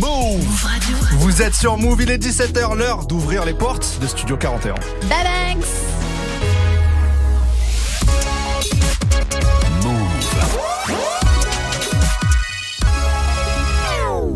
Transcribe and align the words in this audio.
Move 0.00 0.64
Radio. 0.64 0.96
Vous 1.18 1.42
êtes 1.42 1.54
sur 1.54 1.76
Move, 1.76 2.00
il 2.02 2.10
est 2.10 2.16
17h, 2.16 2.74
l'heure 2.74 3.06
d'ouvrir 3.06 3.44
les 3.44 3.52
portes 3.52 3.98
de 4.00 4.06
Studio 4.06 4.38
41. 4.38 4.74
Balanx. 5.10 5.66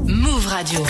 Move 0.06 0.46
Radio. 0.46 0.84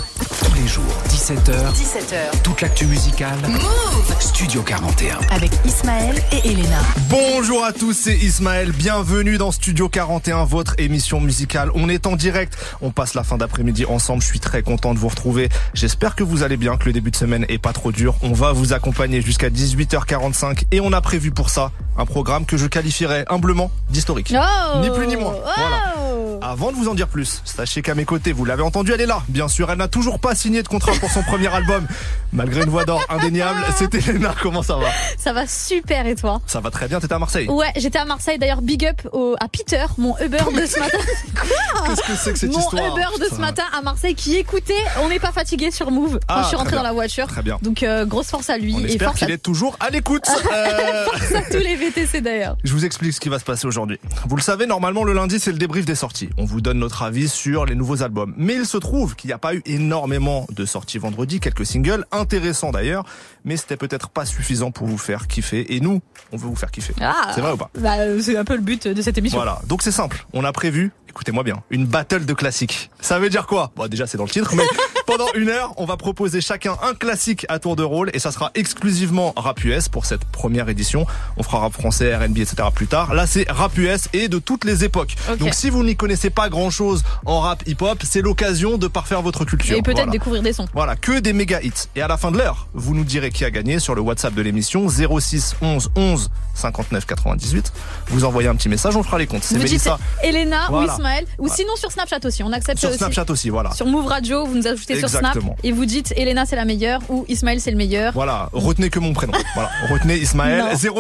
Tous 1.27 1.33
les 1.33 1.37
jours, 1.37 1.47
17h, 1.47 1.73
17h. 1.73 2.43
toute 2.43 2.61
l'actu 2.61 2.87
musicale. 2.87 3.39
Move 3.49 4.15
Studio 4.21 4.63
41. 4.63 5.19
avec 5.31 5.51
Ismaël 5.65 6.23
et 6.33 6.49
Elena. 6.51 6.81
Bonjour 7.09 7.65
à 7.65 7.73
tous, 7.73 7.95
c'est 7.95 8.17
Ismaël, 8.17 8.73
bienvenue 8.73 9.39
dans 9.39 9.51
Studio 9.51 9.89
41, 9.89 10.45
votre 10.45 10.75
émission 10.79 11.21
musicale. 11.21 11.71
On 11.75 11.89
est 11.89 12.07
en 12.07 12.17
direct, 12.17 12.59
on 12.83 12.91
passe 12.91 13.15
la 13.15 13.25
fin 13.25 13.39
d'après-midi 13.39 13.87
ensemble, 13.87 14.23
je 14.23 14.27
suis 14.27 14.41
très 14.41 14.63
content 14.63 14.93
de 14.93 14.99
vous 14.99 15.09
retrouver. 15.09 15.49
J'espère 15.73 16.15
que 16.15 16.25
vous 16.25 16.43
allez 16.43 16.57
bien, 16.59 16.77
que 16.77 16.85
le 16.87 16.93
début 16.93 17.11
de 17.11 17.17
semaine 17.17 17.47
est 17.49 17.59
pas 17.59 17.73
trop 17.73 17.91
dur. 17.93 18.17
On 18.23 18.33
va 18.33 18.53
vous 18.53 18.73
accompagner 18.75 19.23
jusqu'à 19.23 19.49
18h45 19.49 20.65
et 20.73 20.81
on 20.81 20.93
a 20.93 21.01
prévu 21.01 21.31
pour 21.31 21.49
ça 21.49 21.71
un 21.97 22.07
programme 22.07 22.45
que 22.45 22.57
je 22.57 22.67
qualifierais 22.67 23.25
humblement 23.29 23.71
d'historique. 23.89 24.35
Oh 24.37 24.81
Ni 24.81 24.91
plus 24.91 25.07
ni 25.07 25.17
moins. 25.17 25.35
Voilà. 25.57 25.95
Avant 26.43 26.73
de 26.73 26.77
vous 26.77 26.89
en 26.89 26.95
dire 26.95 27.09
plus, 27.09 27.41
sachez 27.45 27.81
qu'à 27.81 27.95
mes 27.95 28.05
côtés, 28.05 28.33
vous 28.33 28.45
l'avez 28.45 28.63
entendu, 28.63 28.93
elle 28.93 29.01
est 29.01 29.07
là. 29.07 29.23
Bien 29.29 29.49
sûr, 29.49 29.71
elle 29.71 29.79
n'a 29.79 29.89
toujours 29.89 30.19
pas 30.19 30.35
signé 30.35 30.63
de 30.63 30.69
contrat 30.69 30.93
pour 31.01 31.11
son 31.15 31.23
premier 31.23 31.47
album. 31.55 31.87
Malgré 32.33 32.63
une 32.65 32.69
voix 32.71 32.85
d'or 32.85 33.01
indéniable, 33.09 33.61
c'était 33.77 33.99
Elena. 33.99 34.35
Comment 34.43 34.65
ça 34.65 34.75
va 34.77 34.89
Ça 35.17 35.33
va 35.33 35.47
super 35.47 36.05
et 36.09 36.17
toi 36.17 36.41
Ça 36.49 36.59
va 36.59 36.71
très 36.73 36.89
bien, 36.89 36.99
t'étais 36.99 37.15
à 37.15 37.21
Marseille. 37.21 37.47
Ouais, 37.49 37.71
j'étais 37.77 37.99
à 38.01 38.05
Marseille 38.05 38.39
d'ailleurs, 38.41 38.61
big 38.61 38.85
up 38.85 39.01
au- 39.13 39.37
à 39.41 39.47
Peter, 39.47 39.85
mon 39.99 40.17
Uber 40.19 40.39
de 40.53 40.67
ce 40.67 40.81
matin. 40.81 40.99
Qu'est-ce 41.87 42.03
que 42.03 42.17
c'est 42.17 42.33
que 42.33 42.39
cette 42.41 42.51
mon 42.53 42.59
histoire 42.59 42.97
Uber 42.97 43.25
de 43.25 43.33
ce 43.33 43.41
matin 43.41 43.63
à 43.73 43.83
Marseille 43.83 44.17
qui 44.17 44.35
écoutait 44.35 44.75
On 45.05 45.09
n'est 45.09 45.21
pas 45.21 45.31
fatigué 45.31 45.71
sur 45.71 45.93
Move 45.93 46.15
quand 46.27 46.35
Ah, 46.35 46.41
je 46.43 46.49
suis 46.49 46.57
rentrée 46.57 46.75
dans 46.75 46.83
la 46.83 46.93
voiture. 46.93 47.29
Très 47.29 47.43
bien. 47.43 47.59
Donc 47.63 47.85
euh, 47.85 48.05
grosse 48.05 48.27
force 48.31 48.51
à 48.51 48.59
lui 48.59 48.75
On 48.77 48.81
et 48.81 48.87
espère 48.87 49.11
force 49.11 49.23
à, 49.23 49.27
qu'il 49.27 49.35
est 49.35 49.39
toujours 49.39 49.77
à 49.81 49.91
l'écoute. 49.91 50.25
Euh, 50.55 51.07
à 51.37 51.43
tous 51.51 51.59
les 51.59 51.75
VTC 51.77 52.21
d'ailleurs. 52.21 52.57
Je 52.65 52.73
vous 52.73 52.85
explique 52.85 53.13
ce 53.13 53.21
qui 53.21 53.29
va 53.29 53.39
se 53.39 53.45
passer 53.45 53.67
aujourd'hui. 53.67 53.99
Vous 54.29 54.37
le 54.37 54.43
savez, 54.43 54.67
normalement, 54.67 55.03
le 55.05 55.13
lundi, 55.13 55.41
c'est 55.41 55.51
le 55.53 55.59
débrief 55.59 55.85
des 55.85 55.95
sorties. 55.95 56.29
On 56.39 56.45
vous 56.45 56.61
donne 56.61 56.79
notre 56.79 57.03
avis 57.03 57.29
sur 57.29 57.65
les 57.67 57.75
nouveaux 57.75 58.03
albums. 58.03 58.35
Mais 58.37 58.55
il 58.55 58.67
se 58.67 58.77
trouve 58.77 59.17
qu'il 59.17 59.29
n'y 59.29 59.35
a 59.35 59.39
pas 59.39 59.55
eu 59.55 59.63
énormément 59.67 60.47
de 60.51 60.65
sorties 60.65 60.99
vendredi, 61.05 61.39
quelques 61.39 61.67
singles, 61.67 62.05
intéressants 62.13 62.71
d'ailleurs, 62.71 63.05
mais 63.45 63.57
c'était 63.57 63.77
peut-être 63.77 64.09
pas 64.09 64.25
suffisant 64.25 64.71
pour 64.71 64.87
vous 64.87 64.99
faire 64.99 65.27
kiffer. 65.27 65.75
Et 65.75 65.81
nous, 65.81 66.01
on 66.33 66.37
veut 66.37 66.49
vous 66.49 66.57
faire 66.57 66.71
kiffer. 66.71 66.95
Ah, 67.01 67.33
C'est 67.35 67.41
vrai 67.41 67.53
ou 67.53 67.57
pas 67.57 67.71
bah, 67.79 67.99
euh, 67.99 68.21
C'est 68.21 68.37
un 68.37 68.45
peu 68.45 68.57
le 68.57 68.63
but 68.63 68.89
de 68.89 69.03
cette 69.03 69.19
émission. 69.19 69.39
Voilà, 69.39 69.61
donc 69.67 69.83
c'est 69.83 69.93
simple. 69.93 70.27
On 70.33 70.45
a 70.45 70.53
prévu, 70.53 70.93
écoutez-moi 71.09 71.45
bien, 71.45 71.63
une 71.71 71.87
battle 71.87 72.25
de 72.25 72.33
classiques. 72.33 72.91
Ça 73.01 73.19
veut 73.19 73.29
dire 73.29 73.47
quoi? 73.47 73.71
Bon, 73.77 73.87
déjà 73.87 74.07
c'est 74.07 74.17
dans 74.17 74.25
le 74.25 74.31
titre, 74.31 74.55
mais 74.55 74.65
pendant 75.07 75.27
une 75.35 75.49
heure, 75.49 75.73
on 75.77 75.85
va 75.85 75.97
proposer 75.97 76.41
chacun 76.41 76.77
un 76.83 76.95
classique 76.95 77.47
à 77.49 77.59
tour 77.59 77.77
de 77.77 77.83
rôle 77.83 78.11
et 78.15 78.19
ça 78.19 78.31
sera 78.33 78.51
exclusivement 78.55 79.33
rap 79.37 79.63
US 79.65 79.89
pour 79.89 80.05
cette 80.07 80.25
première 80.25 80.69
édition. 80.69 81.07
On 81.37 81.43
fera 81.43 81.59
rap 81.61 81.73
français, 81.73 82.15
R&B, 82.15 82.39
etc. 82.39 82.57
plus 82.75 82.87
tard. 82.87 83.15
Là, 83.15 83.27
c'est 83.27 83.51
rap 83.51 83.77
US 83.79 84.09
et 84.13 84.29
de 84.29 84.39
toutes 84.39 84.65
les 84.65 84.85
époques. 84.85 85.15
Donc 85.39 85.55
si 85.55 85.71
vous 85.71 85.83
n'y 85.85 85.97
connaissez 85.97 86.31
pas 86.31 86.49
grand-chose 86.49 87.03
en 87.27 87.41
rap 87.41 87.63
hip-hop, 87.67 88.03
c'est 88.05 88.23
l'occasion 88.23 88.79
de 88.79 88.87
parfaire 88.87 89.23
votre 89.23 89.45
culture. 89.45 89.77
Et 89.77 89.83
peut-être 89.83 89.97
Voilà. 89.97 90.13
découvrir 90.13 90.43
des 90.43 90.53
sons. 90.53 90.67
Voilà, 90.75 90.97
que 90.97 91.19
des 91.21 91.33
méga 91.33 91.61
hits. 91.63 91.73
Et 91.97 92.03
à 92.03 92.09
la 92.09 92.17
fin 92.17 92.31
de 92.31 92.39
l'heure, 92.39 92.69
vous 92.75 92.95
nous 92.95 93.05
direz 93.05 93.31
qui 93.31 93.45
a 93.45 93.51
gagné 93.51 93.79
sur 93.79 93.95
le 93.95 94.01
WhatsApp 94.01 94.35
de 94.35 94.43
l'émission 94.43 94.89
06 94.89 95.57
11 95.63 95.91
11 95.97 96.31
59 96.55 97.07
98. 97.07 97.73
Vous 98.09 98.25
envoyez 98.25 98.49
un 98.49 98.55
petit 98.55 98.69
message, 98.69 98.97
on 98.97 99.03
fera 99.03 99.19
les 99.19 99.27
comptes. 99.27 99.43
C'est 99.45 99.55
Vous 99.57 99.61
dites 99.63 99.71
Mélissa 99.73 99.99
Elena 100.23 100.67
Voilà. 100.71 100.93
ou 100.93 100.95
Ismaël 100.95 101.25
ou 101.39 101.49
sinon 101.49 101.75
sur 101.77 101.91
Snapchat 101.91 102.19
aussi. 102.25 102.43
On 102.43 102.53
accepte 102.53 102.79
sur 102.79 102.89
aussi. 102.91 102.99
Snapchat 102.99 103.25
aussi, 103.29 103.51
voilà. 103.51 103.73
Sur 103.73 103.87
Move 103.87 104.07
Radio, 104.07 104.47
vous 104.47 104.55
nous 104.55 104.67
ajoutez 104.67 104.94
sur 104.99 105.09
Snap 105.09 105.23
Exactement. 105.37 105.57
et 105.63 105.73
vous 105.73 105.85
dites 105.87 106.13
Elena 106.17 106.47
c'est 106.47 106.57
la 106.57 106.65
meilleure 106.65 107.01
ou 107.09 107.25
Ismaël 107.29 107.61
c'est 107.61 107.71
le 107.71 107.77
meilleur. 107.77 108.13
Voilà, 108.13 108.49
retenez 108.53 108.91
que 108.91 108.99
mon 108.99 109.13
prénom. 109.13 109.33
Voilà, 109.55 109.71
retenez 109.91 110.17
Ismaël 110.17 110.61
Non. 110.61 110.77
06 110.77 110.91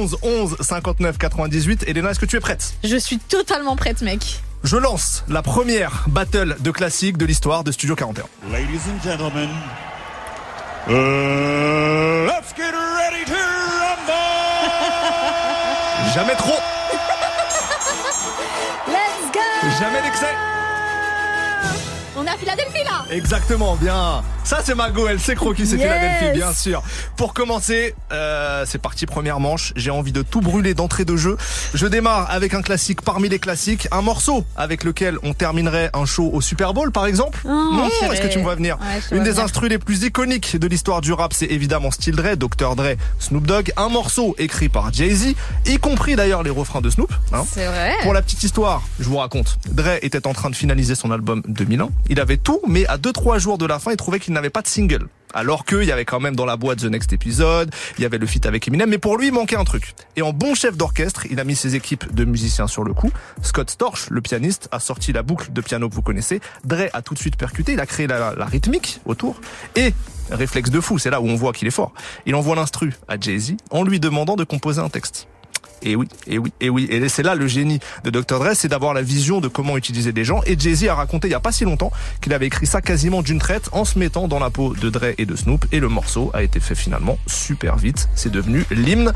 11 0.00 0.16
11 0.22 0.56
59 0.60 1.18
98. 1.18 1.84
Elena, 1.86 2.10
est-ce 2.10 2.20
que 2.20 2.26
tu 2.26 2.36
es 2.36 2.40
prête? 2.40 2.74
Je 2.84 2.96
suis 2.96 3.18
totalement 3.18 3.76
prête, 3.76 4.02
mec. 4.02 4.40
Je 4.64 4.76
lance 4.76 5.24
la 5.28 5.42
première 5.42 6.04
battle 6.08 6.56
de 6.60 6.70
classique 6.70 7.16
de 7.18 7.26
l'histoire 7.26 7.64
de 7.64 7.72
Studio 7.72 7.96
41. 7.96 8.24
Ladies 8.52 8.80
and 8.88 9.02
gentlemen, 9.02 9.48
uh, 10.88 12.26
let's 12.26 12.52
get 12.56 12.72
ready 12.72 13.24
to 13.26 13.34
rumble! 13.34 14.12
Jamais 16.14 16.34
trop, 16.34 16.52
Let's 18.88 19.32
go 19.32 19.40
jamais 19.80 20.02
d'excès. 20.02 20.26
On 22.22 22.26
est 22.26 22.30
à 22.30 22.36
Philadelphie 22.36 22.84
là 22.84 23.04
Exactement, 23.10 23.74
bien. 23.76 24.22
Ça, 24.44 24.60
c'est 24.64 24.74
Margot, 24.74 25.06
elle 25.08 25.18
sait 25.20 25.34
croquis, 25.34 25.66
c'est 25.66 25.76
Yes. 25.76 25.82
Philadelphie, 25.92 26.38
bien 26.38 26.52
sûr. 26.52 26.82
Pour 27.16 27.32
commencer, 27.34 27.94
euh, 28.12 28.64
c'est 28.66 28.80
parti, 28.80 29.06
première 29.06 29.40
manche. 29.40 29.72
J'ai 29.76 29.90
envie 29.90 30.12
de 30.12 30.22
tout 30.22 30.40
brûler 30.40 30.74
d'entrée 30.74 31.04
de 31.04 31.16
jeu. 31.16 31.36
Je 31.74 31.86
démarre 31.86 32.30
avec 32.30 32.54
un 32.54 32.62
classique 32.62 33.02
parmi 33.02 33.28
les 33.28 33.38
classiques, 33.38 33.88
un 33.92 34.02
morceau 34.02 34.44
avec 34.56 34.84
lequel 34.84 35.16
on 35.22 35.32
terminerait 35.32 35.90
un 35.94 36.04
show 36.04 36.30
au 36.32 36.40
Super 36.40 36.74
Bowl, 36.74 36.92
par 36.92 37.06
exemple. 37.06 37.40
Mmh, 37.44 37.88
purée. 38.00 38.14
Est-ce 38.16 38.20
que 38.22 38.32
tu 38.32 38.38
me 38.38 38.42
vois 38.44 38.54
venir 38.56 38.78
Ouais, 38.80 39.16
Une 39.16 39.22
des 39.24 39.30
venir. 39.30 39.44
instrus 39.44 39.68
les 39.70 39.78
plus 39.78 40.02
iconiques 40.04 40.56
de 40.56 40.66
l'histoire 40.66 41.00
du 41.00 41.12
rap, 41.12 41.32
c'est 41.32 41.46
évidemment 41.46 41.90
Still 41.90 42.14
Dre, 42.16 42.36
Dr. 42.36 42.76
Dre, 42.76 42.94
Snoop 43.18 43.46
Dogg. 43.46 43.72
Un 43.76 43.88
morceau 43.88 44.34
écrit 44.38 44.68
par 44.68 44.92
Jay-Z, 44.92 45.34
y 45.66 45.78
compris 45.78 46.14
d'ailleurs 46.16 46.42
les 46.42 46.50
refrains 46.50 46.80
de 46.80 46.90
Snoop. 46.90 47.12
hein. 47.32 47.44
C'est 47.52 47.66
vrai. 47.66 47.94
Pour 48.02 48.12
la 48.12 48.22
petite 48.22 48.42
histoire, 48.42 48.82
je 49.00 49.04
vous 49.08 49.16
raconte. 49.18 49.58
Dre 49.70 49.98
était 50.02 50.26
en 50.26 50.32
train 50.34 50.50
de 50.50 50.56
finaliser 50.56 50.94
son 50.94 51.10
album 51.10 51.42
2001. 51.48 51.88
Il 52.12 52.20
avait 52.20 52.36
tout, 52.36 52.60
mais 52.68 52.86
à 52.88 52.98
2-3 52.98 53.38
jours 53.38 53.56
de 53.56 53.64
la 53.64 53.78
fin, 53.78 53.90
il 53.90 53.96
trouvait 53.96 54.20
qu'il 54.20 54.34
n'avait 54.34 54.50
pas 54.50 54.60
de 54.60 54.66
single. 54.66 55.08
Alors 55.32 55.64
qu'il 55.64 55.84
y 55.84 55.92
avait 55.92 56.04
quand 56.04 56.20
même 56.20 56.36
dans 56.36 56.44
la 56.44 56.58
boîte 56.58 56.80
The 56.80 56.84
Next 56.84 57.10
Episode, 57.14 57.74
il 57.96 58.02
y 58.02 58.04
avait 58.04 58.18
le 58.18 58.26
feat 58.26 58.44
avec 58.44 58.68
Eminem, 58.68 58.90
mais 58.90 58.98
pour 58.98 59.16
lui, 59.16 59.28
il 59.28 59.32
manquait 59.32 59.56
un 59.56 59.64
truc. 59.64 59.94
Et 60.16 60.20
en 60.20 60.34
bon 60.34 60.54
chef 60.54 60.76
d'orchestre, 60.76 61.24
il 61.30 61.40
a 61.40 61.44
mis 61.44 61.56
ses 61.56 61.74
équipes 61.74 62.14
de 62.14 62.26
musiciens 62.26 62.66
sur 62.66 62.84
le 62.84 62.92
coup. 62.92 63.10
Scott 63.40 63.70
Storch, 63.70 64.10
le 64.10 64.20
pianiste, 64.20 64.68
a 64.72 64.78
sorti 64.78 65.14
la 65.14 65.22
boucle 65.22 65.54
de 65.54 65.62
piano 65.62 65.88
que 65.88 65.94
vous 65.94 66.02
connaissez. 66.02 66.42
Dre 66.66 66.90
a 66.92 67.00
tout 67.00 67.14
de 67.14 67.18
suite 67.18 67.36
percuté, 67.36 67.72
il 67.72 67.80
a 67.80 67.86
créé 67.86 68.06
la, 68.06 68.34
la 68.34 68.44
rythmique 68.44 69.00
autour. 69.06 69.40
Et, 69.74 69.94
réflexe 70.30 70.68
de 70.68 70.80
fou, 70.82 70.98
c'est 70.98 71.08
là 71.08 71.22
où 71.22 71.26
on 71.26 71.36
voit 71.36 71.54
qu'il 71.54 71.66
est 71.66 71.70
fort. 71.70 71.94
Il 72.26 72.34
envoie 72.34 72.56
l'instru 72.56 72.92
à 73.08 73.18
Jay-Z 73.18 73.54
en 73.70 73.84
lui 73.84 74.00
demandant 74.00 74.36
de 74.36 74.44
composer 74.44 74.82
un 74.82 74.90
texte. 74.90 75.28
Et 75.82 75.96
oui, 75.96 76.08
et 76.26 76.38
oui, 76.38 76.52
et 76.60 76.70
oui. 76.70 76.86
Et 76.90 77.08
c'est 77.08 77.22
là 77.22 77.34
le 77.34 77.46
génie 77.46 77.80
de 78.04 78.10
Dr. 78.10 78.38
Dre, 78.38 78.50
c'est 78.54 78.68
d'avoir 78.68 78.94
la 78.94 79.02
vision 79.02 79.40
de 79.40 79.48
comment 79.48 79.76
utiliser 79.76 80.12
des 80.12 80.24
gens. 80.24 80.40
Et 80.46 80.58
Jay-Z 80.58 80.88
a 80.88 80.94
raconté 80.94 81.28
il 81.28 81.32
y 81.32 81.34
a 81.34 81.40
pas 81.40 81.52
si 81.52 81.64
longtemps 81.64 81.92
qu'il 82.20 82.32
avait 82.32 82.46
écrit 82.46 82.66
ça 82.66 82.80
quasiment 82.80 83.22
d'une 83.22 83.38
traite 83.38 83.68
en 83.72 83.84
se 83.84 83.98
mettant 83.98 84.28
dans 84.28 84.38
la 84.38 84.50
peau 84.50 84.74
de 84.74 84.90
Dre 84.90 85.14
et 85.18 85.26
de 85.26 85.36
Snoop. 85.36 85.66
Et 85.72 85.80
le 85.80 85.88
morceau 85.88 86.30
a 86.34 86.42
été 86.42 86.60
fait 86.60 86.74
finalement 86.74 87.18
super 87.26 87.76
vite. 87.76 88.08
C'est 88.14 88.32
devenu 88.32 88.64
l'hymne 88.70 89.12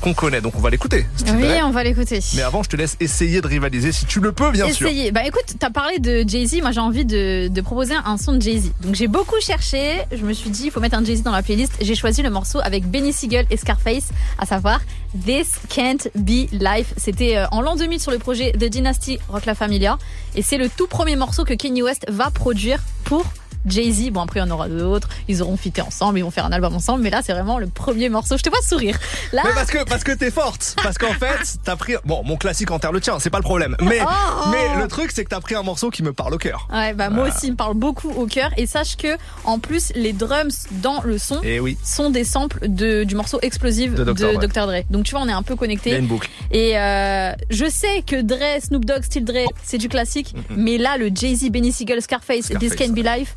qu'on 0.00 0.14
connaît. 0.14 0.40
Donc 0.40 0.54
on 0.56 0.60
va 0.60 0.70
l'écouter. 0.70 1.06
Oui, 1.34 1.46
on 1.64 1.70
va 1.70 1.84
l'écouter. 1.84 2.20
Mais 2.34 2.42
avant, 2.42 2.62
je 2.62 2.68
te 2.68 2.76
laisse 2.76 2.96
essayer 3.00 3.40
de 3.40 3.46
rivaliser 3.46 3.92
si 3.92 4.06
tu 4.06 4.20
le 4.20 4.32
peux, 4.32 4.50
bien 4.50 4.70
sûr. 4.72 4.86
Essayez. 4.86 5.12
Bah 5.12 5.26
écoute, 5.26 5.54
t'as 5.58 5.70
parlé 5.70 5.98
de 5.98 6.24
Jay-Z, 6.26 6.60
moi 6.62 6.72
j'ai 6.72 6.80
envie 6.80 7.04
de, 7.04 7.48
de 7.48 7.60
proposer 7.60 7.94
un 8.04 8.16
son 8.16 8.34
de 8.34 8.42
Jay-Z. 8.42 8.72
Donc 8.82 8.94
j'ai 8.94 9.08
beaucoup 9.08 9.40
cherché, 9.40 10.02
je 10.12 10.24
me 10.24 10.32
suis 10.32 10.50
dit, 10.50 10.64
il 10.66 10.70
faut 10.70 10.80
mettre 10.80 10.96
un 10.96 11.04
Jay-Z 11.04 11.22
dans 11.22 11.32
la 11.32 11.42
playlist. 11.42 11.72
J'ai 11.80 11.94
choisi 11.94 12.22
le 12.22 12.30
morceau 12.30 12.60
avec 12.62 12.86
Benny 12.86 13.12
Siegel 13.12 13.46
et 13.50 13.56
Scarface, 13.56 14.08
à 14.38 14.46
savoir 14.46 14.80
This 15.24 15.52
Can't 15.68 16.08
Be 16.14 16.50
Life. 16.52 16.94
C'était 16.96 17.36
euh, 17.36 17.46
en 17.50 17.60
l'an 17.60 17.76
2000 17.76 18.00
sur 18.00 18.10
le 18.10 18.18
projet 18.18 18.52
The 18.52 18.64
Dynasty 18.64 19.18
Rock 19.28 19.46
La 19.46 19.54
Familia. 19.54 19.98
Et 20.34 20.42
c'est 20.42 20.58
le 20.58 20.68
tout 20.68 20.86
premier 20.86 21.16
morceau 21.16 21.44
que 21.44 21.54
Kanye 21.54 21.82
West 21.82 22.06
va 22.08 22.30
produire 22.30 22.80
pour 23.04 23.24
Jay-Z, 23.68 24.10
bon 24.10 24.20
après 24.20 24.40
il 24.40 24.44
y 24.44 24.46
en 24.46 24.50
aura 24.50 24.68
d'autres, 24.68 25.08
ils 25.28 25.42
auront 25.42 25.56
fité 25.56 25.82
ensemble, 25.82 26.18
ils 26.18 26.22
vont 26.22 26.30
faire 26.30 26.46
un 26.46 26.52
album 26.52 26.74
ensemble, 26.74 27.02
mais 27.02 27.10
là 27.10 27.20
c'est 27.24 27.32
vraiment 27.32 27.58
le 27.58 27.66
premier 27.66 28.08
morceau. 28.08 28.36
Je 28.36 28.42
te 28.42 28.48
vois 28.50 28.62
sourire. 28.62 28.98
Là, 29.32 29.42
Mais 29.44 29.52
parce 29.54 29.70
que 29.70 29.84
parce 29.84 30.04
que 30.04 30.12
t'es 30.12 30.30
forte, 30.30 30.76
parce 30.82 30.98
qu'en 30.98 31.12
fait 31.12 31.58
t'as 31.64 31.76
pris 31.76 31.94
bon 32.04 32.22
mon 32.24 32.36
classique 32.36 32.70
enterre 32.70 32.92
le 32.92 33.00
tien, 33.00 33.18
c'est 33.20 33.30
pas 33.30 33.38
le 33.38 33.44
problème. 33.44 33.76
Mais 33.82 34.00
Oh 34.00 34.48
mais 34.50 34.80
le 34.80 34.88
truc 34.88 35.10
c'est 35.12 35.24
que 35.24 35.30
t'as 35.30 35.40
pris 35.40 35.54
un 35.54 35.62
morceau 35.62 35.90
qui 35.90 36.02
me 36.02 36.12
parle 36.12 36.34
au 36.34 36.38
cœur. 36.38 36.68
Ouais, 36.72 36.94
bah 36.94 37.10
moi 37.10 37.28
aussi, 37.28 37.46
il 37.46 37.52
me 37.52 37.56
parle 37.56 37.74
beaucoup 37.74 38.10
au 38.10 38.26
cœur. 38.26 38.50
Et 38.56 38.66
sache 38.66 38.96
que, 38.96 39.16
en 39.44 39.58
plus, 39.58 39.92
les 39.94 40.12
drums 40.12 40.66
dans 40.70 41.02
le 41.02 41.18
son 41.18 41.40
Et 41.42 41.60
oui, 41.60 41.76
sont 41.84 42.10
des 42.10 42.24
samples 42.24 42.68
de, 42.68 43.04
du 43.04 43.14
morceau 43.14 43.38
Explosive 43.42 43.94
De 43.94 44.04
de 44.04 44.12
Dr. 44.12 44.38
Dr. 44.38 44.66
Dre. 44.66 44.82
Donc 44.90 45.04
tu 45.04 45.12
vois, 45.12 45.20
on 45.22 45.28
est 45.28 45.32
un 45.32 45.42
peu 45.42 45.54
il 45.54 45.56
y 45.56 45.58
a 45.58 45.58
connectés. 45.58 45.96
une 45.96 46.06
boucle. 46.06 46.28
Et 46.50 46.78
euh, 46.78 47.32
je 47.50 47.68
sais 47.68 48.02
que 48.06 48.20
Dre, 48.20 48.60
Snoop 48.62 48.84
Dogg, 48.84 49.02
Still 49.02 49.24
Dre, 49.24 49.46
c'est 49.62 49.78
du 49.78 49.88
classique. 49.88 50.34
Mais 50.50 50.78
là, 50.78 50.96
le 50.96 51.10
Jay-Z, 51.14 51.50
Benny 51.50 51.72
Siegel, 51.72 52.00
Scarface, 52.02 52.46
Scarface, 52.46 52.70
This 52.70 52.76
Can 52.76 52.92
Be 52.92 53.04
Life. 53.04 53.36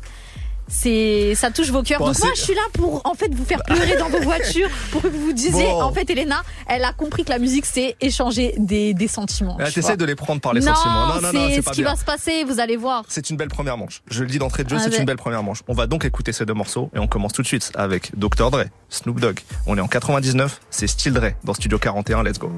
C'est, 0.74 1.34
ça 1.34 1.50
touche 1.50 1.68
vos 1.70 1.82
cœurs. 1.82 1.98
Bon, 1.98 2.06
Donc 2.06 2.18
moi, 2.18 2.30
je 2.34 2.40
suis 2.40 2.54
là 2.54 2.62
pour, 2.72 3.02
en 3.04 3.12
fait, 3.12 3.32
vous 3.34 3.44
faire 3.44 3.62
pleurer 3.62 3.96
dans 3.98 4.08
vos 4.08 4.20
voitures, 4.20 4.70
pour 4.90 5.02
que 5.02 5.08
vous 5.08 5.20
vous 5.26 5.32
disiez, 5.34 5.64
Bon. 5.66 5.82
en 5.82 5.92
fait, 5.92 6.08
Elena, 6.08 6.42
elle 6.66 6.82
a 6.84 6.94
compris 6.94 7.24
que 7.24 7.30
la 7.30 7.38
musique, 7.38 7.66
c'est 7.66 7.94
échanger 8.00 8.54
des, 8.56 8.94
des 8.94 9.06
sentiments. 9.06 9.58
Ah, 9.60 9.66
tu 9.66 9.74
T'essaies 9.74 9.88
vois. 9.88 9.96
de 9.96 10.04
les 10.06 10.14
prendre 10.14 10.40
par 10.40 10.54
les 10.54 10.60
non, 10.62 10.74
sentiments. 10.74 11.06
Non, 11.08 11.14
non, 11.20 11.32
non, 11.32 11.48
c'est 11.50 11.56
ce 11.56 11.60
pas 11.60 11.70
qui 11.72 11.82
bien. 11.82 11.90
va 11.90 11.96
se 11.96 12.04
passer, 12.04 12.44
vous 12.44 12.58
allez 12.58 12.76
voir. 12.78 13.04
C'est 13.08 13.28
une 13.28 13.36
belle 13.36 13.48
première 13.50 13.76
manche. 13.76 14.02
Je 14.10 14.22
le 14.22 14.28
dis 14.30 14.38
d'entrée 14.38 14.64
de 14.64 14.70
jeu, 14.70 14.76
Ah 14.78 14.82
c'est 14.82 14.90
ouais. 14.90 14.98
une 14.98 15.04
belle 15.04 15.16
première 15.18 15.42
manche. 15.42 15.62
On 15.68 15.74
va 15.74 15.86
donc 15.86 16.06
écouter 16.06 16.32
ces 16.32 16.46
deux 16.46 16.54
morceaux 16.54 16.90
et 16.96 16.98
on 16.98 17.06
commence 17.06 17.34
tout 17.34 17.42
de 17.42 17.46
suite 17.46 17.70
avec 17.74 18.10
Dr. 18.18 18.50
Dre, 18.50 18.64
Snoop 18.88 19.20
Dogg. 19.20 19.40
On 19.66 19.76
est 19.76 19.80
en 19.82 19.88
99, 19.88 20.60
c'est 20.70 20.86
Still 20.86 21.12
Dre 21.12 21.32
dans 21.44 21.52
Studio 21.54 21.78
41, 21.78 22.22
let's 22.22 22.38
go. 22.38 22.50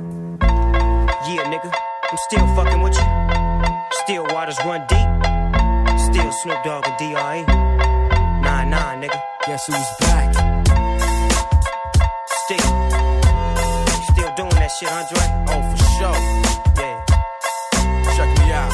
Yeah, 1.26 1.48
nigga, 1.48 1.70
I'm 2.12 2.18
still 2.30 2.46
fucking 2.54 2.80
with 2.82 2.94
you. 2.94 3.02
Still 4.04 4.22
waters 4.34 4.56
run 4.64 4.80
deep. 4.88 5.98
Still 5.98 6.30
still 6.30 6.32
Snoop 6.42 6.58
Dogg 6.64 6.84
and 6.86 6.96
D.R.E. 6.98 7.63
Nigga. 9.04 9.20
Guess 9.46 9.66
who's 9.66 9.90
back? 10.00 10.32
Still. 12.44 12.70
Still 14.08 14.32
doing 14.34 14.56
that 14.56 14.72
shit, 14.80 14.88
Andre? 14.88 15.24
Oh, 15.52 15.60
for 15.68 15.80
sure. 16.00 16.20
Yeah. 16.80 17.04
Check 18.16 18.30
me 18.40 18.48
out. 18.56 18.72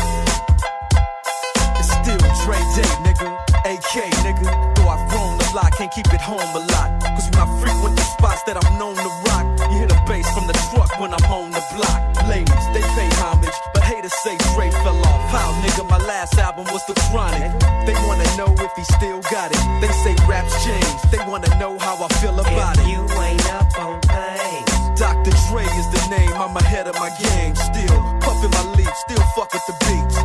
It's 1.81 1.91
still 1.91 2.23
Dre 2.47 2.59
Day, 2.79 2.87
nigga. 3.03 3.27
AK, 3.67 4.07
nigga. 4.23 4.47
Though 4.77 4.89
I've 4.89 5.11
grown 5.11 5.35
a 5.35 5.57
lot, 5.57 5.73
can't 5.77 5.91
keep 5.91 6.07
it 6.15 6.21
home 6.21 6.39
a 6.39 6.63
lot. 6.79 7.03
Cause 7.03 7.29
when 7.31 7.41
I 7.41 7.61
frequent 7.61 7.97
the 7.97 8.03
spots 8.03 8.45
that 8.45 8.55
I'm 8.55 8.79
known 8.79 8.95
to 8.95 9.11
rock, 9.27 9.50
you 9.71 9.79
hear 9.79 9.87
the 9.87 10.01
bass 10.07 10.27
from 10.35 10.47
the 10.47 10.57
truck 10.71 10.91
when 11.01 11.15
I'm 11.15 11.25
on 11.31 11.51
the 11.51 11.63
block. 11.77 12.01
Ladies, 12.29 12.67
they 12.75 12.83
pay 12.95 13.09
homage, 13.23 13.55
but 13.75 13.83
haters 13.83 14.15
say 14.23 14.37
Dre 14.55 14.71
fell 14.83 14.99
off. 15.07 15.23
How, 15.31 15.51
nigga, 15.63 15.89
my 15.89 15.99
last 16.07 16.37
album 16.39 16.67
was 16.73 16.85
The 16.87 16.95
Chronic. 17.11 17.51
They 17.87 17.95
wanna 18.07 18.27
know 18.37 18.51
if 18.59 18.73
he 18.77 18.85
still 18.85 19.21
got 19.31 19.51
it. 19.51 19.63
They 19.81 19.91
say 20.05 20.15
raps 20.29 20.53
change. 20.65 21.01
They 21.11 21.19
wanna 21.27 21.51
know 21.59 21.79
how 21.79 21.97
I 22.03 22.09
feel 22.21 22.39
about 22.39 22.79
If 22.79 22.85
it. 22.87 22.91
you 22.91 23.03
ain't 23.23 23.47
up 23.53 23.71
on 23.79 24.01
things. 24.03 24.99
Dr. 24.99 25.33
Dre 25.49 25.65
is 25.65 25.89
the 25.95 26.03
name, 26.11 26.33
I'm 26.35 26.57
ahead 26.57 26.87
of 26.87 26.95
my 26.97 27.11
game. 27.23 27.55
Still 27.57 27.97
puffin' 28.21 28.51
my 28.51 28.65
leaf, 28.77 28.93
still 29.07 29.23
fuck 29.35 29.53
with 29.55 29.65
the 29.67 29.77
beats. 29.87 30.17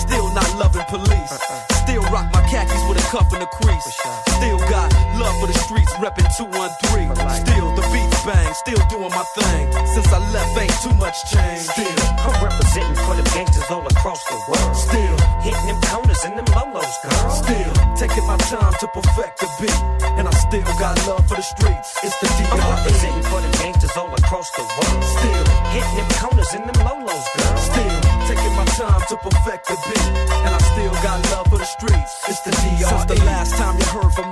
Still 0.00 0.32
not 0.32 0.48
loving 0.56 0.84
police. 0.88 1.32
Uh-uh. 1.32 1.74
Still 1.84 2.02
rock 2.14 2.32
my 2.32 2.40
khakis 2.48 2.82
with 2.88 2.98
a 2.98 3.06
cuff 3.10 3.30
and 3.34 3.42
a 3.42 3.46
crease. 3.46 4.31
Still 4.42 4.58
got 4.58 4.90
love 5.22 5.38
for 5.38 5.46
the 5.46 5.54
streets, 5.54 5.92
reppin' 6.02 6.26
213. 6.34 7.14
Still 7.46 7.68
the 7.78 7.84
beats 7.94 8.22
bang, 8.26 8.50
still 8.54 8.82
doing 8.90 9.14
my 9.14 9.22
thing. 9.38 9.70
Since 9.94 10.10
I 10.10 10.18
left, 10.34 10.58
ain't 10.58 10.74
too 10.82 10.90
much 10.98 11.14
change. 11.30 11.62
Still, 11.62 11.94
I'm 12.26 12.34
representing 12.42 12.98
for 13.06 13.14
them 13.14 13.28
gangsters 13.38 13.70
all 13.70 13.86
across 13.86 14.18
the 14.26 14.34
world. 14.50 14.74
still, 14.74 15.14
Hitting 15.46 15.66
them 15.70 15.78
corners 15.86 16.24
and 16.26 16.34
them 16.34 16.48
lolos, 16.58 16.90
girl. 17.06 17.30
still 17.30 17.72
taking 17.94 18.26
my 18.26 18.36
time 18.50 18.74
to 18.82 18.86
perfect 18.90 19.38
the 19.38 19.48
beat. 19.62 19.78
And 20.18 20.26
I 20.26 20.34
still 20.34 20.66
got 20.82 20.98
love 21.06 21.22
for 21.28 21.38
the 21.38 21.46
streets. 21.46 22.02
It's 22.02 22.18
the 22.18 22.26
I'm 22.26 22.58
D.R.E. 22.58 22.66
representing 22.66 23.22
for 23.30 23.40
them 23.46 23.52
gangsters 23.62 23.94
all 23.96 24.10
across 24.10 24.50
the 24.58 24.66
world. 24.66 25.04
Still, 25.06 25.44
Hitting 25.70 25.96
them 26.02 26.10
corners 26.18 26.50
and 26.50 26.66
them 26.66 26.78
lolos, 26.82 27.26
girl. 27.38 27.56
Still 27.62 27.98
taking 28.26 28.54
my 28.58 28.66
time 28.74 29.02
to 29.08 29.16
perfect 29.22 29.68
the 29.68 29.76
beat, 29.86 30.06
and 30.44 30.50
I 30.50 30.58
still 30.74 30.94
got 31.06 31.18
love 31.30 31.46
for 31.46 31.58
the 31.58 31.64
streets. 31.64 32.12
It's 32.28 32.40
the 32.40 32.50
DR. 32.50 32.88
Since 32.90 33.04
the 33.06 33.24
last 33.24 33.54
time 33.56 33.78
you 33.78 33.86
heard 33.86 34.12
from 34.12 34.30
me, 34.30 34.31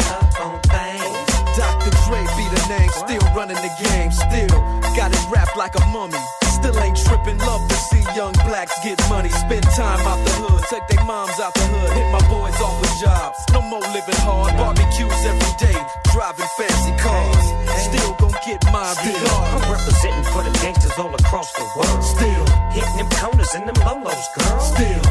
name, 2.71 2.89
still 2.89 3.25
running 3.35 3.59
the 3.59 3.73
game, 3.83 4.11
still 4.11 4.55
got 4.95 5.11
it 5.11 5.25
wrapped 5.31 5.57
like 5.57 5.75
a 5.75 5.83
mummy. 5.91 6.21
Still 6.57 6.77
ain't 6.79 6.97
tripping, 6.97 7.39
love 7.39 7.63
to 7.67 7.75
see 7.89 8.03
young 8.15 8.33
blacks 8.47 8.75
get 8.83 8.97
money. 9.09 9.29
Spend 9.29 9.63
time 9.75 10.01
out 10.07 10.19
the 10.23 10.33
hood, 10.41 10.63
take 10.69 10.85
their 10.87 11.03
moms 11.05 11.37
out 11.39 11.53
the 11.53 11.65
hood, 11.73 11.91
hit 11.97 12.07
my 12.11 12.23
boys 12.29 12.55
off 12.61 12.75
with 12.79 12.95
jobs. 13.01 13.37
No 13.51 13.61
more 13.61 13.85
living 13.95 14.21
hard, 14.27 14.55
barbecues 14.55 15.21
every 15.25 15.53
day, 15.59 15.79
driving 16.13 16.51
fancy 16.57 16.93
cars. 17.01 17.45
Still 17.87 18.13
gon' 18.19 18.35
get 18.45 18.63
my 18.71 18.93
mine 19.03 19.25
I'm 19.53 19.63
representing 19.71 20.27
for 20.31 20.43
the 20.43 20.53
gangsters 20.61 20.97
all 20.97 21.13
across 21.13 21.51
the 21.53 21.65
world. 21.75 22.03
Still, 22.03 22.45
Hitting 22.71 22.97
them 22.97 23.09
corners 23.19 23.53
and 23.55 23.67
them 23.67 23.79
lolos, 23.83 24.27
girl. 24.37 24.59
still 24.59 25.10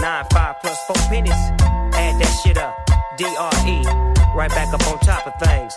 Nine 0.00 0.24
five 0.32 0.56
plus 0.60 0.78
four 0.86 0.96
pennies. 1.08 1.32
Add 1.94 2.20
that 2.20 2.40
shit 2.42 2.58
up. 2.58 2.74
DRE. 3.16 3.82
Right 4.34 4.50
back 4.50 4.74
up 4.74 4.86
on 4.88 4.98
top 5.00 5.26
of 5.26 5.34
things. 5.40 5.74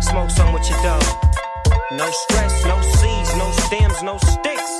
Smoke 0.00 0.30
some 0.30 0.52
with 0.52 0.68
your 0.70 0.80
dog. 0.82 1.02
No 1.92 2.08
stress, 2.10 2.64
no 2.64 2.80
seeds, 2.82 3.36
no 3.36 3.50
stems, 3.66 4.02
no 4.02 4.18
sticks. 4.18 4.70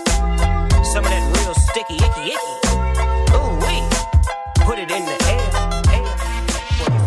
Some 0.92 1.04
of 1.04 1.10
that 1.10 1.24
real 1.36 1.54
sticky, 1.54 1.96
icky, 1.96 2.34
icky. 2.34 2.54
Ooh 3.34 3.58
wee. 3.64 3.82
Put 4.64 4.78
it 4.78 4.90
in 4.90 5.04
the 5.04 5.16
air. 5.28 5.50
air. 5.94 6.06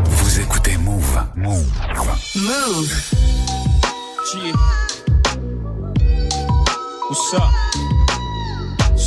Vous 0.05 0.39
écoutez 0.39 0.77
Move. 0.77 1.67
Move. 2.35 3.11
Yeah. 4.35 4.53
What's 7.09 7.33
up? 7.33 7.90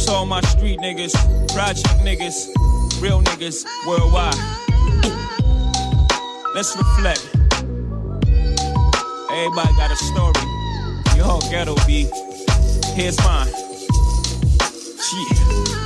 It's 0.05 0.13
all 0.13 0.27
my 0.27 0.43
street 0.43 0.81
niggas, 0.81 1.15
project 1.55 1.89
niggas, 2.05 2.53
real 3.01 3.23
niggas 3.23 3.65
worldwide. 3.87 4.35
Let's 6.55 6.77
reflect. 6.77 7.27
Everybody 9.33 9.75
got 9.79 9.91
a 9.91 9.97
story. 9.97 10.45
Your 11.17 11.41
ghetto 11.51 11.75
be. 11.87 12.11
Here's 12.95 13.17
mine. 13.25 13.49
Yeah. 15.15 15.84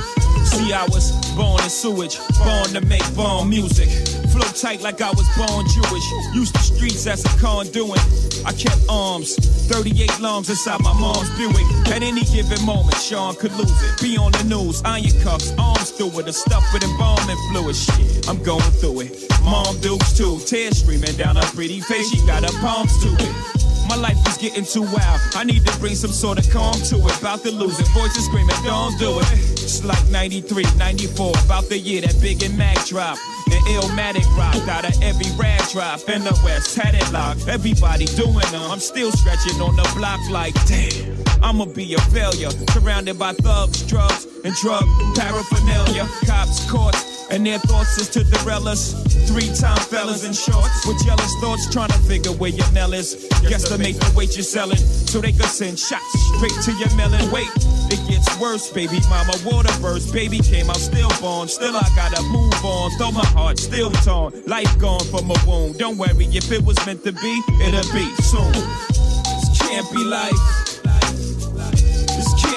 See, 0.49 0.73
I 0.73 0.85
was 0.85 1.11
born 1.35 1.61
in 1.63 1.69
sewage, 1.69 2.17
born 2.43 2.69
to 2.73 2.81
make 2.81 3.03
bomb 3.15 3.49
music. 3.49 3.89
Flow 4.29 4.47
tight 4.53 4.81
like 4.81 4.99
I 5.01 5.11
was 5.11 5.27
born 5.37 5.65
Jewish. 5.67 6.05
Used 6.33 6.55
the 6.55 6.59
streets 6.59 7.05
as 7.07 7.23
a 7.23 7.29
conduit. 7.39 7.99
I 8.45 8.53
kept 8.53 8.81
arms, 8.89 9.35
38 9.67 10.19
lungs 10.19 10.49
inside 10.49 10.81
my 10.81 10.93
mom's 10.99 11.29
Buick. 11.37 11.65
At 11.93 12.01
any 12.01 12.23
given 12.25 12.63
moment, 12.65 12.97
Sean 12.97 13.35
could 13.35 13.53
lose 13.53 13.71
it. 13.83 14.01
Be 14.01 14.17
on 14.17 14.31
the 14.31 14.43
news, 14.43 14.81
iron 14.85 15.13
cuffs, 15.21 15.53
arms 15.59 15.91
through 15.91 16.19
it, 16.19 16.27
a 16.27 16.33
stuff 16.33 16.63
with 16.73 16.83
embalming 16.83 17.37
fluid. 17.51 17.75
Shit, 17.75 18.27
I'm 18.27 18.41
going 18.41 18.71
through 18.81 19.01
it. 19.01 19.27
Mom 19.43 19.79
dukes 19.81 20.17
too, 20.17 20.39
tears 20.39 20.79
streaming 20.79 21.15
down 21.15 21.35
her 21.35 21.49
pretty 21.53 21.79
face. 21.79 22.09
She 22.09 22.25
got 22.25 22.43
her 22.43 22.59
palms 22.59 22.97
to 23.03 23.09
it. 23.19 23.58
My 23.89 23.95
life 23.95 24.17
is 24.27 24.37
getting 24.37 24.65
too 24.65 24.83
wild. 24.83 25.19
I 25.33 25.43
need 25.43 25.65
to 25.65 25.79
bring 25.79 25.95
some 25.95 26.11
sort 26.11 26.37
of 26.37 26.47
calm 26.51 26.75
to 26.89 26.95
it. 26.97 27.19
About 27.19 27.41
to 27.41 27.51
lose 27.51 27.79
it. 27.79 27.87
Voices 27.87 28.25
screaming, 28.25 28.55
don't 28.63 28.95
do 28.99 29.19
it. 29.19 29.33
It's 29.33 29.83
like 29.83 30.07
93, 30.09 30.63
94. 30.77 31.33
About 31.43 31.67
the 31.69 31.77
year 31.79 32.01
that 32.01 32.21
Big 32.21 32.43
and 32.43 32.55
Mac 32.55 32.85
dropped. 32.85 33.19
And 33.51 33.65
Illmatic 33.65 34.27
rocked 34.37 34.69
out 34.69 34.85
of 34.85 35.01
every 35.01 35.31
rag 35.37 35.67
drop 35.69 36.07
in 36.07 36.23
the 36.23 36.39
West. 36.45 36.75
Had 36.75 36.93
it 36.93 37.11
locked. 37.11 37.47
Everybody 37.47 38.05
doing 38.05 38.51
them. 38.51 38.61
I'm 38.69 38.79
still 38.79 39.11
stretching 39.11 39.59
on 39.59 39.75
the 39.75 39.91
block 39.97 40.19
like, 40.29 40.53
damn. 40.67 41.28
I'ma 41.41 41.65
be 41.65 41.93
a 41.93 41.99
failure. 42.11 42.49
Surrounded 42.71 43.17
by 43.17 43.33
thugs, 43.33 43.83
drugs, 43.83 44.27
and 44.43 44.53
drug 44.55 44.83
paraphernalia. 45.15 46.07
Cops, 46.25 46.69
courts, 46.69 47.27
and 47.31 47.45
their 47.45 47.59
thoughts 47.59 47.97
is 47.97 48.09
to 48.09 48.23
derail 48.23 48.67
us. 48.67 48.93
Three 49.27 49.47
time 49.55 49.77
fellas 49.77 50.23
in 50.23 50.33
shorts 50.33 50.85
with 50.87 51.03
jealous 51.05 51.33
thoughts 51.39 51.71
trying 51.71 51.89
to 51.89 51.99
figure 51.99 52.31
where 52.31 52.49
your 52.49 52.69
Nell 52.71 52.93
is. 52.93 53.27
Guesstimate 53.45 53.99
the 53.99 54.13
weight 54.15 54.35
you're 54.35 54.43
selling 54.43 54.77
so 54.77 55.19
they 55.19 55.31
can 55.31 55.47
send 55.47 55.79
shots 55.79 56.05
straight 56.35 56.57
to 56.63 56.71
your 56.73 56.93
melon. 56.95 57.31
Wait, 57.31 57.49
it 57.91 58.01
gets 58.09 58.39
worse, 58.39 58.71
baby. 58.71 58.99
Mama 59.09 59.33
water 59.45 59.73
burst, 59.81 60.13
baby 60.13 60.39
came 60.39 60.69
out 60.69 60.77
stillborn. 60.77 61.47
Still, 61.47 61.75
I 61.75 61.87
gotta 61.95 62.21
move 62.23 62.53
on. 62.65 62.91
Though 62.97 63.11
my 63.11 63.25
heart 63.25 63.59
still 63.59 63.91
torn, 63.91 64.33
life 64.45 64.77
gone 64.79 65.03
from 65.05 65.29
a 65.29 65.37
wound. 65.47 65.77
Don't 65.77 65.97
worry, 65.97 66.25
if 66.31 66.51
it 66.51 66.63
was 66.63 66.77
meant 66.85 67.03
to 67.03 67.11
be, 67.11 67.41
it'll 67.61 67.93
be 67.93 68.09
soon. 68.23 68.51
This 68.51 69.59
can't 69.59 69.89
be 69.91 70.03
life. 70.03 70.58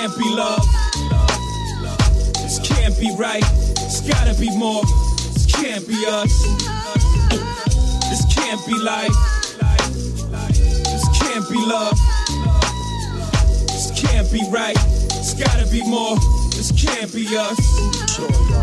Can't 0.02 0.18
be 0.18 0.30
love. 0.34 0.66
This 2.34 2.58
can't 2.58 2.98
be 2.98 3.14
right. 3.16 3.44
It's 3.78 4.00
gotta 4.00 4.34
be 4.34 4.50
more. 4.58 4.82
This 4.82 5.46
can't 5.46 5.86
be 5.86 5.94
us. 6.08 6.42
This 8.10 8.34
can't 8.34 8.66
be 8.66 8.74
life. 8.80 9.14
This 10.82 11.06
can't 11.20 11.48
be 11.48 11.64
love. 11.64 11.96
This 13.68 13.92
can't 13.94 14.28
be 14.32 14.42
right. 14.50 14.76
It's 14.76 15.34
gotta 15.34 15.70
be 15.70 15.88
more. 15.88 16.16
This 16.62 16.70
can't 16.70 17.12
be 17.12 17.26
us. 17.36 17.58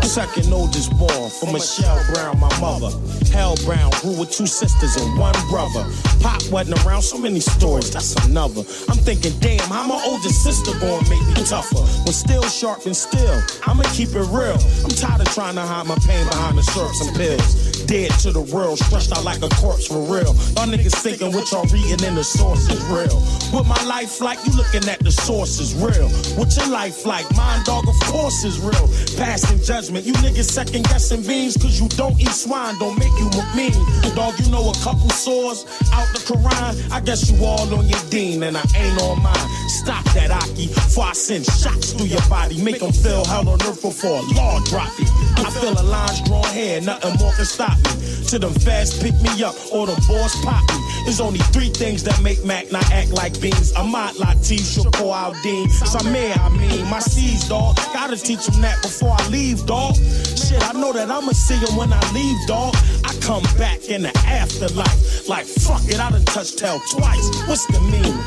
Second 0.08 0.50
oldest 0.50 0.90
born 0.96 1.28
from 1.28 1.52
Michelle 1.52 2.02
Brown, 2.14 2.40
my 2.40 2.48
mother. 2.58 2.88
Hell 3.30 3.56
Brown 3.66 3.90
grew 4.00 4.18
with 4.18 4.30
two 4.30 4.46
sisters 4.46 4.96
and 4.96 5.18
one 5.18 5.34
brother. 5.50 5.84
Pop 6.20 6.40
wasn't 6.50 6.82
around, 6.86 7.02
so 7.02 7.18
many 7.18 7.40
stories, 7.40 7.90
that's 7.90 8.14
another. 8.24 8.62
I'm 8.88 8.96
thinking, 8.96 9.38
damn, 9.40 9.68
how 9.68 9.86
my 9.86 10.02
oldest 10.06 10.42
sister 10.42 10.72
gonna 10.80 11.06
make 11.10 11.20
me 11.28 11.44
tougher? 11.44 11.84
But 12.06 12.14
still 12.14 12.44
sharp 12.44 12.86
and 12.86 12.96
still, 12.96 13.38
I'ma 13.66 13.82
keep 13.92 14.08
it 14.16 14.26
real. 14.32 14.56
I'm 14.82 14.96
tired 14.96 15.20
of 15.20 15.28
trying 15.34 15.56
to 15.56 15.60
hide 15.60 15.86
my 15.86 15.98
pain 16.06 16.24
behind 16.24 16.56
the 16.56 16.62
syrups 16.62 17.06
and 17.06 17.14
pills. 17.14 17.79
Dead 17.90 18.12
to 18.22 18.30
the 18.30 18.40
world, 18.54 18.78
stretched 18.78 19.10
out 19.10 19.24
like 19.24 19.42
a 19.42 19.48
corpse 19.58 19.88
for 19.88 19.98
real. 20.06 20.30
Y'all 20.54 20.70
niggas 20.70 20.94
thinking 21.02 21.32
what 21.32 21.50
y'all 21.50 21.66
reading 21.74 22.06
in 22.06 22.14
the 22.14 22.22
source 22.22 22.70
is 22.70 22.78
real. 22.86 23.18
What 23.50 23.66
my 23.66 23.82
life 23.82 24.20
like, 24.20 24.38
you 24.46 24.52
looking 24.52 24.88
at 24.88 25.00
the 25.00 25.10
source 25.10 25.58
is 25.58 25.74
real. 25.74 26.08
What 26.38 26.54
your 26.54 26.68
life 26.68 27.04
like, 27.04 27.26
mine 27.34 27.64
dog, 27.64 27.88
of 27.88 27.98
course 28.06 28.44
is 28.44 28.60
real. 28.60 28.86
Passing 29.18 29.58
judgment, 29.58 30.06
you 30.06 30.12
niggas 30.22 30.44
second 30.44 30.84
guessing 30.84 31.26
beans, 31.26 31.56
cause 31.56 31.80
you 31.80 31.88
don't 31.98 32.14
eat 32.20 32.30
swine, 32.30 32.78
don't 32.78 32.96
make 32.96 33.10
you 33.18 33.26
look 33.34 33.50
mean. 33.58 33.74
Dog, 34.14 34.38
you 34.38 34.46
know 34.52 34.70
a 34.70 34.74
couple 34.86 35.10
sores 35.10 35.66
out 35.90 36.06
the 36.14 36.22
Quran. 36.22 36.92
I 36.92 37.00
guess 37.00 37.28
you 37.28 37.44
all 37.44 37.74
on 37.74 37.88
your 37.88 38.04
dean, 38.08 38.44
and 38.44 38.56
I 38.56 38.62
ain't 38.76 39.02
on 39.02 39.20
mine. 39.20 39.48
Stop 39.66 40.04
that, 40.14 40.30
Aki, 40.30 40.68
before 40.68 41.06
I 41.06 41.12
send 41.12 41.44
shots 41.44 41.92
through 41.92 42.06
your 42.06 42.22
body. 42.30 42.62
Make 42.62 42.78
them 42.78 42.92
feel 42.92 43.24
hell 43.24 43.48
on 43.48 43.60
earth 43.62 43.82
before 43.82 44.22
a 44.22 44.34
law 44.38 44.60
drop 44.66 44.94
it. 45.00 45.10
I 45.42 45.50
feel 45.50 45.74
a 45.74 45.82
line's 45.82 46.20
drawn 46.22 46.46
here, 46.54 46.80
nothing 46.82 47.18
more 47.18 47.32
can 47.32 47.44
stop 47.44 47.79
me. 47.84 48.26
To 48.28 48.38
them 48.38 48.54
fast 48.54 49.02
pick 49.02 49.14
me 49.22 49.42
up, 49.42 49.54
or 49.72 49.86
the 49.86 49.96
boss 50.08 50.34
pop 50.44 50.62
me. 50.70 50.78
There's 51.04 51.20
only 51.20 51.40
three 51.50 51.70
things 51.70 52.02
that 52.04 52.22
make 52.22 52.44
Mac 52.44 52.70
not 52.70 52.88
act 52.92 53.10
like 53.10 53.40
beans. 53.40 53.72
Amat 53.72 54.14
Latif, 54.14 54.60
Shakur 54.60 55.10
Aldin, 55.10 55.66
Samir, 55.82 56.36
I 56.38 56.48
mean, 56.50 56.88
my 56.88 57.00
C's, 57.00 57.48
dog. 57.48 57.76
Gotta 57.92 58.16
teach 58.16 58.46
them 58.46 58.60
that 58.62 58.80
before 58.82 59.16
I 59.18 59.28
leave, 59.28 59.66
dog. 59.66 59.96
Shit, 59.96 60.62
I 60.62 60.72
know 60.72 60.92
that 60.92 61.10
I'ma 61.10 61.32
see 61.32 61.58
them 61.58 61.76
when 61.76 61.92
I 61.92 62.12
leave, 62.12 62.38
dog. 62.46 62.74
I 63.04 63.14
come 63.20 63.42
back 63.58 63.88
in 63.88 64.02
the 64.02 64.16
afterlife. 64.26 65.28
Like, 65.28 65.46
fuck 65.46 65.82
it, 65.88 65.98
I 65.98 66.10
done 66.10 66.24
touched 66.24 66.60
hell 66.60 66.80
twice. 66.90 67.48
What's 67.48 67.66
the 67.66 67.80
meaning? 67.80 68.18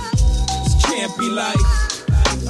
This 0.64 0.86
can't 0.86 1.18
be 1.18 1.30
life. 1.30 1.93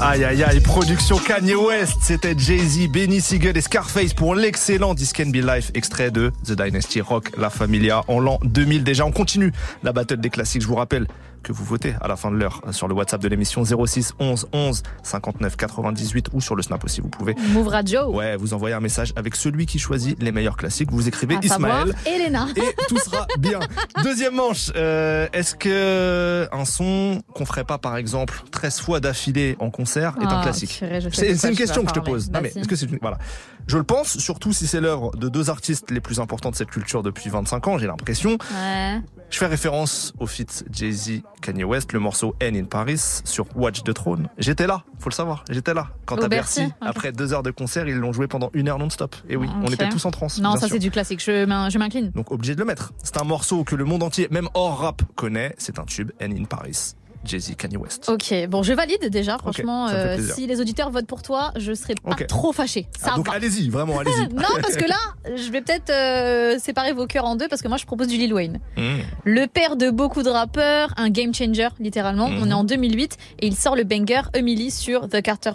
Aïe 0.02 0.26
aïe 0.26 0.44
aïe, 0.44 0.60
production 0.60 1.18
Kanye 1.18 1.56
West, 1.56 1.98
c'était 2.02 2.34
Jay-Z, 2.38 2.90
Benny 2.90 3.22
Siegel 3.22 3.56
et 3.56 3.62
Scarface 3.62 4.14
pour 4.14 4.36
l'excellent 4.36 4.96
This 4.96 5.14
Can 5.14 5.28
Be 5.28 5.36
Life, 5.36 5.72
extrait 5.76 6.10
de 6.10 6.32
The 6.46 6.54
Dynasty 6.54 7.00
Rock, 7.00 7.32
La 7.38 7.50
Familia, 7.50 8.02
en 8.08 8.20
l'an 8.20 8.40
2000 8.44 8.84
déjà. 8.84 9.06
On 9.06 9.12
continue 9.12 9.54
la 9.84 9.94
battle 9.94 10.18
des 10.18 10.30
classiques, 10.30 10.64
je 10.64 10.68
vous 10.68 10.76
rappelle 10.76 11.08
que 11.44 11.52
vous 11.52 11.64
votez 11.66 11.94
à 12.02 12.08
la 12.08 12.16
fin 12.16 12.32
de 12.32 12.38
l'heure 12.38 12.62
sur 12.72 12.88
le 12.88 12.94
WhatsApp 12.94 13.22
de 13.22 13.28
l'émission 13.28 13.64
06 13.66 14.14
11 14.20 14.48
11 14.54 14.84
59 15.04 15.56
98 15.58 16.28
ou 16.34 16.42
sur 16.42 16.56
le 16.56 16.64
Snap 16.64 16.84
aussi, 16.84 17.02
vous 17.02 17.10
pouvez. 17.10 17.36
Move 17.50 17.68
Radio. 17.68 18.10
Ouais, 18.12 18.36
vous 18.38 18.54
envoyez 18.54 18.74
un 18.76 18.80
message 18.80 19.14
avec 19.16 19.36
celui 19.36 19.66
qui 19.66 19.78
choisit 19.80 20.22
les 20.22 20.32
meilleurs 20.32 20.58
classiques, 20.58 20.92
vous 20.92 21.08
écrivez 21.08 21.36
À 21.36 21.40
Ismaël 21.44 21.94
Elena. 22.06 22.48
et 22.56 22.62
tout 22.88 22.98
sera 22.98 23.28
bien. 23.38 23.60
Deuxième 24.04 24.36
manche, 24.36 24.72
euh, 24.76 25.28
est-ce 25.34 25.54
que 25.56 26.48
un 26.52 26.66
son 26.66 27.22
qu'on 27.34 27.46
ferait 27.46 27.64
pas 27.66 27.78
par 27.78 27.98
exemple 27.98 28.42
13 28.52 28.80
fois 28.80 29.00
d'affilée 29.00 29.56
en 29.60 29.70
concert 29.70 30.16
est 30.22 30.26
un 30.26 30.40
Ah, 30.40 30.44
classique? 30.44 30.82
C'est 31.12 31.50
une 31.50 31.56
question 31.56 31.84
que 31.84 31.90
je 31.90 31.94
te 32.00 32.00
pose. 32.00 32.32
Non 32.32 32.40
mais 32.42 32.50
est-ce 32.56 32.68
que 32.68 32.76
c'est 32.76 32.86
une... 32.90 33.00
voilà. 33.02 33.18
Je 33.68 33.78
le 33.78 33.84
pense, 33.84 34.18
surtout 34.18 34.52
si 34.52 34.68
c'est 34.68 34.82
l'œuvre 34.82 35.12
de 35.16 35.30
deux 35.30 35.50
artistes 35.50 35.90
les 35.90 36.02
plus 36.02 36.20
importants 36.20 36.52
de 36.52 36.56
cette 36.56 36.70
culture 36.70 37.02
depuis 37.02 37.30
25 37.30 37.68
ans, 37.68 37.78
j'ai 37.78 37.88
l'impression. 37.88 38.32
Ouais. 38.32 39.02
Je 39.30 39.38
fais 39.38 39.48
référence 39.48 40.14
au 40.20 40.28
feat 40.28 40.66
Jay-Z 40.72 41.22
Kanye 41.42 41.64
West, 41.64 41.94
le 41.94 42.00
morceau 42.00 42.36
N 42.40 42.56
in 42.56 42.66
Paris 42.66 43.22
sur 43.24 43.46
Watch 43.56 43.84
the 43.84 43.94
Throne. 43.94 44.30
J'étais 44.38 44.68
là, 44.68 44.84
faut 45.00 45.10
le 45.10 45.16
savoir, 45.16 45.44
j'étais 45.50 45.74
là. 45.74 45.88
Quand 46.06 46.22
à 46.22 46.28
Bercy, 46.28 46.68
après 46.82 47.12
deux 47.12 47.34
heures 47.34 47.42
de 47.42 47.52
concert, 47.52 47.88
ils 47.88 47.96
l'ont 47.96 48.14
joué 48.14 48.28
pendant 48.28 48.52
une 48.54 48.70
heure 48.70 48.78
non-stop. 48.78 49.16
Et 49.30 49.36
oui, 49.36 49.48
on 49.64 49.72
était 49.72 49.90
tous 49.90 50.06
en 50.06 50.12
transe. 50.12 50.40
Non, 50.40 50.56
ça 50.58 50.68
c'est 50.68 50.80
du 50.80 50.92
classique. 50.92 51.22
Je 51.22 51.78
m'incline. 51.78 52.12
Donc 52.12 52.32
obligé 52.32 52.54
de 52.54 52.60
le 52.60 52.66
mettre. 52.66 52.92
C'est 53.02 53.20
un 53.20 53.26
morceau 53.26 53.64
que 53.64 53.76
le 53.76 53.86
monde 53.86 54.04
entier, 54.04 54.28
même 54.30 54.50
hors 54.54 54.80
rap, 54.80 55.02
connaît. 55.16 55.56
C'est 55.58 55.80
un 55.80 55.86
tube, 55.86 56.12
N 56.20 56.34
in 56.38 56.44
Paris. 56.44 56.94
Jay-Z, 57.26 57.56
Kanye 57.56 57.78
West. 57.78 58.10
Ok, 58.10 58.34
bon, 58.50 58.64
je 58.64 58.74
valide 58.74 59.10
déjà. 59.10 59.38
Franchement, 59.38 59.88
euh, 59.90 60.18
si 60.36 60.48
les 60.48 60.60
auditeurs 60.60 60.90
votent 60.92 61.08
pour 61.08 61.22
toi, 61.22 61.52
je 61.56 61.72
pas 62.02 62.12
Ok. 62.12 62.28
trop 62.28 62.52
fâchée. 62.54 62.88
Ça 62.98 63.12
Ah, 63.14 63.16
donc 63.18 63.28
allez-y, 63.30 63.70
vraiment, 63.70 64.00
allez-y. 64.00 64.28
non, 64.34 64.44
parce 64.62 64.76
que 64.76 64.86
là, 64.86 64.96
je 65.36 65.52
vais 65.52 65.62
peut-être 65.62 65.90
euh, 65.90 66.58
séparer 66.60 66.94
vos 66.94 67.08
cœurs 67.08 67.26
en 67.26 67.36
deux 67.36 67.48
parce 67.48 67.62
que 67.62 67.68
moi, 67.68 67.78
je 67.78 67.86
propose 67.86 68.08
du 68.08 68.18
Lil 68.18 68.34
Wayne. 68.34 68.60
Mmh. 68.78 68.82
Le 69.26 69.46
père 69.48 69.76
de 69.76 69.90
beaucoup 69.90 70.24
de 70.24 70.30
rappeurs, 70.30 70.94
un 70.98 71.10
game 71.10 71.34
changer, 71.34 71.70
littéralement. 71.80 72.30
Mhm. 72.30 72.40
On 72.44 72.50
est 72.50 72.54
en 72.54 72.64
2008 72.64 73.18
et 73.40 73.48
il 73.48 73.56
sort 73.56 73.76
le 73.76 73.84
banger 73.84 74.22
Emily 74.34 74.72
sur 74.72 75.08
The 75.10 75.22
Carter 75.22 75.52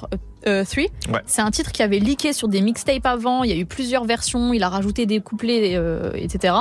euh, 0.47 0.65
3. 0.65 0.85
Ouais. 1.13 1.21
C'est 1.27 1.43
un 1.43 1.51
titre 1.51 1.73
qui 1.73 1.83
avait 1.83 1.99
leaké 1.99 2.33
sur 2.33 2.49
des 2.49 2.61
mixtapes 2.61 3.07
avant. 3.07 3.45
Il 3.45 3.51
y 3.51 3.53
a 3.53 3.57
eu 3.57 3.67
plusieurs 3.67 4.05
versions. 4.05 4.53
Il 4.53 4.63
a 4.63 4.69
rajouté 4.69 5.07
des 5.07 5.21
couplets, 5.21 5.77
euh, 5.77 6.11
etc. 6.15 6.55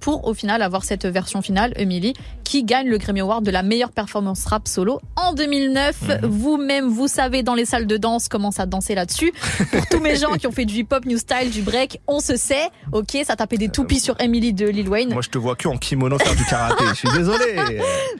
Pour 0.00 0.26
au 0.28 0.34
final 0.34 0.60
avoir 0.60 0.84
cette 0.84 1.06
version 1.06 1.40
finale, 1.40 1.72
Emily, 1.76 2.12
qui 2.44 2.62
gagne 2.62 2.88
le 2.88 2.98
Grammy 2.98 3.20
Award 3.20 3.44
de 3.44 3.50
la 3.50 3.62
meilleure 3.62 3.90
performance 3.90 4.44
rap 4.44 4.68
solo 4.68 5.00
en 5.16 5.32
2009. 5.32 6.02
Mhm. 6.02 6.28
Vous-même, 6.28 6.88
vous 6.88 7.08
savez 7.08 7.42
dans 7.42 7.54
les 7.54 7.64
salles 7.64 7.86
de 7.86 7.96
danse 7.96 8.28
comment 8.28 8.50
ça 8.50 8.66
dansait 8.66 8.94
là-dessus. 8.94 9.32
Pour 9.72 9.86
tous 9.86 10.00
mes 10.00 10.16
gens 10.16 10.34
qui 10.34 10.46
ont 10.46 10.52
fait 10.52 10.66
du 10.66 10.80
hip-hop, 10.80 11.06
new 11.06 11.16
style, 11.16 11.50
du 11.50 11.62
break, 11.62 12.00
on 12.06 12.20
se 12.20 12.36
sait. 12.36 12.68
Ok, 12.92 13.16
ça 13.24 13.34
tapait 13.34 13.56
des 13.56 13.70
toupies 13.70 14.00
sur 14.00 14.14
Emily 14.20 14.52
de 14.52 14.66
Lil 14.66 14.88
Wayne. 14.88 15.12
Moi, 15.12 15.22
je 15.22 15.30
te 15.30 15.38
vois 15.38 15.56
que 15.56 15.68
en 15.68 15.78
kimono 15.78 16.18
faire 16.18 16.36
du 16.36 16.44
karaté. 16.44 16.84
Je 16.90 16.94
suis 16.94 17.08
désolé. 17.16 17.56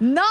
Non, 0.01 0.23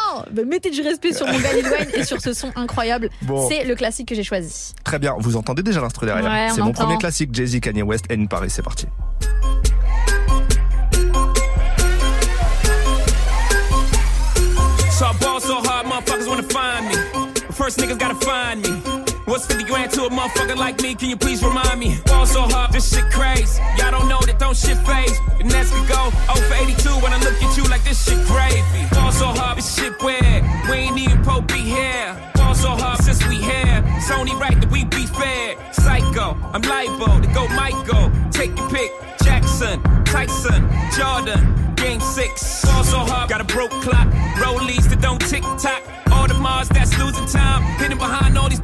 mettez 0.45 0.71
du 0.71 0.81
respect 0.81 1.13
sur 1.13 1.27
mon 1.27 1.39
gars 1.39 1.53
Lil 1.53 1.67
Wayne 1.67 1.89
et 1.93 2.03
sur 2.03 2.19
ce 2.19 2.33
son 2.33 2.51
incroyable. 2.55 3.09
Bon. 3.21 3.47
C'est 3.47 3.63
le 3.63 3.75
classique 3.75 4.07
que 4.07 4.15
j'ai 4.15 4.23
choisi. 4.23 4.73
Très 4.83 4.99
bien. 4.99 5.15
Vous 5.19 5.35
entendez 5.35 5.63
déjà 5.63 5.81
l'instru 5.81 6.05
derrière. 6.05 6.29
Ouais, 6.29 6.49
c'est 6.53 6.61
mon 6.61 6.67
entend. 6.69 6.83
premier 6.83 6.97
classique, 6.97 7.29
Jay-Z, 7.33 7.59
Kanye 7.59 7.83
West, 7.83 8.05
N 8.09 8.27
Paris. 8.27 8.49
C'est 8.49 8.61
parti. 8.61 8.87
So 14.91 15.05
I 15.05 15.13
ball 15.19 15.41
so 15.41 15.55
hard, 15.55 15.85
motherfuckers 15.87 16.27
wanna 16.27 16.43
find 16.43 16.87
me. 16.87 16.95
First 17.51 17.79
niggas 17.79 17.97
gotta 17.97 18.15
find 18.15 18.61
me. 18.61 18.69
What's 19.25 19.45
50 19.47 19.63
grand 19.63 19.91
to 19.93 20.03
a 20.03 20.09
motherfucker 20.09 20.57
like 20.57 20.81
me? 20.81 20.95
Can 20.95 21.09
you 21.09 21.17
please 21.17 21.43
remind 21.43 21.79
me? 21.79 21.97
Ball 22.05 22.25
so 22.25 22.41
hard, 22.41 22.73
this 22.73 22.93
shit 22.93 23.09
crazy. 23.09 23.61
Y'all 23.77 23.91
don't 23.91 24.07
know 24.07 24.19
that 24.21 24.37
don't 24.37 24.55
shit 24.55 24.77
phase. 24.85 25.17
Next 25.43 25.71
could 25.71 25.87
go 25.87 26.11
0 26.33 26.47
for 26.47 26.55
82 26.55 26.89
when 27.01 27.13
I 27.13 27.19
look 27.19 27.41
at 27.41 27.57
you 27.57 27.63
like 27.65 27.83
this 27.83 28.03
shit 28.03 28.19
gravy. 28.27 28.61
Ball 28.91 29.11
so 29.11 29.27
hard, 29.27 29.57
this 29.57 29.75
shit 29.75 29.93
weird. 30.03 30.43
We 30.69 30.75
ain't 30.75 30.97
even 30.97 31.23
Pope 31.23 31.47
be 31.47 31.59
here. 31.59 32.15
Ball 32.35 32.53
so 32.53 32.69
hard. 32.69 33.02
It's 34.03 34.11
only 34.11 34.35
right 34.35 34.59
that 34.59 34.69
we 34.69 34.83
be 34.83 35.05
fair. 35.05 35.55
Psycho, 35.71 36.35
I'm 36.51 36.61
liable 36.63 37.21
to 37.21 37.27
go 37.33 37.47
Michael. 37.55 38.11
Take 38.31 38.51
your 38.57 38.69
pick. 38.69 38.91
Jackson, 39.23 39.81
Tyson, 40.03 40.67
Jordan, 40.91 41.73
Game 41.75 42.01
6. 42.01 42.65
Ball 42.65 42.83
so 42.83 42.99
hard, 42.99 43.29
got 43.29 43.39
a 43.39 43.45
broke 43.45 43.71
clock. 43.79 44.09
Rollies 44.43 44.89
that 44.89 44.99
don't 44.99 45.21
tick 45.21 45.43
tock. 45.57 45.81
All 46.11 46.27
the 46.27 46.33
Mars 46.33 46.67
that's 46.67 46.99
losing 46.99 47.27
time. 47.27 47.63
Hidden 47.79 47.97
behind 47.97 48.37
all 48.37 48.49
these 48.49 48.59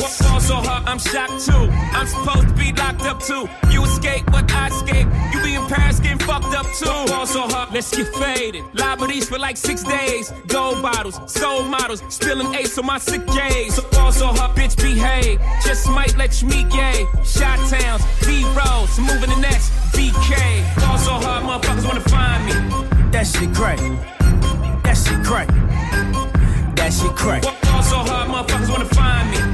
rocks. 0.00 0.22
Ball 0.22 0.40
so 0.40 0.54
hard, 0.56 0.84
I'm 0.86 0.98
shocked 0.98 1.44
too. 1.44 1.68
I'm 1.92 2.06
supposed 2.06 2.48
to 2.48 2.54
be 2.54 2.72
locked 2.72 3.02
up 3.02 3.20
too. 3.22 3.48
You 3.70 3.84
escape, 3.84 4.24
but 4.26 4.50
I 4.52 4.68
escape. 4.68 5.06
You 5.32 5.42
be 5.42 5.54
in 5.54 5.66
Paris 5.66 6.00
getting 6.00 6.18
fucked 6.18 6.54
up 6.54 6.66
too. 6.78 7.12
Ball 7.12 7.26
so 7.26 7.42
hard, 7.42 7.72
let's 7.72 7.94
get 7.94 8.08
faded. 8.14 8.64
Liberties 8.74 9.28
for 9.28 9.38
like 9.38 9.56
six 9.56 9.82
days. 9.82 10.32
Gold 10.46 10.82
bottles, 10.82 11.20
soul 11.30 11.62
models. 11.64 12.02
Spilling 12.08 12.54
ace 12.54 12.76
on 12.78 12.86
my 12.86 12.98
sick 12.98 13.26
days. 13.26 13.74
So 13.74 13.82
ball 13.90 14.12
so 14.12 14.26
hard, 14.26 14.56
bitch 14.56 14.76
behave. 14.76 15.40
Just 15.64 15.88
might 15.88 16.16
let 16.16 16.40
you 16.42 16.48
meet 16.48 16.68
gay. 16.70 17.06
Shot 17.24 17.58
towns, 17.68 18.02
B 18.26 18.44
rolls, 18.56 18.98
moving 18.98 19.30
the 19.30 19.40
next 19.40 19.70
BK. 19.92 20.34
Ball 20.80 20.98
so 20.98 21.12
hard, 21.12 21.44
motherfuckers 21.44 21.86
wanna 21.86 22.00
find 22.00 22.46
me. 22.46 22.52
That 23.10 23.26
shit 23.26 23.54
crack. 23.54 23.78
That 24.82 24.96
shit 24.96 25.24
crack. 25.24 25.48
That 26.76 26.92
shit 26.92 27.14
crack. 27.16 27.42
Ball 27.42 27.82
so 27.82 27.96
hard, 27.98 28.28
motherfuckers 28.28 28.70
wanna 28.70 28.84
find 28.86 29.53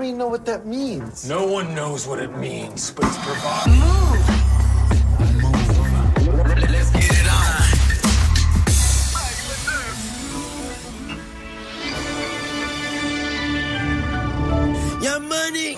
don't 0.01 0.07
even 0.07 0.17
know 0.17 0.29
what 0.29 0.45
that 0.47 0.65
means. 0.65 1.29
No 1.29 1.45
one 1.45 1.75
knows 1.75 2.07
what 2.07 2.19
it 2.19 2.35
means, 2.35 2.89
but 2.89 3.05
it's 3.05 3.17
provide. 3.17 3.67
Move. 3.67 4.27
Move. 5.43 5.53
Let's 6.71 6.89
get 6.89 7.05
it 7.05 7.27
on. 7.29 7.61
Your 15.03 15.19
money. 15.19 15.77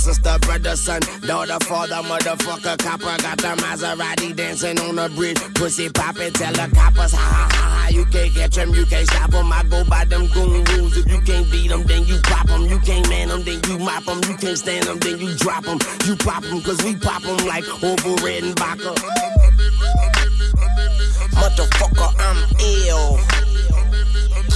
Sister, 0.00 0.38
brother, 0.40 0.76
son, 0.76 1.02
daughter, 1.26 1.58
father, 1.66 1.96
motherfucker, 1.96 2.78
copper. 2.78 3.22
Got 3.22 3.36
the 3.36 3.48
Maserati 3.60 4.34
dancing 4.34 4.78
on 4.80 4.96
the 4.96 5.10
bridge. 5.14 5.36
Pussy 5.54 5.90
poppin', 5.90 6.32
tell 6.32 6.52
the 6.52 6.74
coppers, 6.74 7.12
ha 7.12 7.18
ha 7.18 7.48
ha 7.52 7.68
ha. 7.82 7.88
You 7.90 8.06
can't 8.06 8.34
catch 8.34 8.56
them, 8.56 8.74
you 8.74 8.86
can't 8.86 9.06
stop 9.06 9.30
them. 9.30 9.52
I 9.52 9.62
go 9.64 9.84
by 9.84 10.06
them 10.06 10.26
goon 10.28 10.64
rules. 10.64 10.96
If 10.96 11.06
you 11.06 11.20
can't 11.20 11.50
beat 11.52 11.68
them, 11.68 11.82
then 11.84 12.06
you 12.06 12.18
pop 12.24 12.46
them. 12.46 12.62
You 12.62 12.78
can't 12.78 13.06
man 13.10 13.28
them, 13.28 13.42
then 13.44 13.60
you 13.68 13.78
mop 13.78 14.04
them. 14.04 14.20
You 14.24 14.36
can't 14.38 14.56
stand 14.56 14.86
them, 14.86 14.98
then 15.00 15.18
you 15.18 15.36
drop 15.36 15.64
them. 15.64 15.78
You 16.06 16.16
pop 16.16 16.42
them, 16.44 16.62
cause 16.62 16.82
we 16.82 16.96
pop 16.96 17.22
them 17.22 17.36
like 17.46 17.68
over 17.84 18.24
red 18.24 18.42
and 18.42 18.58
vodka. 18.58 18.94
Motherfucker, 21.36 22.14
I'm 22.18 22.38
ill. 22.58 23.20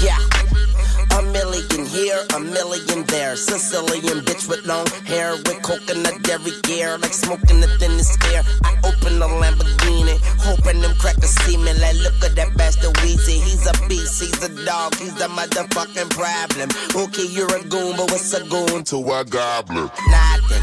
Yeah. 0.01 0.54
A 1.15 1.23
million 1.23 1.87
here, 1.87 2.21
a 2.35 2.41
million 2.41 3.05
there. 3.07 3.37
Sicilian 3.37 4.25
bitch 4.27 4.49
with 4.49 4.67
long 4.67 4.87
hair, 5.07 5.37
with 5.47 5.63
coconut 5.63 6.23
dairy 6.23 6.53
gear, 6.63 6.99
like 6.99 7.13
smoking 7.13 7.61
the 7.61 7.69
thinnest 7.79 8.23
air. 8.33 8.43
I 8.65 8.75
open 8.83 9.19
the 9.21 9.27
Lamborghini, 9.27 10.19
hoping 10.43 10.81
them 10.81 10.95
crackers 10.97 11.31
see 11.43 11.57
me. 11.57 11.73
Like, 11.75 11.97
look 12.03 12.19
at 12.25 12.35
that 12.37 12.57
bastard 12.57 12.95
Weezy. 12.95 13.39
He's 13.41 13.67
a 13.67 13.73
beast, 13.89 14.21
he's 14.21 14.43
a 14.43 14.49
dog, 14.65 14.97
he's 14.97 15.15
the 15.15 15.29
motherfucking 15.29 16.11
problem. 16.11 16.71
Okay, 16.95 17.27
you're 17.27 17.55
a 17.55 17.63
goon, 17.63 17.97
but 17.97 18.11
what's 18.11 18.33
a 18.35 18.43
goon 18.45 18.83
to 18.85 18.97
a 19.13 19.25
goblin? 19.25 19.91
Nothing, 20.11 20.63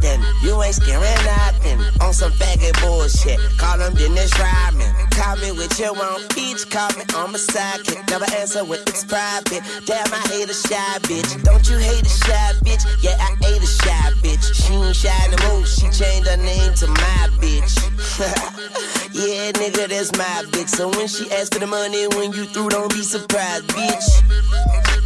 nothing. 0.00 0.22
You 0.42 0.62
ain't 0.62 0.74
scaring 0.74 1.02
nothing. 1.24 1.78
On 2.00 2.12
some 2.12 2.32
faggot 2.32 2.80
bullshit. 2.80 3.38
Call 3.58 3.80
him 3.80 3.94
Dennis 3.94 4.32
Rodman. 4.38 4.92
Call 5.10 5.36
me 5.36 5.52
with 5.52 5.78
your 5.78 5.96
own 5.96 6.26
peach. 6.28 6.68
Call 6.70 6.90
me 6.96 7.04
on 7.16 7.32
my 7.32 7.38
sidekick. 7.38 8.08
Never 8.10 8.26
answer 8.36 8.64
when 8.64 8.80
it's 8.86 9.04
private. 9.04 9.62
Damn, 9.86 10.12
I 10.12 10.22
hate 10.30 10.48
a 10.48 10.54
shy 10.54 10.98
bitch. 11.02 11.42
Don't 11.42 11.68
you 11.68 11.78
hate 11.78 12.04
a 12.04 12.08
shy 12.08 12.52
bitch? 12.64 12.84
Yeah, 13.02 13.16
I 13.18 13.36
hate 13.44 13.62
a 13.62 13.66
shy 13.66 14.12
bitch. 14.22 14.44
She 14.54 14.74
ain't 14.74 14.96
shy 14.96 15.26
no 15.30 15.48
more. 15.48 15.66
She 15.66 15.88
changed 15.90 16.28
her 16.28 16.36
name 16.36 16.74
to 16.74 16.86
my 16.86 17.28
bitch. 17.38 17.74
yeah, 19.12 19.52
nigga, 19.52 19.88
that's 19.88 20.12
my 20.16 20.44
bitch. 20.50 20.68
So 20.68 20.88
when 20.88 21.08
she 21.08 21.30
asks 21.32 21.50
for 21.50 21.60
the 21.60 21.66
money, 21.66 22.06
when 22.08 22.32
you 22.32 22.44
through, 22.46 22.70
don't 22.70 22.92
be 22.92 23.02
surprised, 23.02 23.66
bitch. 23.68 24.22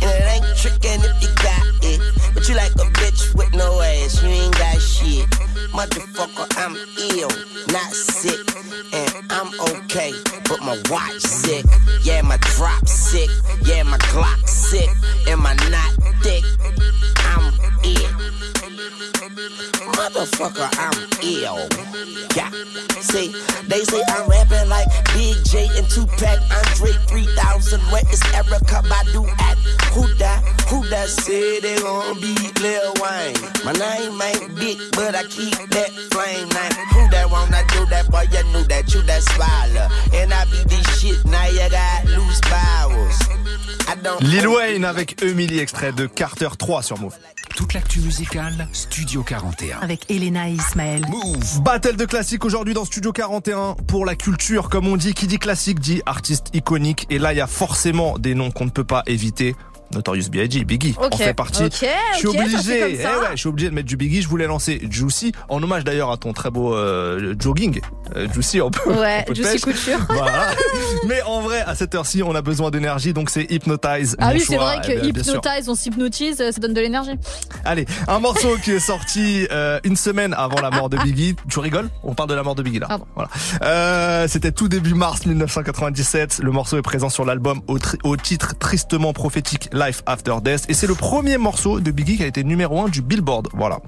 And 0.03 0.11
it 0.11 0.45
ain't 0.45 0.57
tricking 0.57 1.01
if 1.01 1.23
you 1.23 1.29
got 1.43 1.63
it. 1.85 2.22
But 2.35 2.49
you 2.49 2.55
like 2.57 2.73
a 2.73 2.87
bitch 2.99 3.35
with 3.35 3.53
no 3.55 3.81
ass. 3.81 4.23
You 4.23 4.29
ain't 4.29 4.59
got 4.59 4.81
shit. 4.81 5.29
Motherfucker, 5.73 6.47
I'm 6.59 6.77
ill, 7.17 7.31
not 7.73 7.93
sick. 7.93 8.41
And 8.93 9.11
I'm 9.31 9.49
okay, 9.79 10.13
but 10.49 10.61
my 10.61 10.81
watch 10.91 11.21
sick. 11.21 11.65
Yeah, 12.03 12.23
my 12.23 12.37
drop 12.57 12.87
sick. 12.87 13.31
Yeah, 13.65 13.83
my 13.85 13.99
Glock 13.99 14.47
sick. 14.49 14.91
Am 15.29 15.47
I 15.47 15.55
not 15.71 15.93
thick. 16.23 16.45
I'm 17.33 17.53
ill. 17.85 18.13
Motherfucker, 19.97 20.69
I'm 20.79 20.97
ill. 21.23 21.69
Yeah. 22.37 22.51
See, 23.01 23.35
they 23.69 23.85
say 23.85 24.03
I'm 24.09 24.29
rapping 24.29 24.69
like 24.69 24.89
Big 25.15 25.37
J 25.45 25.69
and 25.77 25.89
Tupac, 25.89 26.41
Andre 26.51 26.93
3000. 27.09 27.81
Where 27.93 28.03
is 28.13 28.23
Erica 28.35 28.83
Badu 28.89 29.29
at? 29.41 29.59
Who 29.95 30.07
that? 30.15 30.43
Who 30.69 30.87
that 30.89 31.09
said 31.09 31.63
they 31.63 31.77
gon' 31.79 32.21
beat 32.23 32.55
Lil 32.63 32.95
Wayne? 33.03 33.43
My 33.67 33.73
name 33.73 34.23
ain't 34.23 34.55
Dick, 34.59 34.79
but 34.93 35.15
I 35.15 35.25
keep 35.25 35.59
that 35.75 35.91
flame 36.13 36.49
name. 36.49 36.75
Who 36.95 37.11
that 37.11 37.29
wanna 37.29 37.63
do 37.75 37.85
that? 37.91 38.09
Boy, 38.11 38.27
you 38.31 38.43
knew 38.53 38.65
that 38.69 38.95
you 38.95 39.03
that 39.03 39.23
swallow. 39.35 39.89
And 40.15 40.33
I 40.33 40.45
be 40.47 40.63
this 40.71 40.87
shit, 40.99 41.25
now 41.27 41.47
you 41.49 41.69
got 41.69 42.05
loose 42.07 42.41
bowels. 42.49 43.19
I 43.89 43.97
don't 43.97 44.23
Lil 44.23 44.49
Wayne 44.49 44.85
avec 44.85 45.21
Emily, 45.23 45.59
extrait 45.59 45.93
de 45.93 46.07
Carter 46.07 46.49
3 46.57 46.83
sur 46.83 46.99
Move. 46.99 47.17
Toute 47.57 47.75
l'actu 47.75 48.01
musicale, 48.01 48.67
Studio 48.73 49.23
41. 49.23 49.81
Avec 49.81 50.11
Elena 50.11 50.49
et 50.49 50.53
Ismaël. 50.53 51.05
Move. 51.09 51.61
Battle 51.63 51.97
de 51.97 52.07
classique 52.07 52.45
aujourd'hui 52.45 52.73
dans 52.73 52.87
Studio 52.87 53.13
41 53.13 53.75
pour 53.87 54.07
la 54.07 54.15
culture, 54.15 54.71
comme 54.71 54.87
on 54.87 54.97
dit. 54.97 55.13
Qui 55.13 55.27
dit 55.27 55.39
classique 55.39 55.79
dit 55.79 56.01
artiste 56.07 56.47
iconique. 56.55 57.07
Et 57.11 57.19
là, 57.19 57.35
il 57.35 57.37
y 57.37 57.43
a 57.43 57.47
forcément 57.47 58.19
des 58.19 58.35
noms 58.35 58.51
qu'on 58.51 58.65
ne 58.65 58.71
peut 58.71 58.85
pas 58.85 59.03
éviter. 59.07 59.55
Notorious 59.95 60.29
B.I.G., 60.31 60.65
Biggie 60.65 60.95
Ok, 60.99 61.15
en 61.15 61.17
fait 61.17 61.35
partie. 61.35 61.65
ok, 61.65 61.87
je 62.15 62.19
suis 62.19 62.27
obligé, 62.29 62.97
eh 63.01 63.05
ouais, 63.05 63.13
je 63.33 63.37
suis 63.37 63.49
obligé 63.49 63.69
de 63.71 63.75
mettre 63.75 63.89
du 63.89 63.97
Biggie. 63.97 64.23
Je 64.23 64.29
voulais 64.29 64.47
lancer 64.47 64.81
Juicy 64.91 65.33
en 65.49 65.63
hommage 65.63 65.85
d'ailleurs 65.85 66.11
à 66.11 66.17
ton 66.17 66.33
très 66.33 66.51
beau 66.51 66.75
euh, 66.75 67.35
jogging. 67.39 67.81
Euh, 68.17 68.27
Juicy, 68.33 68.61
on 68.61 68.71
peut. 68.71 68.91
Ouais, 68.93 69.21
on 69.23 69.25
peut 69.29 69.35
Juicy 69.35 69.53
pêche. 69.53 69.61
Couture. 69.63 69.99
Voilà. 70.11 70.49
Mais 71.07 71.23
en 71.23 71.41
vrai, 71.41 71.63
à 71.67 71.75
cette 71.75 71.95
heure-ci, 71.95 72.23
on 72.23 72.35
a 72.35 72.43
besoin 72.43 72.71
d'énergie, 72.71 73.13
donc 73.13 73.31
c'est 73.31 73.51
Hypnotize. 73.51 74.17
Ah 74.19 74.31
oui, 74.33 74.41
c'est 74.41 74.57
vrai 74.57 74.79
Eh 74.85 74.87
que 74.87 75.11
bien 75.11 75.23
sûr. 75.23 75.35
hypnotise, 75.37 75.69
on 75.69 75.75
s'hypnotise, 75.75 76.37
ça 76.37 76.61
donne 76.61 76.75
de 76.75 76.81
l'énergie. 76.81 77.13
Allez, 77.65 77.87
un 78.09 78.19
morceau 78.19 78.57
qui 78.63 78.73
est 78.73 78.81
sorti 78.81 79.47
euh, 79.51 79.81
une 79.85 79.97
semaine 79.97 80.35
avant 80.37 80.61
la 80.61 80.71
mort 80.71 80.89
de 80.89 80.97
Biggie. 80.99 81.37
Tu 81.49 81.59
rigoles? 81.59 81.89
On 82.03 82.15
parle 82.15 82.29
de 82.31 82.35
la 82.35 82.43
mort 82.43 82.55
de 82.55 82.63
Biggie 82.63 82.79
là. 82.81 82.87
Pardon. 82.89 83.07
Voilà. 83.15 83.31
Euh, 83.63 84.27
C'était 84.29 84.53
tout 84.53 84.69
début 84.69 84.95
mars 84.95 85.27
1997. 85.27 86.41
Le 86.43 86.51
morceau 86.53 86.79
est 86.79 86.83
présent 86.83 87.09
sur 87.09 87.25
l'album 87.25 87.61
au 88.05 88.17
titre 88.17 88.55
tristement 88.59 89.13
prophétique 89.13 89.69
Life 89.87 90.03
After 90.07 90.35
Death. 90.43 90.65
Et 90.69 90.75
c'est 90.75 90.87
le 90.87 90.95
premier 90.95 91.39
morceau 91.39 91.81
de 91.81 91.91
Biggie 91.91 92.17
qui 92.17 92.23
a 92.23 92.27
été 92.27 92.45
numéro 92.45 92.81
un 92.83 92.89
du 92.89 93.03
Billboard. 93.03 93.49
Voilà. 93.55 93.81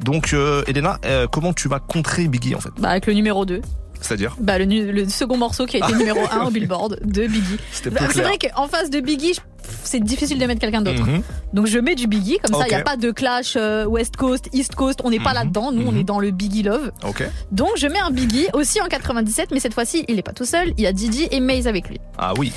Donc, 0.00 0.32
euh, 0.34 0.62
Elena, 0.66 0.98
euh, 1.06 1.26
comment 1.30 1.52
tu 1.52 1.68
vas 1.68 1.80
contrer 1.80 2.26
Biggie 2.28 2.54
en 2.54 2.60
fait 2.60 2.70
Bah, 2.78 2.90
avec 2.90 3.06
le 3.06 3.14
numéro 3.14 3.44
2. 3.44 3.62
C'est-à-dire 4.00 4.36
Bah, 4.38 4.58
le, 4.58 5.08
second 5.08 5.36
morceau 5.36 5.66
qui 5.66 5.80
a 5.82 5.86
été 5.86 5.96
numéro 5.98 6.20
1 6.30 6.46
au 6.46 6.50
Billboard 6.50 7.00
de 7.04 7.26
Biggie. 7.26 7.58
Bah, 7.90 8.00
c'est 8.12 8.22
vrai 8.22 8.38
qu'en 8.38 8.68
face 8.68 8.90
de 8.90 9.00
Biggie, 9.00 9.34
c'est 9.82 10.00
difficile 10.00 10.38
de 10.38 10.46
mettre 10.46 10.60
quelqu'un 10.60 10.82
d'autre. 10.82 11.04
Mhm. 11.04 11.22
Donc 11.52 11.66
je 11.66 11.78
mets 11.78 11.94
du 11.94 12.06
Biggie, 12.06 12.38
comme 12.42 12.54
ça, 12.58 12.66
il 12.68 12.74
n'y 12.74 12.80
a 12.80 12.82
pas 12.84 12.96
de 12.96 13.10
clash 13.10 13.54
euh, 13.56 13.86
West 13.86 14.16
Coast, 14.16 14.48
East 14.52 14.74
Coast, 14.76 15.00
on 15.02 15.10
n'est 15.10 15.18
pas 15.18 15.30
Mhm. 15.30 15.34
là-dedans, 15.36 15.72
nous 15.72 15.84
on 15.86 15.96
est 15.96 16.04
dans 16.04 16.20
le 16.20 16.30
Biggie 16.30 16.62
Love. 16.62 16.92
Ok. 17.06 17.24
Donc 17.52 17.70
je 17.76 17.86
mets 17.88 17.98
un 17.98 18.10
Biggie 18.10 18.46
aussi 18.52 18.80
en 18.80 18.86
97, 18.86 19.48
mais 19.50 19.60
cette 19.60 19.74
fois-ci, 19.74 20.04
il 20.08 20.18
est 20.18 20.22
pas 20.22 20.32
tout 20.32 20.44
seul, 20.44 20.72
il 20.78 20.84
y 20.84 20.86
a 20.86 20.92
Didi 20.92 21.26
et 21.30 21.40
Maze 21.40 21.66
avec 21.66 21.88
lui. 21.88 21.98
Ah 22.18 22.34
oui. 22.38 22.52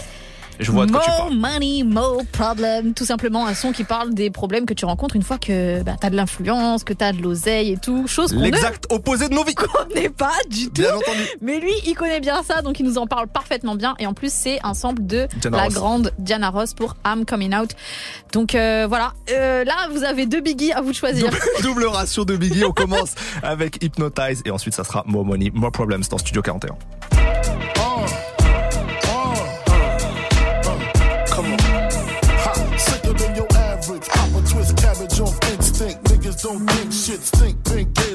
Je 0.59 0.71
vois 0.71 0.85
de 0.85 0.91
quoi 0.91 1.01
tu 1.03 1.09
More 1.09 1.19
parles. 1.29 1.35
money, 1.59 1.83
more 1.83 2.21
problem. 2.31 2.93
Tout 2.93 3.05
simplement 3.05 3.47
un 3.47 3.53
son 3.53 3.71
qui 3.71 3.83
parle 3.83 4.13
des 4.13 4.29
problèmes 4.29 4.65
que 4.65 4.73
tu 4.73 4.85
rencontres 4.85 5.15
une 5.15 5.23
fois 5.23 5.37
que 5.37 5.81
bah, 5.83 5.95
t'as 5.99 6.09
de 6.09 6.15
l'influence, 6.15 6.83
que 6.83 6.93
t'as 6.93 7.11
de 7.13 7.21
l'oseille 7.21 7.71
et 7.71 7.77
tout. 7.77 8.05
Chose 8.07 8.31
qu'on 8.31 8.39
ne 8.39 8.43
L'exact 8.45 8.85
opposé 8.91 9.27
de 9.29 9.33
nos 9.33 9.43
vies. 9.43 9.55
connaît 9.55 10.09
pas 10.09 10.33
du 10.49 10.65
tout. 10.65 10.81
Bien 10.81 10.95
entendu. 10.95 11.25
Mais 11.41 11.59
lui, 11.59 11.73
il 11.85 11.93
connaît 11.95 12.19
bien 12.19 12.41
ça, 12.43 12.61
donc 12.61 12.79
il 12.79 12.85
nous 12.85 12.97
en 12.97 13.07
parle 13.07 13.27
parfaitement 13.27 13.75
bien. 13.75 13.95
Et 13.99 14.05
en 14.07 14.13
plus, 14.13 14.31
c'est 14.31 14.59
un 14.63 14.73
sample 14.73 15.03
de 15.05 15.27
Diana 15.39 15.57
la 15.57 15.63
Ross. 15.65 15.73
grande 15.73 16.11
Diana 16.19 16.49
Ross 16.49 16.73
pour 16.73 16.95
I'm 17.05 17.25
Coming 17.25 17.55
Out. 17.55 17.71
Donc 18.33 18.55
euh, 18.55 18.85
voilà, 18.87 19.13
Euh, 19.31 19.63
là, 19.63 19.87
vous 19.91 20.03
avez 20.03 20.25
deux 20.25 20.41
biggies 20.41 20.71
à 20.73 20.81
vous 20.81 20.91
de 20.91 20.95
choisir. 20.95 21.25
Double, 21.29 21.39
double 21.63 21.85
ratio 21.85 22.25
de 22.25 22.35
Biggie. 22.35 22.65
On 22.65 22.71
commence 22.71 23.15
avec 23.43 23.83
Hypnotize 23.83 24.41
et 24.45 24.51
ensuite 24.51 24.73
ça 24.73 24.83
sera 24.83 25.03
More 25.05 25.25
Money, 25.25 25.51
More 25.53 25.71
Problems 25.71 26.03
dans 26.09 26.17
Studio 26.17 26.41
41. 26.41 26.75
think, 37.21 37.63
think, 37.63 37.95
think. 37.95 38.10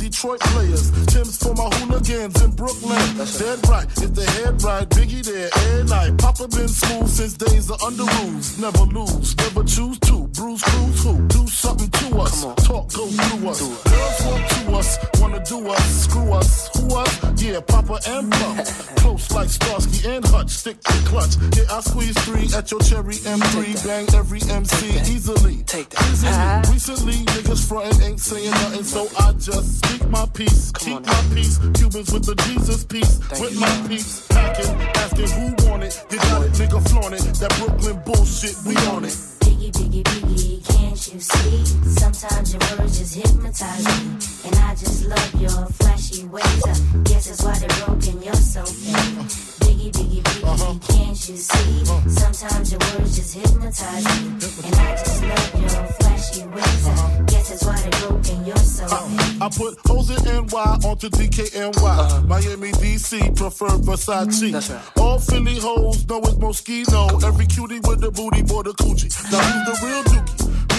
Pink 0.00 0.12
gators. 0.12 0.20
My 0.20 0.30
Detroit 0.30 0.40
players. 0.40 0.90
Tim's 1.06 1.36
for 1.36 1.54
my 1.54 1.68
hooligans 1.76 2.42
in 2.42 2.50
Brooklyn. 2.52 2.98
Dead 3.38 3.68
right. 3.68 3.86
If 4.02 4.14
the 4.14 4.24
head 4.36 4.62
right, 4.62 4.88
Biggie 4.88 5.24
there 5.24 5.50
every 5.52 5.84
night. 5.88 6.18
Papa 6.18 6.48
been 6.48 6.68
smooth 6.68 7.08
since 7.08 7.34
days 7.34 7.70
of 7.70 7.82
under 7.82 8.04
rules. 8.04 8.58
Never 8.58 8.84
lose. 8.84 9.36
Never 9.36 9.64
choose 9.64 9.98
to. 10.00 10.26
Bruise, 10.28 10.62
cruise, 10.62 11.02
who? 11.02 11.28
Do 11.28 11.46
something 11.46 11.90
to 11.90 12.18
us. 12.18 12.42
Talk 12.66 12.92
goes 12.92 13.16
through 13.16 13.48
us. 13.48 13.60
Girls 13.60 14.24
want 14.24 14.50
to 14.50 14.72
us. 14.72 14.98
Wanna 15.20 15.44
do 15.44 15.68
us. 15.68 16.04
Screw 16.04 16.32
us. 16.32 16.70
Who 16.76 16.96
us? 16.96 17.42
Yeah, 17.42 17.60
Papa 17.60 18.00
and 18.08 18.30
Pump. 18.32 18.66
Close 19.00 19.30
like 19.32 19.48
Starsky 19.48 20.08
and 20.08 20.24
Hutch. 20.26 20.50
Stick 20.50 20.80
to 20.82 20.92
clutch. 21.06 21.36
Yeah, 21.56 21.64
I 21.70 21.80
squeeze 21.80 22.18
three 22.24 22.48
at 22.56 22.70
your 22.70 22.80
cherry 22.80 23.14
M3. 23.14 23.86
Bang 23.86 24.06
every 24.14 24.40
MC 24.50 24.86
easily. 25.12 25.62
Take 25.64 25.90
that. 25.90 26.02
Easily. 26.10 26.74
Recently, 26.74 27.24
niggas 27.32 27.66
frontin' 27.66 28.02
ain't 28.02 28.20
saying 28.20 28.50
nothing, 28.50 28.84
so 28.84 29.08
I 29.18 29.32
just 29.32 29.89
speak 29.90 30.08
my 30.08 30.26
peace. 30.34 30.72
Keep 30.72 31.06
my 31.06 31.22
peace. 31.34 31.58
Cubans 31.74 32.12
with 32.12 32.24
the 32.24 32.34
Jesus 32.46 32.84
peace. 32.84 33.18
with 33.40 33.58
my 33.58 33.88
peace. 33.88 34.26
Packing, 34.28 34.74
asking 34.96 35.30
who 35.30 35.68
want 35.68 35.82
it. 35.84 36.04
You 36.10 36.18
got 36.18 36.42
it, 36.42 36.52
nigga 36.52 36.88
flaunt 36.88 37.14
it. 37.14 37.22
That 37.40 37.52
Brooklyn 37.58 38.02
bullshit, 38.04 38.56
we 38.66 38.76
on 38.88 39.04
it. 39.04 39.16
Biggie, 39.40 39.72
biggie, 39.72 40.02
biggie, 40.04 40.66
can't 40.68 41.12
you 41.12 41.20
see? 41.20 41.64
Sometimes 42.00 42.52
your 42.52 42.78
words 42.78 42.98
just 42.98 43.14
hypnotize 43.14 43.84
me. 43.86 44.48
And 44.48 44.56
I 44.56 44.74
just 44.74 45.06
love 45.06 45.34
your 45.40 45.66
flashy 45.78 46.24
ways. 46.26 46.64
I 46.66 46.74
guess 47.04 47.26
that's 47.26 47.42
why 47.42 47.58
they're 47.58 47.86
broken, 47.86 48.22
you're 48.22 48.34
so 48.34 48.64
fake. 48.64 49.59
Biggie, 49.80 49.92
biggie, 49.92 50.22
biggie, 50.22 50.44
uh-huh. 50.44 50.92
can't 50.92 51.28
you 51.28 51.36
see? 51.36 51.90
Uh-huh. 51.90 52.08
Sometimes 52.10 52.70
your 52.70 52.80
words 52.80 53.16
just 53.16 53.34
hypnotize 53.34 54.04
me. 54.04 54.10
Uh-huh. 54.36 54.66
And 54.66 54.74
I 54.76 54.90
just 54.92 55.22
love 55.22 55.60
your 55.60 55.84
flashy 55.96 56.44
ways. 56.48 56.86
I 56.86 57.22
guess 57.26 57.48
that's 57.48 57.64
why 57.64 57.80
they're 57.80 58.08
broken, 58.08 58.44
you're 58.44 58.56
so 58.58 58.86
fake. 58.86 59.40
I 59.40 59.48
put 59.48 59.78
hoes 59.86 60.10
in 60.10 60.22
NY 60.46 60.76
onto 60.84 61.08
DKNY. 61.08 62.26
Miami, 62.28 62.72
DC, 62.72 63.34
prefer 63.34 63.68
Versace. 63.68 64.52
Mm, 64.52 65.00
All 65.00 65.18
Philly 65.18 65.58
hoes 65.58 66.06
know 66.06 66.18
it's 66.20 66.34
Moschino. 66.34 67.24
Every 67.24 67.46
cutie 67.46 67.80
with 67.80 68.02
the 68.02 68.10
booty, 68.10 68.42
boy, 68.42 68.64
the 68.64 68.72
coochie. 68.74 69.08
Now 69.32 69.40
who's 69.40 69.80
the 69.80 69.86
real 69.86 70.02
dookie? 70.04 70.49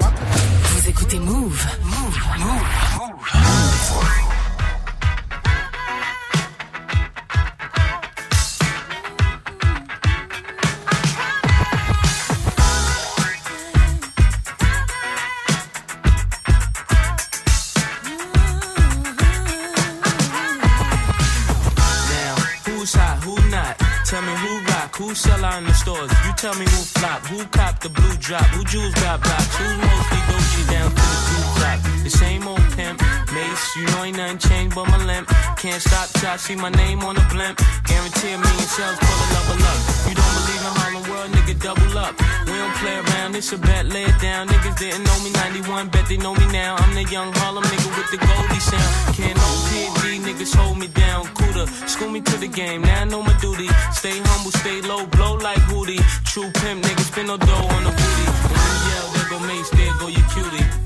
Vous 0.00 0.88
écoutez 0.88 1.18
Move. 1.18 1.66
Move. 1.82 2.18
Move. 2.38 2.84
Now, 22.10 22.34
who's 22.66 22.94
hot, 22.94 23.22
who 23.24 23.34
not? 23.50 23.78
Tell 24.06 24.22
me 24.22 24.34
who 24.36 24.58
rock, 24.66 24.96
who 24.96 25.14
sell 25.14 25.44
out 25.44 25.58
in 25.58 25.64
the 25.64 25.72
stores? 25.74 26.10
You 26.26 26.32
tell 26.36 26.54
me 26.54 26.64
who 26.66 26.82
flop, 26.98 27.26
who 27.26 27.44
cop 27.46 27.80
the 27.80 27.88
blue 27.88 28.16
drop, 28.18 28.44
who 28.54 28.64
jewels 28.64 28.94
got 28.94 29.22
blocks, 29.22 29.56
who's 29.56 29.83
Can't 35.64 35.80
stop 35.80 36.10
till 36.20 36.28
I 36.28 36.36
see 36.36 36.56
my 36.56 36.68
name 36.68 37.00
on 37.08 37.14
the 37.14 37.24
blimp. 37.32 37.56
Guarantee 37.88 38.36
a 38.36 38.36
million 38.36 38.68
shells 38.68 39.00
full 39.00 39.20
of 39.24 39.28
level 39.32 39.64
up. 39.64 39.80
You 40.04 40.12
don't 40.12 40.34
believe 40.36 40.60
in 40.60 40.72
Harlem 40.76 41.04
World, 41.08 41.30
nigga, 41.32 41.56
double 41.56 41.96
up. 41.96 42.12
We 42.44 42.52
don't 42.52 42.76
play 42.84 43.00
around, 43.00 43.34
it's 43.34 43.50
a 43.50 43.56
bet, 43.56 43.86
lay 43.86 44.04
it 44.04 44.20
down. 44.20 44.48
Niggas 44.48 44.76
didn't 44.76 45.04
know 45.08 45.18
me 45.24 45.30
91, 45.32 45.88
bet 45.88 46.04
they 46.06 46.18
know 46.18 46.34
me 46.34 46.44
now. 46.52 46.76
I'm 46.76 46.92
the 46.92 47.04
young 47.08 47.32
Harlem 47.40 47.64
nigga 47.64 47.88
with 47.96 48.10
the 48.12 48.20
Goldie 48.20 48.60
sound. 48.60 49.16
Can't 49.16 49.36
no 49.40 49.48
PD, 49.72 50.20
niggas 50.20 50.54
hold 50.54 50.76
me 50.76 50.88
down. 50.88 51.24
Cooler, 51.32 51.66
school 51.88 52.10
me 52.10 52.20
to 52.20 52.36
the 52.36 52.48
game, 52.48 52.82
now 52.82 53.00
I 53.00 53.04
know 53.04 53.22
my 53.22 53.32
duty. 53.40 53.68
Stay 53.96 54.20
humble, 54.20 54.52
stay 54.60 54.82
low, 54.82 55.06
blow 55.16 55.36
like 55.40 55.64
Hootie. 55.72 56.04
True 56.28 56.52
pimp, 56.60 56.84
niggas 56.84 57.08
spin 57.08 57.28
no 57.28 57.38
dough 57.38 57.72
on 57.72 57.84
the 57.88 57.92
booty. 57.96 58.26
When 58.52 58.60
you 58.68 58.80
yell, 58.92 59.06
there 59.16 59.28
go 59.32 59.38
Mace, 59.48 59.70
there 59.70 59.96
go 59.96 60.08
your 60.12 60.28
cutie. 60.28 60.83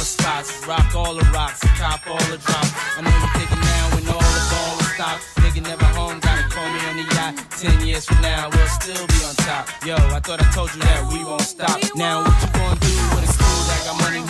The 0.00 0.06
spots, 0.06 0.66
rock 0.66 0.94
all 0.96 1.14
the 1.14 1.24
rocks, 1.30 1.60
cop 1.78 2.00
all 2.08 2.24
the 2.32 2.38
drops. 2.38 2.72
I 2.96 3.02
know 3.04 3.12
you're 3.20 3.34
thinking 3.36 3.60
now 3.60 3.84
when 3.94 4.04
all 4.08 4.32
the 4.38 4.44
ball 4.50 4.80
is 4.80 4.90
stopped. 4.96 5.22
Nigga 5.44 5.62
never 5.62 5.84
home, 5.96 6.18
gotta 6.20 6.48
call 6.48 6.68
me 6.72 6.80
on 6.88 6.96
the 6.96 7.06
yacht. 7.14 7.34
Ten 7.60 7.86
years 7.86 8.06
from 8.06 8.20
now, 8.22 8.48
we'll 8.50 8.66
still 8.80 9.06
be 9.06 9.20
on 9.28 9.34
top. 9.44 9.68
Yo, 9.84 9.96
I 9.96 10.20
thought 10.20 10.40
I 10.40 10.50
told 10.52 10.74
you 10.74 10.80
that 10.80 11.12
we 11.12 11.22
won't 11.22 11.42
stop. 11.42 11.78
Now 11.94 12.24
what 12.24 12.42
you 12.42 12.48
gonna 12.58 12.80
do 12.80 12.99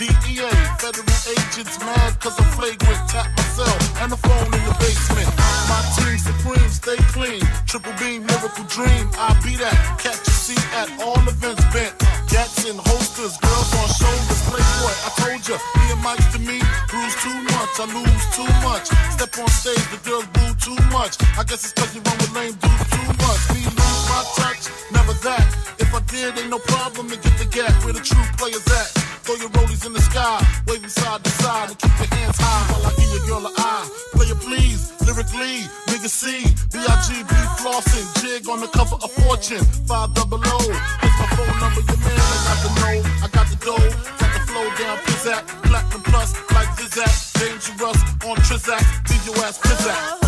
DEA. 0.00 0.48
Federal 0.80 1.04
agents 1.28 1.76
mad 1.84 2.16
cause 2.24 2.32
I'm 2.40 2.48
flagrant. 2.56 3.04
Tap 3.12 3.28
myself 3.36 3.76
and 4.00 4.08
the 4.08 4.16
phone 4.16 4.48
in 4.48 4.64
the 4.64 4.72
basement. 4.80 5.28
My 5.68 5.76
team 5.92 6.16
supreme, 6.16 6.72
stay 6.72 6.96
clean. 7.12 7.44
Triple 7.68 7.92
beam, 8.00 8.24
miracle 8.24 8.64
dream. 8.64 9.12
I 9.20 9.36
be 9.44 9.60
that. 9.60 9.76
Catch 10.00 10.24
a 10.24 10.32
seat 10.32 10.64
at 10.72 10.88
all 11.04 11.20
events 11.28 11.60
bent. 11.68 11.92
Gats 12.32 12.64
and 12.64 12.80
holsters, 12.80 13.36
girls 13.44 13.70
on 13.76 13.88
shoulders. 13.92 14.40
Playboy, 14.48 14.94
I 15.04 15.10
told 15.20 15.44
ya, 15.44 15.60
me 15.76 15.84
and 15.92 16.00
Mike 16.00 16.24
to 16.32 16.40
me, 16.48 16.56
bruise 16.88 17.16
too 17.20 17.36
much. 17.52 17.72
I 17.76 17.84
lose 17.92 18.24
too 18.32 18.48
much. 18.64 18.88
Step 19.12 19.36
on 19.36 19.52
stage, 19.52 19.84
the 19.92 20.00
girls 20.00 20.24
boo 20.32 20.48
too 20.64 20.80
much. 20.96 21.20
I 21.36 21.44
guess 21.44 21.60
it's 21.60 21.76
cause 21.76 21.92
you 21.92 22.00
run 22.08 22.16
with 22.16 22.32
lame 22.32 22.56
dudes 22.56 22.88
too 22.88 23.04
much. 23.20 23.42
Me 23.52 23.68
lose 23.68 24.04
my 24.08 24.24
touch, 24.40 24.64
never 24.96 25.12
that. 25.28 25.44
If 25.76 25.92
I 25.92 26.00
did, 26.08 26.40
ain't 26.40 26.48
no 26.48 26.58
problem 26.72 27.12
to 27.12 27.20
get 27.20 27.36
the 27.36 27.44
gap 27.52 27.76
where 27.84 27.92
the 27.92 28.00
true 28.00 28.24
players 28.40 28.64
at. 28.64 28.99
Waving 30.70 30.88
side 30.88 31.24
to 31.24 31.30
side, 31.42 31.68
and 31.70 31.78
keep 31.78 31.90
your 31.98 32.10
hands 32.14 32.38
high 32.38 32.62
while 32.70 32.86
I 32.86 32.92
give 32.94 33.10
your 33.10 33.26
girl 33.26 33.46
an 33.46 33.54
eye. 33.58 33.86
Player 34.12 34.38
please, 34.38 34.94
lyrically, 35.02 35.66
nigga 35.90 36.08
C, 36.08 36.46
B-I-G-B 36.70 37.34
flossing, 37.58 38.06
jig 38.22 38.48
on 38.48 38.60
the 38.60 38.68
cover 38.68 38.94
of 39.02 39.10
Fortune, 39.10 39.64
five 39.90 40.14
double 40.14 40.38
O. 40.38 40.58
Here's 41.02 41.16
my 41.18 41.28
phone 41.34 41.58
number, 41.58 41.82
your 41.82 41.98
man, 42.06 42.22
I 42.22 42.40
got 42.46 42.58
the 42.62 42.70
know, 42.78 42.96
I 43.24 43.28
got 43.34 43.46
the 43.50 43.58
dough, 43.66 43.90
got 44.20 44.30
the 44.30 44.40
flow 44.46 44.66
down, 44.78 44.96
pizzazz, 44.98 45.42
platinum 45.66 46.02
plus, 46.02 46.30
like 46.54 46.70
Zizak, 46.78 47.14
dangerous 47.40 47.98
on 48.22 48.36
Trizak, 48.46 48.84
leave 49.10 49.26
your 49.26 49.44
ass 49.44 49.58
pizzazz. 49.58 50.19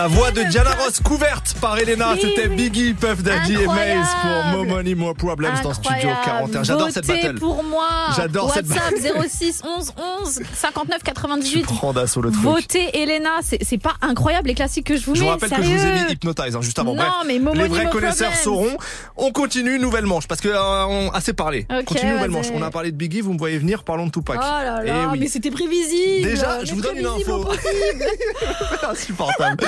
La 0.00 0.06
voix 0.06 0.30
de 0.30 0.42
Diana 0.44 0.70
Ross 0.82 0.98
couverte 1.04 1.56
par 1.60 1.76
Elena, 1.78 2.12
Oui, 2.14 2.20
c'était 2.22 2.48
oui. 2.48 2.56
Biggie, 2.56 2.94
Puff 2.94 3.22
Daddy 3.22 3.52
et 3.52 3.66
Maze 3.66 3.66
pour 3.66 4.30
Incroyable. 4.30 4.56
More 4.56 4.64
Money, 4.64 4.94
More 4.94 5.14
Problems 5.14 5.60
dans 5.62 5.74
Studio 5.74 5.90
Incroyable. 6.08 6.24
41. 6.24 6.62
J'adore 6.64 6.90
cette 6.90 7.06
battle. 7.06 7.34
pour 7.38 7.62
moi. 7.62 7.86
J'adore 8.16 8.54
cette 8.54 8.66
WhatsApp 8.66 8.94
battle. 9.02 9.28
06 9.28 9.62
11 9.62 9.92
11 10.24 10.40
59 10.54 10.98
Tu 11.00 11.04
98. 11.04 11.62
prends 11.64 11.92
d'assaut 11.92 12.22
le 12.22 12.30
truc. 12.30 12.42
Votez 12.42 12.98
Elena, 12.98 13.40
c'est 13.42 13.76
pas 13.76 13.92
incroyable 14.00 14.48
les 14.48 14.54
classiques 14.54 14.86
que 14.86 14.96
je 14.96 15.04
vous 15.04 15.14
Je 15.14 15.20
mets. 15.20 15.26
vous 15.26 15.32
rappelle 15.32 15.50
que 15.50 15.56
je 15.56 15.68
vous 15.68 15.74
ai 15.74 15.78
sérieux. 15.78 16.04
mis 16.06 16.12
Hypnotize 16.12 16.56
hein, 16.56 16.62
juste 16.62 16.78
avant. 16.78 16.94
Non, 16.94 17.02
Bref, 17.02 17.12
mais 17.26 17.38
Momo 17.38 17.60
les 17.60 17.68
vrais 17.68 17.84
Mo 17.84 17.90
connaisseurs 17.90 18.30
Problems. 18.32 18.42
sauront. 18.70 18.76
On 19.18 19.32
continue, 19.32 19.78
nouvelle 19.78 20.06
manche, 20.06 20.26
parce 20.26 20.40
que 20.40 20.48
euh, 20.48 20.86
on 20.86 21.10
assez 21.10 21.34
parlé. 21.34 21.66
Ok, 21.70 21.84
continue, 21.84 22.12
nouvelle 22.14 22.30
manche. 22.30 22.46
On 22.54 22.62
a 22.62 22.70
parlé 22.70 22.90
de 22.90 22.96
Biggie, 22.96 23.20
vous 23.20 23.34
me 23.34 23.38
voyez 23.38 23.58
venir, 23.58 23.84
parlons 23.84 24.06
de 24.06 24.12
Tupac. 24.12 24.38
Oh 24.40 24.42
là 24.42 24.80
Eh 24.82 24.88
là, 24.88 25.08
oui. 25.12 25.18
mais 25.20 25.28
c'était 25.28 25.50
prévisible. 25.50 26.26
Déjà, 26.26 26.64
je 26.64 26.72
vous 26.72 26.80
donne 26.80 26.96
une 26.96 27.04
info. 27.06 27.46
Insupportable. 28.90 29.58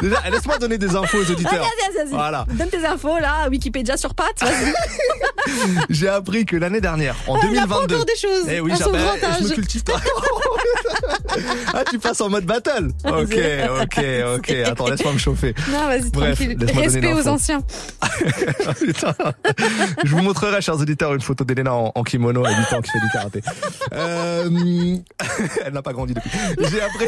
Déjà, 0.00 0.16
laisse-moi 0.30 0.58
donner 0.58 0.78
des 0.78 0.94
infos 0.94 1.18
aux 1.18 1.30
auditeurs. 1.30 1.52
Vas-y, 1.54 1.92
vas-y, 1.94 2.04
vas-y. 2.04 2.14
Voilà. 2.14 2.46
Donne 2.50 2.68
tes 2.68 2.84
infos 2.86 3.18
là, 3.18 3.48
Wikipédia 3.50 3.96
sur 3.96 4.14
pattes. 4.14 4.44
J'ai 5.90 6.08
appris 6.08 6.46
que 6.46 6.56
l'année 6.56 6.80
dernière, 6.80 7.16
en 7.26 7.34
Ah, 7.36 7.40
il 7.50 7.58
apprend 7.58 7.80
2022. 7.86 7.94
encore 7.94 8.04
des 8.04 8.16
choses 8.16 8.44
Eh 8.48 8.60
oui, 8.60 8.72
à 8.72 8.76
son 8.76 8.84
j'appelle- 8.92 9.00
grand 9.02 9.34
je 9.38 9.44
me 9.44 9.48
âge. 9.50 9.54
cultive 9.54 9.82
pas. 9.84 9.94
ah, 11.74 11.84
tu 11.88 11.98
passes 11.98 12.20
en 12.20 12.28
mode 12.28 12.44
battle. 12.44 12.88
Ok, 13.04 13.36
ok, 13.82 14.04
ok. 14.36 14.50
Attends, 14.66 14.88
laisse-moi 14.88 15.12
me 15.12 15.18
chauffer. 15.18 15.54
Non, 15.70 15.86
vas-y, 15.86 16.10
tranquille. 16.10 16.56
Respect 16.76 17.12
aux 17.14 17.26
anciens. 17.28 17.60
Putain. 18.80 19.14
Je 20.04 20.10
vous 20.14 20.22
montrerai, 20.22 20.60
chers 20.60 20.78
auditeurs, 20.78 21.14
une 21.14 21.20
photo 21.20 21.44
d'Elena 21.44 21.74
en, 21.74 21.92
en 21.94 22.02
kimono 22.04 22.44
à 22.44 22.50
8 22.50 22.72
ans 22.74 22.80
qui 22.82 22.90
fait 22.90 23.00
du 23.00 23.08
karaté. 23.12 23.40
Euh, 23.92 24.48
elle 25.64 25.72
n'a 25.72 25.82
pas 25.82 25.92
grandi 25.92 26.14
depuis. 26.14 26.30
J'ai 26.70 26.80
appris, 26.80 27.06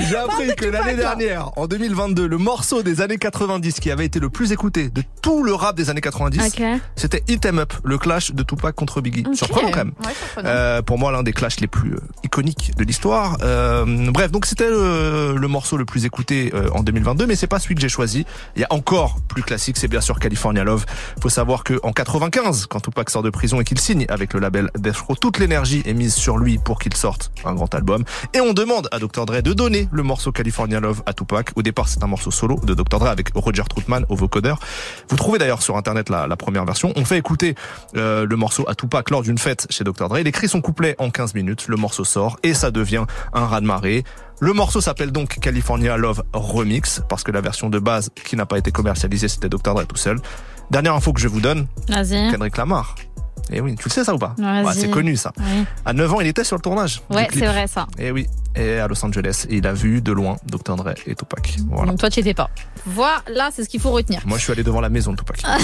j'ai 0.00 0.16
appris 0.16 0.56
que 0.56 0.66
l'année 0.66 0.94
dernière, 0.96 1.50
en 1.56 1.66
2022, 1.66 2.26
le 2.26 2.38
morceau 2.38 2.82
des 2.82 3.00
années 3.00 3.18
90 3.18 3.80
qui 3.80 3.90
avait 3.90 4.06
été 4.06 4.18
le 4.20 4.30
plus 4.30 4.52
écouté 4.52 4.88
de 4.88 5.02
tout 5.22 5.42
le 5.42 5.54
rap 5.54 5.76
des 5.76 5.90
années 5.90 6.00
90, 6.00 6.40
Ok. 6.58 6.62
c'était 6.96 7.22
Hit 7.28 7.44
'em 7.46 7.58
Up, 7.58 7.72
le 7.84 7.98
clash 7.98 8.32
de 8.32 8.42
Tupac 8.42 8.74
contre 8.74 9.00
Biggie. 9.00 9.24
Ok. 9.26 9.36
Surprenant 9.36 9.70
quand 9.70 9.84
même. 9.84 9.92
Ouais. 10.04 10.12
Euh, 10.44 10.82
pour 10.82 10.98
moi, 10.98 11.12
l'un 11.12 11.22
des 11.22 11.32
clashs 11.32 11.60
les 11.60 11.66
plus 11.66 11.94
euh, 11.94 12.00
iconiques 12.36 12.76
de 12.76 12.84
l'histoire. 12.84 13.38
Euh, 13.42 14.10
bref, 14.10 14.30
donc 14.30 14.44
c'était 14.44 14.68
le, 14.68 15.48
morceau 15.48 15.78
le 15.78 15.86
plus 15.86 16.04
écouté 16.04 16.52
euh, 16.54 16.68
en 16.74 16.82
2022, 16.82 17.26
mais 17.26 17.34
c'est 17.34 17.46
pas 17.46 17.58
celui 17.58 17.74
que 17.74 17.80
j'ai 17.80 17.88
choisi. 17.88 18.26
Il 18.56 18.60
y 18.60 18.64
a 18.64 18.66
encore 18.70 19.16
plus 19.26 19.42
classique, 19.42 19.78
c'est 19.78 19.88
bien 19.88 20.02
sûr 20.02 20.18
California 20.18 20.62
Love. 20.62 20.84
Faut 21.22 21.30
savoir 21.30 21.64
que 21.64 21.80
en 21.82 21.92
95, 21.92 22.66
quand 22.66 22.80
Tupac 22.80 23.08
sort 23.08 23.22
de 23.22 23.30
prison 23.30 23.58
et 23.60 23.64
qu'il 23.64 23.80
signe 23.80 24.04
avec 24.10 24.34
le 24.34 24.40
label 24.40 24.70
Death 24.76 24.98
Row, 24.98 25.14
toute 25.14 25.38
l'énergie 25.38 25.82
est 25.86 25.94
mise 25.94 26.14
sur 26.14 26.36
lui 26.36 26.58
pour 26.58 26.78
qu'il 26.78 26.94
sorte 26.94 27.30
un 27.46 27.54
grand 27.54 27.74
album. 27.74 28.04
Et 28.34 28.40
on 28.40 28.52
demande 28.52 28.88
à 28.92 28.98
Dr. 28.98 29.24
Dre 29.24 29.40
de 29.40 29.54
donner 29.54 29.88
le 29.90 30.02
morceau 30.02 30.30
California 30.30 30.78
Love 30.78 31.02
à 31.06 31.14
Tupac. 31.14 31.52
Au 31.56 31.62
départ, 31.62 31.88
c'est 31.88 32.02
un 32.04 32.06
morceau 32.06 32.30
solo 32.30 32.60
de 32.62 32.74
Dr. 32.74 32.98
Dre 32.98 33.06
avec 33.06 33.30
Roger 33.34 33.62
Troutman 33.66 34.04
au 34.10 34.16
vocodeur. 34.16 34.58
Vous 35.08 35.16
trouvez 35.16 35.38
d'ailleurs 35.38 35.62
sur 35.62 35.78
internet 35.78 36.10
la, 36.10 36.26
la 36.26 36.36
première 36.36 36.66
version. 36.66 36.92
On 36.96 37.06
fait 37.06 37.16
écouter 37.16 37.54
euh, 37.96 38.26
le 38.26 38.36
morceau 38.36 38.68
à 38.68 38.74
Tupac 38.74 39.08
lors 39.08 39.22
d'une 39.22 39.38
fête 39.38 39.66
chez 39.70 39.84
Dr. 39.84 40.10
Dre. 40.10 40.18
Il 40.18 40.26
écrit 40.26 40.48
son 40.48 40.60
couplet 40.60 40.96
en 40.98 41.08
15 41.08 41.34
minutes. 41.34 41.68
Le 41.68 41.76
morceau 41.76 42.04
sort 42.04 42.25
et 42.42 42.54
ça 42.54 42.70
devient 42.70 43.04
un 43.32 43.46
raz-de-marée. 43.46 44.04
Le 44.40 44.52
morceau 44.52 44.80
s'appelle 44.80 45.12
donc 45.12 45.38
California 45.40 45.96
Love 45.96 46.22
Remix 46.32 47.02
parce 47.08 47.22
que 47.22 47.32
la 47.32 47.40
version 47.40 47.70
de 47.70 47.78
base 47.78 48.10
qui 48.24 48.36
n'a 48.36 48.46
pas 48.46 48.58
été 48.58 48.70
commercialisée 48.70 49.28
c'était 49.28 49.48
Dr. 49.48 49.74
Dre 49.74 49.86
tout 49.86 49.96
seul. 49.96 50.18
Dernière 50.70 50.94
info 50.94 51.12
que 51.12 51.20
je 51.20 51.28
vous 51.28 51.40
donne. 51.40 51.66
Kendrick 52.32 52.56
Lamar. 52.56 52.96
Et 53.52 53.60
oui, 53.60 53.76
tu 53.76 53.88
le 53.88 53.92
sais 53.92 54.04
ça 54.04 54.14
ou 54.14 54.18
pas 54.18 54.34
C'est 54.72 54.90
connu 54.90 55.16
ça. 55.16 55.32
Oui. 55.38 55.64
À 55.84 55.92
9 55.92 56.14
ans, 56.14 56.20
il 56.20 56.26
était 56.26 56.44
sur 56.44 56.56
le 56.56 56.62
tournage. 56.62 57.02
Ouais, 57.10 57.28
c'est 57.32 57.46
vrai 57.46 57.66
ça. 57.66 57.86
Et 57.98 58.10
oui, 58.10 58.26
et 58.56 58.78
à 58.78 58.88
Los 58.88 59.04
Angeles, 59.04 59.46
et 59.48 59.56
il 59.56 59.66
a 59.66 59.72
vu 59.72 60.00
de 60.00 60.12
loin 60.12 60.36
Dr. 60.46 60.76
Dre 60.76 60.94
et 61.06 61.14
Tupac. 61.14 61.56
Voilà. 61.68 61.90
Donc 61.90 62.00
toi, 62.00 62.10
tu 62.10 62.20
étais 62.20 62.34
pas. 62.34 62.50
Voilà, 62.86 63.50
c'est 63.52 63.64
ce 63.64 63.68
qu'il 63.68 63.80
faut 63.80 63.90
retenir. 63.90 64.20
Moi, 64.26 64.38
je 64.38 64.42
suis 64.44 64.52
allé 64.52 64.62
devant 64.62 64.80
la 64.80 64.88
maison 64.88 65.12
de 65.12 65.16
Tupac. 65.18 65.42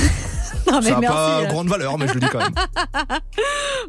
Non, 0.71 0.79
mais 0.81 0.91
ça 0.91 1.01
n'a 1.01 1.09
pas 1.09 1.41
euh. 1.41 1.47
grande 1.47 1.67
valeur, 1.67 1.99
mais 1.99 2.07
je 2.07 2.15
le 2.15 2.21
dis 2.21 2.29
quand 2.31 2.39
même. 2.39 2.55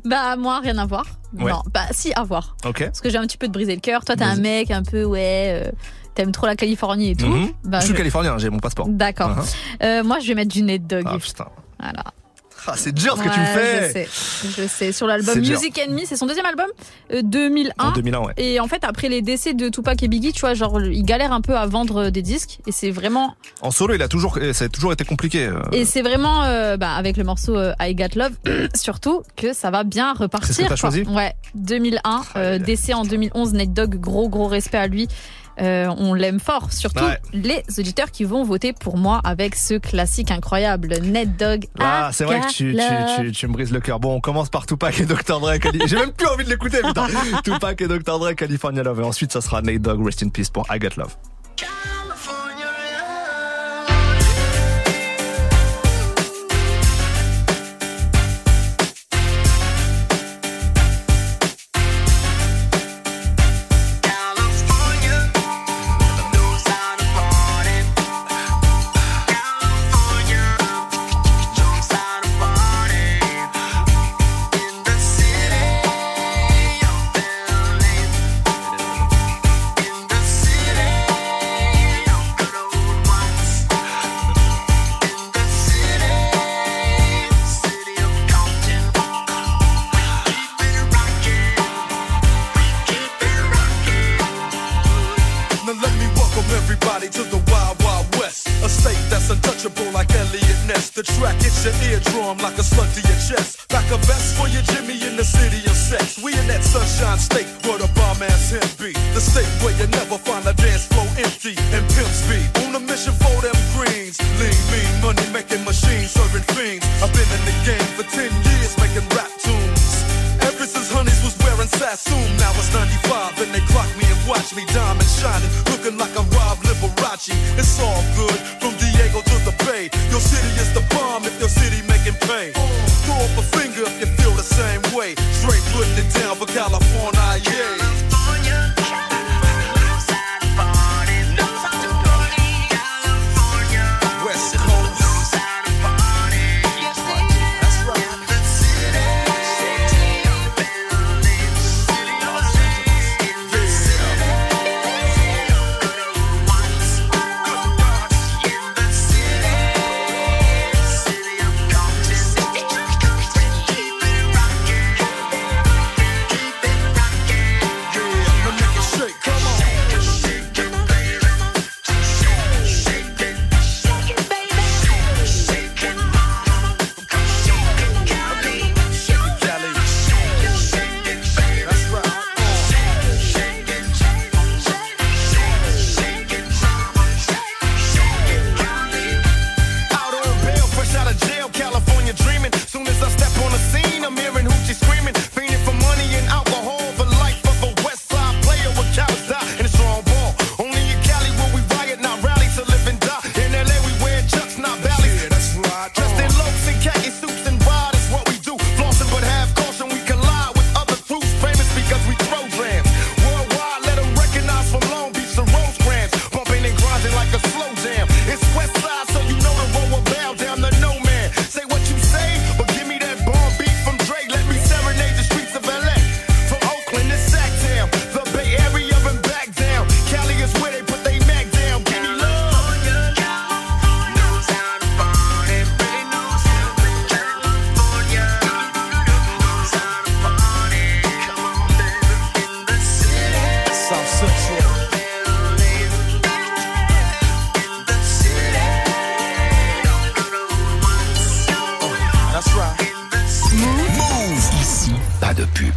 Bah, 0.05 0.35
moi, 0.35 0.59
rien 0.59 0.77
à 0.79 0.85
voir. 0.87 1.05
Ouais. 1.37 1.51
Non, 1.51 1.61
bah, 1.71 1.85
si, 1.91 2.11
à 2.13 2.23
voir. 2.23 2.55
Ok. 2.65 2.83
Parce 2.85 2.99
que 2.99 3.09
j'ai 3.09 3.17
un 3.17 3.27
petit 3.27 3.37
peu 3.37 3.47
de 3.47 3.53
briser 3.53 3.75
le 3.75 3.79
cœur. 3.79 4.03
Toi, 4.03 4.15
t'es 4.15 4.23
un 4.23 4.35
mec 4.37 4.71
un 4.71 4.81
peu, 4.83 5.03
ouais, 5.03 5.63
euh, 5.67 5.71
t'aimes 6.15 6.31
trop 6.31 6.47
la 6.47 6.55
Californie 6.55 7.11
et 7.11 7.15
tout. 7.15 7.27
Mhm. 7.27 7.49
Bah, 7.63 7.79
je 7.79 7.85
suis 7.85 7.93
je- 7.93 7.97
californien, 7.97 8.37
j'ai 8.39 8.49
mon 8.49 8.57
passeport. 8.59 8.87
D'accord. 8.89 9.29
Uh-huh. 9.37 9.83
Euh, 9.83 10.03
moi, 10.03 10.19
je 10.19 10.27
vais 10.27 10.35
mettre 10.35 10.51
du 10.51 10.63
Ned 10.63 10.87
Dogg. 10.87 11.03
Ah 11.05 11.17
putain. 11.19 11.45
Voilà. 11.79 12.03
Ah, 12.67 12.73
c'est 12.75 12.91
dur 12.93 13.17
ce 13.17 13.23
que 13.23 13.29
tu 13.33 13.39
me 13.39 13.45
fais. 13.45 13.87
Je 13.87 13.91
sais, 13.93 14.07
je 14.63 14.67
sais. 14.67 14.91
Sur 14.91 15.07
l'album 15.07 15.39
dur. 15.39 15.53
Music 15.59 15.77
Enemy, 15.85 16.03
c'est 16.05 16.15
son 16.15 16.25
deuxième 16.25 16.45
album, 16.45 16.67
euh, 17.13 17.21
2001. 17.23 17.71
En 17.83 17.91
2001, 17.91 18.19
ouais. 18.19 18.33
Et 18.37 18.59
en 18.59 18.67
fait, 18.67 18.83
après 18.83 19.09
les 19.09 19.21
décès 19.21 19.53
de 19.53 19.69
Tupac 19.69 20.01
et 20.03 20.07
Biggie, 20.07 20.31
tu 20.33 20.41
vois, 20.41 20.53
genre, 20.53 20.79
il 20.81 21.03
galère 21.03 21.31
un 21.31 21.41
peu 21.41 21.55
à 21.57 21.65
vendre 21.65 22.09
des 22.09 22.21
disques. 22.21 22.59
Et 22.67 22.71
c'est 22.71 22.91
vraiment, 22.91 23.35
En 23.61 23.71
solo, 23.71 23.93
il 23.95 24.01
a 24.01 24.07
toujours, 24.07 24.37
ça 24.53 24.65
a 24.65 24.69
toujours 24.69 24.93
été 24.93 25.03
compliqué. 25.05 25.45
euh. 25.45 25.59
et 25.71 25.85
c'est 25.85 26.01
vraiment, 26.01 26.43
euh, 26.43 26.77
bah, 26.77 26.93
avec 26.93 27.17
le 27.17 27.23
morceau 27.23 27.55
euh, 27.57 27.73
I 27.81 27.95
Got 27.95 28.15
Love, 28.15 28.33
surtout, 28.75 29.23
que 29.35 29.53
ça 29.53 29.69
va 29.71 29.83
bien 29.83 30.13
repartir. 30.13 30.47
C'est 30.47 30.53
ce 30.53 30.61
que 30.63 30.67
quoi. 30.67 30.75
choisi? 30.77 31.01
Ouais. 31.03 31.33
2001, 31.55 32.21
euh, 32.35 32.59
décès 32.59 32.93
en 32.93 33.03
2011, 33.03 33.53
Nate 33.53 33.73
Dogg, 33.73 33.95
gros, 33.99 34.29
gros 34.29 34.47
respect 34.47 34.77
à 34.77 34.87
lui. 34.87 35.07
Euh, 35.61 35.87
on 35.97 36.13
l'aime 36.13 36.39
fort, 36.39 36.71
surtout 36.71 37.03
Ouais. 37.03 37.19
les 37.33 37.63
auditeurs 37.77 38.09
qui 38.11 38.23
vont 38.23 38.43
voter 38.43 38.73
pour 38.73 38.97
moi 38.97 39.21
avec 39.23 39.55
ce 39.55 39.75
classique 39.75 40.31
incroyable, 40.31 40.95
Ned 41.03 41.35
Dogg. 41.37 41.65
Ah, 41.79 42.09
c'est 42.11 42.23
vrai 42.25 42.41
que 42.41 42.51
tu, 42.51 42.75
tu, 42.75 43.25
tu, 43.25 43.31
tu 43.31 43.47
me 43.47 43.53
brises 43.53 43.71
le 43.71 43.79
cœur. 43.79 43.99
Bon, 43.99 44.15
on 44.15 44.19
commence 44.21 44.49
par 44.49 44.65
Tupac 44.65 44.99
et 44.99 45.05
Dr. 45.05 45.39
Dre. 45.39 45.53
J'ai 45.85 45.95
même 45.97 46.11
plus 46.11 46.27
envie 46.27 46.43
de 46.43 46.49
l'écouter, 46.49 46.77
putain. 46.81 47.07
Tupac 47.43 47.79
et 47.81 47.87
Dr. 47.87 48.19
Dre, 48.19 48.33
California 48.35 48.83
Love. 48.83 49.01
Et 49.01 49.03
ensuite, 49.03 49.31
ça 49.31 49.41
sera 49.41 49.61
Nate 49.61 49.81
Dogg, 49.81 50.03
Rest 50.03 50.23
in 50.23 50.29
Peace 50.29 50.49
pour 50.49 50.65
I 50.73 50.79
Got 50.79 50.97
Love. 50.97 51.15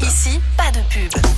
Ici, 0.03 0.41
pas 0.57 0.71
de 0.71 0.81
pub. 0.81 1.36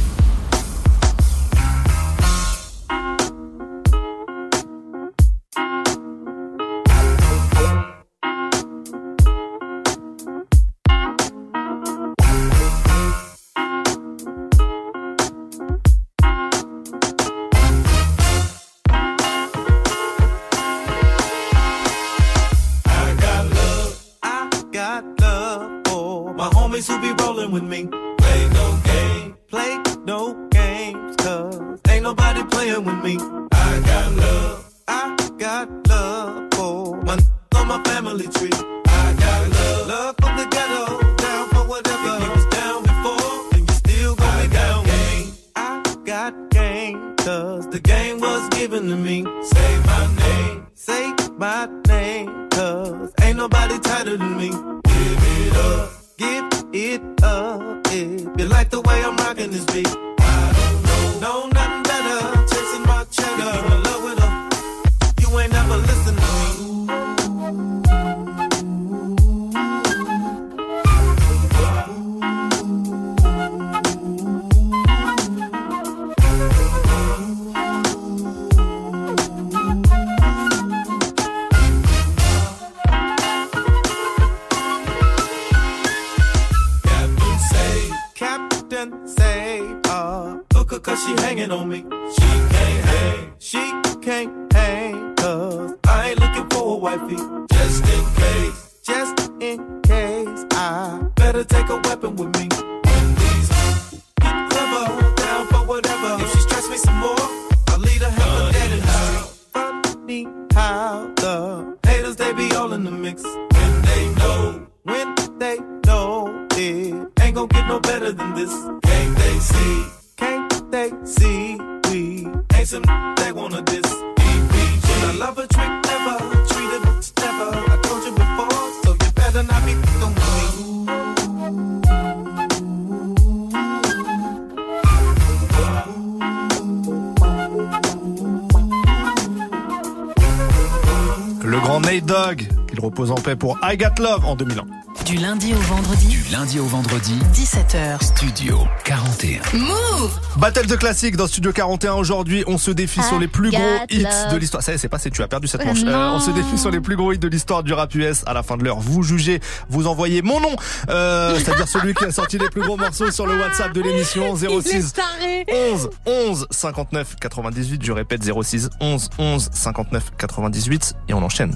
I 143.70 143.76
Got 143.76 143.98
Love 144.02 144.24
en 144.24 144.34
2001. 144.34 144.64
Du 145.04 145.16
lundi 145.16 145.52
au 145.52 145.58
vendredi. 145.58 146.06
Du 146.08 146.24
lundi 146.32 146.58
au 146.58 146.64
vendredi. 146.64 147.14
17h. 147.34 148.02
Studio 148.02 148.60
41. 148.84 149.40
Move 149.58 150.10
Battle 150.36 150.66
de 150.66 150.74
classique 150.76 151.16
dans 151.16 151.26
Studio 151.26 151.52
41 151.52 151.92
aujourd'hui. 151.94 152.44
On 152.46 152.56
se 152.56 152.70
défie 152.70 153.02
sur 153.02 153.18
les 153.18 153.28
plus 153.28 153.50
gros 153.50 153.60
hits 153.90 154.02
love. 154.04 154.32
de 154.32 154.36
l'histoire. 154.38 154.62
Ça 154.62 154.72
y 154.72 154.74
est, 154.76 154.78
c'est 154.78 154.88
passé, 154.88 155.10
tu 155.10 155.22
as 155.22 155.28
perdu 155.28 155.46
cette 155.48 155.60
Euh, 155.60 155.64
manche. 155.66 155.82
non. 155.82 156.14
on 156.14 156.20
se 156.20 156.30
défie 156.30 156.56
sur 156.56 156.70
les 156.70 156.80
plus 156.80 156.96
gros 156.96 157.12
hits 157.12 157.18
de 157.18 157.28
l'histoire 157.28 157.62
du 157.62 157.72
rap 157.74 157.94
US. 157.94 158.22
À 158.26 158.32
la 158.32 158.42
fin 158.42 158.56
de 158.56 158.64
l'heure, 158.64 158.78
vous 158.80 159.02
jugez, 159.02 159.40
vous 159.68 159.86
envoyez 159.86 160.22
mon 160.22 160.40
nom, 160.40 160.56
euh, 160.88 161.34
c'est-à-dire 161.38 161.68
celui 161.68 161.92
qui 161.94 162.04
a 162.04 162.10
sorti 162.10 162.38
les 162.38 162.48
plus 162.48 162.62
gros 162.62 162.76
morceaux 162.78 163.10
sur 163.10 163.26
le 163.26 163.38
WhatsApp 163.38 163.72
de 163.74 163.82
l'émission 163.82 164.34
06 164.34 164.94
taré. 164.94 165.44
11 165.72 165.90
11 166.06 166.46
59 166.50 167.16
98. 167.20 167.84
Je 167.84 167.92
répète 167.92 168.22
06 168.24 168.70
11 168.80 169.10
11 169.18 169.50
59 169.52 170.12
98 170.16 170.94
et 171.08 171.14
on 171.14 171.22
enchaîne. 171.22 171.54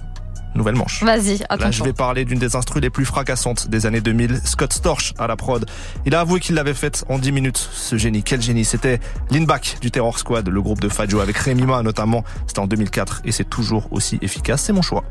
Nouvelle 0.55 0.75
manche. 0.75 1.03
Vas-y, 1.03 1.39
Là, 1.39 1.71
je 1.71 1.83
vais 1.83 1.93
parler 1.93 2.25
d'une 2.25 2.39
des 2.39 2.57
instrus 2.57 2.83
les 2.83 2.91
plus 2.91 3.05
fracassantes 3.05 3.69
des 3.69 3.87
années 3.87 4.01
2000, 4.01 4.41
Scott 4.45 4.73
Storch 4.73 5.15
à 5.19 5.27
la 5.27 5.37
prod. 5.37 5.65
Il 6.05 6.15
a 6.15 6.21
avoué 6.21 6.41
qu'il 6.41 6.55
l'avait 6.55 6.75
faite 6.75 7.05
en 7.09 7.19
10 7.19 7.33
minutes. 7.33 7.69
Ce 7.73 7.97
génie, 7.97 8.23
quel 8.23 8.43
génie. 8.43 8.65
C'était 8.65 9.01
Linback 9.31 9.79
du 9.81 9.91
Terror 9.91 10.19
Squad, 10.19 10.49
le 10.49 10.63
groupe 10.63 10.81
de 10.81 10.89
Fadjo 10.89 11.21
avec 11.21 11.37
Rémi 11.37 11.63
Ma 11.63 11.83
notamment. 11.83 12.25
C'était 12.47 12.61
en 12.61 12.67
2004 12.67 13.23
et 13.25 13.33
c'est 13.33 13.49
toujours 13.49 13.89
aussi 13.93 14.19
efficace. 14.21 14.63
C'est 14.63 14.73
mon 14.73 14.83
choix. 14.83 15.05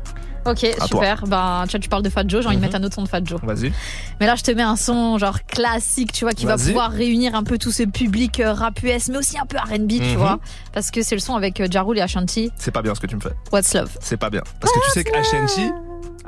Ok, 0.44 0.64
À 0.80 0.86
super. 0.86 1.24
Ben, 1.26 1.64
tu 1.66 1.70
vois, 1.72 1.80
tu 1.80 1.88
parles 1.88 2.02
de 2.02 2.10
Fat 2.10 2.24
Joe, 2.26 2.42
j'ai 2.42 2.48
envie 2.48 2.56
de 2.56 2.60
Mhm. 2.60 2.66
mettre 2.66 2.76
un 2.76 2.82
autre 2.84 2.94
son 2.96 3.02
de 3.02 3.08
Fat 3.08 3.20
Joe. 3.24 3.38
Vas-y. 3.42 3.72
Mais 4.20 4.26
là, 4.26 4.34
je 4.34 4.42
te 4.42 4.50
mets 4.50 4.62
un 4.62 4.76
son 4.76 5.16
genre 5.18 5.44
classique, 5.44 6.12
tu 6.12 6.24
vois, 6.24 6.32
qui 6.32 6.46
va 6.46 6.56
pouvoir 6.56 6.90
réunir 6.90 7.34
un 7.34 7.44
peu 7.44 7.58
tout 7.58 7.70
ce 7.72 7.84
public 7.84 8.40
euh, 8.40 8.52
rap 8.52 8.82
US, 8.82 9.08
mais 9.08 9.18
aussi 9.18 9.38
un 9.38 9.46
peu 9.46 9.56
R&B, 9.58 9.88
tu 9.88 10.00
Mhm. 10.00 10.14
vois. 10.16 10.38
Parce 10.72 10.90
que 10.90 11.02
c'est 11.02 11.14
le 11.14 11.20
son 11.20 11.34
avec 11.36 11.60
euh, 11.60 11.68
Ja 11.70 11.82
Rule 11.82 11.98
et 11.98 12.02
Ashanti, 12.02 12.50
C'est 12.56 12.70
pas 12.72 12.82
bien 12.82 12.94
ce 12.94 13.00
que 13.00 13.06
tu 13.06 13.14
me 13.16 13.20
fais. 13.20 13.32
What's 13.52 13.72
Love? 13.74 13.90
C'est 14.00 14.16
pas 14.16 14.30
bien. 14.30 14.42
Parce 14.60 14.72
que 14.72 14.78
tu 14.80 14.90
sais 14.90 15.04
qu'Ashanti, 15.04 15.36
Ashanti. 15.36 15.72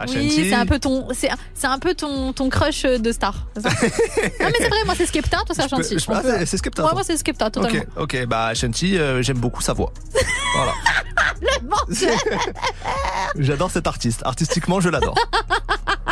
Oui, 0.08 0.30
c'est 0.48 0.54
un 0.54 0.66
peu 0.66 0.78
ton, 0.78 1.06
c'est, 1.14 1.28
c'est 1.54 1.66
un 1.66 1.78
peu 1.78 1.94
ton, 1.94 2.32
ton 2.32 2.48
crush 2.48 2.84
euh, 2.84 2.98
de 2.98 3.12
star. 3.12 3.46
non, 3.56 3.62
mais 3.64 4.52
c'est 4.58 4.68
vrai, 4.68 4.84
moi 4.86 4.94
c'est 4.96 5.06
Skepta, 5.06 5.38
toi 5.46 5.54
c'est 5.54 5.62
Je 5.62 5.68
peux- 5.68 5.76
Ashanti. 5.76 5.98
je 5.98 6.06
peux- 6.06 6.12
On 6.12 6.16
ah, 6.16 6.22
c'est- 6.22 6.46
c'est 6.46 6.56
Skepta, 6.56 6.84
Ouais, 6.84 6.92
moi 6.92 7.02
c'est 7.04 7.16
Skepta, 7.16 7.50
totalement. 7.50 7.78
Ok, 7.98 8.14
ok, 8.14 8.26
bah 8.26 8.46
Ashanti, 8.46 8.98
euh, 8.98 9.22
j'aime 9.22 9.38
beaucoup 9.38 9.62
sa 9.62 9.72
voix. 9.72 9.92
voilà. 10.56 10.72
Le 11.40 11.68
menteur. 11.68 12.18
J'adore 13.38 13.70
cet 13.70 13.86
artiste. 13.86 14.22
Artistiquement, 14.24 14.80
je 14.80 14.88
l'adore. 14.88 15.14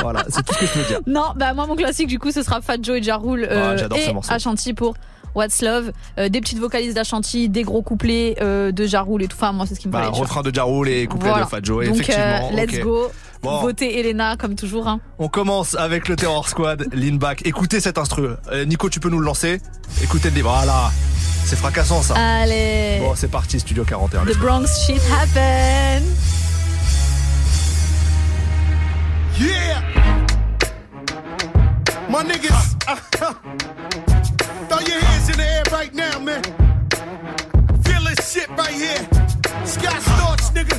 voilà, 0.01 0.25
c'est 0.29 0.45
tout 0.45 0.55
ce 0.55 0.59
que 0.61 0.67
je 0.67 0.73
peux 0.73 0.85
dire. 0.89 1.01
Non, 1.07 1.33
bah 1.37 1.55
moi 1.55 1.67
mon 1.67 1.77
classique 1.77 2.09
du 2.09 2.19
coup 2.19 2.31
ce 2.31 2.43
sera 2.43 2.61
Fat 2.61 2.77
Joe 2.83 2.99
et 2.99 3.03
Ja 3.03 3.17
Rule 3.17 3.47
euh, 3.51 3.73
Ah, 3.73 3.77
j'adore 3.77 3.99
ce 3.99 4.11
et 4.11 4.13
morceau. 4.13 4.33
Ashanti 4.33 4.75
pour 4.75 4.95
What's 5.35 5.63
Love, 5.63 5.93
Euh, 6.19 6.29
des 6.29 6.41
petites 6.41 6.59
vocalises 6.59 6.95
d'Ashanti, 6.95 7.49
des 7.49 7.63
gros 7.63 7.83
couplets 7.83 8.37
euh, 8.41 8.71
de 8.73 8.85
Ja 8.85 9.03
Rule 9.03 9.23
et 9.23 9.29
tout. 9.29 9.37
Enfin 9.39 9.53
moi 9.53 9.67
c'est 9.67 9.75
ce 9.75 9.81
qui 9.81 9.89
me 9.89 9.93
Bah, 9.93 10.09
vois. 10.11 10.19
refrain 10.21 10.43
de 10.43 10.53
Jarul 10.55 10.89
et 10.89 11.07
couplet 11.07 11.29
Voilà. 11.31 11.45
de 11.45 11.49
Fat 11.51 11.61
Joe, 11.63 11.87
Donc 11.87 11.95
effectivement. 11.95 12.51
euh, 12.53 12.57
let's 12.57 12.79
go. 12.81 13.11
Bon. 13.43 13.61
Votez 13.61 13.99
Elena 13.99 14.37
comme 14.37 14.55
toujours. 14.55 14.87
Hein. 14.87 15.01
On 15.19 15.29
commence 15.29 15.75
avec 15.75 16.09
le 16.09 16.15
Terror 16.15 16.49
Squad, 16.49 16.87
Lean 16.93 17.17
Back. 17.17 17.43
Écoutez 17.45 17.81
cet 17.81 17.99
instru. 17.99 18.29
Euh, 18.53 18.65
Nico, 18.65 18.89
tu 18.89 19.01
peux 19.01 19.09
nous 19.11 19.19
le 19.19 19.25
lancer 19.27 19.61
Écoutez 20.03 20.31
le 20.31 20.37
livre. 20.37 20.51
Voilà. 20.51 20.93
C'est 21.45 21.57
fracassant 21.57 22.03
ça. 22.03 22.15
Allez. 22.15 22.99
Bon, 23.01 23.15
c'est 23.17 23.31
parti, 23.31 23.59
Studio 23.59 23.85
41. 23.85 24.27
The. 24.27 24.39
Bronx 24.39 24.67
shit 24.87 25.03
happen. 25.11 26.05
Yeah! 29.41 29.83
My 32.09 32.23
niggas, 32.23 32.77
throw 34.69 34.81
your 34.87 35.01
hands 35.01 35.29
in 35.31 35.37
the 35.37 35.45
air 35.45 35.63
right 35.73 35.93
now, 35.95 36.21
man. 36.21 36.43
Feel 37.85 38.05
this 38.05 38.33
shit 38.33 38.49
right 38.51 38.71
here. 38.71 39.09
Sky 39.65 39.99
Storch, 39.99 40.53
nigga. 40.55 40.79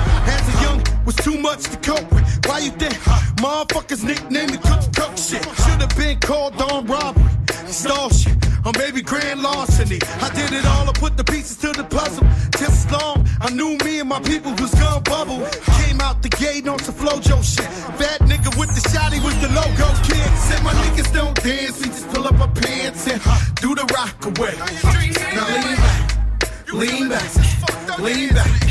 As 0.33 0.43
a 0.49 0.55
young, 0.63 0.81
was 1.05 1.15
too 1.15 1.37
much 1.37 1.63
to 1.63 1.77
cope 1.77 2.09
with. 2.11 2.25
Why 2.47 2.59
you 2.59 2.71
think 2.71 2.93
motherfuckers 3.43 4.03
nicknamed 4.03 4.51
me 4.51 4.57
cook 4.57 4.83
cook 4.95 5.17
shit? 5.17 5.43
Should've 5.63 5.95
been 5.97 6.19
called 6.19 6.61
on 6.61 6.85
robbery, 6.85 7.29
stall 7.67 8.09
shit, 8.09 8.37
or 8.65 8.71
maybe 8.77 9.01
grand 9.01 9.41
larceny. 9.41 9.99
I 10.21 10.29
did 10.33 10.51
it 10.53 10.65
all, 10.65 10.89
I 10.89 10.93
put 10.93 11.17
the 11.17 11.23
pieces 11.23 11.57
to 11.57 11.71
the 11.71 11.83
puzzle. 11.83 12.25
Just 12.57 12.91
long, 12.91 13.27
I 13.41 13.49
knew 13.49 13.77
me 13.85 13.99
and 13.99 14.09
my 14.09 14.19
people 14.21 14.51
was 14.53 14.73
gonna 14.75 15.01
bubble. 15.01 15.39
Came 15.81 15.99
out 16.01 16.21
the 16.21 16.29
gate 16.29 16.67
on 16.67 16.79
some 16.79 16.95
flojo 16.95 17.43
shit. 17.43 17.69
Fat 17.99 18.19
nigga 18.21 18.51
with 18.59 18.71
the 18.75 18.83
shotty 18.89 19.19
was 19.23 19.35
the 19.41 19.49
logo 19.59 19.87
kid. 20.07 20.29
Said 20.37 20.63
my 20.63 20.73
niggas 20.83 21.13
don't 21.13 21.35
dance, 21.43 21.79
we 21.81 21.87
just 21.87 22.07
pull 22.09 22.27
up 22.27 22.39
our 22.39 22.49
pants 22.49 23.07
and 23.07 23.21
do 23.55 23.75
the 23.75 23.85
rock 23.95 24.17
away. 24.25 24.55
Now 25.35 25.47
lean 25.55 25.75
back, 25.77 26.73
lean 26.73 27.09
back, 27.09 27.99
lean 27.99 28.29
back. 28.33 28.70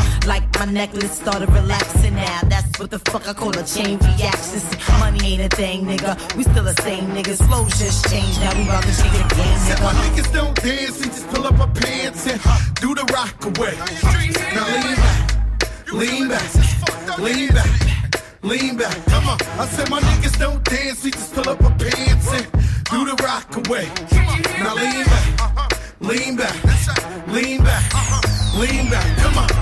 Like 0.27 0.43
my 0.59 0.65
necklace 0.65 1.17
started 1.17 1.49
relaxing 1.49 2.15
now. 2.15 2.41
That's 2.47 2.79
what 2.79 2.91
the 2.91 2.99
fuck 2.99 3.27
I 3.27 3.33
call 3.33 3.57
a 3.57 3.63
chain 3.63 3.97
reaction. 3.99 4.61
Money 4.99 5.33
ain't 5.33 5.53
a 5.53 5.55
thing, 5.55 5.85
nigga. 5.85 6.35
We 6.35 6.43
still 6.43 6.63
the 6.63 6.75
same 6.81 7.09
niggas. 7.09 7.45
Flows 7.47 7.77
just 7.79 8.09
changed. 8.09 8.39
Now 8.39 8.55
we 8.55 8.63
about 8.63 8.83
to 8.83 8.95
change 9.01 9.17
the 9.17 9.35
game, 9.35 9.57
Said 9.59 9.81
my 9.81 9.93
niggas 9.93 10.33
don't 10.33 10.55
dance, 10.55 10.99
we 10.99 11.05
just 11.05 11.27
pull 11.29 11.47
up 11.47 11.59
our 11.59 11.67
pants 11.67 12.27
and 12.27 12.39
do 12.79 12.93
the 12.95 13.05
rock 13.13 13.35
away. 13.45 13.75
Now 14.55 14.65
lean 14.73 14.95
back, 14.95 15.19
lean 15.91 16.27
back, 16.29 17.17
lean 17.19 17.47
back, 17.49 17.71
lean 18.43 18.77
back. 18.77 19.05
Come 19.05 19.29
on. 19.29 19.37
I 19.59 19.65
said 19.67 19.89
my 19.89 19.99
niggas 20.01 20.37
don't 20.39 20.63
dance, 20.63 21.03
we 21.03 21.11
just 21.11 21.33
pull 21.33 21.49
up 21.49 21.61
our 21.63 21.75
pants 21.77 22.31
and 22.33 22.45
do 22.91 23.05
the 23.05 23.15
rock 23.23 23.67
away. 23.67 23.87
Now 24.59 24.75
lean 24.75 25.05
back, 25.05 25.27
lean 25.99 26.35
back, 26.35 27.27
lean 27.27 27.63
back, 27.63 27.83
lean 28.55 28.89
back. 28.89 29.17
Come 29.17 29.37
on. 29.37 29.60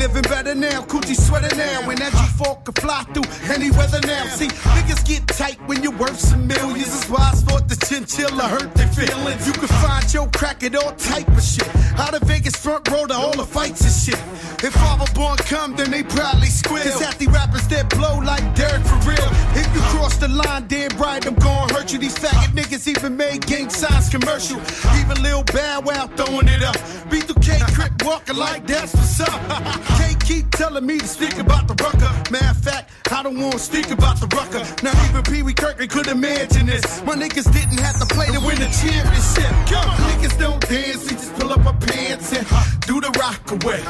Living 0.00 0.22
better 0.22 0.54
now, 0.54 0.80
coochie 0.80 1.14
sweater 1.14 1.54
now. 1.56 1.86
When 1.86 1.98
that 1.98 2.10
G4 2.14 2.64
can 2.64 2.72
fly 2.72 3.02
through 3.12 3.28
any 3.52 3.70
weather 3.70 4.00
now. 4.06 4.24
See, 4.28 4.48
niggas 4.48 5.06
get 5.06 5.26
tight 5.28 5.60
when 5.68 5.82
you're 5.82 5.92
worth 5.98 6.18
some 6.18 6.46
millions. 6.46 6.88
That's 6.88 7.10
why 7.10 7.28
I 7.28 7.32
thought 7.32 7.68
the 7.68 7.76
chinchilla 7.76 8.48
hurt 8.48 8.74
their 8.74 8.88
feelings. 8.88 9.46
You 9.46 9.52
can 9.52 9.68
find 9.68 10.14
your 10.14 10.26
crack 10.28 10.64
at 10.64 10.74
all 10.74 10.92
type 10.92 11.28
of 11.28 11.42
shit. 11.42 11.68
Out 11.98 12.14
of 12.14 12.22
Vegas 12.22 12.56
front 12.56 12.88
row 12.88 13.04
to 13.04 13.14
all 13.14 13.36
the 13.36 13.44
fights 13.44 13.82
and 13.82 13.92
shit. 13.92 14.64
If 14.64 14.72
Father 14.72 15.04
Born 15.12 15.36
come, 15.36 15.76
then 15.76 15.90
they 15.90 16.02
probably 16.02 16.48
squeal. 16.48 16.82
Cause 16.82 17.00
half 17.00 17.18
the 17.18 17.26
rappers 17.26 17.68
that 17.68 17.90
blow 17.90 18.20
like 18.20 18.54
Derek 18.54 18.82
for 18.84 18.96
real. 19.04 19.28
If 19.52 19.68
you 19.74 19.82
cross 19.92 20.16
the 20.16 20.28
line, 20.28 20.66
damn 20.66 20.96
right, 20.96 21.26
I'm 21.26 21.34
gonna 21.34 21.74
hurt 21.74 21.92
you. 21.92 21.98
These 21.98 22.18
faggot 22.18 22.56
niggas 22.56 22.88
even 22.88 23.18
made 23.18 23.46
gang 23.46 23.68
signs 23.68 24.08
commercial. 24.08 24.60
Even 24.98 25.22
Lil 25.22 25.44
Bow 25.44 25.80
Wow 25.80 26.06
throwing 26.16 26.48
it 26.48 26.62
up. 26.62 26.76
B2K 27.12 27.74
Crip 27.74 27.92
walking 28.02 28.36
like 28.36 28.66
that's 28.66 28.94
what's 28.94 29.20
up. 29.20 29.86
Can't 29.98 30.24
keep 30.24 30.50
telling 30.50 30.86
me 30.86 30.98
to 30.98 31.06
speak 31.06 31.38
about 31.38 31.66
the 31.68 31.74
rucker. 31.82 32.10
Matter 32.30 32.50
of 32.50 32.56
fact, 32.58 32.90
I 33.12 33.22
don't 33.22 33.38
wanna 33.40 33.58
speak 33.58 33.90
about 33.90 34.20
the 34.20 34.26
rucker. 34.36 34.62
Now 34.82 34.92
even 35.08 35.22
Pee 35.22 35.42
Wee 35.42 35.54
Kirkland 35.54 35.90
could 35.90 36.06
imagine 36.06 36.66
this. 36.66 37.02
My 37.04 37.14
niggas 37.14 37.52
didn't 37.52 37.78
have 37.78 37.98
to 38.00 38.06
play 38.14 38.26
to 38.26 38.40
win 38.40 38.56
the 38.58 38.70
championship. 38.80 39.50
Come 39.68 39.90
niggas 40.08 40.38
don't 40.38 40.60
dance, 40.68 41.02
we 41.04 41.16
just 41.16 41.34
pull 41.34 41.52
up 41.52 41.64
our 41.66 41.76
pants 41.76 42.32
and 42.32 42.46
do 42.86 43.00
the 43.00 43.10
rock 43.18 43.50
away. 43.50 43.80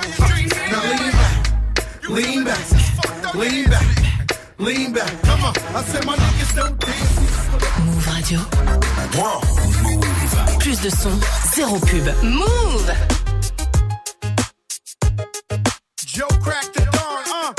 Now 0.71 0.83
lean 0.89 1.11
back, 1.21 1.35
lean 2.09 2.45
back, 2.45 3.35
lean 3.35 3.71
back, 3.71 3.87
lean 4.59 4.93
back. 4.93 5.23
Come 5.23 5.45
on, 5.45 5.55
I 5.75 5.83
said 5.85 6.05
my 6.07 6.17
niggas 6.17 6.55
don't 6.57 6.79
dance. 6.79 7.21
Move 7.85 8.07
Radio. 8.15 8.41
Plus 10.61 10.81
de 10.83 10.91
son, 10.91 11.19
zéro 11.55 11.79
pub. 11.81 12.23
Move 12.23 13.20
Joe 16.21 16.37
cracked 16.43 16.75
the 16.75 16.85
dawn, 16.93 17.25
uh. 17.33 17.55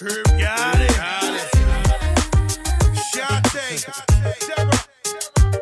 Herb 0.00 0.24
got 0.40 0.80
it. 0.80 0.96
Shante, 3.12 3.84
Terror, 4.46 4.80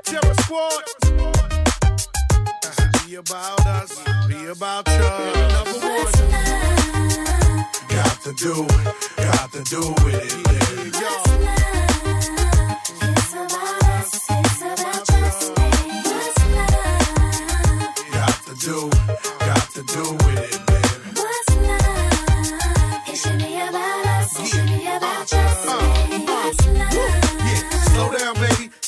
Terror 0.05 0.35
Squad. 0.43 0.85
Be 3.05 3.17
about 3.17 3.67
us, 3.67 3.93
be 4.29 4.39
about 4.47 4.87
you. 4.87 5.11
Number 5.51 5.79
one. 5.89 6.13
Got 7.89 8.17
to 8.23 8.33
do, 8.39 8.55
got 9.17 9.51
to 9.55 9.63
do 9.65 9.81
with 10.05 10.23
it. 10.23 10.43
To 18.43 18.55
do, 18.67 18.91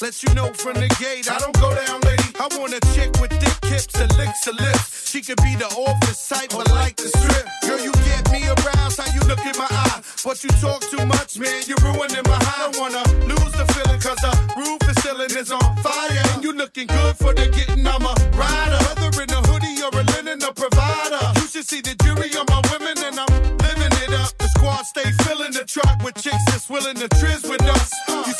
Let 0.03 0.23
you 0.25 0.35
know 0.35 0.53
from 0.55 0.75
the 0.75 0.89
gate, 0.99 1.31
I 1.31 1.39
don't 1.39 1.55
go 1.55 1.71
down, 1.71 2.01
lady. 2.03 2.27
I 2.35 2.51
want 2.59 2.75
a 2.75 2.81
chick 2.95 3.15
with 3.23 3.31
thick 3.31 3.71
hips 3.71 3.95
and 3.95 4.11
licks 4.19 4.45
her 4.45 4.53
lips. 4.53 5.09
She 5.09 5.23
could 5.23 5.39
be 5.39 5.55
the 5.55 5.71
office 5.71 6.29
type, 6.29 6.51
but 6.51 6.69
like 6.71 6.97
the 6.97 7.07
strip. 7.15 7.47
Girl, 7.63 7.79
you 7.79 7.93
get 8.03 8.27
me 8.33 8.43
aroused, 8.43 8.99
how 8.99 9.07
you 9.15 9.23
look 9.31 9.39
in 9.47 9.55
my 9.57 9.71
eye. 9.71 10.03
But 10.25 10.43
you 10.43 10.51
talk 10.59 10.83
too 10.91 11.07
much, 11.07 11.39
man, 11.39 11.63
you're 11.71 11.79
ruining 11.79 12.27
my 12.27 12.43
high. 12.43 12.67
I 12.67 12.73
don't 12.73 12.81
wanna 12.83 13.05
lose 13.23 13.55
the 13.55 13.65
feeling, 13.71 14.01
cause 14.03 14.19
the 14.19 14.35
roof 14.59 14.83
is 14.91 14.99
ceiling 14.99 15.31
is 15.31 15.53
on 15.53 15.63
fire. 15.79 16.11
And 16.35 16.43
you 16.43 16.53
looking 16.53 16.89
good 16.89 17.15
for 17.17 17.33
the 17.33 17.47
getting, 17.55 17.87
I'm 17.87 18.03
a 18.03 18.15
rider. 18.35 18.83
Whether 18.99 19.23
in 19.23 19.31
a 19.31 19.41
hoodie 19.47 19.79
or 19.79 19.95
a 19.95 20.03
linen, 20.19 20.43
a 20.43 20.51
provider. 20.53 21.23
You 21.39 21.47
should 21.47 21.71
see 21.71 21.81
the 21.81 21.95
jury 22.03 22.35
on 22.35 22.51
my 22.51 22.61
women, 22.75 22.99
and 22.99 23.15
I'm 23.15 23.31
living 23.63 23.95
it 24.03 24.11
up. 24.11 24.35
The 24.43 24.49
squad 24.59 24.91
stay 24.91 25.07
filling 25.23 25.55
the 25.55 25.63
truck 25.63 26.03
with 26.03 26.19
chicks 26.19 26.45
that's 26.51 26.69
willing 26.69 26.99
to 26.99 27.09
trizz 27.15 27.47
with 27.49 27.63
us. 27.63 27.95
You 28.11 28.35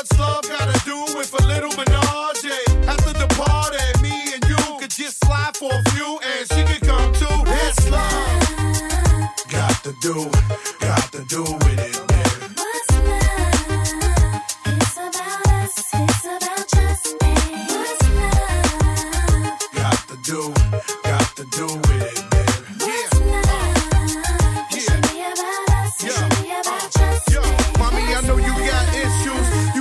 what's 0.00 0.18
love 0.18 0.48
gotta 0.48 0.80
do 0.86 0.96
with 1.18 1.30
a 1.42 1.46
little 1.46 1.70
menage? 1.76 2.46
After 2.88 3.12
the 3.12 3.26
party, 3.36 4.02
me 4.02 4.32
and 4.32 4.42
you 4.48 4.56
could 4.78 4.90
just 4.90 5.22
slide 5.24 5.54
for 5.56 5.70
a 5.72 5.90
few, 5.90 6.18
and 6.24 6.48
she 6.48 6.62
could 6.64 6.88
come 6.88 7.12
too. 7.12 7.44
That's 7.44 7.90
love. 7.90 8.40
Got 9.50 9.84
to 9.84 9.94
do, 10.00 10.30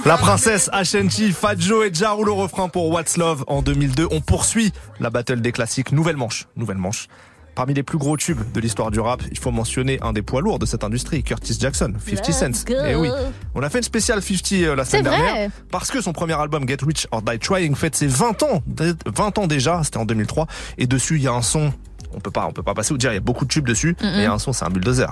La 0.09 0.17
princesse 0.17 0.71
Ashanti, 0.73 1.31
Fat 1.31 1.59
Joe 1.59 1.85
et 1.85 1.93
Ja 1.93 2.13
Rule 2.13 2.29
au 2.29 2.35
refrain 2.35 2.67
pour 2.67 2.89
What's 2.89 3.15
Love 3.15 3.43
en 3.45 3.61
2002. 3.61 4.07
On 4.09 4.21
poursuit 4.21 4.73
la 4.99 5.11
battle 5.11 5.39
des 5.39 5.51
classiques. 5.51 5.91
Nouvelle 5.91 6.17
manche, 6.17 6.47
nouvelle 6.55 6.79
manche. 6.79 7.07
Parmi 7.53 7.75
les 7.75 7.83
plus 7.83 7.99
gros 7.99 8.17
tubes 8.17 8.39
de 8.51 8.59
l'histoire 8.59 8.89
du 8.89 8.99
rap, 8.99 9.21
il 9.29 9.37
faut 9.37 9.51
mentionner 9.51 9.99
un 10.01 10.11
des 10.11 10.23
poids 10.23 10.41
lourds 10.41 10.57
de 10.57 10.65
cette 10.65 10.83
industrie, 10.83 11.21
Curtis 11.21 11.57
Jackson, 11.59 11.93
50 12.03 12.27
Let's 12.27 12.35
Cent. 12.35 12.71
Et 12.87 12.95
oui, 12.95 13.09
on 13.53 13.61
a 13.61 13.69
fait 13.69 13.77
une 13.77 13.83
spéciale 13.83 14.23
50 14.23 14.51
euh, 14.53 14.75
la 14.75 14.83
semaine 14.83 15.03
dernière 15.03 15.51
parce 15.71 15.91
que 15.91 16.01
son 16.01 16.11
premier 16.11 16.33
album 16.33 16.67
Get 16.67 16.77
Rich 16.81 17.05
or 17.11 17.21
Die 17.21 17.37
Trying 17.37 17.75
fête 17.75 17.95
ses 17.95 18.07
20 18.07 18.41
ans, 18.41 18.63
20 19.05 19.37
ans 19.37 19.45
déjà, 19.45 19.83
c'était 19.83 19.97
en 19.97 20.05
2003 20.05 20.47
et 20.79 20.87
dessus 20.87 21.17
il 21.17 21.21
y 21.21 21.27
a 21.27 21.33
un 21.33 21.43
son 21.43 21.71
on 22.13 22.19
peut 22.19 22.31
pas 22.31 22.45
on 22.47 22.51
peut 22.51 22.63
pas 22.63 22.73
passer 22.73 22.93
ou 22.93 22.97
dire 22.97 23.11
il 23.11 23.15
y 23.15 23.17
a 23.17 23.21
beaucoup 23.21 23.45
de 23.45 23.49
tubes 23.49 23.67
dessus 23.67 23.95
mais 24.01 24.09
il 24.17 24.21
y 24.23 24.25
a 24.25 24.31
un 24.33 24.39
son 24.39 24.51
c'est 24.53 24.65
un 24.65 24.69
bulldozer 24.69 25.11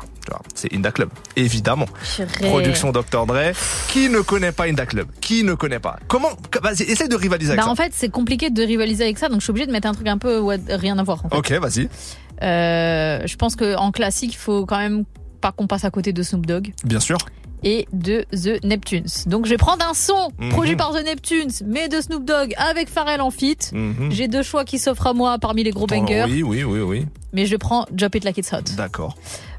c'est 0.56 0.74
Inda 0.74 0.92
Club 0.92 1.10
évidemment. 1.36 1.86
Purée. 2.16 2.50
production 2.50 2.92
Dr 2.92 3.26
Dre. 3.26 3.52
Qui 3.90 4.10
ne 4.10 4.20
connaît 4.22 4.52
pas 4.52 4.66
Inda 4.68 4.86
Club? 4.86 5.08
Qui 5.22 5.44
ne 5.44 5.54
connaît 5.54 5.80
pas? 5.80 6.00
Comment 6.08 6.30
vas-y 6.62 6.84
essaye 6.84 7.08
de 7.10 7.16
rivaliser 7.16 7.52
avec 7.52 7.60
Bah 7.60 7.66
ça. 7.66 7.72
en 7.72 7.76
fait 7.76 7.92
c'est 7.96 8.10
compliqué 8.10 8.50
de 8.50 8.62
rivaliser 8.64 9.04
avec 9.06 9.18
ça 9.18 9.30
donc 9.30 9.40
je 9.40 9.44
suis 9.46 9.52
obligée 9.52 9.68
de 9.68 9.72
mettre 9.72 9.88
un 9.88 9.94
truc 9.94 10.08
un 10.08 10.18
peu 10.18 10.44
rien 10.70 10.98
à 10.98 11.04
voir 11.04 11.26
en 11.26 11.30
fait. 11.30 11.36
ok 11.38 11.52
vas-y. 11.62 11.90
Euh, 12.44 13.22
je 13.26 13.36
pense 13.36 13.56
que 13.56 13.76
en 13.78 13.92
classique 13.92 14.34
il 14.34 14.38
faut 14.38 14.66
quand 14.66 14.78
même 14.78 15.06
pas 15.42 15.52
qu'on 15.52 15.68
passe 15.68 15.86
à 15.86 15.92
côté 15.92 16.14
de 16.14 16.24
Snoop 16.24 16.46
Dogg. 16.46 16.74
Bien 16.84 17.00
sûr 17.00 17.18
et 17.64 17.88
de 17.94 18.26
The 18.32 18.64
Neptunes. 18.64 19.08
Donc 19.26 19.46
je 19.46 19.52
vais 19.52 19.58
prendre 19.58 19.86
un 19.88 19.94
son 19.94 20.32
Mhm. 20.40 20.50
produit 20.50 20.76
par 20.76 20.92
The 20.94 21.04
Neptunes 21.04 21.52
mais 21.66 21.88
de 21.90 22.00
Snoop 22.02 22.24
Dogg 22.26 22.54
avec 22.58 22.90
Pharrell 22.90 23.22
en 23.22 23.32
feat. 23.32 23.72
Mhm. 23.74 24.12
J'ai 24.12 24.28
deux 24.28 24.44
choix 24.44 24.64
qui 24.66 24.78
s'offrent 24.80 25.08
à 25.08 25.14
moi 25.14 25.38
parmi 25.40 25.64
les 25.64 25.72
gros 25.72 25.88
bangers 25.88 26.26
oui 26.28 26.44
oui 26.44 26.64
oui 26.64 26.80
oui 26.82 27.06
mais 27.34 27.46
je 27.46 27.56
prends 27.56 27.86
Drop 27.92 28.16
It 28.16 28.24
Like 28.24 28.38
It's 28.38 28.54
Hot. 28.54 28.76
d'accord 28.78 29.16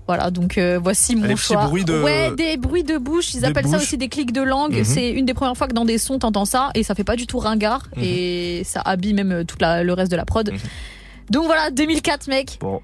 Voilà, 0.06 0.30
donc 0.30 0.56
euh, 0.56 0.78
voici 0.82 1.16
mon 1.16 1.26
Les 1.26 1.36
choix. 1.36 1.66
bruits 1.66 1.84
de- 1.84 2.02
Ouais, 2.02 2.30
des 2.34 2.56
bruits 2.56 2.82
de 2.82 2.96
bouche. 2.96 3.34
Ils 3.34 3.40
Des 3.40 3.46
appellent 3.46 3.68
ça 3.68 3.76
aussi 3.76 3.98
des 3.98 4.08
clics 4.08 4.32
de 4.32 4.40
langue. 4.40 4.74
Mhm. 4.78 4.84
C'est 4.84 5.10
une 5.10 5.26
des 5.26 5.34
premières 5.34 5.54
fois 5.54 5.68
que 5.68 5.74
dans 5.74 5.84
des 5.84 5.98
sons 5.98 6.18
t'entends 6.18 6.46
ça 6.46 6.70
et 6.74 6.82
ça 6.82 6.94
fait 6.94 7.04
pas 7.04 7.14
du 7.16 7.26
tout 7.26 7.38
ringard 7.38 7.88
Mhm. 7.94 8.02
et 8.04 8.62
ça 8.64 8.80
habille 8.80 9.12
même 9.12 9.32
euh, 9.32 9.44
tout 9.44 9.56
le 9.60 9.92
reste 9.92 10.10
de 10.10 10.16
la 10.16 10.24
prod. 10.24 10.50
Donc 11.30 11.44
voilà, 11.44 11.70
2004 11.70 12.26
mec. 12.28 12.56
bon 12.60 12.80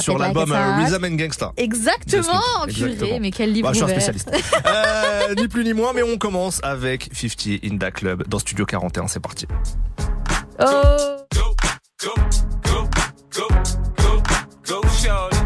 sur 0.00 0.18
l'album 0.18 0.52
euh. 0.52 0.76
Rhythm 0.76 1.04
and 1.04 1.16
Gangsta 1.16 1.52
Exactement, 1.56 2.32
purée, 2.68 3.18
mais 3.20 3.30
quel 3.30 3.52
livre 3.52 3.68
Bah, 3.68 3.72
je 3.72 3.76
suis 3.76 3.84
un 3.84 3.86
ouvert. 3.86 4.02
spécialiste. 4.02 4.30
Euh, 4.66 5.34
ni 5.36 5.48
plus 5.48 5.64
ni 5.64 5.72
moins, 5.72 5.92
mais 5.92 6.02
on 6.02 6.18
commence 6.18 6.60
avec 6.62 7.08
50 7.12 7.64
Inda 7.64 7.90
Club 7.90 8.26
dans 8.28 8.38
Studio 8.38 8.64
41. 8.66 9.08
C'est 9.08 9.20
parti. 9.20 9.46
Oh. 10.58 10.64
Go, 11.34 11.54
go, 12.02 12.14
go, 12.64 12.88
go, 13.34 14.22
go, 14.66 14.80
shorty. 15.02 15.36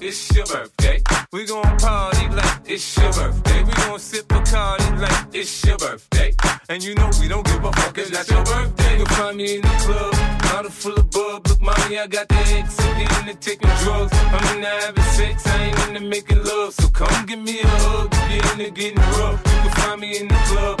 It's 0.00 0.30
your 0.34 0.44
birthday. 0.46 0.99
We 1.32 1.46
gon' 1.46 1.62
party 1.78 2.28
like 2.30 2.60
it's 2.66 2.96
your 2.96 3.12
birthday. 3.12 3.62
We 3.62 3.70
gon' 3.70 4.00
sip 4.00 4.26
Bacardi 4.26 5.00
like 5.00 5.26
it's 5.32 5.64
your 5.64 5.78
birthday. 5.78 6.34
And 6.68 6.82
you 6.82 6.96
know 6.96 7.08
we 7.20 7.28
don't 7.28 7.46
give 7.46 7.62
a 7.62 7.70
fuck, 7.70 7.98
it's 7.98 8.10
not 8.10 8.28
your 8.28 8.42
birthday. 8.42 8.96
You'll 8.98 9.06
find 9.06 9.36
me 9.36 9.54
in 9.54 9.60
the 9.62 9.68
club, 9.68 10.12
bottle 10.42 10.72
full 10.72 10.96
of 10.98 11.08
bub. 11.08 11.46
Look, 11.46 11.60
mommy, 11.60 12.00
I 12.00 12.08
got 12.08 12.26
the 12.26 12.34
X. 12.34 12.76
I'm 12.80 13.28
into 13.28 13.38
taking 13.38 13.70
drugs. 13.84 14.12
I'm 14.12 14.56
into 14.56 14.68
having 14.68 15.04
sex, 15.04 15.46
I 15.46 15.62
ain't 15.66 15.88
into 15.90 16.00
making 16.00 16.42
love. 16.42 16.74
So 16.74 16.88
come 16.88 17.26
give 17.26 17.38
me 17.38 17.60
a 17.60 17.66
hug, 17.68 18.12
you're 18.28 18.52
into 18.52 18.70
getting 18.72 18.98
rough. 18.98 19.38
You 19.46 19.60
can 19.62 19.70
find 19.70 20.00
me 20.00 20.18
in 20.18 20.26
the 20.26 20.34
club, 20.34 20.80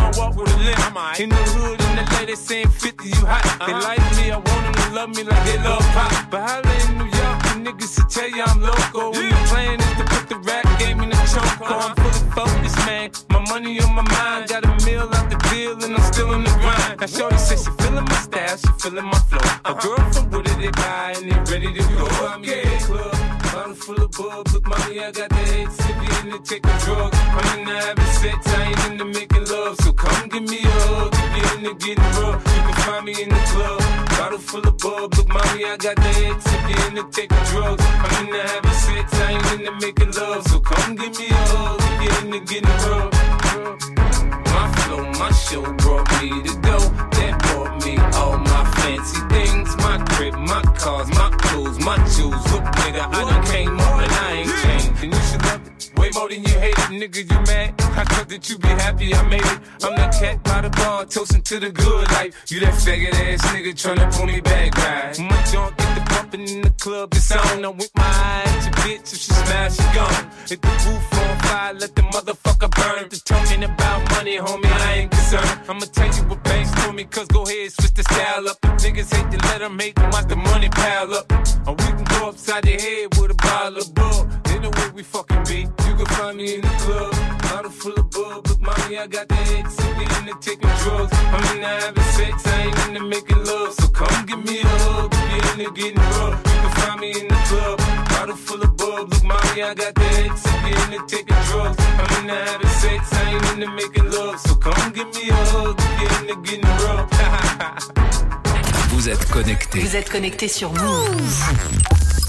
don't 0.01 0.17
walk 0.17 0.35
with 0.35 0.53
a 0.53 0.57
limp. 0.57 1.19
In 1.19 1.29
the 1.29 1.35
hood, 1.35 1.79
in 1.81 1.95
the 1.95 2.05
lady 2.17 2.35
saying 2.35 2.69
50, 2.69 3.07
you 3.07 3.25
hot. 3.25 3.43
They 3.65 3.73
like 3.73 4.03
me, 4.17 4.31
I 4.31 4.37
want 4.37 4.47
them 4.65 4.73
to 4.73 4.85
love 4.95 5.09
me 5.15 5.23
like 5.23 5.45
they 5.45 5.57
love 5.57 5.85
pop. 5.93 6.11
But 6.31 6.41
holla 6.49 6.73
in 6.85 6.97
New 6.97 7.09
York, 7.21 7.37
the 7.47 7.53
niggas 7.65 7.95
to 7.97 8.03
tell 8.09 8.29
you 8.29 8.43
I'm 8.43 8.61
local. 8.61 9.11
When 9.11 9.29
the 9.29 9.41
plan 9.49 9.79
is 9.79 9.93
to 9.99 10.03
put 10.05 10.29
the 10.29 10.37
rap 10.47 10.65
game 10.79 11.01
in 11.01 11.09
the 11.09 11.21
choke. 11.29 11.61
I'm 11.61 11.95
fully 11.95 12.31
focused, 12.35 12.77
man. 12.85 13.11
My 13.29 13.39
money 13.49 13.79
on 13.81 13.93
my 13.93 14.01
mind, 14.01 14.49
got 14.49 14.65
a 14.65 14.73
meal 14.85 15.07
out 15.13 15.29
the 15.29 15.37
deal, 15.49 15.77
and 15.83 15.95
I'm 15.95 16.13
still 16.13 16.33
in 16.33 16.43
the 16.43 16.53
grind. 16.61 16.99
Now, 16.99 17.07
Shorty 17.07 17.37
says 17.37 17.63
she 17.63 17.71
feeling 17.83 18.05
my 18.05 18.19
style, 18.27 18.57
she 18.57 18.71
feeling 18.79 19.05
my 19.05 19.19
flow. 19.29 19.45
A 19.65 19.73
girl 19.73 20.01
from 20.11 20.29
Wooded, 20.31 20.57
they 20.59 20.71
buy, 20.71 21.13
and 21.17 21.31
they 21.31 21.39
ready 21.51 21.73
to 21.73 21.83
go. 21.95 22.05
I'm 22.25 22.41
the 22.41 22.61
club, 22.85 23.30
bottle 23.61 23.75
full 23.75 24.03
of 24.03 24.11
bub. 24.11 24.47
Look, 24.53 24.67
mommy, 24.67 24.99
I 24.99 25.11
got 25.11 25.29
the 25.29 25.43
X, 25.61 25.77
if 25.79 25.97
you 26.01 26.31
into 26.31 26.39
taking 26.49 26.77
drugs. 26.83 27.17
I'm 27.17 27.59
into 27.59 27.75
having 27.77 28.13
sex, 28.21 28.47
I 28.47 28.63
ain't 28.63 28.91
into 28.91 29.05
making 29.05 29.45
love. 29.45 29.75
So 29.81 29.93
come 29.93 30.29
give 30.29 30.43
me 30.49 30.59
a 30.63 30.71
hug, 30.89 31.13
if 31.13 31.31
you're 31.37 31.57
into 31.57 31.73
getting 31.85 32.11
rough. 32.21 32.41
You 32.53 32.61
can 32.65 32.75
find 32.85 33.05
me 33.05 33.13
in 33.21 33.29
the 33.29 33.41
club, 33.53 33.79
bottle 34.17 34.39
full 34.39 34.67
of 34.67 34.77
bub. 34.77 35.13
Look, 35.15 35.27
mommy, 35.27 35.65
I 35.65 35.77
got 35.77 35.95
the 35.95 36.11
X, 36.33 36.45
if 36.45 36.63
you 36.69 36.77
into 36.87 37.03
taking 37.11 37.43
drugs. 37.51 37.83
I'm 37.85 38.25
into 38.25 38.41
having 38.41 38.79
sex, 38.85 39.13
I 39.13 39.31
ain't 39.31 39.51
into 39.53 39.71
making 39.85 40.11
love. 40.11 40.43
So 40.47 40.59
come 40.59 40.95
give 40.95 41.17
me 41.19 41.27
a 41.29 41.43
hug, 41.53 41.79
if 41.83 41.97
you're 42.03 42.19
into 42.25 42.39
getting 42.49 42.77
rough. 42.89 43.13
My 44.53 44.65
flow, 44.81 45.03
my 45.21 45.31
show 45.31 45.63
brought 45.81 46.09
me 46.21 46.41
to 46.47 46.53
go. 46.61 47.20
Me 47.85 47.97
all 48.13 48.37
my 48.37 48.63
fancy 48.75 49.19
things. 49.29 49.75
My 49.77 49.97
crib, 50.09 50.35
my 50.35 50.61
cars, 50.77 51.09
my 51.09 51.29
clothes, 51.41 51.79
my 51.79 51.97
jewels. 52.15 52.45
Look, 52.51 52.63
nigga, 52.81 53.07
I 53.07 53.21
done 53.29 53.45
came 53.45 53.79
up 53.79 54.01
and 54.01 54.11
I 54.11 54.31
ain't 54.33 54.55
changed. 54.61 55.03
And 55.03 55.13
you 55.13 55.21
should 55.21 55.43
love 55.45 55.60
way 56.01 56.09
more 56.15 56.27
than 56.27 56.43
you 56.43 56.55
hate 56.59 56.77
it, 56.77 56.91
nigga. 57.01 57.21
You 57.31 57.39
mad? 57.45 57.75
I 57.79 58.03
thought 58.03 58.27
that 58.29 58.49
you 58.49 58.57
be 58.57 58.67
happy 58.67 59.13
I 59.13 59.21
made 59.29 59.45
it. 59.45 59.59
I'm 59.83 59.95
that 59.95 60.11
cat 60.19 60.43
by 60.43 60.61
the 60.61 60.69
bar, 60.69 61.05
toasting 61.05 61.43
to 61.43 61.59
the 61.59 61.69
good 61.69 62.07
life. 62.11 62.33
You 62.49 62.59
that 62.61 62.73
faggot 62.73 63.13
ass 63.13 63.41
nigga 63.53 63.73
tryna 63.73 64.11
pull 64.13 64.25
me 64.25 64.41
back, 64.41 64.75
right? 64.77 65.19
My 65.19 65.43
junk 65.51 65.77
get 65.77 65.95
the 65.95 66.03
bumping 66.09 66.47
in 66.47 66.61
the 66.61 66.71
club, 66.71 67.13
it's 67.13 67.31
on. 67.31 67.63
I'm 67.63 67.77
with 67.77 67.91
my 67.95 68.03
eyes, 68.03 68.65
your 68.65 68.73
bitch, 68.81 69.13
if 69.13 69.19
she 69.19 69.31
smash, 69.31 69.75
she 69.77 69.83
gone. 69.93 70.25
Hit 70.49 70.61
the 70.61 70.73
roof 70.85 71.13
on 71.21 71.39
fire, 71.45 71.73
let 71.73 71.95
the 71.95 72.01
motherfucker 72.01 72.71
burn. 72.71 73.09
They're 73.09 73.25
talking 73.33 73.63
about 73.63 74.09
money, 74.11 74.37
homie, 74.37 74.65
I 74.65 74.93
ain't 74.99 75.11
concerned. 75.11 75.59
I'ma 75.69 75.85
tell 75.97 76.07
you 76.07 76.23
what 76.29 76.43
banks 76.43 76.71
told 76.81 76.95
me, 76.95 77.03
cause 77.03 77.27
go 77.27 77.43
ahead, 77.43 77.71
switch 77.71 77.93
the 77.93 78.03
style 78.03 78.49
up. 78.49 78.57
If 78.63 78.71
niggas 78.83 79.13
hate 79.15 79.29
to 79.31 79.37
let 79.47 79.59
them 79.59 79.77
hate 79.79 79.95
them, 79.95 80.09
watch 80.11 80.27
the 80.27 80.35
money 80.35 80.69
pile 80.69 81.13
up. 81.13 81.31
Or 81.67 81.75
we 81.75 81.85
can 81.97 82.03
go 82.15 82.29
upside 82.29 82.63
the 82.63 82.75
head 82.85 83.07
with 83.17 83.31
a 83.31 83.35
bottle 83.35 83.77
of 83.77 83.93
bull. 83.93 84.27
Then 84.45 84.61
the 84.63 84.69
way 84.69 84.89
we 84.95 85.03
fucking 85.03 85.30
find 86.15 86.37
me 86.37 86.55
in 86.55 86.61
the 86.61 86.67
club, 86.83 87.11
bottle 87.41 87.71
full 87.71 87.93
of 87.93 88.09
bub. 88.09 88.47
Look, 88.47 88.61
mommy, 88.61 88.97
I 88.97 89.07
got 89.07 89.27
the 89.27 89.35
X, 89.59 89.77
and 89.79 89.97
we 89.97 90.03
into 90.03 90.35
taking 90.39 90.73
drugs. 90.81 91.13
I'm 91.13 91.43
into 91.55 91.67
having 91.67 92.03
sex, 92.17 92.47
I 92.47 92.61
ain't 92.65 92.87
into 92.87 93.03
making 93.05 93.43
love. 93.45 93.73
So 93.73 93.87
come 93.89 94.25
give 94.25 94.43
me 94.43 94.61
a 94.61 94.67
hug, 94.67 95.13
if 95.13 95.31
you're 95.31 95.67
into 95.67 95.71
getting 95.79 96.05
rough. 96.17 96.37
You 96.45 96.59
can 96.63 96.71
find 96.81 96.99
me 97.01 97.09
in 97.19 97.27
the 97.27 97.39
club, 97.49 97.77
bottle 98.09 98.35
full 98.35 98.61
of 98.61 98.77
bub. 98.77 99.09
Look, 99.11 99.23
mommy, 99.23 99.63
I 99.63 99.73
got 99.73 99.95
the 99.95 100.07
X, 100.29 100.45
and 100.45 100.59
we 100.63 100.71
into 100.83 100.99
taking 101.07 101.41
drugs. 101.49 101.77
I'm 101.79 102.09
into 102.21 102.33
having 102.33 102.73
sex, 102.81 103.01
I 103.13 103.33
ain't 103.33 103.45
into 103.53 103.69
making 103.79 104.11
love. 104.11 104.39
So 104.39 104.55
come 104.55 104.91
give 104.93 105.09
me 105.15 105.29
a 105.29 105.35
hug, 105.53 105.75
if 105.79 106.01
you're 106.01 106.15
into 106.21 106.35
getting 106.41 106.65
rough. 106.83 107.09
Vous 108.89 109.09
êtes 109.09 109.31
connecté. 109.31 109.79
Vous 109.79 109.95
êtes 109.95 110.09
connecté 110.09 110.47
sur 110.47 110.71
Move. 110.73 112.20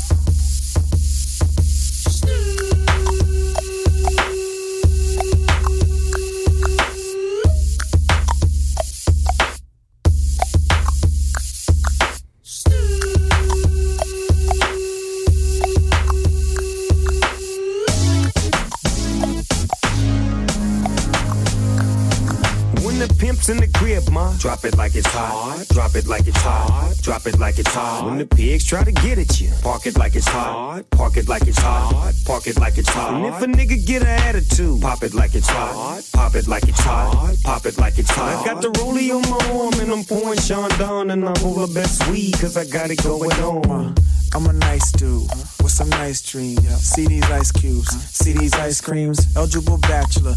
Drop 24.38 24.64
it 24.64 24.76
like 24.76 24.94
it's 24.94 25.06
hot. 25.06 25.64
Drop 25.70 25.94
it 25.94 26.06
like 26.06 26.26
it's 26.26 26.40
hot. 26.40 26.94
Drop 27.02 27.26
it 27.26 27.38
like 27.38 27.58
it's 27.58 27.72
hot. 27.72 28.06
When 28.06 28.18
the 28.18 28.26
pigs 28.26 28.64
try 28.64 28.84
to 28.84 28.92
get 28.92 29.18
at 29.18 29.40
you, 29.40 29.50
park 29.62 29.86
it 29.86 29.96
like 29.96 30.14
it's 30.14 30.28
hot. 30.28 30.84
Park 30.90 31.16
it 31.16 31.28
like 31.28 31.46
it's 31.46 31.58
hot. 31.58 32.12
Park 32.24 32.46
it 32.46 32.58
like 32.58 32.78
it's 32.78 32.88
hot. 32.88 33.14
And 33.14 33.26
if 33.26 33.42
a 33.42 33.46
nigga 33.46 33.84
get 33.86 34.02
an 34.02 34.08
attitude, 34.08 34.80
pop 34.80 35.02
it 35.02 35.14
like 35.14 35.34
it's 35.34 35.48
hot. 35.48 36.02
Pop 36.12 36.34
it 36.34 36.48
like 36.48 36.68
it's 36.68 36.80
hot. 36.80 37.36
Pop 37.44 37.66
it 37.66 37.78
like 37.78 37.98
it's 37.98 38.10
hot. 38.10 38.46
I 38.46 38.52
got 38.52 38.62
the 38.62 38.68
rollie 38.70 39.10
on 39.10 39.22
my 39.30 39.60
arm 39.60 39.74
and 39.80 39.92
I'm 39.92 40.04
pouring 40.04 40.38
Sean 40.38 40.70
Don 40.78 41.10
and 41.10 41.24
I'm 41.24 41.44
over 41.44 41.72
best 41.72 42.08
weed 42.08 42.34
cause 42.40 42.56
I 42.56 42.64
got 42.64 42.90
it 42.90 43.02
going 43.02 43.32
on. 43.32 43.94
I'm 44.34 44.46
a 44.46 44.52
nice 44.52 44.92
dude 44.92 45.28
with 45.62 45.70
some 45.70 45.90
nice 45.90 46.22
dreams. 46.22 46.66
See 46.78 47.06
these 47.06 47.30
ice 47.30 47.52
cubes, 47.52 47.88
see 48.10 48.32
these 48.32 48.54
ice 48.54 48.80
creams. 48.80 49.36
Eligible 49.36 49.78
bachelor, 49.78 50.34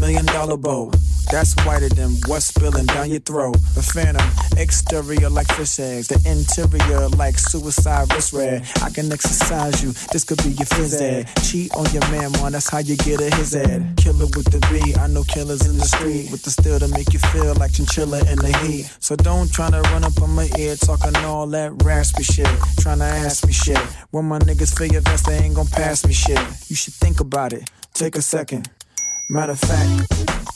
million 0.00 0.26
dollar 0.26 0.56
bow. 0.56 0.90
That's 1.30 1.54
whiter 1.64 1.88
than 1.88 2.10
what's 2.26 2.46
spilling 2.46 2.86
down 2.86 3.10
your 3.10 3.20
throat. 3.20 3.56
The 3.74 3.82
phantom, 3.82 4.28
exterior 4.56 5.28
like 5.28 5.48
fish 5.48 5.78
eggs, 5.80 6.08
the 6.08 6.22
interior 6.28 7.08
like 7.10 7.38
suicide 7.38 8.12
wrist 8.12 8.32
red. 8.32 8.64
I 8.82 8.90
can 8.90 9.10
exercise 9.10 9.82
you, 9.82 9.92
this 10.12 10.22
could 10.24 10.38
be 10.44 10.50
your 10.50 10.66
phys 10.66 11.00
ed. 11.00 11.28
Cheat 11.42 11.74
on 11.74 11.86
your 11.92 12.02
man, 12.10 12.30
man, 12.32 12.52
that's 12.52 12.70
how 12.70 12.78
you 12.78 12.96
get 12.96 13.20
a 13.20 13.34
his 13.36 13.54
ed. 13.56 13.94
Killer 13.96 14.26
with 14.26 14.50
the 14.50 14.60
B, 14.70 14.94
I 15.00 15.08
know 15.08 15.24
killers 15.24 15.66
in 15.66 15.78
the 15.78 15.84
street 15.84 16.30
with 16.30 16.42
the 16.42 16.50
steel 16.50 16.78
to 16.78 16.88
make 16.88 17.12
you 17.12 17.18
feel 17.18 17.54
like 17.54 17.72
chinchilla 17.72 18.18
in 18.30 18.38
the 18.38 18.56
heat. 18.62 18.90
So 19.00 19.16
don't 19.16 19.50
try 19.52 19.70
to 19.70 19.80
run 19.90 20.04
up 20.04 20.20
on 20.22 20.30
my 20.30 20.48
ear 20.58 20.76
talking 20.76 21.16
all 21.24 21.46
that 21.48 21.72
raspy 21.82 22.22
shit. 22.22 22.48
Trying 22.78 22.98
to 22.98 23.04
ask 23.04 23.35
me 23.44 23.52
shit. 23.52 23.78
When 24.12 24.24
my 24.24 24.38
niggas 24.38 24.78
feel 24.78 24.86
your 24.86 25.00
vest, 25.02 25.26
they 25.26 25.38
ain't 25.38 25.56
gon' 25.56 25.66
pass 25.66 26.06
me 26.06 26.12
shit. 26.12 26.38
You 26.68 26.76
should 26.76 26.94
think 26.94 27.20
about 27.20 27.52
it. 27.52 27.68
Take 27.92 28.14
a 28.14 28.22
second. 28.22 28.70
Matter 29.28 29.52
of 29.52 29.58
fact, 29.58 30.55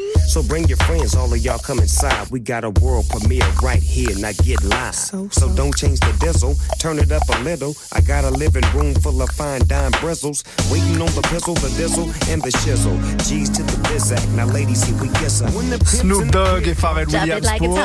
So 0.27 0.41
bring 0.41 0.67
your 0.67 0.77
friends, 0.77 1.15
all 1.15 1.31
of 1.33 1.39
y'all 1.39 1.59
come 1.59 1.79
inside. 1.79 2.29
We 2.31 2.39
got 2.39 2.63
a 2.63 2.69
world 2.81 3.09
premiere 3.09 3.45
right 3.61 3.81
here, 3.81 4.15
now 4.17 4.31
get 4.43 4.63
live. 4.63 4.95
So, 4.95 5.27
don't 5.55 5.75
change 5.75 5.99
the 5.99 6.13
diesel, 6.19 6.55
turn 6.79 6.99
it 6.99 7.11
up 7.11 7.23
a 7.29 7.39
little. 7.43 7.75
I 7.91 8.01
got 8.01 8.23
a 8.23 8.31
living 8.31 8.63
room 8.73 8.93
full 8.95 9.21
of 9.21 9.29
fine 9.31 9.65
dime 9.67 9.91
bristles. 9.99 10.43
Waiting 10.71 11.01
on 11.01 11.11
the 11.15 11.21
pistol, 11.23 11.53
the 11.55 11.69
diesel, 11.75 12.05
and 12.31 12.41
the 12.41 12.51
shizzle. 12.51 12.97
G's 13.27 13.49
to 13.49 13.63
the 13.63 13.77
bizac, 13.89 14.25
now 14.35 14.45
ladies, 14.45 14.83
here 14.83 14.95
we 15.01 15.09
kiss 15.19 15.41
her. 15.41 15.47
When 15.51 15.69
the 15.69 15.77
pimp's 15.77 15.95
in 15.95 15.99
Snoop 16.01 16.31
Dogg 16.31 16.67
et 16.67 16.75
Pharrell 16.75 17.07
Williams 17.07 17.45
like 17.45 17.59
pour 17.59 17.75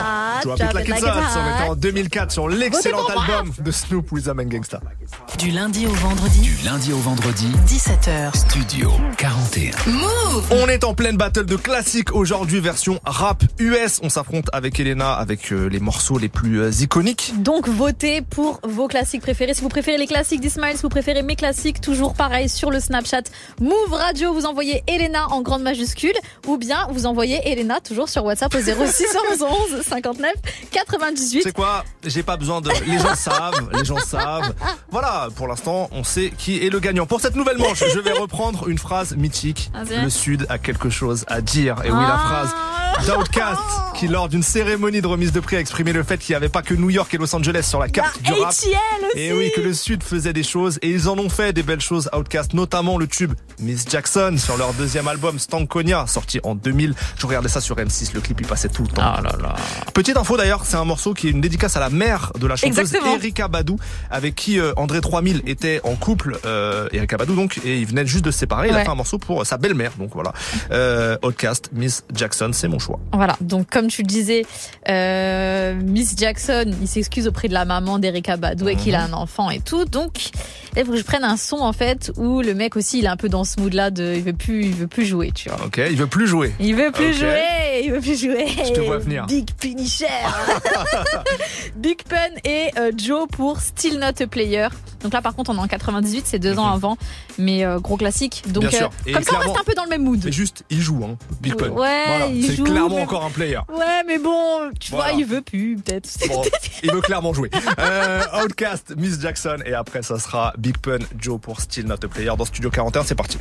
Drop 0.43 0.61
It 0.61 0.75
Like 0.75 0.89
it 0.89 0.97
It's 0.97 1.05
Hot. 1.05 1.39
On 1.39 1.55
était 1.55 1.69
en 1.71 1.75
2004 1.77 2.33
sur 2.33 2.49
l'excellent 2.49 3.07
album 3.07 3.53
de 3.59 3.71
Snoop 3.71 4.13
Wizam 4.13 4.41
and 4.41 4.45
Gangsta. 4.49 4.81
Du 5.39 5.51
lundi 5.51 5.87
au 5.87 5.95
vendredi, 5.95 6.41
Du 6.41 6.65
lundi 6.65 6.93
au 6.93 6.99
vendredi, 6.99 7.49
17h. 7.67 8.37
Studio 8.37 8.91
41. 9.19 9.73
Move 9.87 10.45
On 10.51 10.69
est 10.69 10.85
en 10.85 10.95
pleine 10.95 11.17
battle 11.17 11.45
de 11.47 11.57
classiques 11.57 12.15
aujourd'hui, 12.17 12.61
version 12.61 12.99
rap 13.05 13.45
US. 13.59 14.01
On 14.03 14.09
s'affronte 14.09 14.47
avec 14.53 14.81
Elena 14.81 15.13
avec 15.13 15.53
euh, 15.53 15.69
les 15.69 15.81
morceaux 15.81 16.19
les 16.19 16.29
plus 16.29 16.61
euh, 16.61 16.71
iconiques. 16.81 17.35
Donc 17.39 17.69
votez 17.69 18.23
pour 18.23 18.59
vos 18.65 18.89
classiques 18.89 19.21
préférés. 19.21 19.53
Si 19.55 19.61
vous 19.61 19.69
préférez 19.69 19.99
les 19.99 20.07
classiques 20.07 20.41
d'Ismaël, 20.41 20.77
si 20.77 20.83
vous 20.83 20.89
préférez 20.89 21.23
mes 21.23 21.37
classiques, 21.37 21.81
toujours 21.81 22.15
pareil 22.15 22.49
sur 22.49 22.71
le 22.71 22.81
Snapchat 22.81 23.23
Move 23.61 23.93
Radio, 23.93 24.33
vous 24.33 24.47
envoyez 24.47 24.83
Elena 24.87 25.29
en 25.29 25.43
grande 25.43 25.63
majuscule 25.63 26.15
ou 26.47 26.57
bien 26.57 26.87
vous 26.91 27.07
envoyez 27.07 27.41
Elena 27.51 27.81
toujours 27.81 28.09
sur 28.09 28.25
WhatsApp 28.25 28.55
au 28.55 28.61
0611 28.61 29.83
59 29.87 30.33
98. 30.71 31.43
C'est 31.43 31.53
quoi? 31.53 31.85
J'ai 32.05 32.23
pas 32.23 32.37
besoin 32.37 32.61
de. 32.61 32.71
Les 32.87 32.99
gens 32.99 33.15
savent, 33.15 33.69
les 33.73 33.85
gens 33.85 33.99
savent. 33.99 34.55
Voilà, 34.91 35.29
pour 35.37 35.49
l'instant, 35.49 35.89
on 35.93 36.05
sait 36.05 36.33
qui 36.37 36.65
est 36.65 36.71
le 36.71 36.81
gagnant. 36.81 37.07
Pour 37.07 37.21
cette 37.21 37.37
nouvelle 37.37 37.59
manche, 37.59 37.85
je 37.93 37.99
vais 37.99 38.13
reprendre 38.13 38.69
une 38.69 38.79
phrase 38.79 39.17
mythique. 39.17 39.71
Le 40.03 40.09
Sud 40.09 40.47
a 40.49 40.59
quelque 40.59 40.89
chose 40.89 41.25
à 41.29 41.41
dire. 41.41 41.77
Et 41.85 41.91
oui, 41.91 42.06
la 42.09 42.19
phrase 42.19 42.55
d'Outkast, 43.05 43.61
qui 43.95 44.09
lors 44.09 44.29
d'une 44.29 44.43
cérémonie 44.43 45.01
de 45.01 45.07
remise 45.07 45.33
de 45.33 45.41
prix 45.41 45.57
a 45.57 45.61
exprimé 45.61 45.93
le 45.93 46.03
fait 46.03 46.19
qu'il 46.19 46.33
n'y 46.33 46.37
avait 46.37 46.49
pas 46.49 46.63
que 46.63 46.75
New 46.75 46.91
York 46.91 47.13
et 47.13 47.19
Los 47.19 47.35
Angeles 47.35 47.65
sur 47.69 47.79
la 47.79 47.89
carte 47.89 48.21
du 48.23 48.33
rap. 48.33 48.51
Aussi. 48.51 48.73
Et 49.15 49.33
oui, 49.33 49.51
que 49.55 49.61
le 49.61 49.73
Sud 49.75 50.03
faisait 50.03 50.33
des 50.33 50.43
choses 50.43 50.79
et 50.83 50.91
ils 50.91 51.09
en 51.09 51.19
ont 51.19 51.29
fait 51.29 51.53
des 51.53 51.63
belles 51.63 51.81
choses, 51.81 52.09
Outcast, 52.17 52.55
notamment 52.55 52.99
le 52.99 53.07
tube 53.07 53.33
Miss 53.61 53.85
Jackson 53.89 54.37
sur 54.39 54.57
leur 54.57 54.73
deuxième 54.75 55.09
album 55.09 55.39
Stankonia, 55.39 56.07
sorti 56.07 56.41
en 56.43 56.55
2000. 56.55 56.95
Je 57.19 57.27
regardais 57.27 57.49
ça 57.49 57.61
sur 57.61 57.77
M6, 57.77 58.15
le 58.15 58.21
clip 58.21 58.41
il 58.41 58.47
passait 58.47 58.69
tout 58.69 58.83
le 58.83 58.89
temps. 58.89 59.03
Ah 59.05 59.23
Petite 59.95 60.17
info 60.17 60.37
d'ailleurs, 60.37 60.65
c'est 60.65 60.77
un 60.77 60.85
morceau 60.85 61.15
qui 61.15 61.29
est 61.29 61.31
une 61.31 61.41
dédicace 61.41 61.77
à 61.77 61.81
la 61.81 61.91
mère 61.91 62.33
de 62.39 62.47
la 62.47 62.57
chanteuse 62.57 62.79
Exactement. 62.79 63.15
Erika 63.17 63.49
Badou, 63.49 63.79
avec 64.11 64.35
qui 64.35 64.59
euh, 64.61 64.73
André 64.77 65.01
3000 65.01 65.43
était 65.47 65.81
en 65.85 65.97
couple, 65.97 66.39
euh, 66.45 66.89
Erika 66.93 67.17
Badou 67.17 67.35
donc, 67.35 67.61
et 67.65 67.79
il 67.79 67.87
venait 67.87 68.07
juste 68.07 68.25
de 68.25 68.31
se 68.31 68.39
séparer. 68.39 68.69
Il 68.69 68.75
a 68.75 68.85
fait 68.85 68.91
un 68.91 68.95
morceau 68.95 69.19
pour 69.19 69.45
sa 69.47 69.57
belle-mère, 69.57 69.93
donc 69.99 70.11
voilà. 70.15 70.33
Euh, 70.71 71.17
Outcast, 71.23 71.71
Miss 71.73 72.05
Jackson, 72.15 72.51
c'est 72.53 72.69
mon 72.69 72.79
choix. 72.79 72.86
Voilà, 73.13 73.37
donc 73.41 73.71
comme 73.71 73.89
tu 73.89 74.03
le 74.03 74.07
disais, 74.07 74.45
euh, 74.89 75.75
Miss 75.75 76.17
Jackson, 76.17 76.71
il 76.81 76.89
s'excuse 76.89 77.27
auprès 77.27 77.49
de 77.49 77.55
la 77.55 77.65
maman 77.65 77.99
d'Erika 77.99 78.37
Badou 78.37 78.69
et 78.69 78.77
qu'il 78.77 78.95
a 78.95 79.03
un 79.03 79.13
enfant 79.13 79.51
et 79.51 79.61
tout. 79.61 79.85
Donc 79.85 80.31
Il 80.77 80.85
faut 80.85 80.93
que 80.93 80.99
je 80.99 81.03
prenne 81.05 81.25
un 81.25 81.37
son 81.37 81.57
en 81.59 81.73
fait 81.73 82.13
où 82.17 82.43
le 82.43 82.55
mec 82.55 82.77
aussi 82.77 82.99
il 82.99 83.05
est 83.07 83.09
un 83.09 83.17
peu 83.17 83.29
dans 83.29 83.45
ce 83.45 83.59
mood 83.61 83.73
là 83.73 83.91
de 83.91 84.15
il 84.15 84.23
veut 84.23 84.33
plus 84.35 84.65
il 84.67 84.75
veut 84.75 84.87
plus 84.87 85.07
jouer 85.07 85.33
tu 85.35 85.49
vois. 85.49 85.65
Ok, 85.67 85.79
il 85.91 85.97
veut 85.97 86.07
plus 86.07 86.27
jouer. 86.27 86.53
Il 86.61 86.75
veut 86.77 86.91
plus 86.93 87.15
jouer, 87.15 87.83
il 87.85 87.93
veut 87.93 88.01
plus 88.01 88.21
jouer. 88.21 88.47
Je 88.65 88.73
te 88.73 88.81
vois 88.81 88.99
venir. 88.99 89.27
Big 89.27 89.49
Punisher. 89.59 90.07
Big 91.77 92.03
Pun 92.05 92.17
et 92.45 92.71
euh, 92.79 92.93
Joe 92.97 93.27
pour 93.31 93.61
Still 93.61 93.99
Not 93.99 94.21
a 94.23 94.27
Player. 94.27 94.69
Donc 95.03 95.13
là 95.13 95.23
par 95.23 95.35
contre 95.35 95.51
on 95.51 95.57
est 95.57 95.61
en 95.61 95.67
98, 95.69 96.25
c'est 96.27 96.39
deux 96.39 96.59
ans 96.59 96.69
avant, 96.73 96.97
mais 97.39 97.65
euh, 97.65 97.79
gros 97.79 97.97
classique. 97.97 98.43
Donc 98.49 98.65
Mhm. 98.65 98.71
Bien 98.71 98.79
sûr. 98.79 98.91
euh, 99.09 99.13
comme 99.13 99.23
ça 99.23 99.33
on 99.37 99.39
reste 99.39 99.61
un 99.61 99.65
peu 99.65 99.75
dans 99.75 99.85
le 99.85 99.91
même 99.91 100.03
mood. 100.03 100.21
Mais 100.25 100.33
juste, 100.33 100.65
il 100.71 100.81
joue, 100.81 101.05
hein. 101.05 101.17
Big 101.41 101.55
Pun. 101.55 101.69
Ouais, 101.69 102.05
Voilà, 102.07 102.27
il 102.29 102.45
c'est 102.45 102.63
clairement 102.63 102.97
mais- 102.97 103.03
encore 103.03 103.25
un 103.25 103.31
player. 103.31 103.61
Ouais 103.69 104.03
mais 104.07 104.19
bon, 104.19 104.71
tu 104.81 104.91
Voilà. 104.91 105.13
vois 105.13 105.21
il 105.21 105.27
veut 105.27 105.43
plus 105.43 105.77
peut-être. 105.77 106.09
Bon, 106.29 106.43
il 106.83 106.91
veut 106.93 107.01
clairement 107.03 107.33
jouer. 107.33 107.51
Euh, 107.79 108.23
Outcast, 108.45 108.95
Miss 108.97 109.21
Jackson, 109.21 109.59
et 109.65 109.75
après 109.75 110.03
ça 110.03 110.19
sera 110.19 110.53
Big 110.59 110.66
Pun, 110.73 110.99
Joe 111.19 111.39
pour 111.39 111.61
Still 111.61 111.87
Not 111.87 112.05
a 112.05 112.09
Player 112.09 112.33
dans 112.37 112.45
Studio 112.45 112.71
41. 112.71 113.05
C'est 113.05 113.15
parti. 113.15 113.39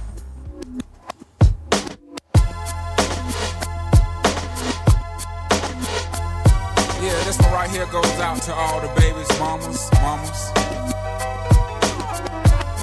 Here 7.76 7.86
goes 7.88 8.20
out 8.22 8.42
to 8.44 8.54
all 8.54 8.80
the 8.80 8.88
babies, 8.96 9.28
mamas, 9.38 9.92
mamas. 10.02 10.52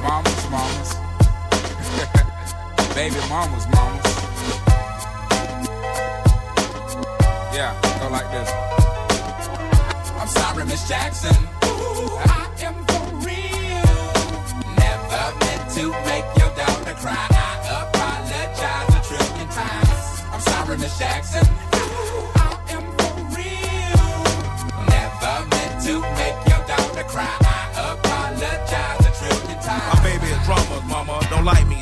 Mamas, 0.03 0.51
mamas. 0.51 0.95
Baby 2.95 3.17
mamas, 3.31 3.67
mamas. 3.69 4.05
Yeah, 7.55 7.73
go 8.01 8.09
like 8.11 8.31
this. 8.33 8.51
I'm 10.21 10.29
sorry, 10.29 10.67
Miss 10.67 10.87
Jackson. 10.87 11.35
Ooh, 11.65 12.17
I 12.19 12.42
to 15.75 15.91
make 16.05 16.25
your 16.37 16.51
daughter 16.55 16.95
cry. 17.01 17.27
I 17.31 17.89
apologize 17.89 18.89
a 18.95 19.01
trillion 19.09 19.49
times. 19.49 20.23
I'm 20.33 20.41
sorry, 20.41 20.77
Miss 20.77 20.99
Jackson. 20.99 21.47
I 21.73 22.49
am 22.77 22.85
for 22.99 23.13
real. 23.37 24.09
Never 24.93 25.35
meant 25.53 25.75
to 25.87 25.95
make 26.21 26.39
your 26.51 26.63
daughter 26.69 27.05
cry. 27.05 27.37
I 27.41 27.97
apologize 27.97 29.07
a 29.07 29.13
trillion 29.19 29.59
times. 29.63 29.95
My 29.95 30.03
baby 30.05 30.27
is 30.27 30.45
drama, 30.45 30.83
mama. 30.87 31.27
Don't 31.31 31.45
like 31.45 31.67
me. 31.67 31.82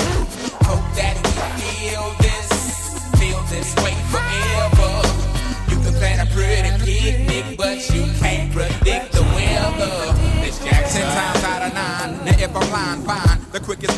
You 6.01 6.07
can 6.07 6.27
plan 6.29 6.60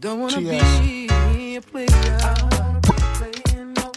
Don't 0.00 0.20
wanna 0.20 0.34
Cheers. 0.34 0.80
be 0.80 1.56
a 1.56 1.60
player. 1.60 1.86
I 1.90 2.34
don't 2.34 2.54
wanna 2.54 2.80
be 2.80 2.92
playing 3.16 3.72
no 3.74 3.92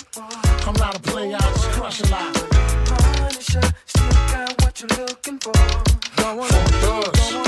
I'm 0.65 0.73
not 0.73 0.95
a 0.95 0.99
player, 0.99 1.35
I 1.35 1.39
just 1.39 1.69
crush 1.71 2.01
a 2.01 2.07
lot. 2.07 2.33
Punisher, 2.85 3.61
still 3.85 4.09
got 4.31 4.61
what 4.61 4.81
you're 4.81 5.05
looking 5.05 5.39
for. 5.39 5.53
Don't 6.17 6.37
wanna 6.37 6.63
be, 6.65 6.81
don't 6.81 7.17
wanna 7.33 7.46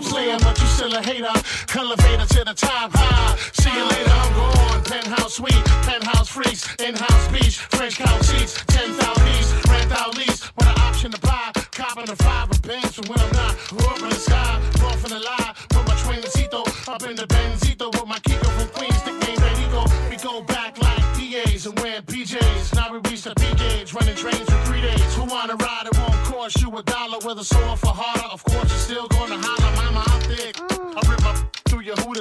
a 0.00 0.02
player, 0.02 0.36
but 0.40 0.58
you 0.60 0.66
still 0.66 0.94
a 0.94 1.02
hater. 1.02 1.32
Elevator 1.76 2.26
to 2.26 2.44
the 2.44 2.54
top 2.54 2.90
high. 2.94 3.36
See 3.52 3.72
you 3.72 3.84
later, 3.84 4.10
I'm 4.10 4.32
gone. 4.34 4.84
Penthouse 4.84 5.34
suite, 5.34 5.64
penthouse 5.86 6.28
freaks, 6.28 6.62
in-house 6.76 7.28
beach, 7.28 7.58
French 7.76 7.96
couch 7.98 8.22
seats, 8.22 8.64
10,000 8.66 9.28
east, 9.38 9.68
rent 9.68 9.92
out 9.92 10.16
lease, 10.16 10.50
with 10.56 10.68
an 10.68 10.78
option 10.80 11.10
to 11.10 11.20
buy. 11.20 11.52
Copping 11.72 12.06
the 12.06 12.16
five 12.16 12.50
of 12.50 12.62
bands 12.62 12.94
from 12.94 13.06
when 13.06 13.20
I'm 13.20 13.32
not. 13.32 13.54
Up 13.88 14.02
in 14.02 14.08
the 14.08 14.14
sky, 14.14 14.60
off 14.84 15.04
in 15.04 15.10
the 15.10 15.20
lie, 15.20 15.54
with 15.70 15.86
my 15.86 15.94
twincito, 16.02 16.60
up 16.88 17.02
in 17.02 17.16
the 17.16 17.26
Benzito, 17.26 17.86
with 17.92 18.06
my 18.06 18.18
Kiko 18.18 18.48
from 18.58 18.68
Queens, 18.68 19.00
nickname 19.06 19.38
Benito. 19.38 19.84
We 20.10 20.16
go 20.16 20.42
back 20.42 20.80
like 20.82 21.02
DAs 21.16 21.66
and 21.66 21.78
wearing 21.80 22.02
PJs. 22.02 22.74
Now 22.74 22.92
we 22.92 22.98
reach 23.10 23.22
the 23.22 23.34
P 23.34 23.44
gauge, 23.54 23.94
running 23.94 24.16
trains 24.16 24.48
for 24.50 24.60
three 24.66 24.82
days. 24.82 25.14
Who 25.14 25.24
wanna 25.24 25.56
ride? 25.56 25.86
It 25.86 25.96
won't 25.98 26.20
cost 26.24 26.60
you 26.60 26.68
a 26.76 26.82
dollar, 26.82 27.18
whether 27.24 27.44
sore 27.44 27.76
for 27.76 27.94
harder. 27.94 28.28
Of 28.32 28.42
course, 28.44 28.68
you're 28.70 28.86
still 28.90 29.09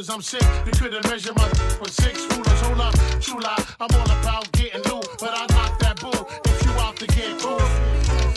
your 0.08 0.16
I'm 0.16 0.22
sick. 0.22 0.43
You 0.66 0.72
couldn't 0.72 1.10
measure 1.10 1.34
my 1.36 1.47
with 1.82 1.91
six 1.91 2.26
rulers. 2.32 2.62
Hold 2.62 2.80
up, 2.80 2.93
true 3.20 3.39
lie. 3.39 3.66
I'm 3.80 3.89
all 3.93 4.12
about 4.20 4.52
getting 4.54 4.82
loot, 4.84 5.06
but 5.20 5.32
I 5.34 5.45
knock 5.54 5.80
that 5.80 6.00
bull 6.00 6.28
if 6.45 6.66
you 6.66 6.72
out 6.80 6.95
to 6.97 7.08
get 7.08 7.39
cool. 7.39 7.60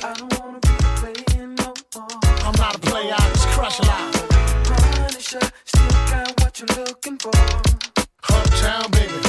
I 0.03 0.15
don't 0.19 0.41
wanna 0.41 0.59
be 0.61 0.69
playing 0.99 1.55
no 1.55 1.75
more. 1.95 2.09
I'm 2.47 2.55
not 2.57 2.77
a 2.77 2.79
player, 2.81 3.15
I 3.17 3.29
just 3.31 3.49
crush 3.49 3.79
a 3.79 3.85
lot. 3.85 4.13
Punisher, 4.65 5.41
still 5.65 5.89
got 6.11 6.41
what 6.41 6.59
you're 6.59 6.85
looking 6.85 7.19
for. 7.19 7.31
Uptown, 8.29 8.91
baby, 8.91 9.22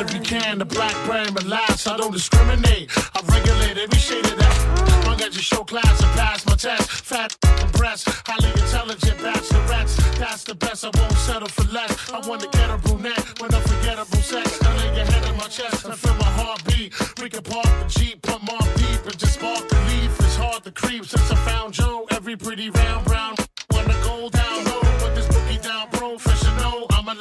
But 0.00 0.14
if 0.14 0.16
you 0.16 0.38
can, 0.38 0.58
the 0.58 0.64
black 0.64 0.96
brand 1.04 1.36
relax. 1.36 1.86
I 1.86 1.94
don't 1.98 2.10
discriminate. 2.10 2.88
I 3.14 3.20
regulate 3.20 3.76
every 3.76 3.98
shade 3.98 4.24
of 4.24 4.38
that. 4.38 5.04
Long 5.04 5.20
as 5.20 5.36
you 5.36 5.42
show 5.42 5.62
class 5.62 6.02
and 6.02 6.10
pass 6.16 6.46
my 6.46 6.54
test. 6.54 6.90
Fat 6.90 7.36
and 7.44 7.70
breast, 7.72 8.08
highly 8.24 8.48
intelligent 8.48 9.18
bachelorettes. 9.18 10.00
That's 10.16 10.44
the 10.44 10.54
best. 10.54 10.86
I 10.86 10.90
won't 10.96 11.12
settle 11.12 11.48
for 11.48 11.70
less. 11.70 12.10
I 12.10 12.26
want 12.26 12.40
to 12.40 12.48
get 12.48 12.70
a 12.70 12.78
brunette 12.78 13.42
with 13.42 13.52
unforgettable 13.52 14.22
sex. 14.24 14.58
I 14.62 14.74
lay 14.78 14.96
your 14.96 15.04
head 15.04 15.22
on 15.28 15.36
my 15.36 15.48
chest 15.48 15.84
and 15.84 15.94
feel 15.94 16.14
my 16.14 16.32
heartbeat. 16.40 16.94
We 17.20 17.28
can 17.28 17.42
park 17.42 17.66
the 17.66 17.86
jeep, 17.88 18.22
put 18.22 18.40
more 18.42 18.66
deep, 18.76 19.04
and 19.04 19.18
just 19.18 19.34
spark 19.34 19.68
the 19.68 19.76
leaf. 19.90 20.18
It's 20.20 20.36
hard 20.36 20.64
to 20.64 20.70
creep 20.70 21.04
since 21.04 21.30
I 21.30 21.34
found 21.44 21.74
Joe. 21.74 22.06
Every 22.10 22.36
pretty 22.36 22.70
round 22.70 23.04
brown 23.04 23.34
wanna 23.70 23.96
go 24.02 24.30
down 24.30 24.49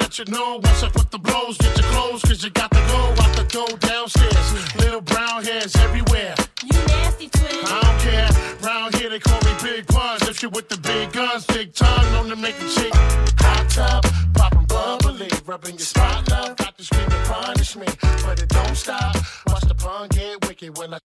professional. 0.10 0.20
You 0.20 0.46
know 0.46 0.60
once 0.64 0.84
I 0.84 0.90
put 0.90 1.12
the 1.12 1.20
blows. 1.20 1.58
Get 1.58 1.78
your 1.78 1.88
clothes, 1.92 2.22
cause 2.24 2.44
you 2.44 2.50
got 2.50 2.72
to 2.72 2.78
go 2.78 3.24
out 3.24 3.36
the 3.36 3.46
door 3.50 3.78
downstairs. 3.80 4.76
Little 4.78 5.02
brown 5.02 5.44
hairs 5.44 5.76
everywhere. 5.78 6.36
You 6.64 6.78
nasty 6.88 7.30
twin. 7.30 7.66
I 7.66 7.82
don't 7.82 8.00
care. 8.02 8.30
Round 8.62 8.96
here 8.96 9.10
they 9.10 9.20
call 9.20 9.40
me 9.42 9.54
Big 9.62 9.88
Buns. 9.88 10.28
If 10.28 10.42
you 10.44 10.50
with 10.50 10.70
the 10.70 10.78
big 10.78 11.12
guns, 11.12 11.46
big 11.48 11.74
tongue, 11.74 12.12
known 12.14 12.30
to 12.30 12.36
make 12.36 12.56
a 12.56 12.70
chick 12.70 12.94
hot 13.40 13.70
tub, 13.70 14.04
popping 14.34 14.66
bubbly, 14.66 15.30
rubbing 15.46 15.76
your 15.76 15.86
spot 15.86 16.30
love. 16.30 16.56
Got 16.58 16.78
to 16.78 16.84
scream 16.84 17.10
and 17.10 17.26
punish 17.28 17.76
me, 17.76 17.88
but 18.26 18.42
it 18.42 18.50
don't 18.50 18.76
stop. 18.76 19.16
Watch 19.48 19.64
the 19.64 19.76
pun 19.76 20.08
get 20.10 20.48
wicked 20.48 20.78
when 20.78 20.94
I 20.94 21.00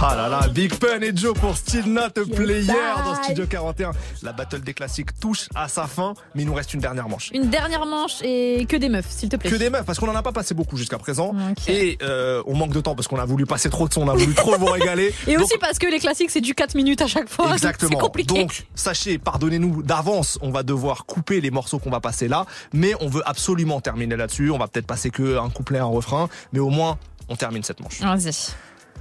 Ah 0.00 0.14
là 0.14 0.28
là, 0.28 0.46
Big 0.46 0.72
Pun 0.76 1.00
et 1.00 1.10
Joe 1.12 1.34
pour 1.34 1.56
Still 1.56 1.92
Not 1.92 2.00
a 2.16 2.24
Player 2.32 2.72
dans 3.04 3.20
Studio 3.20 3.46
41. 3.48 3.90
La 4.22 4.32
battle 4.32 4.60
des 4.60 4.72
classiques 4.72 5.18
touche 5.18 5.48
à 5.56 5.66
sa 5.66 5.88
fin, 5.88 6.14
mais 6.36 6.42
il 6.42 6.46
nous 6.46 6.54
reste 6.54 6.72
une 6.72 6.78
dernière 6.78 7.08
manche. 7.08 7.32
Une 7.34 7.50
dernière 7.50 7.84
manche 7.84 8.22
et 8.22 8.64
que 8.68 8.76
des 8.76 8.88
meufs, 8.88 9.10
s'il 9.10 9.28
te 9.28 9.34
plaît. 9.34 9.50
Que 9.50 9.56
des 9.56 9.70
meufs, 9.70 9.84
parce 9.84 9.98
qu'on 9.98 10.08
en 10.08 10.14
a 10.14 10.22
pas 10.22 10.30
passé 10.30 10.54
beaucoup 10.54 10.76
jusqu'à 10.76 10.98
présent. 10.98 11.34
Et 11.66 11.98
euh, 12.02 12.44
on 12.46 12.54
manque 12.54 12.72
de 12.72 12.80
temps 12.80 12.94
parce 12.94 13.08
qu'on 13.08 13.18
a 13.18 13.24
voulu 13.24 13.44
passer 13.44 13.70
trop 13.70 13.88
de 13.88 13.92
son, 13.92 14.02
on 14.02 14.08
a 14.08 14.14
voulu 14.14 14.34
trop 14.34 14.56
vous 14.56 14.66
régaler. 14.66 15.12
Et 15.26 15.34
Donc, 15.34 15.46
aussi 15.46 15.58
parce 15.58 15.80
que 15.80 15.88
les 15.88 15.98
classiques, 15.98 16.30
c'est 16.30 16.40
du 16.40 16.54
4 16.54 16.76
minutes 16.76 17.02
à 17.02 17.08
chaque 17.08 17.28
fois. 17.28 17.52
Exactement. 17.54 17.90
C'est 17.90 17.98
compliqué. 17.98 18.38
Donc, 18.38 18.66
sachez, 18.76 19.18
pardonnez-nous 19.18 19.82
d'avance, 19.82 20.38
on 20.42 20.52
va 20.52 20.62
devoir 20.62 21.06
couper 21.06 21.40
les 21.40 21.50
morceaux 21.50 21.80
qu'on 21.80 21.90
va 21.90 22.00
passer 22.00 22.28
là, 22.28 22.46
mais 22.72 22.92
on 23.00 23.08
veut 23.08 23.22
absolument 23.26 23.80
terminer 23.80 24.14
là-dessus. 24.14 24.52
On 24.52 24.58
va 24.58 24.68
peut-être 24.68 24.86
passer 24.86 25.10
que 25.10 25.38
un 25.38 25.50
couplet, 25.50 25.80
un 25.80 25.86
refrain, 25.86 26.28
mais 26.52 26.60
au 26.60 26.70
moins, 26.70 26.98
on 27.28 27.34
termine 27.34 27.64
cette 27.64 27.80
manche. 27.80 28.00
Vas-y. 28.00 28.54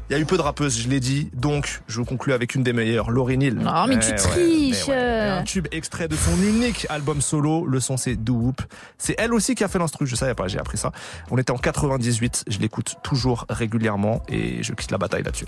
Il 0.09 0.13
y 0.13 0.15
a 0.15 0.19
eu 0.19 0.25
peu 0.25 0.37
de 0.37 0.41
rappeuses, 0.41 0.79
je 0.79 0.87
l'ai 0.87 0.99
dit, 1.01 1.29
donc 1.33 1.81
je 1.87 2.01
conclue 2.01 2.31
avec 2.31 2.55
une 2.55 2.63
des 2.63 2.71
meilleures, 2.71 3.11
Laurie 3.11 3.37
Neal. 3.37 3.55
Non, 3.55 3.87
mais 3.87 3.99
tu 3.99 4.07
Eh 4.07 4.11
ouais, 4.11 4.17
triches. 4.17 4.87
mais 4.87 4.93
ouais. 4.93 5.29
Un 5.39 5.43
tube 5.43 5.67
extrait 5.71 6.07
de 6.07 6.15
son 6.15 6.41
unique 6.41 6.85
album 6.89 7.19
solo, 7.19 7.65
le 7.65 7.79
son 7.81 7.97
c'est 7.97 8.15
Do 8.15 8.33
Whoop. 8.33 8.61
C'est 8.97 9.15
elle 9.17 9.33
aussi 9.33 9.53
qui 9.53 9.65
a 9.65 9.67
fait 9.67 9.79
l'instru, 9.79 10.07
je 10.07 10.15
savais 10.15 10.33
pas, 10.33 10.47
j'ai 10.47 10.59
appris 10.59 10.77
ça. 10.77 10.91
On 11.29 11.37
était 11.37 11.51
en 11.51 11.57
98, 11.57 12.45
je 12.47 12.59
l'écoute 12.59 12.95
toujours 13.03 13.45
régulièrement 13.49 14.21
et 14.29 14.63
je 14.63 14.71
quitte 14.73 14.91
la 14.91 14.97
bataille 14.97 15.23
là-dessus. 15.23 15.45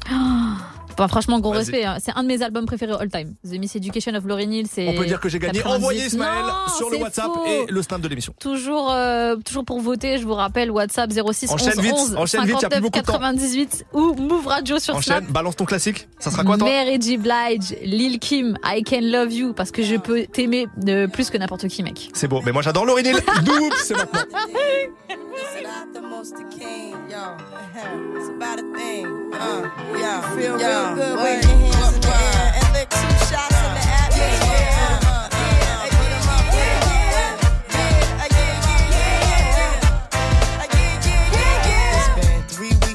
Bah, 0.97 1.07
franchement, 1.07 1.39
gros 1.39 1.51
respect. 1.51 1.85
hein. 1.85 1.95
C'est 2.03 2.11
un 2.13 2.23
de 2.23 2.27
mes 2.27 2.41
albums 2.41 2.65
préférés 2.65 2.91
all 2.99 3.09
time. 3.09 3.33
The 3.45 3.57
Miss 3.57 3.73
Education 3.77 4.13
of 4.15 4.25
Lauryn 4.25 4.51
Hill, 4.51 4.67
c'est. 4.69 4.85
On 4.89 4.95
peut 4.95 5.05
dire 5.05 5.21
que 5.21 5.29
j'ai 5.29 5.39
gagné. 5.39 5.59
98. 5.59 5.77
Envoyez 5.81 6.05
Ismaël 6.07 6.43
Non, 6.43 6.73
sur 6.75 6.89
le 6.89 6.97
WhatsApp 6.97 7.27
faux. 7.33 7.45
et 7.45 7.65
le 7.71 7.81
snap 7.81 8.01
de 8.01 8.07
l'émission. 8.09 8.33
Toujours, 8.37 8.91
euh, 8.91 9.37
toujours 9.37 9.63
pour 9.63 9.79
voter, 9.79 10.17
je 10.17 10.25
vous 10.25 10.33
rappelle 10.33 10.69
WhatsApp 10.71 11.09
06 11.13 11.51
Enchaîne 11.51 11.69
11 11.77 11.79
vite, 11.85 11.93
11 11.95 12.15
enchaîne 12.17 12.41
vite, 12.45 12.61
y 12.61 12.65
a 12.65 12.69
plus 12.69 12.81
59 12.81 12.81
beaucoup 12.81 12.99
de 12.99 13.05
temps. 13.05 13.13
98 13.13 13.85
ou 13.93 14.13
Move 14.39 14.47
Radio 14.47 14.79
sur 14.79 14.95
Enchaîne, 14.95 15.17
Snap. 15.17 15.31
balance 15.31 15.57
ton 15.57 15.65
classique. 15.65 16.07
Ça 16.17 16.31
sera 16.31 16.45
quoi 16.45 16.57
toi 16.57 16.69
Mary 16.69 16.97
J. 17.01 17.17
Blige, 17.17 17.75
Lil 17.81 18.19
Kim, 18.19 18.57
I 18.63 18.83
Can 18.83 19.01
Love 19.01 19.33
You, 19.33 19.53
parce 19.53 19.69
que 19.71 19.83
je 19.83 19.95
peux 19.97 20.27
t'aimer 20.27 20.67
de 20.77 21.07
plus 21.07 21.29
que 21.29 21.37
n'importe 21.37 21.67
qui, 21.67 21.83
mec. 21.83 22.09
C'est 22.13 22.29
beau, 22.29 22.41
mais 22.45 22.53
moi 22.53 22.61
j'adore 22.61 22.85
Laurie 22.85 23.03
Neal. 23.03 23.19
Do 23.43 23.51
Whoop, 23.51 23.73
c'est 23.77 23.95
maintenant. 23.95 24.21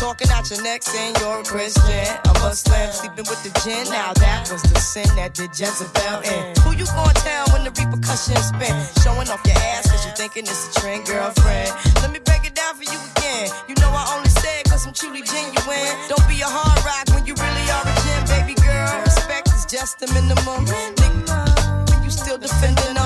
Talking 0.00 0.30
out 0.30 0.48
your 0.48 0.62
neck 0.62 0.82
saying 0.82 1.14
you're 1.20 1.40
a 1.40 1.44
Christian, 1.44 2.08
I'm 2.24 2.34
a 2.36 2.48
Muslim, 2.48 2.88
sleeping 2.90 3.28
with 3.28 3.44
the 3.44 3.52
gin. 3.60 3.84
Now 3.92 4.16
that 4.16 4.48
was 4.48 4.62
the 4.62 4.80
sin 4.80 5.04
that 5.20 5.34
did 5.36 5.52
Jezebel 5.52 6.24
in. 6.24 6.56
Who 6.64 6.72
you 6.72 6.88
gonna 6.96 7.12
tell 7.20 7.44
when 7.52 7.68
the 7.68 7.72
repercussions 7.76 8.48
spin? 8.48 8.72
Showing 9.04 9.28
off 9.28 9.44
your 9.44 9.60
ass 9.76 9.92
cause 9.92 10.00
you 10.08 10.12
thinking 10.16 10.48
it's 10.48 10.72
a 10.72 10.80
trend, 10.80 11.04
girlfriend. 11.04 11.68
Let 12.00 12.16
me 12.16 12.18
break 12.24 12.48
it 12.48 12.56
down 12.56 12.80
for 12.80 12.88
you 12.88 12.96
again. 13.12 13.52
You 13.68 13.76
know 13.76 13.92
I 13.92 14.16
only 14.16 14.32
say 14.40 14.64
it 14.64 14.72
cause 14.72 14.88
I'm 14.88 14.96
truly 14.96 15.20
genuine. 15.20 15.92
Don't 16.08 16.24
be 16.24 16.40
a 16.40 16.48
hard 16.48 16.80
rock 16.80 17.04
when 17.12 17.28
you 17.28 17.36
really 17.36 17.66
are 17.68 17.84
a 17.84 17.92
gem, 18.00 18.24
baby 18.40 18.56
girl. 18.56 19.04
Respect 19.04 19.52
is 19.52 19.68
just 19.68 20.00
the 20.00 20.08
minimum. 20.16 20.64
Nigga, 20.96 22.00
you 22.00 22.08
still 22.08 22.40
defending 22.40 22.96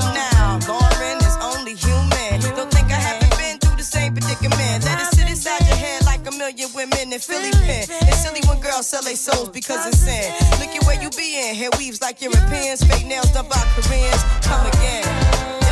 in 7.14 7.20
Philly 7.20 7.52
pen. 7.52 7.86
It's 8.08 8.22
silly 8.22 8.40
when 8.48 8.60
girls 8.60 8.88
sell 8.88 9.02
their 9.02 9.14
souls 9.14 9.48
because 9.50 9.86
it's 9.86 9.98
sin. 9.98 10.34
Look 10.58 10.74
at 10.74 10.84
where 10.84 11.00
you 11.00 11.10
be 11.10 11.48
in. 11.48 11.54
Hair 11.54 11.70
weaves 11.78 12.00
like 12.02 12.20
Europeans. 12.20 12.82
Fake 12.84 13.06
nails 13.06 13.30
done 13.32 13.46
by 13.48 13.62
Koreans. 13.76 14.22
Come 14.42 14.66
again. 14.66 15.63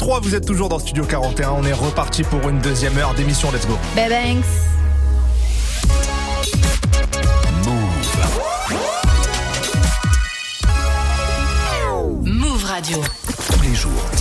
18h03, 0.00 0.22
vous 0.22 0.34
êtes 0.34 0.46
toujours 0.46 0.68
dans 0.68 0.78
Studio 0.78 1.04
41, 1.04 1.50
on 1.50 1.64
est 1.64 1.72
reparti 1.72 2.22
pour 2.22 2.48
une 2.48 2.58
deuxième 2.60 2.96
heure 2.98 3.14
d'émission, 3.14 3.50
let's 3.52 3.66
go. 3.66 3.76
Babanks. 3.94 4.44
Move 4.44 4.69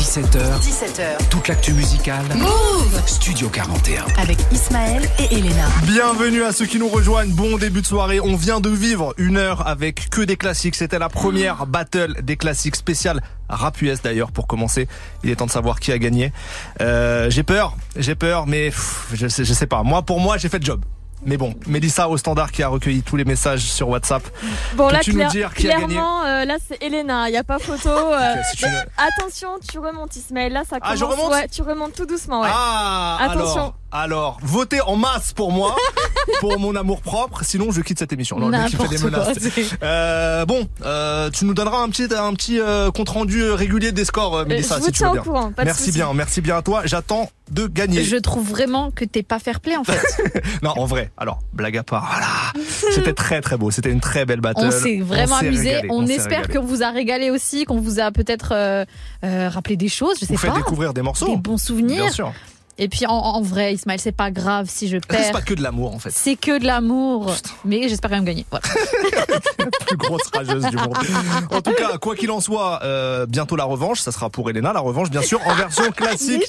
17h, 0.10 0.60
17h. 0.60 1.30
toute 1.30 1.48
l'actu 1.50 1.72
musicale. 1.72 2.26
Move 2.36 3.00
Studio 3.06 3.48
41. 3.48 4.06
Avec 4.20 4.40
Ismaël 4.52 5.04
et 5.20 5.36
Elena. 5.36 5.68
Bienvenue 5.84 6.42
à 6.42 6.52
ceux 6.52 6.66
qui 6.66 6.80
nous 6.80 6.88
rejoignent, 6.88 7.32
bon 7.32 7.60
début 7.60 7.82
de 7.82 7.86
soirée, 7.86 8.20
on 8.20 8.36
vient 8.36 8.60
de 8.60 8.72
vivre 8.72 9.14
une 9.20 9.38
heure 9.38 9.68
avec 9.68 10.10
que 10.10 10.22
des 10.22 10.36
classiques, 10.36 10.74
c'était 10.74 10.98
la 10.98 11.10
première 11.10 11.68
battle 11.68 12.24
des 12.24 12.38
classiques 12.38 12.76
spéciale 12.76 13.22
rap 13.50 13.80
US 13.84 14.02
d'ailleurs 14.02 14.32
pour 14.32 14.48
commencer, 14.48 14.88
il 15.24 15.30
est 15.30 15.36
temps 15.36 15.46
de 15.46 15.52
savoir 15.52 15.80
qui 15.80 15.92
a 15.92 16.00
gagné. 16.00 16.34
Euh, 16.82 17.30
j'ai 17.30 17.44
peur, 17.44 17.78
j'ai 17.96 18.16
peur 18.16 18.48
mais 18.48 18.70
pff, 18.70 19.10
je, 19.14 19.28
sais, 19.28 19.46
je 19.46 19.54
sais 19.54 19.68
pas, 19.68 19.84
moi 19.84 20.02
pour 20.02 20.20
moi 20.20 20.38
j'ai 20.38 20.50
fait 20.50 20.58
le 20.58 20.66
job. 20.66 20.82
Mais 21.26 21.36
bon, 21.38 21.54
Mélissa 21.68 22.08
au 22.08 22.18
standard 22.18 22.52
qui 22.52 22.64
a 22.64 22.70
recueilli 22.70 23.02
tous 23.04 23.16
les 23.18 23.26
messages 23.26 23.62
sur 23.62 23.90
WhatsApp. 23.90 24.24
Bon 24.76 24.88
là, 24.88 25.00
nous 25.06 25.14
clair- 25.14 25.30
dire 25.30 25.54
qui 25.54 25.68
a 25.70 25.74
gagné 25.80 25.88
clairement, 25.88 26.24
euh, 26.24 26.46
là 26.46 26.56
c'est 26.66 26.82
Elena, 26.82 27.28
il 27.30 27.34
y 27.34 27.38
a 27.38 27.44
pas 27.44 27.60
photo. 27.60 27.90
euh, 27.90 28.36
si 28.52 28.58
tu. 28.58 28.66
Attention, 28.98 29.50
tu 29.70 29.80
remontes 29.80 30.16
Ismaël, 30.16 30.54
là 30.54 30.64
ça 30.70 30.78
Ah, 30.80 30.96
commence. 30.96 31.00
je 31.00 31.04
remonte 31.06 31.32
ouais, 31.34 31.48
tu 31.50 31.62
remontes 31.62 31.94
tout 31.94 32.06
doucement, 32.06 32.42
ouais. 32.42 32.50
Ah, 32.52 33.18
Attention. 33.22 33.58
alors, 33.58 33.76
alors, 33.92 34.38
votez 34.44 34.82
en 34.82 34.96
masse 34.96 35.34
pour 35.34 35.52
moi, 35.52 35.76
pour 36.40 36.60
mon 36.60 36.76
amour 36.76 37.02
propre, 37.02 37.44
sinon 37.44 37.72
je 37.72 37.82
quitte 37.82 38.00
cette 38.00 38.14
émission. 38.14 38.38
Non, 38.40 38.50
le 38.50 38.58
mec, 38.58 38.76
fait 38.76 38.88
des 38.88 39.04
menaces. 39.04 39.38
Euh, 39.84 40.46
bon, 40.46 40.68
euh, 40.86 41.30
tu 41.32 41.46
nous 41.46 41.54
donneras 41.54 41.82
un 41.82 41.90
petit, 41.90 42.08
un 42.16 42.34
petit 42.34 42.60
euh, 42.60 42.92
compte 42.92 43.10
rendu 43.10 43.42
euh, 43.42 43.56
régulier 43.56 43.92
des 43.92 44.06
scores, 44.06 44.36
euh, 44.38 44.46
Mélissa, 44.46 44.76
je 44.76 44.82
vous 44.82 44.86
si 44.88 44.92
tu 44.92 45.04
veux 45.04 45.10
au 45.10 45.14
bien. 45.14 45.22
courant, 45.22 45.52
pas 45.52 45.64
de 45.64 45.68
merci 45.68 45.92
bien, 45.92 46.14
merci 46.14 46.42
bien 46.42 46.58
à 46.58 46.62
toi. 46.62 46.82
J'attends 46.86 47.30
de 47.52 47.68
gagner. 47.68 48.04
Je 48.04 48.18
trouve 48.18 48.48
vraiment 48.48 48.92
que 48.92 49.06
t'es 49.06 49.24
pas 49.24 49.40
fair 49.40 49.60
play 49.60 49.76
en 49.76 49.84
fait. 49.84 50.02
non, 50.64 50.72
en 50.78 50.86
vrai. 50.86 51.12
Alors, 51.18 51.40
blague 51.54 51.78
à 51.78 51.84
part, 51.84 52.10
voilà. 52.12 52.64
C'était 52.94 53.14
très 53.14 53.42
très 53.42 53.58
beau. 53.58 53.72
C'était 53.72 53.92
une 53.92 54.02
très 54.02 54.26
belle 54.26 54.42
battle. 54.42 54.66
On 54.66 54.72
s'est 54.72 55.00
vraiment 55.00 55.38
amusé. 55.38 55.76
régalé, 55.76 55.88
On, 55.92 56.06
espère 56.06 56.48
qu'on 56.48 56.64
vous 56.64 56.84
a 56.84 56.92
régalé 56.92 57.32
aussi, 57.32 57.66
qu'on 57.66 57.80
vous 57.80 58.00
a 58.00 58.12
peut-être 58.12 58.54
euh, 58.54 58.86
euh, 59.24 59.50
rappelé 59.50 59.78
des 59.78 59.90
choses, 59.90 60.18
je 60.22 60.26
sais 60.26 60.36
Vous 60.36 60.48
pas. 60.48 60.54
découvrir 60.56 60.94
des 60.94 61.02
morceaux. 61.02 61.28
Des 61.28 61.38
bons 61.38 61.58
souvenirs. 61.58 62.04
Bien 62.04 62.12
sûr. 62.12 62.34
Et 62.80 62.88
puis 62.88 63.06
en, 63.06 63.12
en 63.12 63.42
vrai, 63.42 63.74
Ismaël, 63.74 64.00
c'est 64.00 64.14
pas 64.14 64.32
grave 64.32 64.68
si 64.70 64.88
je 64.88 64.98
C'est 64.98 65.06
perds. 65.06 65.32
pas 65.34 65.42
que 65.42 65.54
de 65.54 65.62
l'amour 65.62 65.94
en 65.94 66.00
fait. 66.00 66.12
C'est 66.12 66.36
que 66.38 66.58
de 66.60 66.66
l'amour. 66.66 67.32
Mais 67.66 67.90
j'espère 67.90 68.10
quand 68.10 68.16
même 68.16 68.26
gagner. 68.26 68.46
Voilà. 68.50 68.64
plus 69.86 69.98
grosse 69.98 70.30
rageuse 70.34 70.66
du 70.66 70.78
monde. 70.78 70.96
En 71.52 71.62
tout 71.62 71.74
cas, 71.74 71.98
quoi 71.98 72.16
qu'il 72.16 72.32
en 72.32 72.40
soit, 72.40 72.80
euh, 72.84 73.26
bientôt 73.26 73.56
la 73.58 73.66
revanche, 73.66 74.00
ça 74.00 74.12
sera 74.12 74.30
pour 74.30 74.50
Elena, 74.50 74.72
la 74.72 74.80
revanche 74.80 75.10
bien 75.10 75.22
sûr 75.22 75.40
en 75.46 75.54
version 75.56 75.92
classique 75.96 76.42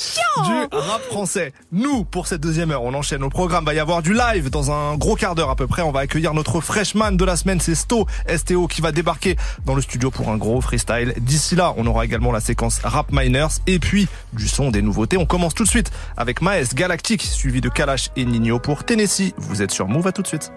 du 0.45 0.53
rap 0.77 1.03
français. 1.09 1.53
Nous, 1.73 2.05
pour 2.05 2.27
cette 2.29 2.41
deuxième 2.41 2.71
heure, 2.71 2.83
on 2.85 2.95
enchaîne 2.95 3.23
au 3.25 3.29
programme, 3.29 3.65
va 3.65 3.75
y 3.75 3.81
avoir 3.81 4.03
du 4.03 4.15
live 4.15 4.51
dans 4.51 4.71
un 4.71 4.97
gros 4.97 5.17
quart 5.17 5.35
d'heure 5.35 5.51
à 5.51 5.57
peu 5.57 5.67
près, 5.67 5.83
on 5.83 5.91
va 5.91 6.01
accueillir 6.01 6.33
notre 6.35 6.61
freshman 6.61 7.13
de 7.13 7.25
la 7.25 7.37
semaine, 7.37 7.61
c'est 7.61 7.75
Sto, 7.75 8.07
STO 8.35 8.69
qui 8.69 8.81
va 8.81 8.93
débarquer 8.93 9.37
dans 9.67 9.75
le 9.75 9.83
studio 9.83 10.11
pour 10.11 10.29
un 10.29 10.37
gros 10.37 10.61
freestyle. 10.61 11.15
D'ici 11.19 11.57
là, 11.57 11.75
on 11.77 11.87
aura 11.87 12.05
également 12.05 12.31
la 12.31 12.41
séquence 12.41 12.79
Rap 12.85 13.11
Miners 13.13 13.59
et 13.67 13.79
puis 13.79 14.07
du 14.33 14.47
son 14.47 14.71
des 14.71 14.83
nouveautés. 14.83 15.17
On 15.17 15.27
commence 15.27 15.55
tout 15.55 15.65
de 15.65 15.69
suite 15.69 15.91
avec 16.21 16.43
Maes 16.43 16.75
Galactique 16.75 17.23
suivi 17.23 17.63
de 17.63 17.71
Kalash 17.71 18.11
et 18.15 18.27
Nino 18.27 18.59
pour 18.59 18.85
Tennessee. 18.85 19.33
Vous 19.39 19.63
êtes 19.63 19.71
sur 19.71 19.89
Move, 19.89 20.07
à 20.07 20.13
tout 20.13 20.21
de 20.21 20.27
suite. 20.27 20.53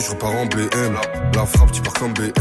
Je 0.00 0.10
repars 0.10 0.34
en 0.34 0.46
BM. 0.46 0.94
La 1.34 1.46
frappe, 1.46 1.72
tu 1.72 1.82
pars 1.82 1.92
comme 1.94 2.12
BN. 2.12 2.32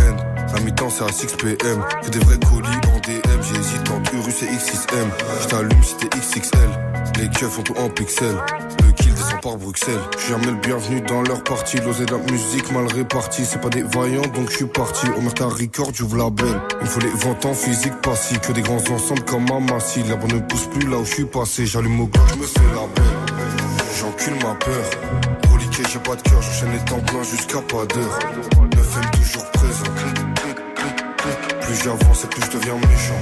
La 0.54 0.60
mi-temps, 0.62 0.90
c'est 0.90 1.04
à 1.04 1.12
6 1.12 1.36
PM. 1.38 1.84
Que 2.04 2.10
des 2.10 2.20
vrais 2.20 2.38
colis 2.40 2.68
en 2.94 3.00
DM. 3.00 3.42
J'hésite 3.42 3.90
entre 3.92 4.14
Urus 4.16 4.44
et 4.44 4.48
X6M. 4.48 5.08
Je 5.42 5.48
t'allume 5.48 5.84
si 5.84 5.96
t'es 5.98 6.10
XXL. 6.18 6.70
Les 7.18 7.30
keufs 7.30 7.50
font 7.50 7.64
tout 7.64 7.76
en 7.78 7.90
pixels. 7.90 8.38
Le 8.84 8.92
kill 8.92 9.14
descend 9.14 9.42
par 9.42 9.58
Bruxelles. 9.58 10.00
Je 10.16 10.24
suis 10.24 10.32
jamais 10.32 10.48
le 10.48 10.56
bienvenu 10.56 11.02
dans 11.02 11.22
leur 11.22 11.44
partie. 11.44 11.78
L'osé 11.78 12.06
de 12.06 12.12
la 12.12 12.20
musique 12.32 12.72
mal 12.72 12.88
répartie. 12.88 13.46
C'est 13.46 13.62
pas 13.62 13.70
des 13.70 13.84
vaillants, 13.84 14.28
donc 14.34 14.50
je 14.50 14.58
suis 14.58 14.66
parti. 14.66 15.08
Au 15.08 15.32
ta 15.32 15.46
record, 15.46 15.92
j'ouvre 15.94 16.18
la 16.18 16.30
belle. 16.30 16.62
Il 16.82 16.86
me 16.86 16.90
faut 16.90 17.00
les 17.00 17.10
ventes 17.10 17.46
en 17.46 17.54
physique 17.54 17.96
passif. 18.02 18.40
Que 18.42 18.52
des 18.52 18.62
grands 18.62 18.84
ensembles 18.92 19.24
comme 19.24 19.50
Amassi. 19.52 20.04
La 20.04 20.16
bonne 20.16 20.34
ne 20.34 20.40
pousse 20.40 20.68
plus 20.68 20.88
là 20.90 20.98
où 20.98 21.06
je 21.06 21.14
suis 21.14 21.26
passé. 21.26 21.66
J'allume 21.66 22.02
au 22.02 22.08
glock, 22.08 22.28
je 22.30 22.36
me 22.36 22.46
fais 22.46 22.60
la 22.74 22.88
belle. 22.96 23.46
J'encule 23.98 24.36
ma 24.44 24.56
peur. 24.56 25.45
J'ai 25.78 26.00
pas 26.00 26.16
de 26.16 26.22
cœur, 26.22 26.42
j'enchaîne 26.42 26.72
les 26.72 26.86
temps 26.86 27.00
pleins 27.02 27.24
jusqu'à 27.24 27.62
pas 27.62 27.86
d'heure. 27.86 28.20
9 28.76 29.12
toujours 29.12 29.52
présent. 29.52 29.84
Plus 31.62 31.84
j'avance 31.84 32.24
et 32.24 32.28
plus 32.28 32.42
je 32.46 32.58
deviens 32.58 32.76
méchant. 32.76 33.20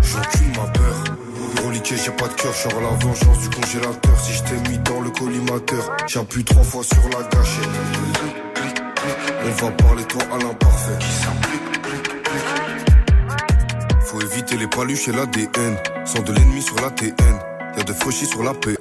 J'encule 0.00 0.48
ma 0.56 0.68
peur. 0.70 1.64
Reliqué, 1.66 1.96
j'ai 1.96 2.12
pas 2.12 2.28
de 2.28 2.34
cœur, 2.34 2.52
je 2.54 2.68
la 2.68 3.04
vengeance 3.04 3.38
du 3.40 3.50
congélateur. 3.50 4.20
Si 4.20 4.32
je 4.32 4.42
t'ai 4.44 4.70
mis 4.70 4.78
dans 4.78 5.00
le 5.00 5.10
collimateur, 5.10 5.96
j'appuie 6.06 6.44
trois 6.44 6.62
fois 6.62 6.84
sur 6.84 7.02
la 7.08 7.28
gâchette. 7.28 7.68
On 9.44 9.64
va 9.64 9.70
parler 9.72 10.04
toi 10.04 10.22
à 10.32 10.38
l'imparfait. 10.38 10.98
Faut 14.04 14.20
éviter 14.20 14.56
les 14.56 14.68
paluches 14.68 15.08
et 15.08 15.12
l'ADN. 15.12 15.76
Sans 16.04 16.22
de 16.22 16.32
l'ennemi 16.32 16.62
sur 16.62 16.76
la 16.76 16.90
TN. 16.90 17.47
Y'a 17.78 17.84
de 17.84 17.92
fauchis 17.92 18.26
sur 18.26 18.42
la 18.42 18.52
PN. 18.54 18.76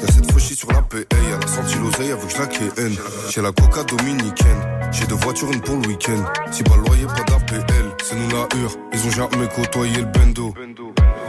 Y'a 0.00 0.06
cette 0.06 0.30
fauchis 0.30 0.54
sur 0.54 0.70
la 0.70 0.82
PA. 0.82 0.98
Y'a 0.98 1.38
la 1.38 1.46
senti 1.46 1.76
l'oseille 1.78 2.12
avec 2.12 2.28
je 2.28 2.38
la 2.38 2.46
KN. 2.46 2.94
J'ai 3.30 3.40
la 3.40 3.52
coca 3.52 3.82
dominicaine. 3.84 4.60
J'ai 4.92 5.06
deux 5.06 5.14
voitures, 5.14 5.50
une 5.50 5.62
pour 5.62 5.76
le 5.76 5.88
week-end. 5.88 6.22
Si 6.52 6.62
pas 6.62 6.76
loyer, 6.76 7.06
pas 7.06 7.24
d'APL. 7.26 7.64
C'est 8.04 8.16
nous 8.16 8.28
la 8.28 8.46
hure. 8.60 8.76
Ils 8.92 9.06
ont 9.06 9.10
jamais 9.10 9.48
côtoyé 9.48 9.96
le 9.96 10.04
bendo. 10.04 10.52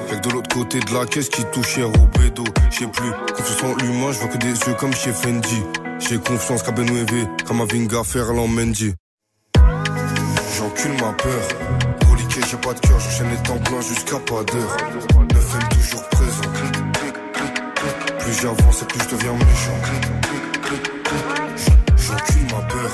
Fait 0.08 0.18
que 0.18 0.28
de 0.28 0.34
l'autre 0.34 0.54
côté 0.54 0.82
de 0.82 0.94
la 0.94 1.06
caisse 1.06 1.30
qui 1.30 1.46
touche 1.54 1.78
hier 1.78 1.88
au 1.88 2.20
bédo. 2.20 2.44
J'sais 2.70 2.88
plus. 2.88 3.12
Confiance 3.34 3.64
en 3.64 3.76
l'humain, 3.78 4.12
je 4.12 4.20
vois 4.20 4.28
que 4.28 4.38
des 4.38 4.48
yeux 4.50 4.76
comme 4.78 4.94
chez 4.94 5.14
Fendi. 5.14 5.64
J'ai 6.00 6.18
confiance 6.18 6.64
qu'à 6.64 6.72
Benouévé, 6.72 7.28
comme 7.48 7.62
à 7.62 7.66
Vinga 7.66 8.04
Ferland 8.04 8.50
Mendy. 8.50 8.94
J'encule 10.58 10.92
ma 11.00 11.14
peur. 11.14 11.48
Reliqué, 12.12 12.42
j'ai 12.52 12.58
pas 12.58 12.74
de 12.74 12.80
cœur, 12.82 13.00
j'enchaîne 13.00 13.30
les 13.30 13.42
temps 13.44 13.58
pleins 13.60 13.80
jusqu'à 13.80 14.20
pas 14.20 14.44
d'heure. 14.44 14.78
9 15.34 15.60
toujours 15.70 16.10
présent. 16.10 16.55
Plus 18.26 18.42
j'avance 18.42 18.82
et 18.82 18.86
plus 18.86 19.00
je 19.04 19.16
deviens 19.16 19.34
méchant. 19.34 19.78
J'encule 21.96 22.44
ma 22.56 22.62
peur. 22.64 22.92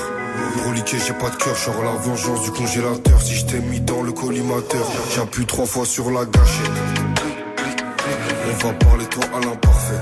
Reliqué, 0.68 0.98
j'ai 0.98 1.14
pas 1.14 1.30
de 1.30 1.36
cœur, 1.36 1.56
genre 1.56 1.82
la 1.82 1.92
vengeance 1.92 2.42
du 2.42 2.50
congélateur. 2.50 3.22
Si 3.22 3.36
je 3.36 3.46
t'ai 3.46 3.60
mis 3.60 3.80
dans 3.80 4.02
le 4.02 4.12
collimateur, 4.12 4.86
j'appuie 5.16 5.46
trois 5.46 5.64
fois 5.64 5.86
sur 5.86 6.10
la 6.10 6.26
gâchette. 6.26 6.70
On 8.44 8.66
va 8.66 8.74
parler 8.74 9.06
toi 9.06 9.24
à 9.34 9.40
l'imparfait. 9.40 10.00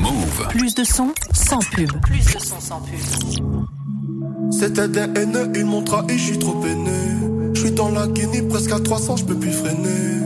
Move. 0.00 0.48
Plus 0.48 0.74
de 0.74 0.82
son 0.82 1.14
sans 1.32 1.60
pub. 1.60 1.92
Plus 2.02 2.24
de 2.24 2.40
son 2.40 2.60
sans 2.60 2.80
pub. 2.80 2.98
C'était 4.52 4.88
des 4.88 5.20
haineux, 5.20 5.50
ils 5.54 5.64
m'ont 5.64 5.82
trahi, 5.82 6.18
je 6.18 6.24
suis 6.24 6.38
trop 6.38 6.52
peiné. 6.52 6.90
Je 7.54 7.60
suis 7.60 7.72
dans 7.72 7.90
la 7.90 8.06
Guinée, 8.06 8.42
presque 8.42 8.70
à 8.72 8.80
300, 8.80 9.16
je 9.16 9.24
peux 9.24 9.34
plus 9.34 9.52
freiner. 9.52 10.20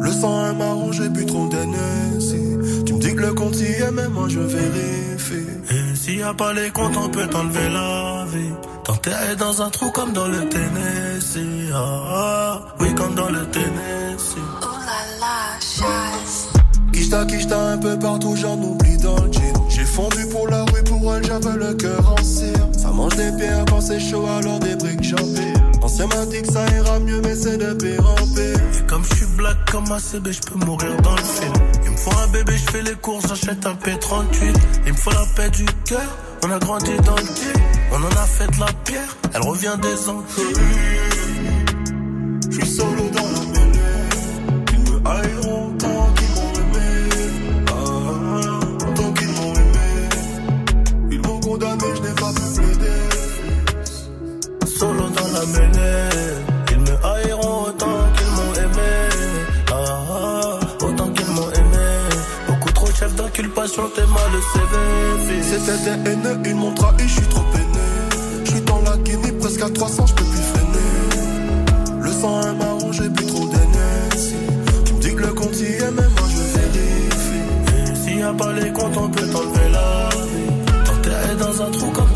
Le 0.00 0.10
sang 0.10 0.50
est 0.50 0.54
marron, 0.54 0.92
j'ai 0.92 1.08
bu 1.08 1.26
trop 1.26 1.48
d'Hennessy. 1.48 2.84
Tu 2.86 2.94
me 2.94 2.98
dis 2.98 3.14
que 3.14 3.20
le 3.20 3.34
compte 3.34 3.56
y 3.58 3.64
est, 3.64 3.90
mais 3.92 4.08
moi 4.08 4.26
je 4.28 4.40
vérifie. 4.40 5.46
Et 5.70 5.96
s'il 5.96 6.18
y 6.18 6.22
a 6.22 6.34
pas 6.34 6.52
les 6.52 6.70
comptes, 6.70 6.96
on 6.96 7.08
peut 7.08 7.26
t'enlever 7.26 7.68
la 7.68 8.24
vie. 8.32 8.52
T'enterrer 8.84 9.36
dans 9.36 9.62
un 9.62 9.70
trou 9.70 9.90
comme 9.90 10.12
dans 10.12 10.26
le 10.26 10.48
Tennessee. 10.48 11.70
Ah, 11.72 12.02
ah, 12.08 12.60
oui, 12.80 12.94
comme 12.94 13.14
dans 13.14 13.30
le 13.30 13.44
Tennessee. 13.46 14.36
Oh 14.62 14.66
la 14.86 15.20
la, 15.20 15.60
chasse. 15.60 16.48
Kishta, 16.92 17.24
kishta 17.26 17.72
un 17.72 17.78
peu 17.78 17.98
partout, 17.98 18.34
j'en 18.36 18.60
oublie 18.60 18.96
dans 18.98 19.16
le 19.16 19.32
jean. 19.32 19.68
J'ai 19.68 19.84
fondu 19.84 20.26
pour 20.30 20.48
la 20.48 20.64
rue, 20.64 20.82
pour 20.84 21.14
elle, 21.14 21.24
j'avais 21.24 21.56
le 21.56 21.74
cœur 21.74 22.14
en 22.18 22.22
cire. 22.24 22.61
Mange 22.92 23.16
des 23.16 23.32
pierres 23.32 23.64
quand 23.68 23.80
c'est 23.80 23.98
chaud, 23.98 24.26
alors 24.26 24.58
des 24.58 24.76
briques 24.76 25.02
j'empile. 25.02 25.54
Ancien 25.82 26.06
m'a 26.06 26.26
dit 26.26 26.42
que 26.42 26.52
ça 26.52 26.64
ira 26.76 26.98
mieux, 27.00 27.20
mais 27.22 27.34
c'est 27.34 27.56
de 27.56 27.72
pire 27.74 28.06
en 28.08 28.26
pire. 28.34 28.60
Et 28.78 28.86
comme 28.86 29.02
je 29.04 29.14
suis 29.16 29.26
black 29.36 29.56
comme 29.70 29.84
ACB, 29.90 30.30
je 30.30 30.40
peux 30.40 30.64
mourir 30.64 30.96
dans 31.02 31.16
le 31.16 31.22
film. 31.22 31.52
Il 31.84 31.90
me 31.90 31.96
faut 31.96 32.16
un 32.18 32.28
bébé, 32.28 32.52
je 32.56 32.70
fais 32.70 32.82
les 32.82 32.94
courses, 32.94 33.26
j'achète 33.28 33.66
un 33.66 33.74
P38. 33.74 34.54
Il 34.86 34.92
me 34.92 34.96
faut 34.96 35.10
la 35.10 35.24
paix 35.34 35.50
du 35.50 35.64
cœur, 35.84 36.16
on 36.44 36.50
a 36.50 36.58
grandi 36.58 36.92
dans 37.04 37.16
le 37.16 37.22
pied. 37.22 37.52
On 37.92 37.96
en 37.96 38.22
a 38.22 38.26
fait 38.26 38.46
de 38.46 38.60
la 38.60 38.72
pierre, 38.84 39.16
elle 39.34 39.42
revient 39.42 39.76
des. 39.80 39.96
Je 42.50 42.56
suis 42.56 42.66
solo 42.66 43.08
dans 43.12 43.31
la 55.42 55.58
mêlée, 55.58 56.44
ils 56.70 56.78
me 56.78 57.06
haïront 57.06 57.62
autant 57.66 57.98
qu'ils 58.16 58.32
m'ont 58.36 58.54
aimé. 58.54 58.92
Ah, 59.70 59.74
ah, 59.74 60.84
autant 60.84 61.08
qu'ils 61.08 61.26
m'ont 61.26 61.50
aimé. 61.50 61.86
Beaucoup 62.48 62.72
trop 62.72 62.88
de 62.88 62.94
chefs 62.94 63.14
d'inculpation, 63.14 63.82
t'es 63.94 64.02
mal 64.02 64.30
le 64.32 64.40
CV. 64.52 65.42
C'était 65.42 65.78
des 65.84 66.10
haineux, 66.10 66.38
ils 66.44 66.54
m'ont 66.54 66.74
trahi, 66.74 67.08
je 67.08 67.14
suis 67.14 67.28
trop 67.28 67.42
peiné. 67.52 67.64
Je 68.44 68.50
suis 68.50 68.60
dans 68.62 68.80
la 68.82 68.96
Guinée, 68.98 69.32
presque 69.32 69.62
à 69.62 69.70
300, 69.70 70.06
je 70.06 70.14
peux 70.14 70.24
plus 70.24 70.42
freiner. 70.52 72.00
Le 72.00 72.10
sang 72.10 72.40
est 72.42 72.54
marron, 72.54 72.92
j'ai 72.92 73.08
bu 73.08 73.26
trop 73.26 73.46
d'Hennessy. 73.46 74.34
Tu 74.84 74.94
me 74.94 75.00
dis 75.00 75.14
que 75.14 75.20
le 75.22 75.32
compte 75.34 75.56
y 75.58 75.64
est, 75.64 75.90
mais 75.90 76.02
moi 76.02 76.28
je 76.28 76.58
vérifie. 76.58 78.04
S'il 78.04 78.18
y 78.18 78.22
a 78.22 78.32
pas 78.32 78.52
les 78.52 78.72
comptes, 78.72 78.96
on 78.96 79.08
peut 79.08 79.26
t'enlever 79.26 79.68
la 79.72 80.08
vie. 80.32 80.84
T'enterrer 80.84 81.34
dans 81.36 81.62
un 81.62 81.70
trou 81.70 81.90
comme 81.90 82.11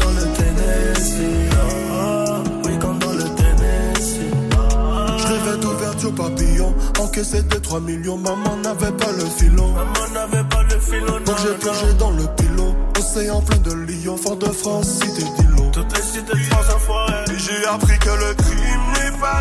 Encaissé 7.07 7.41
de 7.41 7.55
3 7.55 7.81
millions, 7.81 8.19
maman 8.19 8.57
n'avait 8.57 8.91
pas 8.91 9.13
le 9.13 9.25
filon. 9.27 9.69
Maman 9.69 10.09
n'avait 10.13 10.49
pas 10.49 10.63
le 10.65 10.81
filon. 10.81 11.21
Donc 11.25 11.37
j'ai 11.41 11.55
plongé 11.55 11.95
dans 12.01 12.11
le 12.11 12.25
pilon. 12.37 12.75
Océan 12.99 13.41
plein 13.43 13.59
de 13.59 13.75
Lyon, 13.75 14.17
Fort 14.17 14.37
de 14.37 14.47
France, 14.47 14.89
cité 14.89 15.23
d'Ilon. 15.23 15.71
Toutes 15.71 15.97
les 15.97 16.03
cités 16.03 16.33
de 16.33 16.43
France 16.51 16.67
enfoirées. 16.75 17.25
Et 17.31 17.39
j'ai 17.39 17.65
appris 17.67 17.97
que 18.01 18.09
le 18.11 18.35
crime 18.35 18.87
n'est 18.95 19.19
pas 19.21 19.41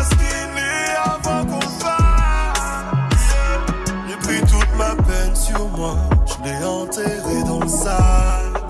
est 0.56 0.96
avant 0.96 1.44
qu'on 1.44 1.60
fasse. 1.60 3.34
J'ai 4.08 4.16
pris 4.16 4.40
toute 4.42 4.78
ma 4.78 4.94
peine 5.02 5.34
sur 5.34 5.68
moi, 5.70 5.96
je 6.24 6.48
l'ai 6.48 6.64
enterré 6.64 7.42
dans 7.46 7.60
le 7.60 7.68
sable. 7.68 8.60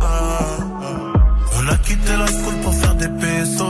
Ah, 0.00 0.38
ah. 0.80 1.12
On 1.58 1.68
a 1.68 1.76
quitté 1.78 2.12
la 2.16 2.26
school 2.28 2.54
pour 2.62 2.74
faire 2.74 2.94
des 2.94 3.08
pesos 3.08 3.67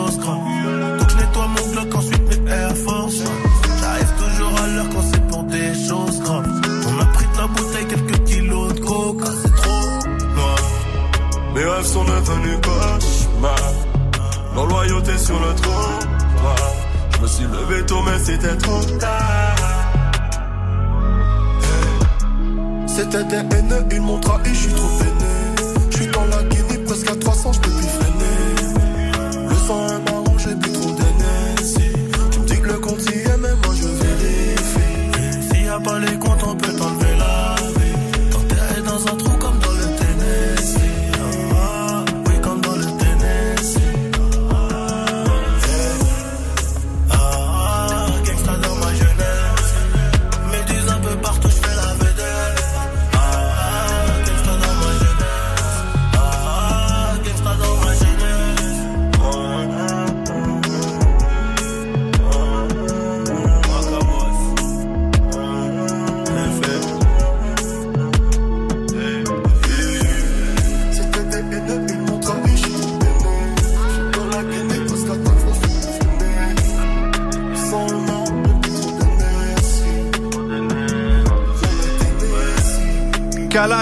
loyauté 14.89 15.19
sur 15.19 15.39
le 15.39 15.55
trottoir. 15.55 15.98
Je 17.15 17.23
me 17.23 17.27
suis 17.27 17.44
levé 17.44 17.86
tôt, 17.86 18.02
mais 18.05 18.19
c'était 18.19 18.56
trop 18.56 18.82
tard. 18.98 19.56
C'était 22.86 23.24
des 23.24 23.56
haineux, 23.56 23.86
ils 23.93 24.01
m'ont 24.01 24.19
trahi, 24.19 24.40
je 24.47 24.55
suis 24.55 24.73
trop 24.73 24.89
peiné. 24.98 25.90
Je 25.90 25.97
suis 25.97 26.06
dans 26.09 26.24
la 26.24 26.43
Guinée, 26.44 26.78
presque 26.85 27.10
à 27.10 27.16
300, 27.16 27.52
je 27.52 27.60
peux 27.60 27.70
plus 27.70 27.86
freiner. 27.86 29.48
Le 29.48 29.55
sang 29.55 29.86
est 29.86 30.10
marron, 30.10 30.39
j'ai 30.39 30.55
bu 30.55 30.73
trop 30.73 30.90
d'Hennessy. 30.90 31.93
Tu 32.32 32.40
me 32.40 32.44
dis 32.47 32.60
que 32.60 32.66
le 32.66 32.78
compte 32.78 33.02
y 33.05 33.19
est, 33.19 33.36
mais 33.39 33.55
moi 33.65 33.74
je 33.74 33.89
vérifie. 33.89 35.48
S'il 35.48 35.65
y 35.65 35.69
a 35.69 35.78
pas 35.78 35.98
les 35.98 36.18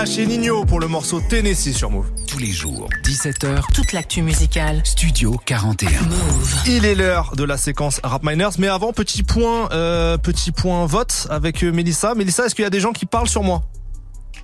et 0.07 0.25
Nino 0.25 0.65
pour 0.65 0.79
le 0.79 0.87
morceau 0.87 1.21
Tennessee 1.21 1.75
sur 1.75 1.91
Move. 1.91 2.07
Tous 2.29 2.39
les 2.39 2.53
jours, 2.53 2.89
17h, 3.03 3.73
Toute 3.75 3.93
l'actu 3.93 4.23
musicale. 4.23 4.81
Studio 4.85 5.37
41. 5.45 5.91
Move. 6.03 6.55
Il 6.67 6.85
est 6.85 6.95
l'heure 6.95 7.35
de 7.37 7.43
la 7.43 7.57
séquence 7.57 8.01
Rap 8.05 8.23
Miners, 8.23 8.51
mais 8.59 8.69
avant 8.69 8.93
petit 8.93 9.25
point, 9.25 9.69
euh, 9.73 10.17
petit 10.17 10.53
point 10.53 10.87
vote 10.87 11.27
avec 11.29 11.65
euh, 11.65 11.73
Mélissa. 11.73 12.15
Mélissa, 12.15 12.47
est-ce 12.47 12.55
qu'il 12.55 12.63
y 12.63 12.67
a 12.67 12.71
des 12.71 12.79
gens 12.79 12.93
qui 12.93 13.05
parlent 13.05 13.29
sur 13.29 13.43
moi? 13.43 13.65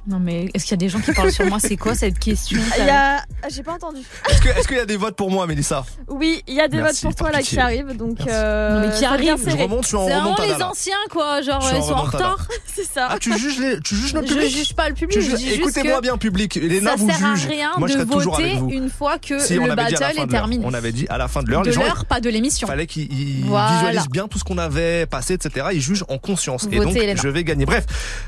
Non 0.08 0.18
mais 0.18 0.50
est-ce 0.52 0.64
qu'il 0.64 0.72
y 0.72 0.74
a 0.74 0.78
des 0.78 0.88
gens 0.88 0.98
qui 0.98 1.12
parlent 1.12 1.30
sur 1.30 1.46
moi? 1.46 1.58
C'est 1.60 1.76
quoi 1.76 1.94
cette 1.94 2.18
question? 2.18 2.58
Il 2.78 2.84
y 2.84 2.90
a. 2.90 3.24
ah, 3.42 3.46
J'ai 3.50 3.62
pas 3.62 3.72
entendu. 3.72 4.00
Est-ce 4.30 4.66
qu'il 4.68 4.76
y 4.76 4.80
a 4.80 4.86
des 4.86 4.96
votes 4.96 5.16
pour 5.16 5.30
moi, 5.30 5.46
Mélissa? 5.46 5.84
Oui, 6.08 6.42
il 6.46 6.54
y 6.54 6.60
a 6.60 6.68
des 6.68 6.78
Merci, 6.78 7.06
votes 7.06 7.16
pour 7.16 7.26
toi 7.26 7.32
là 7.32 7.38
pitié. 7.38 7.56
qui 7.56 7.60
arrivent, 7.60 7.96
donc. 7.96 8.18
Euh, 8.26 8.80
Non, 8.80 8.88
mais 8.88 8.94
qui 8.94 9.04
arrive, 9.04 9.36
Je 9.46 9.56
remonte, 9.56 9.82
je 9.82 9.88
suis 9.88 9.96
en 9.96 10.06
C'est 10.06 10.12
vraiment 10.14 10.34
remontada. 10.34 10.56
les 10.56 10.62
anciens 10.62 10.94
quoi, 11.10 11.42
genre 11.42 11.60
Je 11.60 11.76
ils 11.76 11.82
sont 11.82 11.92
en 11.92 12.02
retard. 12.02 12.46
C'est 12.74 12.84
ça. 12.84 13.08
Ah, 13.10 13.18
tu 13.18 13.36
juges, 13.38 13.58
les, 13.58 13.80
tu 13.80 13.94
juges 13.96 14.12
Je 14.12 14.18
public 14.18 14.48
juge 14.50 14.74
pas 14.74 14.88
le 14.88 14.94
public, 14.94 15.20
je 15.20 15.54
Écoutez-moi 15.54 16.00
bien, 16.00 16.16
public. 16.16 16.54
Léna 16.54 16.90
ça 16.90 16.96
vous 16.96 17.10
sert 17.10 17.24
à 17.26 17.34
juge. 17.34 17.46
rien 17.46 17.72
Moi, 17.78 17.88
je 17.88 17.94
de 17.94 17.98
serai 18.00 18.10
toujours 18.10 18.34
avec 18.36 18.46
voter 18.54 18.60
vous. 18.60 18.70
une 18.70 18.90
fois 18.90 19.18
que 19.18 19.34
le 19.34 19.74
battle 19.74 20.18
est 20.20 20.26
terminé. 20.26 20.64
On 20.66 20.72
avait 20.74 20.92
dit 20.92 21.06
à 21.08 21.18
la 21.18 21.28
fin 21.28 21.42
de 21.42 21.50
l'heure. 21.50 21.62
De 21.62 21.66
Les 21.68 21.72
gens, 21.72 21.82
l'heure, 21.82 22.04
pas 22.06 22.20
de 22.20 22.30
l'émission. 22.30 22.66
fallait 22.66 22.86
qu'ils 22.86 23.08
visualisent 23.44 24.08
bien 24.10 24.28
tout 24.28 24.38
ce 24.38 24.44
qu'on 24.44 24.58
avait 24.58 25.06
passé, 25.06 25.34
etc. 25.34 25.66
Ils 25.72 25.80
jugent 25.80 26.04
en 26.08 26.18
conscience. 26.18 26.66
et 26.70 26.78
donc, 26.78 26.96
je 26.96 27.28
vais 27.28 27.44
gagner. 27.44 27.66
Bref, 27.66 27.84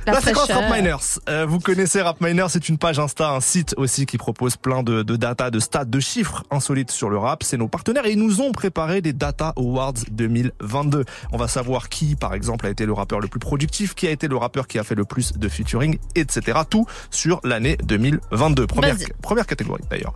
La 0.07 0.20
séquence. 0.20 0.51
Rap 0.51 0.70
Miners. 0.74 1.19
Euh, 1.28 1.47
vous 1.49 1.59
connaissez 1.59 2.01
RapMiner, 2.03 2.47
c'est 2.49 2.69
une 2.69 2.78
page 2.78 2.99
Insta, 2.99 3.31
un 3.31 3.41
site 3.41 3.74
aussi 3.77 4.07
qui 4.07 4.19
propose 4.19 4.57
plein 4.57 4.82
de, 4.82 5.03
de 5.05 5.16
data, 5.16 5.51
de 5.51 5.59
stats, 5.60 5.85
de 5.85 6.01
chiffres 6.01 6.44
insolites 6.51 6.90
sur 6.90 7.10
le 7.10 7.18
rap. 7.18 7.43
C'est 7.43 7.56
nos 7.56 7.68
partenaires 7.68 8.06
et 8.06 8.12
ils 8.12 8.18
nous 8.18 8.40
ont 8.40 8.52
préparé 8.52 9.01
des 9.02 9.12
Data 9.12 9.52
Awards 9.56 9.94
2022. 10.10 11.05
On 11.32 11.36
va 11.36 11.48
savoir 11.48 11.89
qui, 11.89 12.16
par 12.16 12.35
exemple, 12.35 12.66
a 12.66 12.70
été 12.70 12.86
le 12.86 12.93
rappeur 12.93 13.20
le 13.20 13.28
plus 13.28 13.40
productif, 13.40 13.94
qui 13.94 14.06
a 14.06 14.10
été 14.10 14.28
le 14.28 14.36
rappeur 14.36 14.66
qui 14.66 14.78
a 14.78 14.85
fait 14.85 14.94
le 14.94 15.05
plus 15.05 15.32
de 15.35 15.48
featuring, 15.48 15.98
etc. 16.14 16.60
Tout 16.68 16.86
sur 17.10 17.40
l'année 17.44 17.76
2022. 17.85 18.66
Première, 18.66 18.97
première 19.22 19.47
catégorie 19.47 19.82
d'ailleurs. 19.90 20.14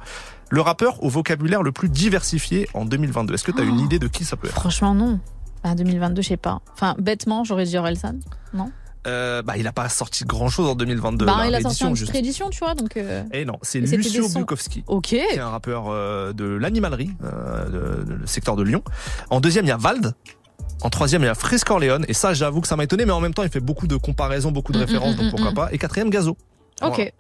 Le 0.51 0.61
rappeur 0.63 1.03
au 1.05 1.09
vocabulaire 1.11 1.63
le 1.63 1.73
plus 1.73 1.89
diversifié 1.91 2.69
en 2.75 2.85
2022. 2.87 3.35
Est-ce 3.35 3.45
que 3.45 3.53
tu 3.53 3.61
as 3.61 3.65
une 3.65 3.81
Oh. 3.81 3.85
idée 3.85 3.99
de 3.99 4.09
qui 4.09 4.25
ça 4.25 4.37
peut 4.37 4.49
être? 4.49 4.55
Franchement, 4.55 4.95
non. 4.95 5.21
Bah, 5.63 5.75
2022, 5.75 6.23
je 6.23 6.29
sais 6.29 6.37
pas. 6.37 6.61
Enfin, 6.73 6.95
bêtement, 6.99 7.45
j'aurais 7.45 7.65
dit 7.65 7.77
Orelsan. 7.77 8.15
Non? 8.55 8.71
Euh, 9.07 9.43
Bah, 9.43 9.57
il 9.57 9.67
a 9.67 9.73
pas 9.73 9.89
sorti 9.89 10.25
grand 10.25 10.49
chose 10.49 10.69
en 10.69 10.75
2022. 10.75 11.27
Bah, 11.27 11.45
il 11.47 11.55
a 11.55 11.61
sorti 11.61 11.85
une 11.85 11.97
juste. 11.97 12.13
réédition, 12.13 12.51
tu 12.51 12.59
vois, 12.59 12.75
donc. 12.75 12.97
euh, 12.97 13.23
Et 13.33 13.45
non, 13.45 13.59
c'est 13.63 13.81
Lucio. 13.81 14.29
Bukowski. 14.29 14.85
Ok. 14.87 15.05
Qui 15.05 15.17
est 15.17 15.39
un 15.39 15.51
rappeur 15.51 15.85
euh, 15.89 16.33
de 16.33 16.45
l'animalerie, 16.45 17.11
euh, 17.25 18.05
le 18.21 18.27
secteur 18.27 18.57
de 18.57 18.63
Lyon. 18.63 18.83
En 19.31 19.41
deuxième, 19.41 19.65
il 19.65 19.69
y 19.69 19.73
a 19.73 19.77
Vald. 19.77 20.13
En 20.83 20.91
troisième, 20.91 21.23
il 21.23 21.27
y 21.27 21.29
a 21.29 21.35
Frisk 21.35 21.69
Orleans. 21.71 22.03
Et 22.07 22.15
ça, 22.15 22.35
j'avoue 22.35 22.61
que 22.61 22.69
ça 22.69 22.77
m'a 22.77 22.85
étonné, 22.85 23.05
mais 23.05 23.13
en 23.13 23.21
même 23.21 23.35
temps, 23.35 23.43
il 23.43 23.49
fait 23.51 23.61
beaucoup 23.61 23.87
de 23.89 23.97
comparaisons, 23.97 24.53
beaucoup 24.53 24.73
de 24.73 24.79
Mm, 24.79 24.83
références, 24.83 25.15
mm, 25.15 25.17
donc 25.17 25.27
mm, 25.27 25.31
pourquoi 25.31 25.51
mm. 25.51 25.55
pas. 25.55 25.69
Et 25.73 25.79
quatrième, 25.79 26.11
Gazo. 26.11 26.37
Ok. 26.83 26.97
Voilà. 26.97 27.11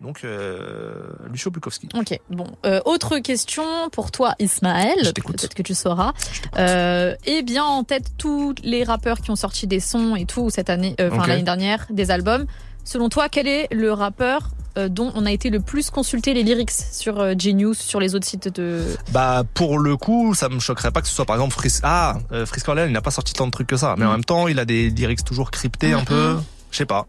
Donc, 0.00 0.20
euh, 0.22 1.08
Lucio 1.28 1.50
Bukowski. 1.50 1.88
Ok, 1.98 2.16
bon. 2.30 2.46
Euh, 2.64 2.80
autre 2.84 3.18
question 3.18 3.64
pour 3.90 4.12
toi, 4.12 4.34
Ismaël. 4.38 4.94
Peut-être 5.12 5.54
que 5.54 5.62
tu 5.62 5.74
sauras. 5.74 6.12
Euh, 6.56 7.16
eh 7.26 7.42
bien, 7.42 7.64
en 7.64 7.82
tête, 7.82 8.12
tous 8.16 8.54
les 8.62 8.84
rappeurs 8.84 9.20
qui 9.20 9.32
ont 9.32 9.36
sorti 9.36 9.66
des 9.66 9.80
sons 9.80 10.14
et 10.14 10.24
tout 10.24 10.50
cette 10.50 10.70
année, 10.70 10.94
euh, 11.00 11.10
enfin 11.12 11.26
l'année 11.26 11.42
dernière, 11.42 11.86
des 11.90 12.12
albums. 12.12 12.46
Selon 12.84 13.08
toi, 13.08 13.28
quel 13.28 13.48
est 13.48 13.66
le 13.72 13.92
rappeur 13.92 14.50
euh, 14.78 14.88
dont 14.88 15.10
on 15.16 15.26
a 15.26 15.32
été 15.32 15.50
le 15.50 15.58
plus 15.58 15.90
consulté 15.90 16.32
les 16.32 16.44
lyrics 16.44 16.70
sur 16.70 17.36
Genius, 17.36 17.78
sur 17.78 17.98
les 17.98 18.14
autres 18.14 18.26
sites 18.26 18.54
de. 18.54 18.84
Bah, 19.10 19.42
pour 19.52 19.80
le 19.80 19.96
coup, 19.96 20.32
ça 20.34 20.48
me 20.48 20.60
choquerait 20.60 20.92
pas 20.92 21.02
que 21.02 21.08
ce 21.08 21.14
soit 21.14 21.26
par 21.26 21.34
exemple 21.34 21.54
Frisk. 21.54 21.80
Ah, 21.82 22.18
Frisk 22.46 22.68
Orleans, 22.68 22.86
il 22.86 22.92
n'a 22.92 23.02
pas 23.02 23.10
sorti 23.10 23.32
tant 23.32 23.46
de 23.46 23.50
trucs 23.50 23.66
que 23.66 23.76
ça. 23.76 23.96
Mais 23.98 24.04
en 24.04 24.10
Mm. 24.10 24.12
même 24.12 24.24
temps, 24.24 24.46
il 24.46 24.60
a 24.60 24.64
des 24.64 24.90
lyrics 24.90 25.24
toujours 25.24 25.50
cryptés 25.50 25.92
un 25.92 26.04
peu. 26.04 26.36
Je 26.70 26.76
sais 26.76 26.86
pas. 26.86 27.06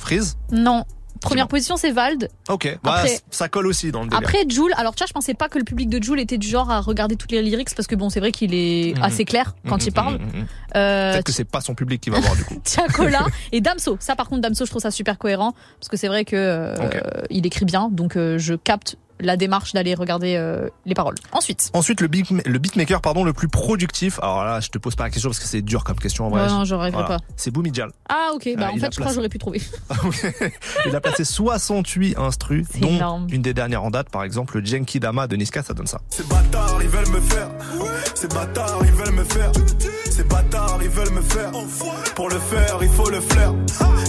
Freeze 0.00 0.38
Non. 0.50 0.84
Première 1.20 1.48
position, 1.48 1.76
c'est 1.76 1.90
Vald. 1.90 2.28
Ok. 2.48 2.78
Bah, 2.82 2.94
Après- 2.98 3.20
ça 3.30 3.48
colle 3.48 3.66
aussi 3.66 3.90
dans 3.92 4.02
le 4.02 4.08
délire. 4.08 4.18
Après 4.26 4.44
Joule, 4.48 4.72
alors 4.76 4.94
tu 4.94 5.00
vois, 5.02 5.06
je 5.08 5.12
pensais 5.12 5.34
pas 5.34 5.48
que 5.48 5.58
le 5.58 5.64
public 5.64 5.88
de 5.88 6.02
Joule 6.02 6.20
était 6.20 6.38
du 6.38 6.48
genre 6.48 6.70
à 6.70 6.80
regarder 6.80 7.16
toutes 7.16 7.32
les 7.32 7.42
lyrics 7.42 7.74
parce 7.74 7.86
que 7.86 7.94
bon, 7.94 8.10
c'est 8.10 8.20
vrai 8.20 8.32
qu'il 8.32 8.54
est 8.54 8.96
Mhm. 8.96 9.02
assez 9.02 9.24
clair 9.24 9.54
quand 9.68 9.76
Mhm, 9.76 9.86
il 9.86 9.92
parle. 9.92 10.14
mhm, 10.18 10.24
mhm. 10.40 10.46
Euh, 10.76 11.12
Peut-être 11.12 11.26
que 11.26 11.32
c'est 11.32 11.44
pas 11.44 11.60
son 11.60 11.74
public 11.74 12.00
qui 12.00 12.10
va 12.10 12.20
voir 12.20 12.34
du 12.36 12.44
coup. 12.44 12.60
Tiakola 12.64 13.26
et 13.52 13.60
Damso. 13.60 13.96
Ça, 14.00 14.16
par 14.16 14.28
contre, 14.28 14.42
Damso, 14.42 14.64
je 14.64 14.70
trouve 14.70 14.82
ça 14.82 14.90
super 14.90 15.18
cohérent 15.18 15.54
parce 15.80 15.88
que 15.88 15.96
c'est 15.96 16.08
vrai 16.08 16.24
que 16.24 16.36
euh, 16.36 16.74
il 17.30 17.46
écrit 17.46 17.64
bien, 17.64 17.88
donc 17.90 18.16
euh, 18.16 18.38
je 18.38 18.54
capte 18.54 18.96
la 19.20 19.36
démarche 19.36 19.72
d'aller 19.72 19.94
regarder 19.94 20.36
euh, 20.36 20.68
les 20.86 20.94
paroles. 20.94 21.14
Ensuite, 21.32 21.70
Ensuite, 21.72 22.00
le, 22.00 22.08
beat, 22.08 22.30
le 22.30 22.58
beatmaker 22.58 23.00
pardon, 23.00 23.24
le 23.24 23.32
plus 23.32 23.48
productif. 23.48 24.18
Alors 24.20 24.44
là, 24.44 24.60
je 24.60 24.68
te 24.68 24.78
pose 24.78 24.94
pas 24.96 25.04
la 25.04 25.10
question 25.10 25.28
parce 25.30 25.38
que 25.40 25.46
c'est 25.46 25.62
dur 25.62 25.84
comme 25.84 25.98
question 25.98 26.26
en 26.26 26.30
vrai. 26.30 26.42
Ouais, 26.42 26.48
non, 26.48 26.64
j'arriverai 26.64 27.04
pas. 27.04 27.18
C'est 27.36 27.50
Boumidjal. 27.50 27.90
ah 28.08 28.30
ok, 28.34 28.48
bah 28.56 28.66
Ah, 28.68 28.72
en 28.72 28.76
a 28.76 28.80
fait, 28.80 28.86
je 28.86 29.00
crois 29.00 29.06
placé- 29.06 29.08
que 29.08 29.14
j'aurais 29.14 29.28
pu 29.28 29.38
trouver. 29.38 29.60
Il 30.86 30.94
a 30.94 31.00
placé 31.00 31.24
68 31.24 32.16
instrus, 32.18 32.66
dont 32.80 32.88
énorme. 32.88 33.26
une 33.30 33.42
des 33.42 33.54
dernières 33.54 33.82
en 33.84 33.90
date, 33.90 34.10
par 34.10 34.22
exemple, 34.24 34.58
le 34.58 34.64
Genki 34.64 35.00
Dama 35.00 35.26
de 35.26 35.36
Niska, 35.36 35.62
ça 35.62 35.74
donne 35.74 35.86
ça. 35.86 36.00
Ces 36.10 36.22
bâtards, 36.24 36.78
ils 36.82 36.88
veulent 36.88 37.08
me 37.08 37.20
faire. 37.20 37.48
Ces 38.14 38.28
bâtards, 38.28 38.78
ils 38.84 38.92
veulent 38.92 39.14
me 39.14 39.24
faire. 39.24 39.52
Ces 40.10 40.24
bâtards, 40.24 40.78
ils 40.82 40.88
veulent 40.88 41.10
me 41.12 41.20
faire. 41.22 41.50
Pour 42.14 42.28
le 42.28 42.38
faire, 42.38 42.78
il 42.82 42.88
faut 42.88 43.08
le 43.10 43.20
flair. 43.20 43.52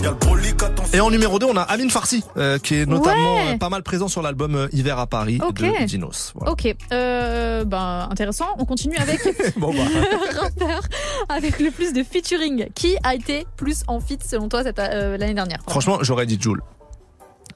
Y'a 0.03 0.09
le 0.11 0.15
brolic, 0.15 0.61
attention. 0.63 0.97
Et 0.97 1.01
en 1.01 1.11
numéro 1.11 1.39
2, 1.39 1.45
on 1.45 1.57
a 1.57 1.61
Amin 1.61 1.89
Farsi, 1.89 2.23
euh, 2.37 2.57
qui 2.57 2.75
est 2.75 2.85
notamment 2.85 3.35
Ouais. 3.35 3.53
euh, 3.53 3.57
pas 3.57 3.69
mal 3.69 3.83
présent 3.83 4.07
sur 4.07 4.21
l'album 4.21 4.55
euh, 4.55 4.67
Hiver 4.71 4.98
à 4.99 5.07
Paris 5.07 5.39
Ok. 5.45 5.61
de 5.61 5.85
Dinos. 5.85 6.31
Voilà. 6.35 6.51
Ok, 6.51 6.75
euh, 6.91 7.63
bah 7.65 8.07
intéressant. 8.11 8.47
On 8.57 8.65
continue 8.65 8.97
avec 8.97 9.19
Bon, 9.57 9.73
bah. 9.73 9.83
le 9.89 10.39
rappeur 10.39 10.81
avec 11.29 11.59
le 11.59 11.71
plus 11.71 11.93
de 11.93 12.03
featuring. 12.03 12.67
Qui 12.75 12.95
a 13.03 13.15
été 13.15 13.45
plus 13.57 13.83
en 13.87 13.99
feat 13.99 14.23
selon 14.23 14.49
toi 14.49 14.63
cette 14.63 14.79
euh, 14.79 15.17
l'année 15.17 15.33
dernière? 15.33 15.59
Franchement, 15.67 15.99
j'aurais 16.01 16.25
dit 16.25 16.37
Joule. 16.39 16.61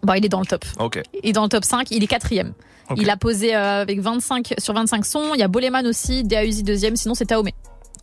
Bah 0.03 0.18
il 0.18 0.26
est 0.26 0.30
dans 0.30 0.40
le 0.41 0.45
top. 0.45 0.65
Ok. 0.80 1.02
Il 1.24 1.30
est 1.30 1.34
dans 1.34 1.44
le 1.44 1.49
top 1.49 1.64
5, 1.64 1.91
il 1.91 2.03
est 2.03 2.07
quatrième. 2.07 2.53
Il 2.98 3.10
a 3.10 3.18
posé 3.18 3.56
euh, 3.56 3.82
avec 3.82 4.02
25 4.02 4.56
sur 4.57 4.74
25 4.74 5.06
sons. 5.06 5.32
Il 5.34 5.40
y 5.40 5.44
a 5.44 5.48
Boleman 5.48 5.88
aussi, 5.88 6.28
Uzi 6.30 6.64
deuxième, 6.64 6.95
sinon 6.95 7.15
c'est 7.15 7.26
Taomé. 7.26 7.53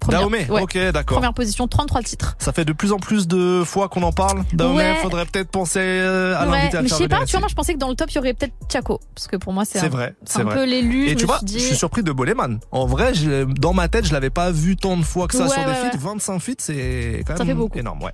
Première. 0.00 0.20
Dahomey, 0.20 0.50
Ouais. 0.50 0.62
ok, 0.62 0.78
d'accord. 0.92 1.16
Première 1.18 1.34
position, 1.34 1.68
33 1.68 2.02
titres. 2.02 2.34
Ça 2.38 2.52
fait 2.52 2.64
de 2.64 2.72
plus 2.72 2.92
en 2.92 2.96
plus 2.98 3.28
de 3.28 3.62
fois 3.64 3.88
qu'on 3.90 4.02
en 4.02 4.12
parle. 4.12 4.44
Dahomey, 4.54 4.76
Ouais. 4.78 4.94
faudrait 5.02 5.26
peut-être 5.26 5.50
penser 5.50 5.78
euh, 5.80 6.34
à 6.36 6.46
Ouais, 6.46 6.52
l'inviter 6.56 6.78
à 6.78 6.82
mais 6.82 6.88
je 6.88 6.94
sais 6.94 7.06
pas, 7.08 7.24
tu 7.26 7.32
vois, 7.32 7.40
moi 7.40 7.48
je 7.50 7.54
pensais 7.54 7.74
que 7.74 7.78
dans 7.78 7.88
le 7.90 7.94
top 7.94 8.10
il 8.10 8.14
y 8.16 8.18
aurait 8.18 8.32
peut-être 8.34 8.54
Chaco. 8.72 8.98
Parce 9.14 9.26
que 9.28 9.36
pour 9.36 9.52
moi 9.52 9.64
c'est 9.66 9.78
un, 9.80 9.88
vrai, 9.88 10.14
c'est 10.24 10.32
c'est 10.34 10.40
un 10.40 10.44
vrai. 10.44 10.54
peu 10.54 10.64
l'élu. 10.64 11.06
Et 11.06 11.10
je 11.10 11.14
tu 11.16 11.26
vois, 11.26 11.38
dit- 11.42 11.58
je 11.58 11.64
suis 11.66 11.76
surpris 11.76 12.02
de 12.02 12.12
Boleman. 12.12 12.60
En 12.72 12.86
vrai, 12.86 13.12
je- 13.14 13.44
dans 13.44 13.74
ma 13.74 13.88
tête, 13.88 14.06
je 14.06 14.12
l'avais 14.12 14.30
pas 14.30 14.50
vu 14.50 14.76
tant 14.76 14.96
de 14.96 15.02
fois 15.02 15.28
que 15.28 15.36
ça 15.36 15.48
sur 15.48 15.64
des 15.64 15.74
feats. 15.74 15.92
ouais. 15.92 15.98
25 15.98 16.38
feats, 16.40 16.54
c'est 16.58 17.22
quand 17.26 17.34
Ça 17.36 17.44
même 17.44 17.48
fait 17.48 17.54
beaucoup. 17.60 17.78
énorme, 17.78 18.02
ouais. 18.02 18.12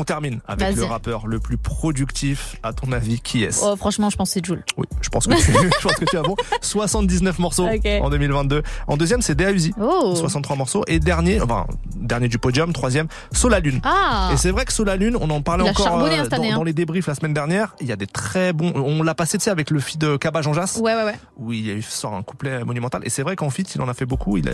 On 0.00 0.04
termine 0.04 0.40
avec 0.48 0.76
le 0.76 0.84
rappeur 0.84 1.26
le 1.26 1.40
plus 1.40 1.58
productif. 1.58 2.56
À 2.62 2.72
ton 2.72 2.90
avis, 2.92 3.20
qui 3.20 3.44
est-ce? 3.44 3.62
Oh, 3.62 3.76
franchement, 3.76 4.08
je 4.08 4.16
pense 4.16 4.30
que 4.30 4.32
c'est 4.34 4.44
Jules. 4.46 4.64
Oui, 4.78 4.86
je 5.02 5.10
pense 5.10 5.26
que 5.26 5.34
tu, 5.34 5.52
je 5.52 5.82
pense 5.82 5.94
que 5.96 6.06
tu 6.06 6.16
as 6.16 6.22
bon. 6.22 6.36
79 6.62 7.38
morceaux 7.38 7.68
en 7.68 8.08
2022. 8.08 8.62
En 8.86 8.96
deuxième, 8.96 9.20
c'est. 9.20 9.36
Oh. 9.78 10.14
63 10.16 10.56
morceaux. 10.56 10.84
Et 10.86 10.98
dernier, 11.00 11.40
enfin, 11.42 11.66
dernier 11.96 12.28
du 12.28 12.38
podium, 12.38 12.72
troisième, 12.72 13.08
Solalune. 13.30 13.80
Ah. 13.84 14.30
Et 14.32 14.38
c'est 14.38 14.52
vrai 14.52 14.64
que 14.64 14.72
Solalune, 14.72 15.18
on 15.20 15.28
en 15.28 15.42
parlait 15.42 15.68
encore 15.68 15.86
euh, 15.86 16.10
hein, 16.10 16.28
année, 16.32 16.52
hein. 16.52 16.56
dans 16.56 16.64
les 16.64 16.72
débriefs 16.72 17.06
la 17.06 17.14
semaine 17.14 17.34
dernière. 17.34 17.74
Il 17.80 17.86
y 17.86 17.92
a 17.92 17.96
des 17.96 18.06
très 18.06 18.54
bons. 18.54 18.72
On 18.74 19.02
l'a 19.02 19.14
passé, 19.14 19.36
tu 19.36 19.44
sais, 19.44 19.50
avec 19.50 19.70
le 19.70 19.80
feed 19.80 20.00
de 20.00 20.16
Kaba 20.16 20.40
Jean 20.40 20.54
Jass. 20.54 20.76
Ouais, 20.76 20.94
ouais, 20.94 21.04
ouais. 21.04 21.18
Où 21.36 21.52
il 21.52 21.66
y 21.66 21.70
a 21.70 21.74
eu- 21.74 21.82
sort 21.82 22.14
un 22.14 22.22
couplet 22.22 22.64
monumental. 22.64 23.02
Et 23.04 23.10
c'est 23.10 23.22
vrai 23.22 23.36
qu'en 23.36 23.50
feat, 23.50 23.74
il 23.74 23.82
en 23.82 23.88
a 23.88 23.94
fait 23.94 24.06
beaucoup. 24.06 24.38
Il 24.38 24.48
a 24.48 24.52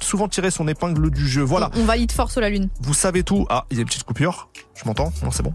souvent 0.00 0.28
tiré 0.28 0.50
son 0.50 0.68
épingle 0.68 1.10
du 1.10 1.26
jeu. 1.26 1.42
Voilà. 1.42 1.70
On 1.76 1.84
valide 1.84 2.12
fort 2.12 2.30
sur 2.30 2.40
la 2.40 2.50
lune. 2.50 2.68
Vous 2.80 2.94
savez 2.94 3.22
tout. 3.22 3.46
Ah, 3.48 3.64
il 3.70 3.76
y 3.76 3.80
a 3.80 3.82
une 3.82 3.86
petite 3.86 4.04
coupure. 4.04 4.48
Je 4.76 4.84
m'entends 4.86 5.12
Non, 5.22 5.30
c'est 5.30 5.42
bon. 5.42 5.52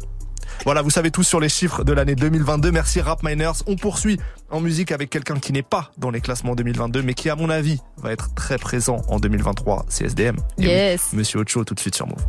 Voilà, 0.66 0.82
vous 0.82 0.90
savez 0.90 1.12
tout 1.12 1.24
sur 1.24 1.40
les 1.40 1.48
chiffres 1.48 1.84
de 1.84 1.94
l'année 1.94 2.16
2022. 2.16 2.72
Merci 2.72 3.02
Rap 3.02 3.24
Miners. 3.24 3.64
On 3.68 3.76
poursuit 3.76 4.20
en 4.50 4.60
musique 4.60 4.92
avec 4.92 5.10
quelqu'un 5.10 5.40
qui 5.40 5.54
n'est 5.54 5.62
pas 5.64 5.92
dans 5.98 6.10
les 6.10 6.22
classements 6.22 6.56
2022, 6.56 7.02
mais 7.02 7.14
qui, 7.14 7.30
à 7.30 7.36
mon 7.36 7.50
avis, 7.50 7.80
va 7.98 8.12
être 8.12 8.34
très 8.34 8.58
présent 8.58 9.02
en 9.08 9.20
2023. 9.20 9.86
C'est 9.90 10.06
SDM. 10.06 10.36
Et 10.58 10.62
oui, 10.62 10.66
Yes. 10.66 11.14
Monsieur 11.14 11.40
Ocho, 11.40 11.64
tout 11.64 11.76
de 11.76 11.80
suite 11.80 11.96
sur 11.96 12.08
Move. 12.08 12.24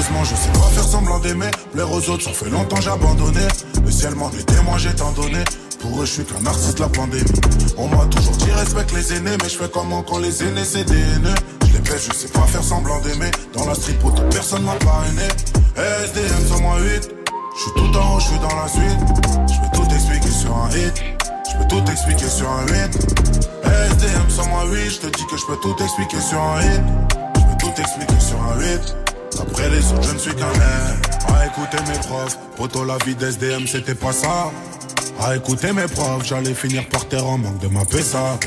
Je 0.00 0.34
sais 0.34 0.50
pas 0.52 0.60
faire 0.72 0.84
semblant 0.84 1.18
d'aimer. 1.18 1.50
Plaire 1.72 1.92
aux 1.92 2.08
autres, 2.08 2.24
ça 2.24 2.30
fait 2.30 2.48
longtemps 2.48 2.80
j'ai 2.80 2.90
abandonné. 2.90 3.46
Le 3.84 3.90
ciel 3.90 4.14
m'en 4.14 4.30
est 4.30 4.44
témoin, 4.44 4.78
j'ai 4.78 4.94
tant 4.94 5.12
donné. 5.12 5.44
Pour 5.78 6.00
eux, 6.00 6.06
je 6.06 6.12
suis 6.12 6.24
qu'un 6.24 6.44
artiste 6.46 6.78
de 6.78 6.82
la 6.82 6.88
pandémie. 6.88 7.24
On 7.76 7.86
m'a 7.88 8.06
toujours 8.06 8.36
dit 8.36 8.50
respecte 8.50 8.92
les 8.92 9.12
aînés, 9.14 9.36
mais 9.42 9.48
je 9.48 9.58
fais 9.58 9.68
comment 9.68 10.02
quand 10.02 10.18
les 10.18 10.42
aînés 10.42 10.64
c'est 10.64 10.84
des 10.84 10.98
haineux? 10.98 11.34
Je 11.66 11.72
les 11.74 11.78
baisse, 11.80 12.08
je 12.08 12.16
sais 12.16 12.28
pas 12.28 12.42
faire 12.42 12.64
semblant 12.64 12.98
d'aimer. 13.00 13.30
Dans 13.52 13.66
la 13.66 13.74
street, 13.74 13.98
pour 14.00 14.14
personne 14.30 14.62
m'a 14.62 14.74
parrainé. 14.76 15.28
SDM 15.76 16.46
sur 16.46 16.60
moi 16.60 16.78
8. 16.80 17.10
Je 17.56 17.60
suis 17.60 17.72
tout 17.76 17.98
en 17.98 18.16
haut, 18.16 18.20
je 18.20 18.26
suis 18.26 18.38
dans 18.38 18.56
la 18.56 18.68
suite. 18.68 19.00
Je 19.52 19.60
peux 19.60 19.76
tout 19.76 19.94
expliquer 19.94 20.30
sur 20.30 20.56
un 20.56 20.70
hit. 20.70 21.02
Je 21.50 21.58
peux 21.58 21.68
tout 21.68 21.90
expliquer 21.90 22.28
sur 22.28 22.50
un 22.50 22.66
8. 22.66 22.72
SDM 23.64 24.30
sur 24.30 24.46
moi 24.48 24.64
8. 24.64 24.90
Je 24.90 24.98
te 24.98 25.06
dis 25.06 25.26
que 25.30 25.36
je 25.36 25.46
peux 25.46 25.56
tout 25.56 25.76
expliquer 25.82 26.20
sur 26.20 26.40
un 26.40 26.62
hit. 26.62 26.80
Je 27.36 27.42
peux 27.42 27.58
tout 27.58 27.80
expliquer 27.80 28.20
sur 28.20 28.40
un 28.42 28.58
8. 28.58 29.09
Après 29.38 29.68
les 29.70 29.92
autres, 29.92 30.02
je 30.02 30.14
ne 30.14 30.18
suis 30.18 30.34
qu'un 30.34 30.52
air. 30.52 30.96
À 31.34 31.46
écouter 31.46 31.78
mes 31.88 31.98
profs. 31.98 32.38
Poto, 32.56 32.84
la 32.84 32.96
vie 33.04 33.14
d'SDM, 33.14 33.66
c'était 33.66 33.94
pas 33.94 34.12
ça. 34.12 34.50
À 35.22 35.36
écouter 35.36 35.72
mes 35.72 35.86
profs, 35.86 36.24
j'allais 36.24 36.54
finir 36.54 36.88
par 36.88 37.06
terre 37.06 37.26
en 37.26 37.36
manque 37.36 37.58
de 37.58 37.68
ma 37.68 37.84
PSA. 37.84 38.38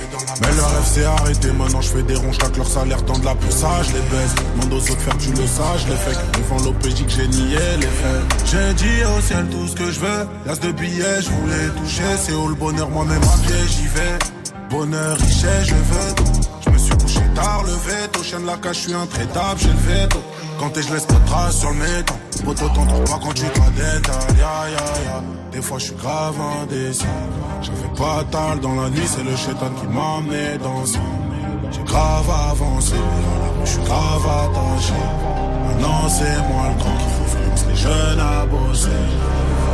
Mais 0.41 0.47
le 0.55 0.63
rêve 0.63 0.85
s'est 0.91 1.05
arrêté, 1.05 1.51
maintenant 1.51 1.81
je 1.81 1.89
fais 1.89 2.01
des 2.01 2.15
ronds, 2.15 2.31
chaque 2.31 2.57
leur 2.57 2.67
salaire 2.67 3.01
dans 3.03 3.17
de 3.19 3.25
la 3.25 3.33
je 3.33 3.93
les 3.93 4.01
baisse. 4.09 4.33
Demande 4.55 4.73
aux 4.73 4.91
autres 4.91 5.01
faire 5.01 5.17
tu 5.19 5.29
le 5.29 5.35
je 5.35 5.87
les 5.87 5.95
fais. 5.95 6.39
Devant 6.39 6.63
l'OPJ 6.63 7.05
que 7.05 7.11
j'ai 7.11 7.27
nié 7.27 7.57
les 7.79 7.85
faits. 7.85 8.45
J'ai 8.45 8.73
dit 8.73 9.03
au 9.05 9.21
ciel 9.21 9.45
tout 9.51 9.67
ce 9.67 9.75
que 9.75 9.91
je 9.91 9.99
veux. 9.99 10.27
L'as 10.47 10.59
de 10.59 10.71
billets, 10.71 11.21
je 11.21 11.29
voulais 11.29 11.69
toucher. 11.77 12.17
C'est 12.17 12.33
où 12.33 12.47
le 12.47 12.55
bonheur, 12.55 12.89
moi-même 12.89 13.21
à 13.21 13.47
pied, 13.47 13.55
j'y 13.67 13.87
vais. 13.87 14.17
Bonheur, 14.71 15.15
richesse, 15.17 15.67
je 15.67 15.75
veux. 15.75 16.15
Je 16.65 16.69
me 16.71 16.77
suis 16.77 16.97
couché 16.97 17.22
tard, 17.43 17.63
le 17.63 17.73
veto. 17.87 18.23
Chien 18.23 18.39
de 18.39 18.47
la 18.47 18.57
cage, 18.57 18.77
je 18.77 18.81
suis 18.81 18.93
intraitable, 18.93 19.59
j'ai 19.59 19.67
le 19.67 19.83
veto. 19.87 20.19
Quand 20.59 20.69
t'es, 20.69 20.81
je 20.81 20.93
laisse 20.93 21.05
pas 21.05 21.15
de 21.15 21.27
traces 21.27 21.59
sur 21.59 21.71
le 21.71 21.77
métal. 21.77 22.17
Poto, 22.45 22.67
t'entends 22.69 23.03
pas 23.11 23.19
quand 23.23 23.33
tu 23.33 23.43
te 23.43 23.59
la 23.59 23.69
détailles. 23.69 24.37
Ya, 24.37 24.55
ya, 24.75 24.85
ya. 25.07 25.23
Des 25.51 25.61
fois, 25.61 25.77
je 25.79 25.85
suis 25.85 25.95
grave 25.95 26.35
indécis. 26.61 27.05
J'avais 27.61 27.93
pas 27.97 28.23
tal 28.31 28.59
dans 28.59 28.75
la 28.81 28.89
nuit, 28.89 29.07
c'est 29.07 29.23
le 29.23 29.35
chétan 29.35 29.71
qui 29.79 29.87
m'a 29.87 30.17
amené 30.17 30.57
dans. 30.61 30.83
J'ai 31.71 31.83
grave 31.83 32.29
avancé, 32.51 32.95
je 33.63 33.69
suis 33.69 33.83
grave 33.83 34.25
attaché. 34.43 35.01
Maintenant, 35.65 36.09
c'est 36.09 36.37
moi 36.49 36.63
le 36.69 36.77
grand 36.81 36.97
qui 36.97 37.05
influence 37.23 37.65
les 37.69 37.75
jeunes 37.75 38.19
à 38.19 38.45
bosser. 38.45 38.89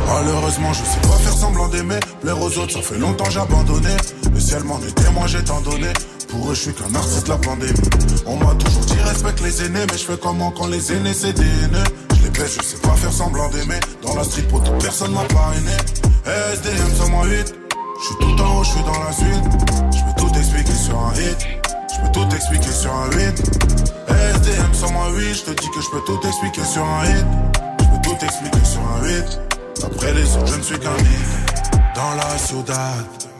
Malheureusement, 0.06 0.72
je 0.72 0.84
sais 0.84 1.00
pas 1.08 1.16
faire 1.24 1.32
semblant 1.32 1.68
d'aimer. 1.68 2.00
Plaire 2.20 2.40
aux 2.40 2.58
autres, 2.58 2.72
ça 2.72 2.82
fait 2.82 2.98
longtemps 2.98 3.30
j'ai 3.30 3.40
abandonné. 3.40 3.94
Le 4.32 4.40
ciel 4.40 4.64
m'en 4.64 4.78
est 4.80 4.94
témoin, 4.94 5.26
j'ai 5.26 5.42
tant 5.44 5.60
donné. 5.60 5.88
Pour 6.30 6.50
eux, 6.50 6.54
je 6.54 6.60
suis 6.60 6.72
qu'un 6.72 6.94
artiste 6.94 7.24
de 7.26 7.30
la 7.30 7.38
pandémie. 7.38 7.72
On 8.24 8.36
m'a 8.36 8.54
toujours 8.54 8.84
dit 8.84 9.00
respecte 9.04 9.40
les 9.40 9.64
aînés, 9.64 9.84
mais 9.90 9.98
je 9.98 10.04
fais 10.04 10.16
comment 10.16 10.52
quand 10.52 10.68
les 10.68 10.92
aînés 10.92 11.12
c'est 11.12 11.32
des 11.32 11.42
haineux. 11.42 11.84
Je 12.16 12.22
les 12.22 12.30
baisse, 12.30 12.56
je 12.56 12.64
sais 12.64 12.76
pas 12.76 12.94
faire 12.94 13.12
semblant 13.12 13.48
d'aimer. 13.48 13.80
Dans 14.02 14.14
la 14.14 14.22
street, 14.22 14.42
pour 14.42 14.62
personne 14.78 15.12
m'a 15.12 15.24
parrainé. 15.24 15.72
SDM 16.24 16.94
108, 16.96 17.54
je 18.00 18.06
suis 18.06 18.14
tout 18.20 18.42
en 18.42 18.58
haut, 18.58 18.64
je 18.64 18.70
suis 18.70 18.82
dans 18.82 19.02
la 19.02 19.12
suite. 19.12 19.44
Je 19.92 20.04
peux 20.04 20.20
tout 20.20 20.38
expliquer 20.38 20.72
sur 20.72 20.98
un 20.98 21.12
hit. 21.14 21.38
Je 21.92 22.00
peux 22.00 22.12
tout 22.12 22.34
expliquer 22.34 22.72
sur 22.72 22.94
un 22.94 23.10
8. 23.10 23.18
SDM 24.08 24.72
108, 24.72 25.34
je 25.34 25.42
te 25.42 25.60
dis 25.60 25.70
que 25.70 25.80
je 25.80 25.90
peux 25.90 26.04
tout 26.06 26.20
expliquer 26.26 26.64
sur 26.64 26.84
un 26.84 27.04
hit. 27.06 27.26
Je 27.80 27.84
peux 27.86 28.02
tout 28.02 28.24
expliquer 28.24 28.64
sur 28.64 28.80
un 28.80 29.04
8. 29.04 29.40
Après 29.84 30.12
les 30.14 30.36
autres, 30.36 30.46
je 30.46 30.56
ne 30.56 30.62
suis 30.62 30.78
qu'un 30.78 30.94
mythe. 30.94 31.70
Dans 31.96 32.14
la 32.14 32.38
ciudad. 32.38 33.39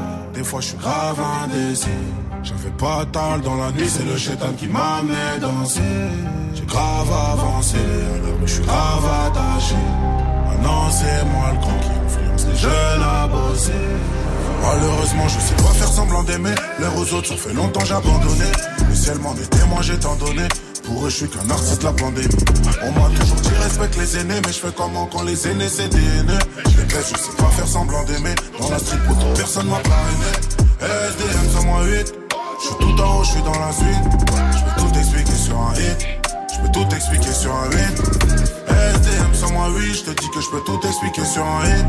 Des 0.41 0.47
fois, 0.47 0.59
je 0.59 0.69
suis 0.69 0.77
grave 0.77 1.19
indécis. 1.43 1.87
J'avais 2.41 2.71
pas 2.71 3.05
tal 3.11 3.41
dans 3.41 3.57
la 3.57 3.71
nuit, 3.73 3.87
c'est 3.87 4.03
le 4.03 4.17
chétan 4.17 4.51
qui 4.57 4.65
m'a 4.65 5.03
mis 5.03 5.39
danser. 5.39 5.81
J'ai 6.55 6.65
grave 6.65 7.11
avancé, 7.31 7.77
rue, 7.77 8.47
je 8.47 8.53
suis 8.53 8.63
grave 8.63 9.05
attaché. 9.27 9.75
Maintenant, 10.47 10.89
c'est 10.89 11.25
moi 11.25 11.51
le 11.51 11.59
grand 11.59 11.79
qui 11.81 11.91
influence 12.05 12.47
les 12.47 12.57
jeunes 12.57 13.03
à 13.03 13.27
bosser. 13.27 13.71
Malheureusement, 14.63 15.27
je 15.27 15.39
sais 15.41 15.55
pas 15.57 15.73
faire 15.75 15.87
semblant 15.89 16.23
d'aimer. 16.23 16.55
L'air 16.79 16.97
aux 16.97 17.13
autres, 17.13 17.27
ça 17.27 17.35
fait 17.35 17.53
longtemps 17.53 17.85
j'ai 17.85 17.93
abandonné. 17.93 18.51
Le 18.89 18.95
ciel 18.95 19.19
m'en 19.19 19.35
est 19.35 19.47
témoin, 19.47 19.83
j'ai 19.83 19.99
tant 19.99 20.15
donné. 20.15 20.47
Pour 20.83 21.05
eux, 21.05 21.09
je 21.09 21.15
suis 21.15 21.29
qu'un 21.29 21.49
artiste 21.49 21.83
la 21.83 21.93
pandémie. 21.93 22.27
On 22.83 22.91
m'a 22.91 23.09
toujours 23.19 23.41
dit 23.41 23.49
respecte 23.61 23.97
les 23.97 24.17
aînés, 24.17 24.41
mais 24.45 24.51
je 24.51 24.59
fais 24.59 24.73
comment 24.75 25.05
quand 25.05 25.23
les 25.23 25.47
aînés 25.47 25.69
c'est 25.69 25.89
des 25.89 25.97
haineux. 25.97 26.39
Je 26.65 26.71
je 26.71 27.01
sais 27.01 27.37
pas 27.37 27.49
faire 27.49 27.67
semblant 27.67 28.03
d'aimer. 28.03 28.35
Dans 28.59 28.69
la 28.69 28.79
street, 28.79 28.97
pour 29.07 29.17
toute 29.17 29.33
personne 29.37 29.67
m'a 29.67 29.79
parrainé. 29.79 30.31
SDM 30.81 31.49
108, 31.61 32.13
je 32.59 32.65
suis 32.65 32.75
tout 32.79 33.01
en 33.01 33.19
haut, 33.19 33.23
je 33.23 33.31
suis 33.31 33.41
dans 33.41 33.59
la 33.59 33.71
suite. 33.71 34.05
Je 34.51 34.63
peux 34.65 34.81
tout 34.81 34.99
expliquer 34.99 35.35
sur 35.35 35.57
un 35.57 35.73
hit. 35.75 36.07
Je 36.53 36.61
peux 36.61 36.71
tout 36.71 36.95
expliquer 36.95 37.31
sur 37.31 37.53
un 37.53 37.69
8. 37.69 37.77
SDM 38.67 39.33
108, 39.33 39.93
je 39.93 40.03
te 40.03 40.21
dis 40.21 40.29
que 40.29 40.41
je 40.41 40.49
peux 40.49 40.61
tout 40.65 40.79
expliquer 40.87 41.25
sur 41.25 41.45
un 41.45 41.65
hit. 41.65 41.85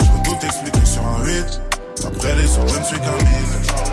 Je 0.00 0.06
peux 0.06 0.30
tout 0.30 0.46
expliquer 0.46 0.86
sur 0.86 1.02
un 1.06 1.24
8. 1.24 1.60
Après 2.06 2.36
les 2.36 2.58
autres, 2.58 2.74
je 2.74 2.78
ne 2.80 2.84
suis 2.84 2.98
qu'un 2.98 3.91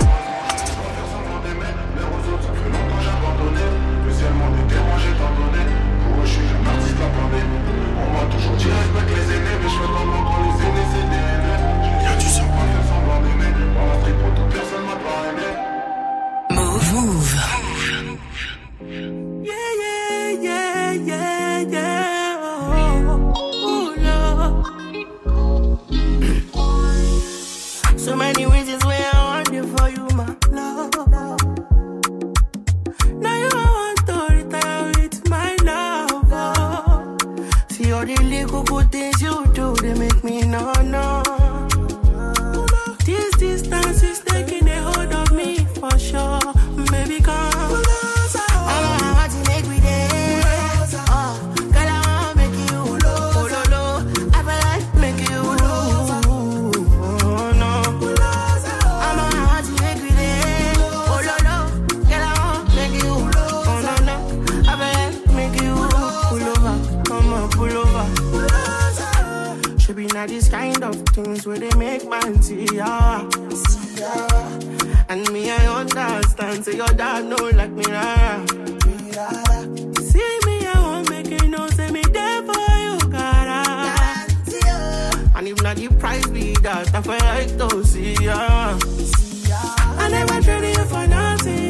they 39.90 40.00
make 40.00 40.24
me 40.24 40.42
no, 40.46 40.72
no. 40.84 41.29
Things 71.24 71.46
where 71.46 71.60
they 71.60 71.74
make 71.78 72.08
man 72.10 72.42
see 72.42 72.66
ya. 72.74 73.30
See 73.54 74.02
ya. 74.02 74.12
And 75.10 75.30
me, 75.32 75.52
I 75.52 75.68
understand. 75.80 76.66
Say 76.66 76.76
your 76.78 76.88
dad 76.88 77.26
know 77.26 77.50
like 77.60 77.72
me, 77.72 77.84
rara. 77.86 78.46
See 80.10 80.32
me, 80.46 80.56
I 80.68 80.74
won't 80.86 81.10
make 81.10 81.32
it 81.32 81.48
no. 81.48 81.68
Say 81.70 81.90
me 81.92 82.02
there 82.02 82.42
for 82.48 82.68
you, 82.86 82.98
cara. 83.12 83.64
Ah. 83.68 85.36
And 85.36 85.48
if 85.48 85.62
not 85.62 85.76
the 85.78 85.88
price 86.00 86.28
be 86.28 86.54
that, 86.66 86.94
I 86.94 87.02
feel 87.02 87.26
like 87.34 87.52
to 87.58 87.84
see 87.86 88.14
ya. 88.26 88.78
I 90.04 90.10
never 90.10 90.42
traded 90.42 90.78
you 90.78 90.86
for 90.86 91.08
nothing. 91.08 91.70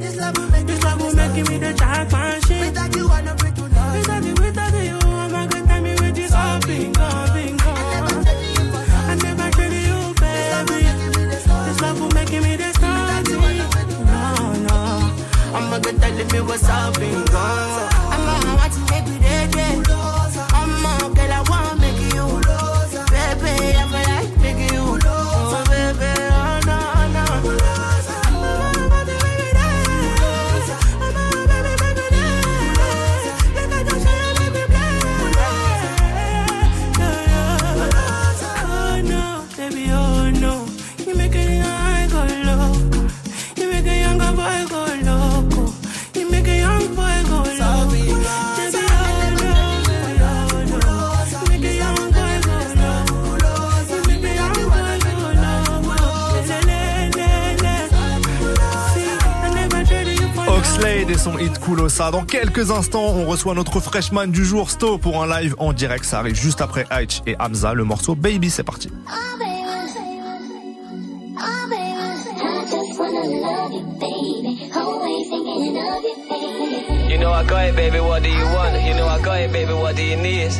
This 0.00 0.16
love 0.16 0.36
will 0.36 0.50
make, 0.50 0.66
this 0.66 0.82
love 0.82 1.00
will 1.00 1.14
make 1.14 1.48
me 1.48 1.58
the 1.58 1.72
jackpot 1.72 2.44
shit. 2.46 2.60
Without 2.60 2.96
you, 2.96 3.08
I 3.08 3.20
never 3.22 3.50
do 3.50 3.68
nothing. 3.68 4.00
Without 4.00 4.37
I'm 16.20 16.24
not 16.24 16.30
gonna 16.30 16.40
tell 16.40 16.44
me 16.44 16.50
what's 16.50 16.68
up, 16.68 16.98
bingo. 16.98 17.36
I'm 17.36 17.97
son 61.30 61.38
hit 61.38 61.58
Kulosa. 61.60 62.10
Dans 62.10 62.24
quelques 62.24 62.70
instants, 62.70 63.14
on 63.14 63.26
reçoit 63.26 63.54
notre 63.54 63.80
freshman 63.80 64.26
du 64.28 64.44
jour, 64.44 64.70
Sto, 64.70 64.98
pour 64.98 65.22
un 65.22 65.40
live 65.40 65.54
en 65.58 65.72
direct. 65.72 66.04
Ça 66.04 66.20
arrive 66.20 66.34
juste 66.34 66.60
après 66.60 66.86
Aich 66.90 67.22
et 67.26 67.36
Hamza, 67.38 67.74
le 67.74 67.84
morceau 67.84 68.14
Baby, 68.14 68.50
c'est 68.50 68.62
parti. 68.62 68.88
You 77.08 77.18
know 77.18 77.32
baby, 77.74 78.00
what 78.00 78.20
do 78.20 78.28
you 78.28 78.44
want? 78.54 78.74
You 78.86 78.94
know 78.94 79.08
baby, 79.52 79.72
what 79.72 79.96
do 79.96 80.02
you 80.02 80.16
need? 80.16 80.52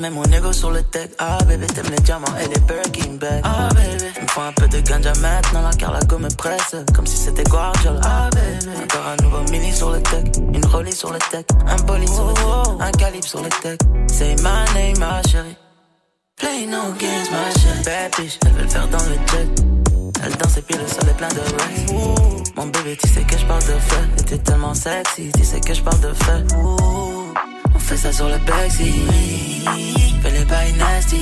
Je 0.00 0.02
mets 0.02 0.10
mon 0.10 0.24
ego 0.24 0.52
sur 0.52 0.70
le 0.70 0.82
tech. 0.82 1.10
Ah, 1.18 1.38
bébé, 1.46 1.66
t'aimes 1.66 1.90
les 1.90 2.02
diamants 2.02 2.36
et 2.42 2.48
les 2.48 2.60
Birkin 2.60 3.14
bags. 3.18 3.42
Ah, 3.44 3.68
bébé, 3.74 4.04
me 4.20 4.26
prends 4.26 4.46
un 4.46 4.52
peu 4.52 4.66
de 4.68 4.80
ganja 4.80 5.12
maintenant, 5.20 5.70
car 5.78 5.92
la 5.92 6.00
me 6.18 6.34
presse. 6.36 6.76
Comme 6.94 7.06
si 7.06 7.16
c'était 7.16 7.44
Guardiola. 7.44 8.00
Ah, 8.04 8.30
bébé, 8.30 8.72
encore 8.82 9.06
un 9.06 9.22
nouveau 9.22 9.50
mini 9.50 9.72
sur 9.72 9.90
le 9.90 10.00
tech. 10.02 10.24
Une 10.54 10.64
rollie 10.66 10.92
sur 10.92 11.12
le 11.12 11.18
tech. 11.30 11.44
Un 11.66 11.76
bolide 11.82 12.08
sur 12.08 12.26
le 12.26 12.34
tech. 12.34 12.44
Un 12.80 12.90
calibre 12.92 13.26
sur 13.26 13.42
le 13.42 13.48
tech. 13.62 13.78
Say 14.08 14.36
my 14.36 14.64
name, 14.74 14.98
ma 14.98 15.22
chérie. 15.28 15.56
Play 16.36 16.66
no 16.66 16.92
games, 16.98 17.28
ma 17.30 17.60
chérie. 17.60 17.84
Bad 17.84 18.12
bitch, 18.18 18.38
elle 18.46 18.52
veut 18.52 18.62
le 18.62 18.68
faire 18.68 18.88
dans 18.88 19.04
le 19.04 19.14
jet. 19.30 19.48
Elle 20.22 20.36
danse 20.36 20.56
et 20.56 20.62
puis 20.62 20.76
le 20.76 20.86
sol 20.86 21.08
est 21.08 21.16
plein 21.16 21.28
de 21.28 21.40
racks. 21.40 22.56
Mon 22.56 22.66
bébé, 22.66 22.96
tu 23.02 23.08
sais 23.08 23.22
que 23.22 23.36
je 23.36 23.44
parle 23.46 23.62
de 23.62 23.78
feu. 23.78 24.08
Et 24.18 24.22
t'es 24.22 24.38
tellement 24.38 24.74
sexy, 24.74 25.30
tu 25.36 25.44
sais 25.44 25.60
que 25.60 25.74
je 25.74 25.82
parle 25.82 26.00
de 26.00 26.12
feu. 26.14 27.19
On 27.80 27.82
fait 27.82 27.96
ça 27.96 28.12
sur 28.12 28.28
le 28.28 28.36
backseat. 28.38 28.94
Fais 30.22 30.30
les 30.30 30.44
bails 30.44 30.72
nasty. 30.74 31.16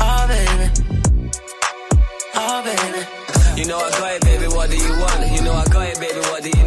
Oh 0.00 0.26
baby. 0.28 0.70
Oh 2.36 2.62
baby. 2.64 3.06
You 3.56 3.64
know 3.66 3.78
I 3.78 3.90
got 3.90 4.12
it, 4.16 4.24
baby, 4.24 4.46
what 4.48 4.68
do 4.68 4.76
you 4.76 4.90
want? 4.98 5.32
You 5.32 5.42
know 5.42 5.54
I 5.54 5.64
got 5.72 5.86
it, 5.86 6.00
baby, 6.00 6.20
what 6.30 6.42
do 6.42 6.50
you 6.50 6.63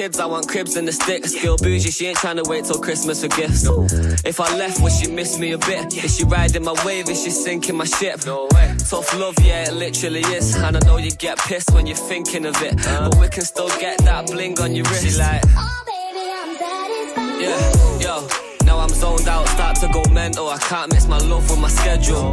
kids, 0.00 0.18
I 0.18 0.24
want 0.24 0.48
cribs 0.48 0.76
and 0.76 0.88
the 0.88 0.92
sticks. 0.92 1.32
Skill 1.34 1.58
bougie, 1.58 1.90
she 1.90 2.06
ain't 2.06 2.16
trying 2.16 2.36
to 2.42 2.48
wait 2.48 2.64
till 2.64 2.80
Christmas 2.80 3.20
for 3.22 3.28
gifts. 3.28 3.66
If 4.24 4.40
I 4.40 4.48
left, 4.56 4.80
would 4.82 4.92
she 4.92 5.10
miss 5.10 5.38
me 5.38 5.52
a 5.52 5.58
bit? 5.58 5.92
Is 6.02 6.16
she 6.16 6.24
riding 6.24 6.64
my 6.64 6.74
wave? 6.86 7.10
Is 7.10 7.22
she 7.22 7.30
sinking 7.30 7.76
my 7.76 7.84
ship? 7.84 8.24
No 8.24 8.48
way. 8.54 8.74
Tough 8.78 9.12
love, 9.18 9.36
yeah, 9.42 9.68
it 9.68 9.74
literally 9.74 10.22
is. 10.38 10.56
And 10.56 10.78
I 10.78 10.80
know 10.86 10.96
you 10.96 11.10
get 11.10 11.36
pissed 11.38 11.70
when 11.72 11.86
you're 11.86 12.04
thinking 12.12 12.46
of 12.46 12.56
it. 12.62 12.76
But 12.76 13.16
we 13.16 13.28
can 13.28 13.44
still 13.44 13.68
get 13.78 13.98
that 13.98 14.26
bling 14.28 14.58
on 14.60 14.74
your 14.74 14.86
wrist. 14.86 15.04
She 15.04 15.18
like, 15.18 15.44
yeah, 17.44 18.00
yo. 18.00 18.26
Now 18.64 18.78
I'm 18.78 18.88
zoned 18.88 19.28
out, 19.28 19.46
start 19.48 19.76
to 19.82 19.88
go 19.88 20.02
mental. 20.10 20.48
I 20.48 20.58
can't 20.58 20.90
mix 20.92 21.06
my 21.08 21.18
love 21.18 21.50
with 21.50 21.60
my 21.60 21.68
schedule. 21.68 22.32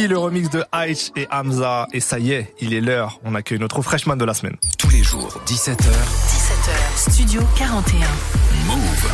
Baby, 0.00 0.08
le 0.08 0.18
remix 0.18 0.48
de 0.48 0.64
Aich 0.72 1.12
et 1.16 1.26
Hamza. 1.30 1.86
Et 1.92 2.00
ça 2.00 2.18
y 2.18 2.32
est, 2.32 2.54
il 2.60 2.72
est 2.72 2.80
l'heure. 2.80 3.20
On 3.24 3.34
accueille 3.34 3.58
notre 3.58 3.82
freshman 3.82 4.16
de 4.16 4.24
la 4.24 4.32
semaine. 4.32 4.56
Tous 4.78 4.88
les 4.88 5.02
jours, 5.02 5.40
17h. 5.46 5.76
17h, 5.76 7.10
Studio 7.10 7.42
41. 7.56 8.06
Move. 8.66 9.10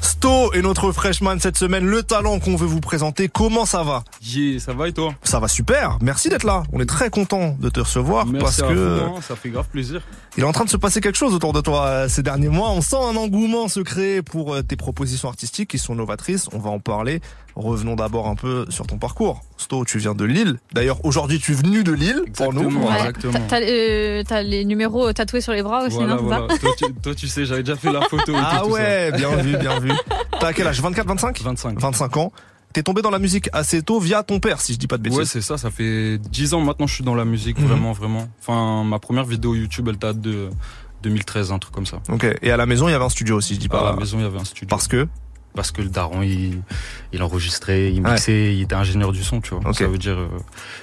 Sto 0.00 0.52
est 0.52 0.62
notre 0.62 0.90
freshman 0.92 1.38
cette 1.38 1.56
semaine, 1.56 1.84
le 1.84 2.02
talent 2.02 2.40
qu'on 2.40 2.56
veut 2.56 2.66
vous 2.66 2.80
présenter. 2.80 3.28
Comment 3.28 3.66
ça 3.66 3.82
va? 3.82 4.02
Yeah, 4.22 4.58
ça 4.58 4.72
va 4.72 4.88
et 4.88 4.92
toi? 4.92 5.14
Ça 5.22 5.38
va 5.38 5.46
super. 5.46 5.98
Merci 6.00 6.28
d'être 6.28 6.42
là. 6.44 6.64
On 6.72 6.80
est 6.80 6.86
très 6.86 7.10
content 7.10 7.56
de 7.60 7.68
te 7.68 7.80
recevoir 7.80 8.26
Merci 8.26 8.44
parce 8.44 8.62
à 8.62 8.68
que 8.68 8.74
vous, 8.74 9.16
hein, 9.16 9.20
ça 9.20 9.36
fait 9.36 9.50
grave 9.50 9.68
plaisir. 9.68 10.02
il 10.36 10.42
est 10.42 10.46
en 10.46 10.52
train 10.52 10.64
de 10.64 10.70
se 10.70 10.76
passer 10.76 11.00
quelque 11.00 11.18
chose 11.18 11.34
autour 11.34 11.52
de 11.52 11.60
toi 11.60 11.84
euh, 11.86 12.08
ces 12.08 12.22
derniers 12.22 12.48
mois. 12.48 12.70
On 12.70 12.80
sent 12.80 12.96
un 12.96 13.14
engouement 13.16 13.68
se 13.68 13.80
créer 13.80 14.22
pour 14.22 14.54
euh, 14.54 14.62
tes 14.62 14.74
propositions 14.76 15.28
artistiques 15.28 15.70
qui 15.70 15.78
sont 15.78 15.94
novatrices. 15.94 16.48
On 16.52 16.58
va 16.58 16.70
en 16.70 16.80
parler. 16.80 17.20
Revenons 17.58 17.96
d'abord 17.96 18.28
un 18.28 18.36
peu 18.36 18.66
sur 18.68 18.86
ton 18.86 18.98
parcours. 18.98 19.42
Sto, 19.56 19.84
tu 19.84 19.98
viens 19.98 20.14
de 20.14 20.24
Lille. 20.24 20.58
D'ailleurs, 20.72 21.04
aujourd'hui, 21.04 21.40
tu 21.40 21.52
es 21.52 21.54
venu 21.56 21.82
de 21.82 21.90
Lille 21.92 22.22
pour 22.36 22.52
nous. 22.54 22.70
Ouais. 22.86 23.12
T'as- 23.20 23.40
T'as 23.48 23.60
euh, 23.60 24.22
t'as 24.26 24.42
les 24.42 24.64
numéros 24.64 25.12
tatoués 25.12 25.40
sur 25.40 25.52
les 25.52 25.62
bras 25.64 25.84
aussi, 25.84 25.96
Voilà, 25.96 26.12
non 26.14 26.18
c'est 26.20 26.24
voilà. 26.24 26.46
ça 26.50 26.58
toi, 26.58 26.70
tu, 26.78 26.94
toi, 27.02 27.14
tu 27.16 27.26
sais, 27.26 27.44
j'avais 27.44 27.64
déjà 27.64 27.76
fait 27.76 27.92
la 27.92 28.02
photo. 28.02 28.32
Et 28.32 28.36
Ah 28.38 28.58
tout, 28.60 28.68
tout 28.68 28.74
ouais, 28.74 29.08
ça. 29.10 29.16
bien 29.16 29.36
vu, 29.36 29.56
bien 29.56 29.80
vu. 29.80 29.90
T'as 30.38 30.52
quel 30.52 30.68
âge? 30.68 30.80
24, 30.80 31.06
25 31.08 31.40
25. 31.42 31.80
25 31.80 32.16
ans. 32.18 32.32
T'es 32.72 32.82
tombé 32.84 33.02
dans 33.02 33.10
la 33.10 33.18
musique 33.18 33.48
assez 33.52 33.82
tôt 33.82 33.98
via 33.98 34.22
ton 34.22 34.38
père, 34.38 34.60
si 34.60 34.74
je 34.74 34.78
dis 34.78 34.86
pas 34.86 34.98
de 34.98 35.02
bêtises. 35.02 35.18
Ouais, 35.18 35.24
c'est 35.24 35.40
ça, 35.40 35.58
ça 35.58 35.70
fait 35.72 36.18
10 36.18 36.54
ans 36.54 36.60
maintenant 36.60 36.84
que 36.86 36.90
je 36.90 36.94
suis 36.96 37.04
dans 37.04 37.14
la 37.16 37.24
musique, 37.24 37.58
Mhm. 37.58 37.66
vraiment, 37.66 37.92
vraiment. 37.92 38.28
Enfin, 38.40 38.84
ma 38.84 38.98
première 39.00 39.24
vidéo 39.24 39.54
YouTube, 39.56 39.88
elle 39.88 39.96
date 39.98 40.20
de 40.20 40.50
2013, 41.02 41.50
un 41.50 41.58
truc 41.58 41.74
comme 41.74 41.86
ça. 41.86 41.98
Ok. 42.12 42.26
Et 42.42 42.50
à 42.52 42.56
la 42.56 42.66
maison, 42.66 42.88
il 42.88 42.92
y 42.92 42.94
avait 42.94 43.04
un 43.04 43.08
studio 43.08 43.36
aussi, 43.36 43.54
je 43.54 43.60
dis 43.60 43.68
pas. 43.68 43.80
À 43.80 43.92
la 43.92 43.96
maison, 43.96 44.18
il 44.18 44.22
y 44.22 44.26
avait 44.26 44.38
un 44.38 44.44
studio. 44.44 44.66
Parce 44.68 44.86
que 44.86 45.08
Parce 45.54 45.72
que 45.72 45.82
le 45.82 45.88
daron, 45.88 46.22
il, 46.22 46.62
il 47.12 47.22
enregistrait, 47.22 47.92
il 47.92 48.00
mixait, 48.02 48.54
il 48.54 48.62
était 48.62 48.74
ingénieur 48.76 49.10
du 49.12 49.24
son, 49.24 49.40
tu 49.40 49.54
vois. 49.54 49.72
Ça 49.72 49.86
veut 49.88 49.98
dire, 49.98 50.16
euh, 50.18 50.28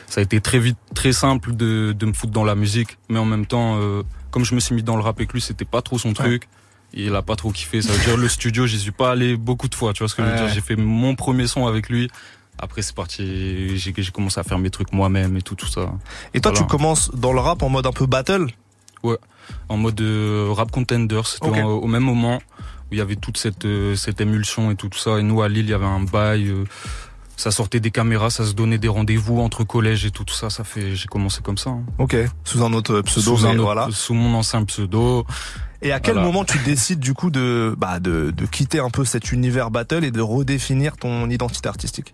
ça 0.08 0.20
a 0.20 0.24
été 0.24 0.42
très 0.42 0.60
vite, 0.60 0.78
très 0.94 1.14
simple 1.14 1.56
de, 1.56 1.94
de 1.98 2.06
me 2.06 2.14
foutre 2.14 2.34
dans 2.34 2.44
la 2.44 2.56
musique, 2.56 2.98
mais 3.08 3.20
en 3.20 3.26
même 3.26 3.46
temps, 3.46 3.78
euh, 3.80 4.04
comme 4.32 4.44
je 4.44 4.54
me 4.54 4.60
suis 4.60 4.76
mis 4.76 4.84
dans 4.84 4.98
le 4.98 5.02
rap 5.04 5.18
avec 5.18 5.32
lui, 5.32 5.40
c'était 5.40 5.64
pas 5.66 5.82
trop 5.82 5.98
son 5.98 6.14
truc. 6.14 6.50
Il 6.94 7.14
a 7.16 7.22
pas 7.22 7.36
trop 7.36 7.52
kiffé. 7.52 7.82
Ça 7.82 7.92
veut 7.94 8.04
dire 8.06 8.18
le 8.18 8.28
studio, 8.28 8.66
j'y 8.68 8.80
suis 8.80 8.92
pas 8.92 9.12
allé 9.12 9.36
beaucoup 9.38 9.68
de 9.68 9.76
fois. 9.76 9.92
Tu 9.94 10.00
vois 10.00 10.10
ce 10.10 10.16
que 10.16 10.24
je 10.24 10.28
veux 10.28 10.34
Ouais. 10.34 10.40
dire 10.46 10.50
J'ai 10.54 10.62
fait 10.62 10.76
mon 10.78 11.16
premier 11.16 11.46
son 11.48 11.68
avec 11.68 11.90
lui. 11.90 12.10
Après, 12.58 12.82
c'est 12.82 12.96
parti. 12.96 13.78
J'ai 13.78 13.94
commencé 14.14 14.40
à 14.40 14.44
faire 14.44 14.60
mes 14.60 14.70
trucs 14.70 14.94
moi-même 14.94 15.36
et 15.36 15.42
tout, 15.42 15.56
tout 15.56 15.68
ça. 15.68 15.92
Et 16.34 16.40
toi, 16.40 16.52
Voilà. 16.52 16.66
tu 16.66 16.70
commences 16.72 17.12
dans 17.14 17.34
le 17.34 17.40
rap 17.40 17.62
en 17.64 17.70
mode 17.70 17.86
un 17.86 17.92
peu 17.92 18.06
battle? 18.06 18.48
Ouais, 19.04 19.18
en 19.70 19.76
mode 19.78 20.00
euh, 20.02 20.48
rap 20.52 20.72
contender, 20.72 21.22
c'était 21.26 21.62
au 21.62 21.86
même 21.88 22.04
moment 22.04 22.42
où 22.92 22.94
il 22.94 22.98
y 22.98 23.02
avait 23.02 23.16
toute 23.16 23.38
cette 23.38 23.66
euh, 23.66 23.96
cette 23.96 24.22
émulsion 24.22 24.72
et 24.72 24.76
tout, 24.76 24.90
ça. 24.96 25.18
Et 25.20 25.24
nous 25.24 25.42
à 25.42 25.50
Lille, 25.50 25.66
il 25.66 25.70
y 25.72 25.74
avait 25.74 25.86
un 25.86 26.02
bail, 26.02 26.50
euh, 26.50 26.64
ça 27.38 27.52
sortait 27.52 27.80
des 27.80 27.92
caméras, 27.92 28.30
ça 28.30 28.46
se 28.46 28.54
donnait 28.54 28.78
des 28.78 28.88
rendez-vous 28.88 29.40
entre 29.42 29.64
collèges 29.64 30.06
et 30.06 30.12
tout, 30.12 30.26
ça. 30.30 30.50
Ça 30.50 30.64
fait, 30.64 30.96
j'ai 30.96 31.08
commencé 31.08 31.42
comme 31.42 31.58
ça. 31.58 31.72
hein. 31.72 31.84
Ok. 31.98 32.16
Sous 32.44 32.64
un 32.64 32.74
autre 32.74 33.02
pseudo, 33.02 33.38
sous, 33.38 33.46
un 33.46 33.54
autre- 33.54 33.62
voilà. 33.64 33.88
sous 33.92 34.14
mon 34.14 34.34
ancien 34.36 34.64
pseudo. 34.66 35.26
Et 35.82 35.92
à 35.92 36.00
quel 36.00 36.14
Voilà. 36.16 36.28
moment 36.28 36.46
tu 36.46 36.58
décides 36.60 37.00
du 37.00 37.14
coup 37.14 37.30
de, 37.30 37.76
bah, 37.78 38.00
de, 38.00 38.32
de 38.32 38.46
quitter 38.46 38.80
un 38.80 38.90
peu 38.90 39.06
cet 39.06 39.32
univers 39.32 39.70
battle 39.72 40.04
et 40.04 40.10
de 40.12 40.22
redéfinir 40.22 40.96
ton 40.98 41.30
identité 41.30 41.68
artistique? 41.70 42.14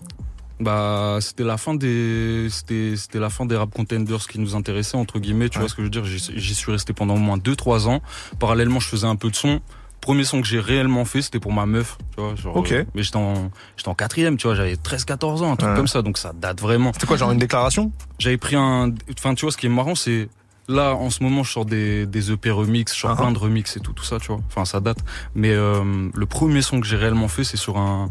Bah, 0.60 1.18
c'était 1.22 1.44
la 1.44 1.58
fin 1.58 1.74
des, 1.74 2.48
c'était, 2.52 2.94
c'était 2.96 3.20
la 3.20 3.30
fin 3.30 3.46
des 3.46 3.56
rap 3.56 3.72
contenders 3.74 4.28
qui 4.28 4.40
nous 4.40 4.56
intéressaient 4.56 4.98
entre 4.98 5.20
guillemets. 5.20 5.50
Tu 5.50 5.58
vois 5.60 5.68
ce 5.70 5.74
que 5.74 5.82
je 5.82 5.86
veux 5.86 5.90
dire 5.90 6.06
J'y 6.06 6.20
j'y 6.36 6.54
suis 6.56 6.72
resté 6.72 6.94
pendant 6.94 7.16
au 7.16 7.20
moins 7.20 7.38
2-3 7.38 7.88
ans. 7.88 8.02
Parallèlement, 8.40 8.80
je 8.80 8.88
faisais 8.88 9.08
un 9.08 9.16
peu 9.16 9.30
de 9.32 9.36
son. 9.36 9.62
Premier 10.02 10.24
son 10.24 10.42
que 10.42 10.48
j'ai 10.48 10.60
réellement 10.60 11.06
fait, 11.06 11.22
c'était 11.22 11.40
pour 11.40 11.54
ma 11.54 11.66
meuf, 11.68 11.98
tu 12.16 12.22
vois. 12.22 12.36
Genre, 12.36 12.56
Ok. 12.58 12.72
euh, 12.72 12.84
mais 12.96 13.04
j'étais 13.04 13.18
en, 13.18 13.52
j'étais 13.78 13.90
en 13.90 13.94
quatrième, 13.96 14.36
tu 14.38 14.48
vois. 14.48 14.56
J'avais 14.56 14.74
13-14 14.76 15.44
ans, 15.44 15.52
un 15.52 15.56
truc 15.56 15.70
Ouais. 15.72 15.76
comme 15.78 15.88
ça. 15.88 16.02
Donc 16.02 16.18
ça 16.18 16.34
date 16.34 16.60
vraiment. 16.60 16.92
C'était 16.94 17.06
quoi, 17.08 17.18
genre 17.18 17.32
une 17.32 17.38
déclaration? 17.40 17.92
J'avais 18.20 18.38
pris 18.38 18.56
un, 18.56 18.92
enfin, 19.18 19.36
tu 19.36 19.46
vois, 19.46 19.52
ce 19.52 19.58
qui 19.58 19.68
est 19.68 19.70
marrant, 19.70 19.94
c'est 19.96 20.28
là 20.68 20.96
en 20.96 21.10
ce 21.10 21.22
moment, 21.24 21.44
je 21.44 21.52
sors 21.52 21.66
des, 21.66 22.06
des 22.08 22.32
EP 22.32 22.50
remix, 22.50 22.96
je 22.96 23.00
sors 23.02 23.12
Ah. 23.12 23.16
plein 23.16 23.32
de 23.32 23.38
remix 23.38 23.78
et 23.78 23.80
tout, 23.80 23.94
tout 23.94 24.04
ça, 24.04 24.18
tu 24.20 24.28
vois. 24.28 24.40
Enfin, 24.48 24.66
ça 24.66 24.80
date. 24.80 24.98
Mais 25.36 25.52
euh, 25.52 26.10
le 26.14 26.26
premier 26.26 26.62
son 26.64 26.80
que 26.82 26.88
j'ai 26.88 26.98
réellement 26.98 27.28
fait, 27.28 27.44
c'est 27.44 27.58
sur 27.58 27.78
un 27.78 28.10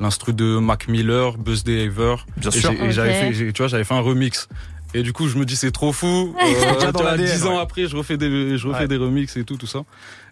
l'instru 0.00 0.32
de 0.32 0.58
Mac 0.58 0.88
Miller, 0.88 1.38
Buzz 1.38 1.64
Day 1.64 1.84
Ever. 1.84 2.16
Bien 2.36 2.50
Et 2.50 2.60
sûr. 2.60 2.70
Et 2.72 2.90
j'avais 2.92 3.14
fait, 3.32 3.52
tu 3.52 3.58
vois, 3.62 3.68
j'avais 3.68 3.84
fait 3.84 3.94
un 3.94 4.00
remix. 4.00 4.48
Et 4.94 5.02
du 5.02 5.12
coup, 5.12 5.28
je 5.28 5.36
me 5.38 5.44
dis 5.44 5.56
c'est 5.56 5.70
trop 5.72 5.92
fou. 5.92 6.34
Euh, 6.42 6.74
tu 6.78 6.86
vois, 6.92 7.02
l'ADN, 7.12 7.26
10 7.26 7.46
ans 7.46 7.58
après, 7.58 7.86
je 7.86 7.96
refais 7.96 8.16
des, 8.16 8.58
je 8.58 8.66
refais 8.68 8.80
Ouais. 8.80 8.88
des 8.88 8.96
remixes 8.96 9.36
et 9.36 9.44
tout, 9.44 9.56
tout 9.56 9.66
ça. 9.66 9.80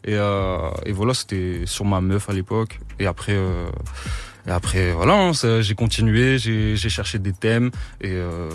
Et, 0.05 0.15
euh, 0.15 0.71
et 0.87 0.93
voilà, 0.93 1.15
c'était 1.15 1.63
sur 1.67 1.85
ma 1.85 2.01
meuf 2.01 2.29
à 2.29 2.33
l'époque. 2.33 2.79
Et 2.99 3.07
après, 3.07 3.33
euh, 3.35 3.67
et 4.47 4.51
après, 4.51 4.93
voilà, 4.93 5.15
hein, 5.15 5.33
j'ai 5.61 5.75
continué, 5.75 6.39
j'ai, 6.39 6.75
j'ai 6.77 6.89
cherché 6.89 7.19
des 7.19 7.33
thèmes 7.33 7.71
et 8.01 8.09
euh, 8.13 8.49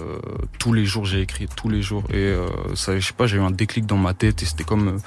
tous 0.60 0.73
les 0.73 0.84
jours 0.86 1.06
j'ai 1.06 1.22
écrit, 1.22 1.48
tous 1.56 1.69
les 1.69 1.82
jours. 1.84 2.03
Et 2.10 2.15
euh, 2.15 2.48
ça, 2.76 2.98
je 2.99 3.06
sais 3.06 3.14
pas, 3.14 3.27
j'ai 3.27 3.38
eu 3.38 3.41
un 3.41 3.52
déclic 3.52 3.86
dans 3.86 3.98
ma 3.98 4.14
tête 4.15 4.41
et 4.41 4.45
c'était 4.45 4.64
comme, 4.64 4.99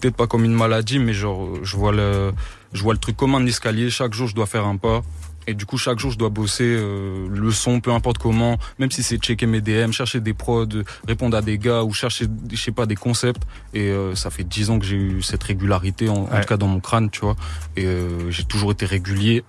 peut-être 0.00 0.16
pas 0.16 0.26
comme 0.26 0.44
une 0.44 0.52
maladie, 0.54 0.98
mais 0.98 1.14
genre, 1.14 1.48
je 1.62 1.76
vois 1.76 1.92
le, 1.92 2.32
je 2.74 2.82
vois 2.82 2.92
le 2.92 2.98
truc 3.00 3.16
comme 3.16 3.34
un 3.34 3.44
escalier. 3.46 3.88
Chaque 3.90 4.12
jour, 4.14 4.28
je 4.28 4.34
dois 4.34 4.46
faire 4.46 4.66
un 4.66 4.76
pas. 4.76 5.02
Et 5.48 5.54
du 5.54 5.64
coup, 5.64 5.78
chaque 5.78 5.98
jour, 5.98 6.10
je 6.10 6.18
dois 6.18 6.28
bosser 6.28 6.64
euh, 6.66 7.26
le 7.30 7.50
son, 7.52 7.80
peu 7.80 7.90
importe 7.90 8.18
comment, 8.18 8.58
même 8.78 8.90
si 8.90 9.02
c'est 9.02 9.16
checker 9.16 9.46
mes 9.46 9.62
DM, 9.62 9.92
chercher 9.92 10.20
des 10.20 10.34
prods, 10.34 10.66
répondre 11.06 11.34
à 11.34 11.40
des 11.40 11.56
gars 11.56 11.84
ou 11.84 11.94
chercher, 11.94 12.26
je 12.52 12.56
sais 12.56 12.70
pas, 12.70 12.84
des 12.84 12.96
concepts. 12.96 13.44
Et 13.72 13.88
euh, 13.88 14.14
ça 14.14 14.28
fait 14.28 14.44
dix 14.44 14.68
ans 14.68 14.78
que 14.78 14.84
j'ai 14.84 14.96
eu 14.96 15.22
cette 15.22 15.42
régularité, 15.42 16.10
en, 16.10 16.26
tout 16.26 16.46
cas 16.46 16.58
dans 16.58 16.66
mon 16.66 16.80
crâne, 16.80 17.08
tu 17.08 17.20
vois. 17.20 17.34
Et 17.76 17.86
euh, 17.86 18.30
j'ai 18.30 18.44
toujours 18.44 18.72
été 18.72 18.84
régulier, 18.84 19.42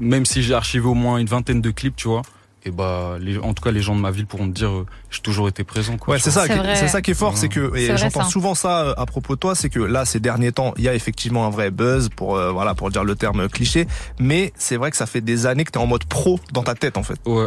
même 0.00 0.26
si 0.26 0.42
j'ai 0.42 0.52
archivé 0.52 0.84
au 0.84 0.94
moins 0.94 1.18
une 1.18 1.28
vingtaine 1.28 1.60
de 1.60 1.70
clips, 1.70 1.94
tu 1.94 2.08
vois. 2.08 2.22
Et 2.66 2.70
bah, 2.72 3.16
les, 3.20 3.38
en 3.38 3.54
tout 3.54 3.62
cas, 3.62 3.70
les 3.70 3.80
gens 3.80 3.94
de 3.94 4.00
ma 4.00 4.10
ville 4.10 4.26
pourront 4.26 4.48
te 4.48 4.52
dire, 4.54 4.70
euh, 4.70 4.86
j'ai 5.10 5.20
toujours 5.22 5.48
été 5.48 5.62
présent. 5.64 5.96
Quoi, 5.96 6.12
Ouais, 6.14 6.18
tu 6.18 6.24
c'est 6.24 6.30
ça, 6.32 6.48
qui- 6.48 6.54
c'est 6.74 6.88
ça 6.88 7.00
qui 7.00 7.12
est 7.12 7.14
fort, 7.14 7.38
c'est 7.38 7.48
que 7.48 7.74
et 7.76 7.96
j'entends 7.96 8.24
souvent 8.24 8.54
ça 8.54 8.80
euh, 8.88 8.94
à 8.96 9.06
propos 9.06 9.36
de 9.36 9.40
toi, 9.40 9.54
c'est 9.54 9.70
que 9.70 9.80
là 9.80 10.04
ces 10.04 10.20
derniers 10.20 10.52
temps, 10.52 10.74
il 10.76 10.82
y 10.84 10.88
a 10.88 10.94
effectivement 10.94 11.46
un 11.46 11.50
vrai 11.50 11.70
buzz 11.70 12.08
pour 12.14 12.36
euh, 12.36 12.50
voilà 12.50 12.74
pour 12.74 12.90
dire 12.90 13.04
le 13.04 13.14
terme 13.14 13.48
cliché, 13.48 13.86
mais 14.18 14.52
c'est 14.56 14.76
vrai 14.76 14.90
que 14.90 14.96
ça 14.96 15.06
fait 15.06 15.20
des 15.20 15.46
années 15.46 15.64
que 15.64 15.70
t'es 15.70 15.78
en 15.78 15.86
mode 15.86 16.04
pro 16.04 16.40
dans 16.52 16.62
ta 16.64 16.74
tête 16.74 16.96
en 16.98 17.02
fait. 17.04 17.18
Ouais. 17.24 17.46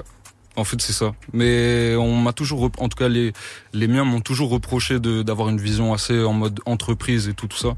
En 0.56 0.64
fait, 0.66 0.82
c'est 0.82 0.94
ça. 0.94 1.12
Mais 1.32 1.96
on 1.96 2.16
m'a 2.16 2.34
toujours, 2.34 2.70
en 2.80 2.90
tout 2.90 2.98
cas, 2.98 3.08
les, 3.08 3.32
les 3.74 3.88
miens 3.88 4.04
m'ont 4.04 4.20
toujours 4.20 4.50
reproché 4.50 5.00
de, 5.00 5.22
d'avoir 5.22 5.48
une 5.50 5.60
vision 5.62 5.94
assez 5.94 6.22
en 6.24 6.34
mode 6.34 6.60
entreprise 6.66 7.30
et 7.30 7.34
tout, 7.34 7.48
tout 7.48 7.56
ça. 7.58 7.70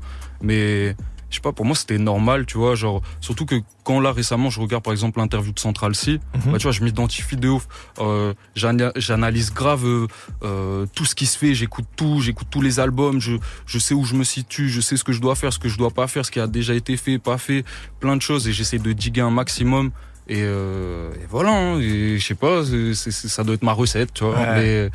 Mais, 0.41 0.95
je 1.31 1.35
sais 1.37 1.41
pas, 1.41 1.51
pour 1.53 1.65
moi, 1.65 1.75
c'était 1.75 1.97
normal, 1.97 2.45
tu 2.45 2.57
vois, 2.59 2.75
genre, 2.75 3.01
surtout 3.21 3.45
que 3.47 3.55
quand 3.83 3.99
là, 3.99 4.11
récemment, 4.11 4.49
je 4.51 4.59
regarde, 4.61 4.83
par 4.83 4.91
exemple, 4.93 5.17
l'interview 5.19 5.51
de 5.53 5.59
Central 5.59 5.95
C, 5.95 6.19
Mhm. 6.35 6.51
bah, 6.51 6.57
tu 6.59 6.63
vois, 6.63 6.71
je 6.71 6.83
m'identifie 6.83 7.37
de 7.37 7.47
ouf. 7.49 7.67
Euh, 7.99 8.33
j'ana- 8.55 8.91
j'analyse 8.95 9.51
grave, 9.53 9.85
euh, 9.85 10.07
euh, 10.43 10.85
tout 10.93 11.05
ce 11.05 11.15
qui 11.15 11.25
se 11.25 11.37
fait, 11.37 11.55
j'écoute 11.55 11.85
tout, 11.95 12.21
j'écoute 12.21 12.47
tous 12.51 12.61
les 12.61 12.79
albums, 12.79 13.19
je, 13.19 13.37
je 13.65 13.79
sais 13.79 13.93
où 13.95 14.03
je 14.05 14.13
me 14.15 14.23
situe, 14.25 14.69
je 14.69 14.81
sais 14.81 14.97
ce 14.97 15.03
que 15.03 15.13
je 15.13 15.21
dois 15.21 15.35
faire, 15.35 15.51
ce 15.53 15.59
que 15.59 15.69
je 15.69 15.77
dois 15.77 15.89
pas 15.91 16.07
faire, 16.07 16.25
ce 16.25 16.31
qui 16.31 16.39
a 16.39 16.47
déjà 16.47 16.73
été 16.75 16.97
fait, 16.97 17.17
pas 17.17 17.37
fait, 17.37 17.63
plein 17.99 18.15
de 18.17 18.21
choses, 18.21 18.47
et 18.47 18.53
j'essaie 18.53 18.77
de 18.79 18.91
diguer 18.91 19.21
un 19.21 19.31
maximum. 19.31 19.91
Et, 20.27 20.43
euh, 20.43 21.11
et 21.15 21.25
voilà, 21.29 21.51
hein, 21.51 21.79
et 21.79 22.17
je 22.19 22.25
sais 22.25 22.35
pas, 22.35 22.61
ça 22.93 23.43
doit 23.43 23.55
être 23.55 23.63
ma 23.63 23.73
recette, 23.73 24.13
tu 24.13 24.23
vois. 24.23 24.35
Ouais. 24.35 24.55
Mais, 24.55 24.89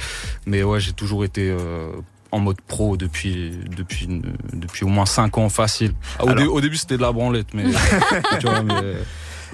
mais 0.46 0.62
ouais, 0.62 0.80
j'ai 0.80 0.92
toujours 0.92 1.24
été 1.24 1.50
euh, 1.50 1.88
en 2.32 2.40
mode 2.40 2.60
pro 2.62 2.96
depuis 2.96 3.52
depuis 3.76 4.08
depuis 4.52 4.84
au 4.84 4.88
moins 4.88 5.06
5 5.06 5.38
ans 5.38 5.48
facile. 5.48 5.92
Ah, 6.18 6.24
Au, 6.24 6.28
Alors- 6.28 6.36
dé- 6.42 6.46
au 6.48 6.60
début, 6.60 6.76
c'était 6.76 6.96
de 6.96 7.02
la 7.02 7.12
branlette, 7.12 7.54
mais 7.54 7.64
tu 8.40 8.46
vois, 8.46 8.62
mais 8.62 8.74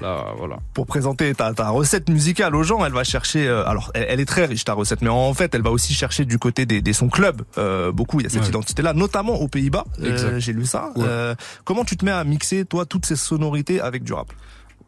là, 0.00 0.24
voilà. 0.36 0.56
Pour 0.74 0.86
présenter 0.86 1.34
ta, 1.34 1.52
ta 1.52 1.68
recette 1.68 2.08
musicale 2.08 2.56
aux 2.56 2.62
gens, 2.62 2.84
elle 2.84 2.92
va 2.92 3.04
chercher. 3.04 3.46
euh, 3.46 3.64
alors, 3.68 3.90
elle, 3.94 4.06
elle 4.08 4.20
est 4.20 4.24
très 4.24 4.46
riche 4.46 4.64
ta 4.64 4.72
recette, 4.72 5.02
mais 5.02 5.10
en 5.10 5.32
fait, 5.34 5.54
elle 5.54 5.62
va 5.62 5.70
aussi 5.70 5.94
chercher 5.94 6.24
du 6.24 6.38
côté 6.38 6.66
des, 6.66 6.80
des 6.80 6.92
sons 6.92 7.08
club. 7.08 7.42
Euh, 7.58 7.92
beaucoup, 7.92 8.18
il 8.20 8.24
y 8.24 8.26
a 8.26 8.30
cette 8.30 8.42
Ouais. 8.42 8.48
identité-là, 8.48 8.94
notamment 8.94 9.34
aux 9.34 9.48
Pays-Bas. 9.48 9.84
Euh. 10.02 10.40
J'ai 10.40 10.52
lu 10.52 10.66
ça. 10.66 10.90
Ouais. 10.96 11.04
Euh, 11.06 11.34
comment 11.64 11.84
tu 11.84 11.96
te 11.96 12.04
mets 12.04 12.10
à 12.10 12.24
mixer 12.24 12.64
toi 12.64 12.84
toutes 12.86 13.06
ces 13.06 13.16
sonorités 13.16 13.80
avec 13.80 14.02
du 14.02 14.12
rap? 14.12 14.32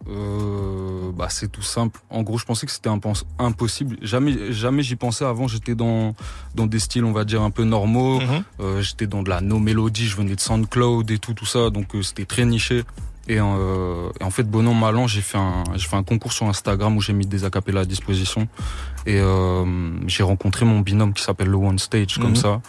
Euh, 0.09 1.11
bah 1.13 1.29
c'est 1.31 1.51
tout 1.51 1.63
simple. 1.63 2.01
En 2.11 2.23
gros, 2.23 2.39
je 2.39 2.45
pensais 2.45 2.67
que 2.67 2.73
c'était 2.73 2.91
impossible. 3.39 3.97
Jamais, 4.03 4.53
jamais 4.53 4.83
j'y 4.83 4.97
pensais 4.97 5.25
avant. 5.25 5.49
J'étais 5.49 5.75
dans 5.75 6.15
dans 6.55 6.67
des 6.67 6.79
styles, 6.79 7.05
on 7.05 7.13
va 7.13 7.25
dire 7.25 7.43
un 7.43 7.51
peu 7.51 7.65
normaux. 7.65 8.21
Euh, 8.61 8.83
j'étais 8.83 9.07
dans 9.07 9.23
de 9.23 9.31
la 9.31 9.41
no 9.41 9.59
mélodie. 9.59 10.07
Je 10.07 10.17
venais 10.17 10.35
de 10.35 10.41
SoundCloud 10.41 11.11
et 11.11 11.19
tout, 11.19 11.35
tout 11.35 11.47
ça. 11.47 11.71
Donc 11.71 11.95
euh, 11.95 12.03
c'était 12.03 12.25
très 12.27 12.45
niché. 12.45 12.83
Et, 13.27 13.39
euh, 13.41 14.11
et 14.21 14.25
en 14.25 14.31
fait, 14.31 14.43
bon 14.43 14.67
an 14.69 14.75
mal 14.75 14.97
an, 14.99 15.07
j'ai 15.07 15.23
fait 15.23 15.39
un 15.39 15.65
j'ai 15.77 15.89
fait 15.89 15.97
un 15.97 16.03
concours 16.03 16.33
sur 16.35 16.47
Instagram 16.47 16.95
où 16.97 17.01
j'ai 17.01 17.15
mis 17.15 17.27
des 17.27 17.45
acapellas 17.45 17.81
à 17.81 17.85
disposition. 17.87 18.49
Et 19.07 19.19
euh, 19.19 19.65
j'ai 20.07 20.23
rencontré 20.23 20.67
mon 20.67 20.81
binôme 20.81 21.15
qui 21.15 21.23
s'appelle 21.23 21.49
le 21.49 21.57
One 21.57 21.79
Stage, 21.79 22.19
comme 22.19 22.31
Mhm. 22.31 22.37
ça. 22.37 22.61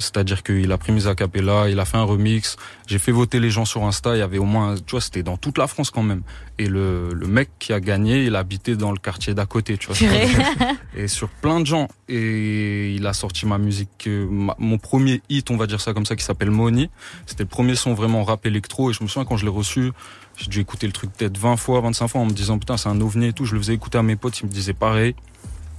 C'est-à-dire 0.00 0.42
qu'il 0.42 0.72
a 0.72 0.78
pris 0.78 0.92
mes 0.92 1.06
acapellas, 1.06 1.68
il 1.68 1.78
a 1.78 1.84
fait 1.84 1.98
un 1.98 2.04
remix. 2.04 2.56
J'ai 2.86 2.98
fait 2.98 3.12
voter 3.12 3.38
les 3.38 3.50
gens 3.50 3.66
sur 3.66 3.84
Insta. 3.84 4.16
Il 4.16 4.18
y 4.18 4.22
avait 4.22 4.38
au 4.38 4.44
moins, 4.44 4.74
tu 4.74 4.92
vois, 4.92 5.00
c'était 5.02 5.22
dans 5.22 5.36
toute 5.36 5.58
la 5.58 5.66
France 5.66 5.90
quand 5.90 6.02
même. 6.02 6.22
Et 6.58 6.66
le, 6.68 7.10
le 7.12 7.26
mec 7.26 7.50
qui 7.58 7.74
a 7.74 7.80
gagné, 7.80 8.24
il 8.24 8.34
habitait 8.34 8.76
dans 8.76 8.92
le 8.92 8.98
quartier 8.98 9.34
d'à 9.34 9.44
côté, 9.44 9.76
tu 9.76 9.88
vois. 9.92 9.96
Et 10.96 11.06
sur 11.06 11.28
plein 11.28 11.60
de 11.60 11.66
gens. 11.66 11.86
Et 12.08 12.94
il 12.94 13.06
a 13.06 13.12
sorti 13.12 13.44
ma 13.44 13.58
musique, 13.58 14.06
euh, 14.06 14.26
ma- 14.28 14.56
mon 14.58 14.78
premier 14.78 15.20
hit, 15.28 15.50
on 15.50 15.56
va 15.58 15.66
dire 15.66 15.80
ça 15.82 15.92
comme 15.92 16.06
ça, 16.06 16.16
qui 16.16 16.24
s'appelle 16.24 16.50
Money. 16.50 16.88
C'était 17.26 17.42
le 17.44 17.48
premier 17.50 17.74
son 17.74 17.92
vraiment 17.92 18.24
rap 18.24 18.46
électro. 18.46 18.90
Et 18.90 18.94
je 18.94 19.02
me 19.02 19.08
souviens 19.08 19.26
quand 19.26 19.36
je 19.36 19.44
l'ai 19.44 19.50
reçu, 19.50 19.92
j'ai 20.38 20.46
dû 20.46 20.60
écouter 20.60 20.86
le 20.86 20.92
truc 20.94 21.10
peut-être 21.12 21.36
20 21.36 21.56
fois, 21.58 21.80
25 21.82 22.08
fois 22.08 22.20
en 22.22 22.26
me 22.26 22.32
disant 22.32 22.58
putain, 22.58 22.78
c'est 22.78 22.88
un 22.88 23.00
ovni 23.02 23.26
et 23.28 23.32
tout. 23.34 23.44
Je 23.44 23.52
le 23.54 23.60
faisais 23.60 23.74
écouter 23.74 23.98
à 23.98 24.02
mes 24.02 24.16
potes, 24.16 24.40
ils 24.40 24.46
me 24.46 24.50
disaient 24.50 24.72
pareil. 24.72 25.14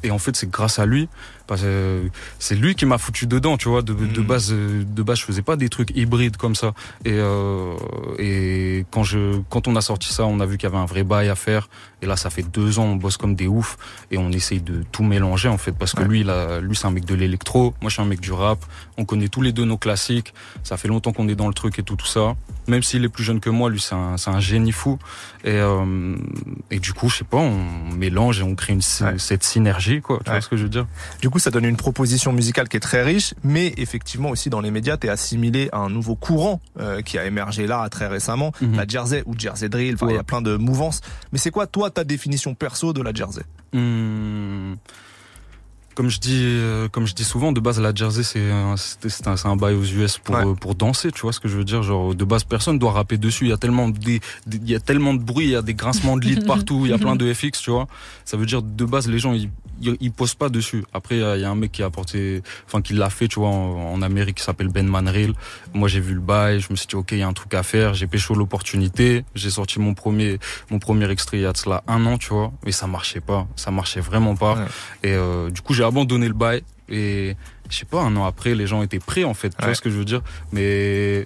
Et 0.03 0.09
en 0.09 0.17
fait, 0.17 0.35
c'est 0.35 0.49
grâce 0.49 0.79
à 0.79 0.87
lui, 0.87 1.07
parce 1.51 1.63
que 1.63 1.67
euh, 1.67 2.07
c'est 2.39 2.55
lui 2.55 2.75
qui 2.75 2.85
m'a 2.85 2.97
foutu 2.97 3.27
dedans, 3.27 3.57
tu 3.57 3.67
vois. 3.67 3.81
De, 3.81 3.93
de 3.93 4.21
base, 4.21 4.53
euh, 4.53 4.85
de 4.85 5.03
base, 5.03 5.19
je 5.19 5.25
faisais 5.25 5.41
pas 5.41 5.57
des 5.57 5.67
trucs 5.67 5.91
hybrides 5.97 6.37
comme 6.37 6.55
ça. 6.55 6.71
Et, 7.03 7.11
euh, 7.11 7.75
et 8.17 8.85
quand 8.89 9.03
je, 9.03 9.41
quand 9.49 9.67
on 9.67 9.75
a 9.75 9.81
sorti 9.81 10.13
ça, 10.13 10.23
on 10.25 10.39
a 10.39 10.45
vu 10.45 10.57
qu'il 10.57 10.69
y 10.69 10.71
avait 10.71 10.81
un 10.81 10.85
vrai 10.85 11.03
bail 11.03 11.27
à 11.27 11.35
faire. 11.35 11.67
Et 12.01 12.05
là, 12.05 12.15
ça 12.15 12.29
fait 12.29 12.43
deux 12.43 12.79
ans, 12.79 12.85
on 12.85 12.95
bosse 12.95 13.17
comme 13.17 13.35
des 13.35 13.47
oufs 13.47 13.77
et 14.11 14.17
on 14.17 14.31
essaye 14.31 14.61
de 14.61 14.81
tout 14.93 15.03
mélanger 15.03 15.49
en 15.49 15.57
fait, 15.57 15.73
parce 15.73 15.93
que 15.93 16.01
lui, 16.01 16.23
lui, 16.61 16.75
c'est 16.75 16.87
un 16.87 16.91
mec 16.91 17.05
de 17.05 17.13
l'électro, 17.13 17.75
moi, 17.81 17.89
je 17.89 17.95
suis 17.95 18.01
un 18.01 18.05
mec 18.05 18.21
du 18.21 18.31
rap. 18.31 18.57
On 18.97 19.03
connaît 19.05 19.27
tous 19.27 19.41
les 19.41 19.51
deux 19.51 19.65
nos 19.65 19.77
classiques. 19.77 20.33
Ça 20.63 20.77
fait 20.77 20.87
longtemps 20.87 21.11
qu'on 21.11 21.27
est 21.27 21.35
dans 21.35 21.47
le 21.47 21.53
truc 21.53 21.77
et 21.79 21.83
tout, 21.83 21.95
tout 21.97 22.07
ça. 22.07 22.35
Même 22.67 22.81
s'il 22.81 23.03
est 23.03 23.09
plus 23.09 23.23
jeune 23.23 23.39
que 23.39 23.49
moi, 23.49 23.69
lui, 23.69 23.81
c'est 23.81 23.93
un, 23.93 24.39
génie 24.39 24.71
fou. 24.71 24.97
Et, 25.43 25.49
euh, 25.51 26.15
et 26.71 26.79
du 26.79 26.93
coup, 26.93 27.09
je 27.09 27.17
sais 27.17 27.23
pas, 27.23 27.37
on 27.37 27.91
mélange 27.91 28.39
et 28.39 28.43
on 28.43 28.55
crée 28.55 28.73
une, 28.73 28.81
cette 28.81 29.43
synergie, 29.43 30.01
quoi. 30.01 30.19
Tu 30.23 30.29
Ouais. 30.29 30.37
vois 30.37 30.41
ce 30.41 30.47
que 30.47 30.57
je 30.57 30.63
veux 30.63 30.69
dire? 30.69 30.85
Du 31.21 31.29
coup, 31.29 31.39
ça 31.41 31.51
donne 31.51 31.65
une 31.65 31.75
proposition 31.77 32.31
musicale 32.31 32.69
qui 32.69 32.77
est 32.77 32.81
très 32.81 33.03
riche, 33.03 33.33
mais 33.43 33.73
effectivement 33.77 34.29
aussi 34.29 34.49
dans 34.49 34.61
les 34.61 34.71
médias, 34.71 34.95
t'es 34.97 35.09
assimilé 35.09 35.69
à 35.71 35.79
un 35.79 35.89
nouveau 35.89 36.15
courant 36.15 36.61
euh, 36.79 37.01
qui 37.01 37.17
a 37.17 37.25
émergé 37.25 37.67
là 37.67 37.87
très 37.89 38.07
récemment, 38.07 38.51
la 38.61 38.87
Jersey 38.87 39.23
ou 39.25 39.33
Jersey 39.37 39.67
Drill. 39.69 39.95
Enfin, 39.95 40.07
il 40.09 40.15
y 40.15 40.19
a 40.19 40.23
plein 40.23 40.41
de 40.41 40.55
mouvances. 40.55 41.01
Mais 41.33 41.39
c'est 41.39 41.51
quoi, 41.51 41.67
toi, 41.67 41.89
ta 41.89 42.03
définition 42.03 42.53
perso 42.55 42.93
de 42.93 43.01
la 43.01 43.13
Jersey? 43.13 43.41
Hmm. 43.73 44.75
Comme 45.93 46.09
je 46.09 46.19
dis, 46.19 46.39
euh, 46.41 46.87
comme 46.87 47.05
je 47.05 47.13
dis 47.13 47.25
souvent, 47.25 47.51
de 47.51 47.59
base 47.59 47.77
la 47.81 47.93
Jersey 47.93 48.23
c'est 48.23 48.49
un, 48.49 48.75
un, 49.43 49.55
bail 49.57 49.75
aux 49.75 49.83
US 49.83 50.17
pour 50.19 50.35
euh, 50.37 50.53
pour 50.53 50.73
danser, 50.73 51.11
tu 51.11 51.21
vois 51.21 51.33
ce 51.33 51.41
que 51.41 51.49
je 51.49 51.57
veux 51.57 51.65
dire? 51.65 51.83
Genre 51.83 52.15
de 52.15 52.23
base 52.23 52.45
personne 52.45 52.79
doit 52.79 52.93
rapper 52.93 53.17
dessus. 53.17 53.45
Il 53.45 53.49
y 53.49 53.53
a 53.53 53.57
tellement 53.57 53.89
de, 53.89 53.97
des- 53.97 54.21
des- 54.47 54.57
il 54.57 54.69
y 54.69 54.75
a 54.75 54.79
tellement 54.79 55.13
de 55.13 55.19
bruit, 55.21 55.47
il 55.47 55.51
y 55.51 55.55
a 55.55 55.61
des 55.61 55.73
grincements 55.73 56.15
de 56.15 56.23
lead 56.25 56.45
partout, 56.53 56.83
il 56.85 56.91
y 56.91 56.93
a 56.93 56.97
plein 56.97 57.17
de 57.17 57.31
FX, 57.33 57.59
tu 57.61 57.71
vois? 57.71 57.87
Ça 58.23 58.37
veut 58.37 58.45
dire 58.45 58.61
de 58.61 58.85
base 58.85 59.09
les 59.09 59.19
gens 59.19 59.33
ils 59.33 59.49
ils, 59.81 59.97
ils 59.99 60.11
posent 60.11 60.35
pas 60.35 60.49
dessus. 60.49 60.83
Après 60.93 61.15
il 61.15 61.21
y 61.21 61.23
a- 61.23 61.37
il 61.37 61.43
un 61.43 61.55
mec 61.55 61.71
qui 61.71 61.83
a 61.83 61.87
apporté, 61.87 62.41
enfin 62.67 62.81
qui 62.81 62.93
l'a 62.93 63.09
fait, 63.09 63.27
tu 63.27 63.39
vois, 63.39 63.49
en, 63.49 63.93
en 63.93 64.01
Amérique 64.01 64.37
qui 64.37 64.43
s'appelle 64.43 64.69
Ben 64.69 64.87
Manril. 64.87 65.33
Moi 65.73 65.87
j'ai 65.87 65.99
vu 65.99 66.13
le 66.13 66.19
bail, 66.21 66.59
je 66.59 66.67
me 66.71 66.75
suis 66.75 66.87
dit 66.87 66.95
ok 66.95 67.11
il 67.13 67.17
y 67.19 67.23
a 67.23 67.27
un 67.27 67.33
truc 67.33 67.53
à 67.53 67.63
faire. 67.63 67.93
J'ai 67.93 68.07
pécho 68.07 68.33
l'opportunité. 68.35 69.25
J'ai 69.35 69.49
sorti 69.49 69.79
mon 69.79 69.93
premier 69.93 70.39
mon 70.69 70.79
premier 70.79 71.09
extrait 71.09 71.37
il 71.37 71.41
y 71.43 71.45
a 71.45 71.51
de 71.51 71.57
cela 71.57 71.83
un 71.87 72.05
an, 72.05 72.17
tu 72.17 72.29
vois. 72.29 72.51
Mais 72.65 72.71
ça 72.71 72.87
marchait 72.87 73.21
pas, 73.21 73.47
ça 73.55 73.71
marchait 73.71 74.01
vraiment 74.01 74.35
pas. 74.35 74.55
Et 75.03 75.13
euh, 75.13 75.49
du 75.49 75.61
coup, 75.61 75.73
j'ai 75.73 75.83
abandonné 75.83 76.27
le 76.27 76.33
bail. 76.33 76.63
Et 76.89 77.35
je 77.69 77.77
sais 77.77 77.85
pas, 77.85 78.01
un 78.01 78.15
an 78.17 78.25
après, 78.25 78.53
les 78.53 78.67
gens 78.67 78.81
étaient 78.83 78.99
prêts, 78.99 79.23
en 79.23 79.33
fait. 79.33 79.49
Tu 79.49 79.55
vois 79.63 79.75
ce 79.75 79.81
que 79.81 79.89
je 79.89 79.95
veux 79.97 80.03
dire? 80.05 80.21
Mais 80.51 81.25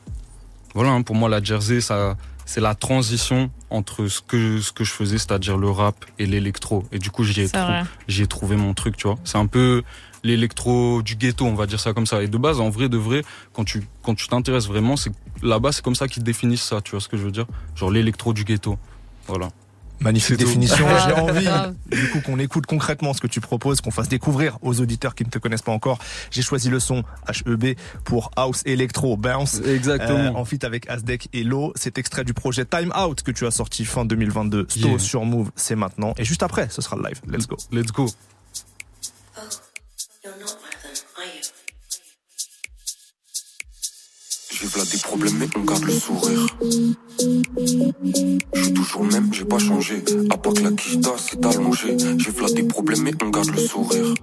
voilà, 0.73 0.91
hein, 0.91 1.01
pour 1.01 1.15
moi, 1.15 1.27
la 1.29 1.41
Jersey, 1.41 1.81
ça, 1.81 2.15
c'est 2.45 2.61
la 2.61 2.75
transition 2.75 3.49
entre 3.69 4.07
ce 4.07 4.21
que, 4.21 4.61
ce 4.61 4.71
que 4.71 4.83
je 4.83 4.91
faisais, 4.91 5.17
c'est-à-dire 5.17 5.57
le 5.57 5.69
rap 5.69 6.05
et 6.19 6.25
l'électro. 6.25 6.85
Et 6.91 6.99
du 6.99 7.09
coup, 7.11 7.23
j'y 7.23 7.41
ai, 7.41 7.47
trou- 7.49 7.59
trouvé 8.27 8.55
mon 8.55 8.73
truc, 8.73 8.95
tu 8.97 9.07
vois. 9.07 9.17
C'est 9.23 9.37
un 9.37 9.47
peu 9.47 9.83
l'électro 10.23 11.01
du 11.01 11.15
ghetto, 11.15 11.45
on 11.45 11.53
va 11.55 11.65
dire 11.65 11.79
ça 11.79 11.93
comme 11.93 12.05
ça. 12.05 12.21
Et 12.23 12.27
de 12.27 12.37
base, 12.37 12.59
en 12.59 12.69
vrai, 12.69 12.89
de 12.89 12.97
vrai, 12.97 13.23
quand 13.53 13.63
tu, 13.63 13.87
quand 14.03 14.15
tu 14.15 14.27
t'intéresses 14.27 14.67
vraiment, 14.67 14.95
c'est 14.97 15.11
là-bas, 15.43 15.71
c'est 15.71 15.83
comme 15.83 15.95
ça 15.95 16.07
qu'ils 16.07 16.23
définissent 16.23 16.63
ça, 16.63 16.81
tu 16.81 16.91
vois 16.91 16.99
ce 17.01 17.07
que 17.07 17.17
je 17.17 17.23
veux 17.23 17.31
dire? 17.31 17.45
Genre 17.75 17.91
l'électro 17.91 18.33
du 18.33 18.43
ghetto. 18.43 18.77
Voilà. 19.27 19.49
Magnifique 19.99 20.37
définition. 20.37 20.85
J'ai 21.05 21.13
Ah, 21.15 21.23
envie, 21.23 21.47
du 21.91 22.09
coup, 22.09 22.21
qu'on 22.21 22.37
écoute 22.39 22.65
concrètement 22.65 23.13
ce 23.13 23.21
que 23.21 23.27
tu 23.27 23.41
proposes, 23.41 23.81
qu'on 23.81 23.91
fasse 23.91 24.09
découvrir 24.09 24.57
aux 24.61 24.79
auditeurs 24.81 25.15
qui 25.15 25.23
ne 25.25 25.29
te 25.29 25.39
connaissent 25.39 25.61
pas 25.61 25.71
encore. 25.71 25.99
J'ai 26.31 26.41
choisi 26.41 26.69
le 26.69 26.79
son 26.79 27.03
HEB 27.45 27.75
pour 28.03 28.31
House 28.35 28.61
Electro 28.65 29.17
Bounce. 29.17 29.61
Exactement. 29.65 30.19
Euh, 30.19 30.31
en 30.33 30.45
fit 30.45 30.59
avec 30.63 30.89
Asdek 30.89 31.29
et 31.33 31.43
Lo. 31.43 31.71
C'est 31.75 31.97
extrait 31.97 32.23
du 32.23 32.33
projet 32.33 32.65
Time 32.65 32.91
Out 32.97 33.23
que 33.23 33.31
tu 33.31 33.45
as 33.47 33.51
sorti 33.51 33.85
fin 33.85 34.05
2022. 34.05 34.67
Sto 34.69 34.87
Yeah. 34.87 34.99
sur 34.99 35.25
Move, 35.25 35.51
c'est 35.55 35.75
maintenant. 35.75 36.13
Et 36.17 36.25
juste 36.25 36.43
après, 36.43 36.67
ce 36.69 36.81
sera 36.81 36.95
le 36.97 37.03
live. 37.07 37.21
Let's 37.27 37.47
go. 37.47 37.57
Let's 37.71 37.91
go. 37.91 38.07
J'ai 44.57 44.67
v'là 44.67 44.83
des 44.85 44.97
problèmes 44.99 45.37
mais 45.37 45.47
on 45.57 45.63
garde 45.65 45.83
le 45.83 45.91
sourire. 45.91 46.47
Je 48.53 48.61
suis 48.61 48.73
toujours 48.73 49.03
le 49.03 49.09
même, 49.09 49.33
j'ai 49.33 49.43
pas 49.43 49.59
changé. 49.59 50.01
À 50.29 50.37
part 50.37 50.53
que 50.53 50.61
la 50.61 50.71
quicheta 50.71 51.09
s'est 51.17 51.45
allongée 51.45 51.97
J'ai 52.17 52.31
v'là 52.31 52.47
des 52.53 52.63
problèmes 52.63 53.01
mais 53.01 53.11
on 53.21 53.29
garde 53.31 53.49
le 53.49 53.57
sourire. 53.57 54.13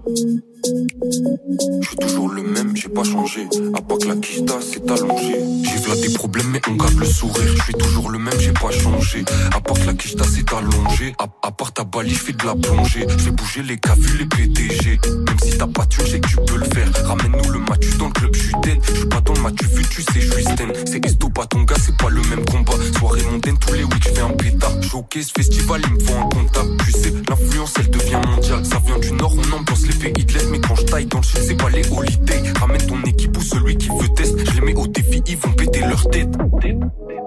Je 1.83 1.87
suis 1.87 1.97
toujours 1.97 2.31
le 2.31 2.43
même, 2.43 2.75
j'ai 2.75 2.89
pas 2.89 3.05
changé. 3.05 3.47
À 3.75 3.83
part 3.83 3.99
que 3.99 4.09
la 4.09 4.17
quicheta 4.17 4.61
s'est 4.63 4.91
allongée 4.91 5.39
J'ai 5.65 5.77
v'là 5.83 5.97
des 5.97 6.15
problèmes 6.15 6.49
mais 6.49 6.61
on 6.67 6.77
garde 6.77 6.99
le 6.99 7.05
sourire. 7.05 7.55
Je 7.59 7.63
suis 7.65 7.75
toujours 7.75 8.11
le 8.11 8.19
même, 8.19 8.41
j'ai 8.41 8.53
pas 8.53 8.71
changé. 8.71 9.25
À 9.55 9.61
part 9.61 9.79
que 9.79 9.87
la 9.87 9.95
quicheta 9.95 10.25
s'est 10.25 10.47
allongée 10.57 11.15
à, 11.19 11.51
part 11.51 11.73
ta 11.73 11.85
balie, 11.85 12.15
je 12.15 12.21
fais 12.21 12.33
de 12.33 12.47
la 12.47 12.55
plongée. 12.55 13.05
Je 13.07 13.25
fais 13.25 13.31
bouger 13.33 13.63
les 13.65 13.77
cas 13.77 13.95
vu 13.97 14.17
les 14.17 14.27
PDG 14.27 14.99
Même 15.05 15.39
si 15.43 15.59
t'as 15.59 15.67
pas 15.67 15.87
je 15.91 16.07
sais 16.07 16.21
que 16.21 16.29
tu 16.29 16.37
peux 16.37 16.57
le 16.57 16.65
faire. 16.65 16.91
Ramène-nous 17.05 17.51
le 17.51 17.59
match 17.59 17.97
dans 17.99 18.07
le 18.07 18.13
club, 18.13 18.35
je 18.35 18.43
suis 18.43 18.55
dead. 18.63 18.79
Je 18.83 18.97
suis 18.97 19.09
pas 19.09 19.21
dans 19.21 19.35
le 19.35 19.41
match, 19.41 19.57
tu 19.57 19.83
tu 19.93 20.03
sais, 20.03 20.21
je 20.23 20.31
suis 20.31 20.45
C'est 20.87 21.07
Esto, 21.07 21.29
pas 21.31 21.47
ton 21.47 21.63
gars, 21.63 21.77
c'est 21.81 21.97
pas 21.97 22.09
le 22.09 22.21
même 22.23 22.45
combat. 22.45 22.73
Soirée 22.99 23.23
mondaine, 23.31 23.59
tous 23.59 23.75
les 23.75 23.85
week, 23.85 24.05
je 24.05 24.09
fais 24.11 24.21
un 24.21 24.31
pétard. 24.31 24.83
Showcase, 24.83 25.31
festival, 25.35 25.81
il 25.85 25.95
me 25.95 26.01
faut 26.01 26.15
un 26.15 26.29
contact 26.29 26.69
Tu 26.85 26.93
sais, 26.93 27.13
l'influence, 27.29 27.75
elle 27.79 27.91
devient 27.91 28.21
mondiale. 28.27 28.65
Ça 28.65 28.81
vient 28.87 28.99
du 28.99 29.13
nord, 29.13 29.35
on 29.35 29.57
ambiance 29.57 29.87
les 29.87 29.95
pays 29.95 30.25
de 30.25 30.33
l'Est 30.33 30.49
Mais 30.51 30.61
quand 30.61 30.75
je 30.75 30.83
taille 30.85 31.07
dans 31.07 31.19
le 31.19 31.25
sud, 31.25 31.41
c'est 31.47 31.57
pas 31.57 31.71
les 31.71 31.89
holidays. 31.91 32.53
Ramène 32.59 32.87
ton 32.87 33.03
équipe 33.03 33.37
ou 33.37 33.43
celui 33.43 33.77
qui 33.77 33.89
veut 33.89 34.09
test. 34.15 34.39
Je 34.39 34.55
les 34.55 34.61
mets 34.61 34.75
au 34.75 34.87
défi, 34.87 35.23
ils 35.27 35.37
vont 35.37 35.53
péter 35.53 35.81
leur 35.81 36.09
tête. 36.11 36.37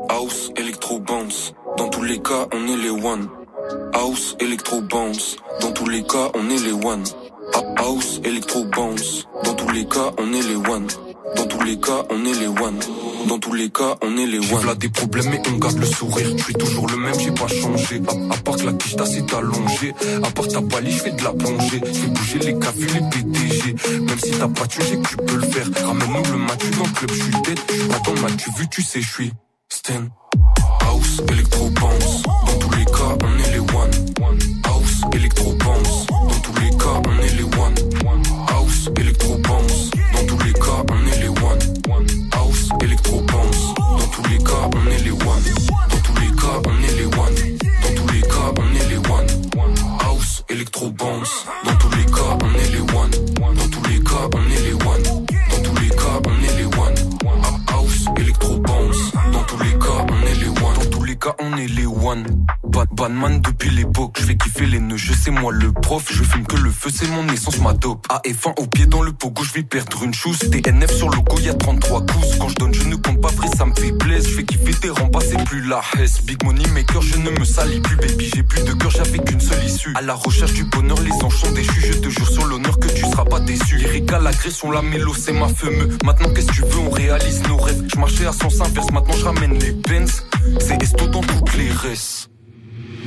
House, 0.10 0.52
electro 0.56 1.00
bounce. 1.00 1.54
Dans 1.78 1.90
tous 1.90 2.04
les 2.04 2.20
cas, 2.22 2.48
on 2.54 2.68
est 2.68 2.78
les 2.78 2.90
one. 2.90 3.28
House, 3.94 4.36
électro 4.40 4.82
bounce. 4.82 5.38
Dans 5.62 5.72
tous 5.72 5.90
les 5.90 6.04
cas, 6.04 6.30
on 6.36 6.50
est 6.50 6.60
les 6.60 6.74
one. 6.74 7.04
House, 7.78 8.22
électro 8.24 8.64
bounce. 8.66 9.26
Dans 9.44 9.54
tous 9.54 9.70
les 9.70 9.86
cas, 9.86 10.12
on 10.18 10.34
est 10.34 10.42
les 10.42 10.56
one. 10.56 10.88
Dans 11.36 11.46
tous 11.48 11.62
les 11.64 11.80
cas, 11.80 12.04
on 12.10 12.26
est 12.26 12.40
les 12.40 12.48
one. 12.48 12.80
Dans 13.28 13.40
tous 13.40 13.54
les 13.54 13.70
cas, 13.70 13.96
on 14.02 14.18
est 14.18 14.26
les 14.28 14.40
one. 14.40 14.62
J'ai 14.62 14.68
là 14.68 14.76
des 14.76 14.90
problèmes 14.90 15.30
mais 15.30 15.42
on 15.52 15.58
garde 15.58 15.78
le 15.78 15.86
sourire. 15.86 16.28
Je 16.38 16.44
suis 16.44 16.54
toujours 16.54 16.88
le 16.88 16.98
même, 16.98 17.20
j'ai 17.20 17.32
pas 17.32 17.48
changé. 17.48 18.02
À, 18.08 18.34
à 18.34 18.38
part 18.38 18.58
que 18.58 18.66
la 18.66 18.74
quiche 18.74 18.96
t'as 18.96 19.06
s'est 19.06 19.26
allongée. 19.36 19.94
À 20.24 20.32
part 20.32 20.48
ta 20.48 20.62
balie, 20.62 20.92
je 20.92 21.02
fais 21.04 21.12
de 21.12 21.24
la 21.24 21.34
plongée. 21.34 21.82
Je 21.86 22.00
fais 22.00 22.08
bouger 22.08 22.40
les 22.40 22.60
cafés, 22.60 22.88
les 22.94 23.10
PDG. 23.10 23.76
Même 24.02 24.20
si 24.20 24.32
t'as 24.32 24.48
pas 24.48 24.68
tu 24.68 24.82
sais 24.82 24.98
que 24.98 25.08
tu 25.08 25.18
peux 25.18 25.36
le 25.36 25.48
faire. 25.48 25.68
Ramène-nous 25.88 26.32
le 26.32 26.38
match 26.38 26.64
dans 26.78 26.84
le 26.84 26.92
club, 26.92 27.12
je 27.12 27.22
suis 27.24 27.42
dead. 27.44 27.60
Je 27.70 27.74
suis 27.74 27.88
pas 27.88 28.00
dans 28.06 28.14
le 28.14 28.22
match, 28.22 28.34
tu 28.38 28.52
vu, 28.60 28.68
tu 28.70 28.82
sais, 28.82 29.02
je 29.02 29.10
suis 29.10 29.32
Sten. 29.70 30.10
House, 30.82 31.22
électro 31.32 31.70
bounce. 31.72 32.22
Dans 32.24 32.60
tous 32.60 32.72
les 32.78 32.86
cas, 32.86 33.18
on 33.24 33.40
est 33.40 33.52
les 33.52 33.60
one. 33.60 33.92
House, 34.66 35.02
électro 35.14 35.54
bounce. 35.54 35.85
Moi 65.46 65.54
le 65.54 65.72
prof, 65.72 66.04
je 66.10 66.24
fume 66.24 66.48
que 66.48 66.56
le 66.56 66.72
feu, 66.72 66.90
c'est 66.92 67.08
mon 67.08 67.28
essence, 67.30 67.60
ma 67.60 67.74
dope. 67.74 68.08
A 68.10 68.20
F1 68.26 68.60
au 68.60 68.66
pied 68.66 68.88
dans 68.88 69.04
le 69.04 69.12
pogo, 69.12 69.44
je 69.44 69.54
vais 69.54 69.62
perdre 69.62 70.04
une 70.04 70.14
chose. 70.16 70.40
TNF 70.40 70.92
sur 70.92 71.08
le 71.08 71.18
logo, 71.18 71.38
y 71.40 71.50
a 71.50 71.54
33 71.54 72.04
coups. 72.08 72.38
Quand 72.40 72.50
je 72.50 72.56
donne, 72.56 72.74
je 72.74 72.84
ne 72.86 72.96
compte 72.96 73.22
pas 73.22 73.28
vrai, 73.28 73.48
ça 73.56 73.68
me 73.68 73.76
fait 73.76 73.92
plaisir. 73.92 74.28
Je 74.28 74.38
fais 74.38 74.44
kiffer 74.44 74.74
tes 74.74 74.90
rangs, 74.90 75.12
c'est 75.20 75.44
plus 75.46 75.62
la 75.62 75.82
hesse. 76.00 76.24
Big 76.24 76.44
money 76.44 76.68
maker, 76.74 77.00
je 77.04 77.18
ne 77.18 77.30
me 77.30 77.46
salis 77.46 77.80
plus, 77.80 77.96
baby. 77.96 78.32
J'ai 78.34 78.42
plus 78.42 78.64
de 78.64 78.74
cœur, 78.74 78.90
j'avais 78.90 79.20
qu'une 79.20 79.40
seule 79.40 79.64
issue. 79.64 79.94
À 79.94 80.02
la 80.02 80.16
recherche 80.16 80.54
du 80.54 80.64
bonheur, 80.64 81.00
les 81.02 81.12
anges 81.24 81.38
sont 81.38 81.52
déchus. 81.52 81.92
Je 81.94 82.00
te 82.00 82.10
jure 82.10 82.28
sur 82.28 82.46
l'honneur 82.46 82.80
que 82.80 82.88
tu 82.88 83.02
seras 83.02 83.26
pas 83.26 83.40
déçu. 83.40 83.78
Lyrique 83.78 84.10
l'agression, 84.10 84.72
la 84.72 84.82
mélo, 84.82 85.14
c'est 85.14 85.34
ma 85.34 85.48
femme. 85.48 85.96
Maintenant, 86.04 86.34
qu'est-ce 86.34 86.48
que 86.48 86.54
tu 86.54 86.62
veux, 86.62 86.80
on 86.80 86.90
réalise 86.90 87.44
nos 87.48 87.58
rêves. 87.58 87.84
Je 87.94 88.00
marchais 88.00 88.26
à 88.26 88.34
sens 88.34 88.60
inverse, 88.62 88.92
maintenant 88.92 89.14
je 89.14 89.26
ramène 89.26 89.60
les 89.60 89.74
pens. 89.74 90.24
C'est 90.60 90.82
esto 90.82 91.06
dans 91.06 91.22
toutes 91.22 91.56
les 91.56 91.70
restes. 91.70 92.32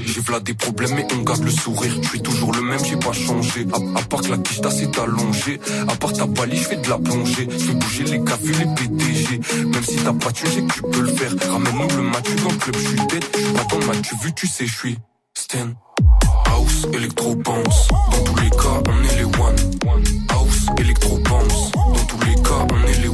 J'ai 0.05 0.21
v'là 0.21 0.41
des 0.41 0.55
problèmes 0.55 0.95
mais 0.95 1.07
on 1.15 1.23
garde 1.23 1.43
le 1.43 1.51
sourire. 1.51 1.93
Je 2.03 2.09
suis 2.09 2.23
toujours 2.23 2.53
le 2.53 2.63
même, 2.63 2.85
j'ai 2.85 2.97
pas 2.97 3.13
changé. 3.13 3.67
À, 3.97 4.03
part 4.03 4.23
que 4.23 4.31
la 4.31 4.39
quiche 4.39 4.61
s'est 4.71 5.01
allongée. 5.01 5.61
À 5.89 5.97
part 5.97 6.13
ta 6.13 6.27
balie, 6.27 6.57
je 6.57 6.69
fais 6.69 6.77
de 6.77 6.89
la 6.89 6.99
plongée. 6.99 7.49
Je 7.51 7.73
bouger 7.73 8.05
les 8.05 8.25
cafés, 8.25 8.53
les 8.53 8.75
PDG 8.75 9.41
Même 9.65 9.85
si 9.85 9.97
t'as 9.97 10.13
pas 10.13 10.33
tu 10.33 10.47
sais 10.47 10.63
que 10.63 10.73
tu 10.73 10.83
peux 10.83 11.01
le 11.01 11.13
faire. 11.13 11.33
Ramène-nous 11.51 11.97
le 11.97 12.03
match 12.03 12.27
dans 12.43 12.51
le 12.51 12.57
club, 12.57 12.77
je 12.77 12.81
suis 12.81 12.99
suis 12.99 13.53
pas 13.53 13.77
le 13.81 13.87
match, 13.87 13.99
tu 14.03 14.17
vu, 14.23 14.33
tu 14.35 14.47
sais, 14.47 14.67
je 14.67 14.77
suis 14.77 14.99
Stan 15.35 15.69
House, 16.47 16.87
électro 16.93 17.35
bounce. 17.35 17.89
Dans 17.89 18.25
tous 18.25 18.43
les 18.43 18.51
cas, 18.51 18.83
on 18.89 19.05
est 19.05 19.17
les 19.17 19.25
one. 19.25 19.57
House, 20.31 20.67
électro 20.79 21.19
bounce. 21.19 21.73
Dans 21.73 22.05
tous 22.07 22.21
les 22.27 22.35
cas, 22.35 22.67
on 22.73 22.87
est 22.89 23.01
les 23.01 23.08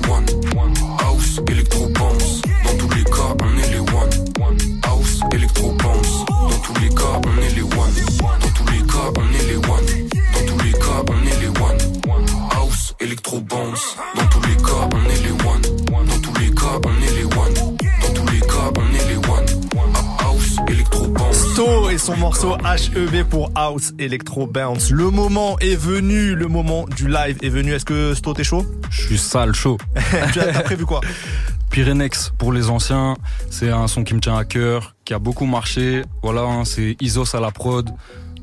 électro 13.04 13.40
bounce 13.40 13.96
Dans 14.16 14.26
tous 14.26 14.40
les 14.48 14.56
cas, 14.56 14.88
on 14.92 15.10
est 15.10 15.22
les 15.22 15.32
one 15.32 16.06
Dans 16.06 16.18
tous 16.20 16.40
les 16.40 16.50
cas, 16.50 16.80
on 16.84 17.02
est 17.02 17.16
les 17.16 17.24
one 17.24 17.76
Dans 18.02 18.14
tous 18.14 18.32
les 18.32 18.40
cas, 18.40 18.72
on 18.76 18.94
est 18.94 19.08
les 19.08 19.16
one 19.16 19.92
House, 20.20 20.56
électro 20.68 21.06
bounce 21.08 21.36
Sto 21.52 21.90
et 21.90 21.98
son 21.98 22.16
morceau 22.16 22.56
HEB 22.56 23.24
pour 23.28 23.50
House 23.54 23.92
Electro 23.98 24.46
Bounce. 24.46 24.90
Le 24.90 25.10
moment 25.10 25.56
est 25.60 25.76
venu, 25.76 26.34
le 26.34 26.48
moment 26.48 26.84
du 26.96 27.06
live 27.06 27.38
est 27.42 27.48
venu. 27.48 27.72
Est-ce 27.72 27.84
que 27.84 28.12
Sto 28.14 28.34
t'es 28.34 28.42
chaud? 28.42 28.66
Je 28.90 29.02
suis 29.02 29.18
sale 29.18 29.54
chaud. 29.54 29.78
Tu 30.32 30.40
as 30.40 30.52
t'as 30.52 30.62
prévu 30.62 30.84
quoi? 30.84 31.00
Pyrenex 31.70 32.32
pour 32.38 32.52
les 32.52 32.70
anciens, 32.70 33.16
c'est 33.50 33.70
un 33.70 33.86
son 33.86 34.02
qui 34.02 34.14
me 34.14 34.20
tient 34.20 34.36
à 34.36 34.44
cœur, 34.44 34.96
qui 35.04 35.14
a 35.14 35.18
beaucoup 35.18 35.46
marché. 35.46 36.02
Voilà, 36.22 36.42
hein, 36.42 36.64
c'est 36.64 36.96
Isos 37.00 37.36
à 37.36 37.40
la 37.40 37.50
prod. 37.50 37.90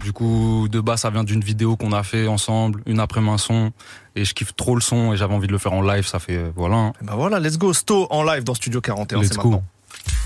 Du 0.04 0.14
coup, 0.14 0.68
de 0.70 0.80
base, 0.80 1.02
ça 1.02 1.10
vient 1.12 1.24
d'une 1.24 1.42
vidéo 1.42 1.76
qu'on 1.78 1.92
a 1.92 2.02
fait 2.04 2.28
ensemble, 2.28 2.82
une 2.88 3.00
après 3.00 3.22
un 3.22 3.38
son, 3.38 3.72
et 4.16 4.26
je 4.26 4.34
kiffe 4.34 4.56
trop 4.56 4.74
le 4.76 4.82
son 4.82 5.14
et 5.14 5.18
j'avais 5.18 5.34
envie 5.34 5.46
de 5.48 5.52
le 5.52 5.58
faire 5.60 5.74
en 5.74 5.82
live. 5.82 6.08
Ça 6.08 6.18
fait 6.20 6.38
euh, 6.38 6.52
voilà. 6.56 6.76
hein. 6.76 6.94
Bah 7.04 7.14
voilà, 7.16 7.40
let's 7.40 7.58
go 7.58 7.72
Sto 7.74 8.08
en 8.10 8.24
live 8.24 8.44
dans 8.44 8.56
Studio 8.56 8.82
41. 8.82 9.20
Let's 9.20 9.28
c'est 9.30 9.38
go. 9.38 9.44
maintenant. 9.50 9.64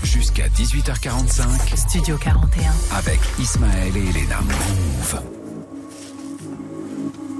Jusqu'à 0.02 0.48
18h45 0.48 1.76
Studio 1.76 2.16
41. 2.16 2.72
avec 2.96 3.20
Ismaël 3.38 3.94
et 3.96 4.08
Elena. 4.08 4.40
Move. 4.40 5.20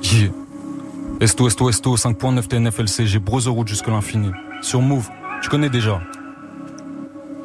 Yeah. 0.02 0.30
Esto, 1.20 1.48
esto, 1.48 1.70
esto, 1.70 1.96
5.9 1.96 2.46
TNFLC, 2.46 3.06
j'ai 3.06 3.18
Brotherhood 3.18 3.66
jusque 3.66 3.86
l'infini. 3.86 4.30
Sur 4.60 4.82
Move, 4.82 5.08
tu 5.42 5.48
connais 5.48 5.70
déjà. 5.70 6.02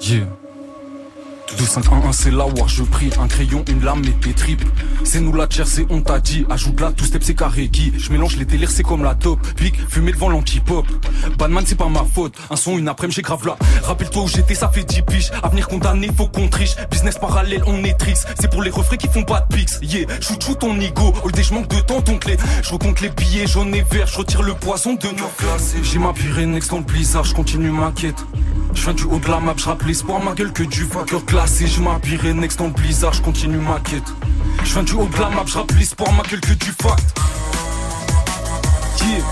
Yeah. 0.01 0.25
2, 1.57 1.65
5, 1.65 1.85
1, 1.91 2.07
1, 2.09 2.11
c'est 2.11 2.31
là 2.31 2.45
où 2.45 2.67
je 2.67 2.83
prie 2.83 3.09
Un 3.19 3.27
crayon, 3.27 3.63
une 3.67 3.83
lame 3.83 4.03
et 4.05 4.11
tes 4.11 4.33
tripes. 4.33 4.63
C'est 5.03 5.19
nous 5.19 5.33
la 5.33 5.47
c'est 5.49 5.85
on 5.89 6.01
t'a 6.01 6.19
dit. 6.19 6.45
Ajoute 6.49 6.79
là, 6.79 6.91
tout 6.95 7.05
step 7.05 7.23
c'est 7.23 7.35
carré 7.35 7.67
qui. 7.67 7.91
Je 7.97 8.11
mélange 8.11 8.37
les 8.37 8.45
délires 8.45 8.71
c'est 8.71 8.83
comme 8.83 9.03
la 9.03 9.15
top. 9.15 9.39
Pique, 9.55 9.75
fumer 9.89 10.11
devant 10.11 10.29
l'anti-pop. 10.29 10.85
Badman 11.37 11.63
c'est 11.65 11.75
pas 11.75 11.89
ma 11.89 12.03
faute. 12.03 12.35
Un 12.49 12.55
son, 12.55 12.77
une 12.77 12.87
après-midi 12.87 13.17
j'ai 13.17 13.21
grave 13.21 13.45
là 13.45 13.57
Rappelle-toi 13.83 14.23
où 14.23 14.27
j'étais 14.27 14.55
ça 14.55 14.69
fait 14.69 14.83
10 14.83 15.01
piges 15.01 15.31
Avenir 15.43 15.67
condamné, 15.67 16.09
faut 16.15 16.27
qu'on 16.27 16.47
triche. 16.47 16.75
Business 16.89 17.17
parallèle, 17.17 17.63
on 17.67 17.83
est 17.83 17.97
tricks 17.97 18.17
C'est 18.39 18.49
pour 18.49 18.63
les 18.63 18.69
refrains 18.69 18.97
qui 18.97 19.07
font 19.07 19.23
pas 19.23 19.41
de 19.41 19.55
pics 19.55 19.69
Yeah, 19.81 20.07
shoot 20.21 20.59
ton 20.59 20.79
ego. 20.79 21.13
Day 21.33 21.43
je 21.43 21.53
manque 21.53 21.67
de 21.67 21.79
temps 21.81 22.01
donc 22.01 22.25
les 22.25 22.37
Je 22.63 22.71
recompte 22.71 23.01
les 23.01 23.09
billets 23.09 23.47
jaunes 23.47 23.73
et 23.75 23.83
verts. 23.83 24.07
Je 24.07 24.17
retire 24.17 24.43
le 24.43 24.53
poison 24.53 24.93
de 24.93 25.07
nos 25.07 25.29
classes 25.37 25.75
J'ai 25.83 25.99
ma 25.99 26.13
Pyrénex 26.13 26.67
dans 26.69 26.77
le 26.77 26.83
blizzard. 26.83 27.23
Je 27.23 27.33
continue 27.33 27.71
ma 27.71 27.91
quête. 27.91 28.23
Je 28.73 28.83
viens 28.83 28.93
du 28.93 29.03
haut 29.03 29.19
de 29.19 29.27
la 29.27 29.39
map, 29.39 29.53
je 29.57 29.87
l'espoir, 29.87 30.23
ma 30.23 30.33
gueule 30.33 30.53
que 30.53 30.63
du 30.63 30.85
fucker 30.85 31.19
classé. 31.41 31.67
Je 31.67 31.81
m'habillerai 31.81 32.33
next 32.33 32.59
dans 32.59 32.65
le 32.65 32.71
blizzard, 32.71 33.13
je 33.13 33.21
continue 33.21 33.57
ma 33.57 33.79
quête. 33.79 34.03
Je 34.63 34.73
viens 34.73 34.83
du 34.83 34.93
haut 34.93 35.07
de 35.07 35.19
la 35.19 35.29
map, 35.29 35.43
je 35.45 35.75
l'espoir, 35.75 36.11
ma 36.13 36.23
gueule 36.23 36.39
que 36.39 36.53
du 36.53 36.71
fact. 36.81 37.17
Yeah, 39.03 39.23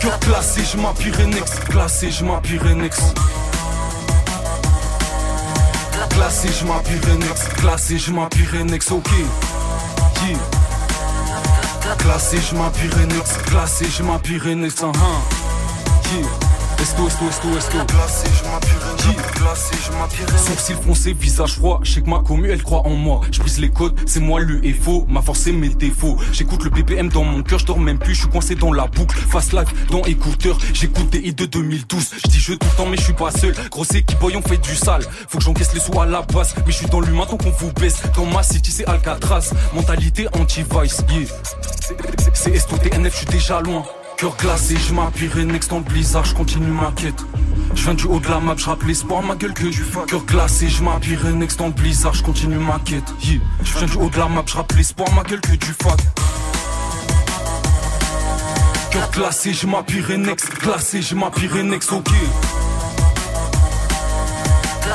cœur 0.00 0.18
classé, 0.20 0.62
je 0.64 0.78
m'habillerai 0.78 1.26
next. 1.26 1.64
Classé, 1.68 2.10
je 2.10 2.24
m'habillerai 2.24 2.74
next. 2.74 3.02
Classé, 6.08 6.48
je 6.58 6.64
m'habillerai 6.64 7.16
next. 7.18 7.48
Classé, 7.56 7.98
je 7.98 8.12
m'habillerai 8.12 8.64
next, 8.64 8.90
ok. 8.90 9.10
Yeah. 10.26 10.38
Classé, 11.98 12.38
je 12.40 12.56
m'habillerai 12.56 13.06
next. 13.06 13.42
Classé, 13.44 13.86
je 13.90 14.02
m'habillerai 14.02 14.54
next, 14.54 14.82
uh. 14.82 14.92
Yeah. 16.14 16.51
Esto, 16.82 17.06
esto, 17.06 17.28
esto, 17.28 17.48
esto. 17.56 17.78
Glacé, 17.86 18.26
je 18.26 18.50
m'appuierai, 18.50 19.32
glacé, 19.38 19.76
je 19.86 19.92
m'appuierai. 19.96 20.36
Sourcils 20.36 20.74
foncés, 20.74 21.12
visage 21.12 21.54
froid. 21.54 21.78
Je 21.84 21.92
sais 21.92 22.02
que 22.02 22.10
ma 22.10 22.18
commu, 22.18 22.50
elle 22.50 22.60
croit 22.60 22.84
en 22.84 22.96
moi. 22.96 23.20
Je 23.30 23.38
brise 23.38 23.60
les 23.60 23.70
codes, 23.70 23.94
c'est 24.04 24.18
moi 24.18 24.40
le 24.40 24.64
et 24.66 24.72
faux. 24.72 25.06
Ma 25.08 25.22
force, 25.22 25.42
c'est 25.42 25.52
mes 25.52 25.68
défauts. 25.68 26.16
J'écoute 26.32 26.64
le 26.64 26.70
BPM 26.70 27.08
dans 27.08 27.22
mon 27.22 27.44
cœur, 27.44 27.60
je 27.60 27.66
dors 27.66 27.78
même 27.78 28.00
plus. 28.00 28.14
Je 28.14 28.20
suis 28.22 28.28
coincé 28.28 28.56
dans 28.56 28.72
la 28.72 28.88
boucle. 28.88 29.16
Fast 29.16 29.52
life 29.52 29.68
dans 29.90 30.02
écouteur. 30.06 30.58
J'écoute 30.74 31.08
des 31.10 31.20
hits 31.20 31.34
de 31.34 31.46
2012. 31.46 32.10
Je 32.24 32.28
dis 32.28 32.40
je 32.40 32.54
tout 32.54 32.66
le 32.68 32.76
temps, 32.76 32.86
mais 32.86 32.96
je 32.96 33.02
suis 33.02 33.12
pas 33.12 33.30
seul. 33.30 33.54
Grosse 33.70 33.94
équipe, 33.94 34.18
boy, 34.18 34.34
on 34.36 34.42
fait 34.42 34.58
du 34.58 34.74
sale. 34.74 35.04
Faut 35.28 35.38
que 35.38 35.44
j'encaisse 35.44 35.72
les 35.74 35.80
sous 35.80 36.00
à 36.00 36.04
la 36.04 36.22
base. 36.22 36.52
Mais 36.66 36.72
je 36.72 36.78
suis 36.78 36.86
dans 36.86 37.00
l'humain 37.00 37.26
tant 37.30 37.36
qu'on 37.36 37.50
vous 37.50 37.72
baisse. 37.74 38.02
Dans 38.16 38.26
ma 38.26 38.42
city, 38.42 38.72
c'est 38.72 38.88
Alcatraz. 38.88 39.52
Mentalité 39.72 40.26
anti-vice, 40.32 41.04
yeah. 41.08 41.28
C'est 42.34 42.50
Esto 42.50 42.76
TNF, 42.76 43.12
je 43.12 43.18
suis 43.18 43.26
déjà 43.26 43.60
loin. 43.60 43.84
Cœur 44.22 44.36
glacé, 44.36 44.76
je 44.76 44.94
m'appuierai 44.94 45.44
next 45.44 45.68
dans 45.68 45.78
le 45.78 45.82
blizzard, 45.82 46.24
je 46.24 46.32
continue 46.32 46.70
ma 46.70 46.92
quête. 46.92 47.26
Je 47.74 47.82
viens 47.82 47.94
du 47.94 48.06
haut 48.06 48.20
de 48.20 48.28
la 48.28 48.38
map, 48.38 48.54
je 48.56 48.86
l'espoir, 48.86 49.20
ma 49.20 49.34
gueule 49.34 49.52
que 49.52 49.64
du 49.64 49.82
fuck. 49.82 50.06
Cœur 50.06 50.24
glacé, 50.24 50.68
je 50.68 50.80
m'appuierai 50.80 51.32
next 51.32 51.58
dans 51.58 51.66
le 51.66 51.72
blizzard, 51.72 52.14
je 52.14 52.22
continue 52.22 52.54
ma 52.54 52.78
quête. 52.84 53.02
Yeah. 53.24 53.40
Je 53.64 53.78
viens 53.78 53.88
du 53.88 53.96
haut 53.96 54.08
de 54.08 54.16
la 54.16 54.28
map, 54.28 54.44
je 54.46 54.76
l'espoir, 54.76 55.12
ma 55.14 55.24
gueule 55.24 55.40
que 55.40 55.56
du 55.56 55.74
fuck. 55.82 55.98
Cœur 58.92 59.10
glacé, 59.10 59.52
je 59.54 59.66
m'appuierai 59.66 60.18
next. 60.18 60.52
Glacé, 60.62 61.02
je 61.02 61.16
m'appuierai 61.16 61.64
next, 61.64 61.90
ok. 61.90 62.08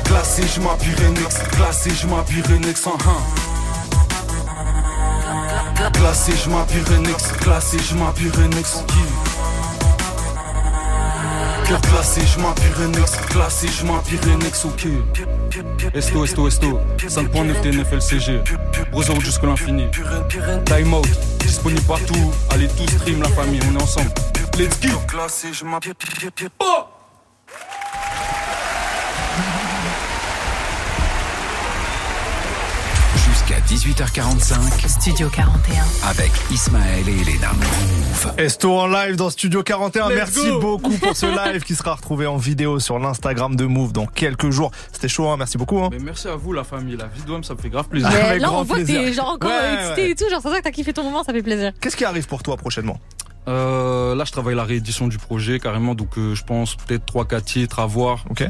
Glacé, 0.05 0.43
je 0.55 0.61
m'appuierai 0.61 1.09
next. 1.09 1.41
Glacé, 1.57 1.89
je 2.01 2.07
m'appuierai 2.07 2.59
next, 2.59 2.85
uh 2.85 2.91
-huh. 2.91 3.47
Classé, 5.93 6.33
je 6.43 6.49
m'appuierai 6.49 6.99
next. 6.99 7.37
Classé, 7.39 7.77
je 7.79 7.95
m'appuierai 7.95 8.47
next. 8.49 8.75
Yeah. 8.75 9.16
Cœur 11.67 11.81
classé, 11.81 12.21
je 12.25 12.39
m'appyrenex, 12.39 13.11
classé, 13.29 13.67
je 13.67 13.85
m'apyrenex, 13.85 14.63
ok. 14.63 14.87
Esto, 15.93 16.23
esto, 16.23 16.47
esto. 16.47 16.79
5.9 16.97 17.61
TNF 17.61 17.91
LCG. 17.91 18.41
Brotherhood 18.89 19.21
jusqu'à 19.21 19.47
l'infini. 19.47 19.87
Time 20.65 20.93
out. 20.93 21.07
Disponible 21.39 21.81
partout. 21.81 22.31
Allez 22.51 22.69
tous 22.69 22.87
stream 22.87 23.21
la 23.21 23.27
famille, 23.29 23.59
on 23.69 23.77
est 23.77 23.83
ensemble. 23.83 24.11
Let's 24.57 24.79
go. 24.79 24.97
classé, 25.09 25.49
je 25.51 25.65
m'appelle. 25.65 25.93
Oh 26.59 26.85
18h45. 33.67 34.87
Studio 34.87 35.27
41. 35.29 35.83
Avec 36.09 36.31
Ismaël 36.51 37.03
et 37.09 37.11
Elena. 37.21 37.51
Move. 37.53 38.33
Esto 38.37 38.71
en 38.79 38.87
live 38.87 39.17
dans 39.17 39.29
Studio 39.29 39.61
41. 39.61 40.07
Let's 40.07 40.15
merci 40.15 40.49
go. 40.51 40.59
beaucoup 40.59 40.97
pour 40.97 41.15
ce 41.17 41.25
live 41.51 41.63
qui 41.63 41.75
sera 41.75 41.95
retrouvé 41.95 42.27
en 42.27 42.37
vidéo 42.37 42.79
sur 42.79 42.97
l'Instagram 42.97 43.57
de 43.57 43.65
Move 43.65 43.91
dans 43.91 44.05
quelques 44.05 44.51
jours. 44.51 44.71
C'était 44.93 45.09
chaud, 45.09 45.27
hein. 45.27 45.35
merci 45.37 45.57
beaucoup. 45.57 45.79
hein. 45.79 45.89
Mais 45.91 45.99
merci 45.99 46.29
à 46.29 46.35
vous, 46.37 46.53
la 46.53 46.63
famille. 46.63 46.95
La 46.95 47.07
vie 47.07 47.23
d'homme, 47.27 47.43
ça 47.43 47.55
me 47.55 47.59
fait 47.59 47.69
grave 47.69 47.87
plaisir. 47.89 48.09
Ouais. 48.13 48.15
Mais 48.21 48.27
Avec 48.29 48.41
là, 48.41 48.47
grand 48.47 48.61
on 48.61 48.63
voit 48.63 48.77
que 48.77 48.83
plaisir. 48.83 49.01
t'es 49.03 49.13
genre 49.13 49.29
encore 49.31 49.49
Ouais, 49.49 49.73
excité 49.73 50.01
ouais. 50.03 50.09
et 50.11 50.15
tout. 50.15 50.29
Genre, 50.29 50.41
c'est 50.41 50.49
ça 50.49 50.57
que 50.59 50.63
t'as 50.63 50.71
kiffé 50.71 50.93
ton 50.93 51.03
moment, 51.03 51.23
ça 51.25 51.33
fait 51.33 51.43
plaisir. 51.43 51.73
Qu'est-ce 51.81 51.97
qui 51.97 52.05
arrive 52.05 52.25
pour 52.27 52.41
toi 52.43 52.55
prochainement? 52.55 52.97
Euh, 53.47 54.13
là, 54.15 54.25
je 54.25 54.31
travaille 54.31 54.55
la 54.55 54.63
réédition 54.65 55.07
du 55.07 55.17
projet 55.17 55.59
carrément, 55.59 55.95
donc 55.95 56.17
euh, 56.17 56.35
je 56.35 56.43
pense 56.43 56.75
peut-être 56.75 57.05
3-4 57.13 57.41
titres 57.43 57.79
à 57.79 57.85
voir. 57.85 58.25
Ok. 58.29 58.43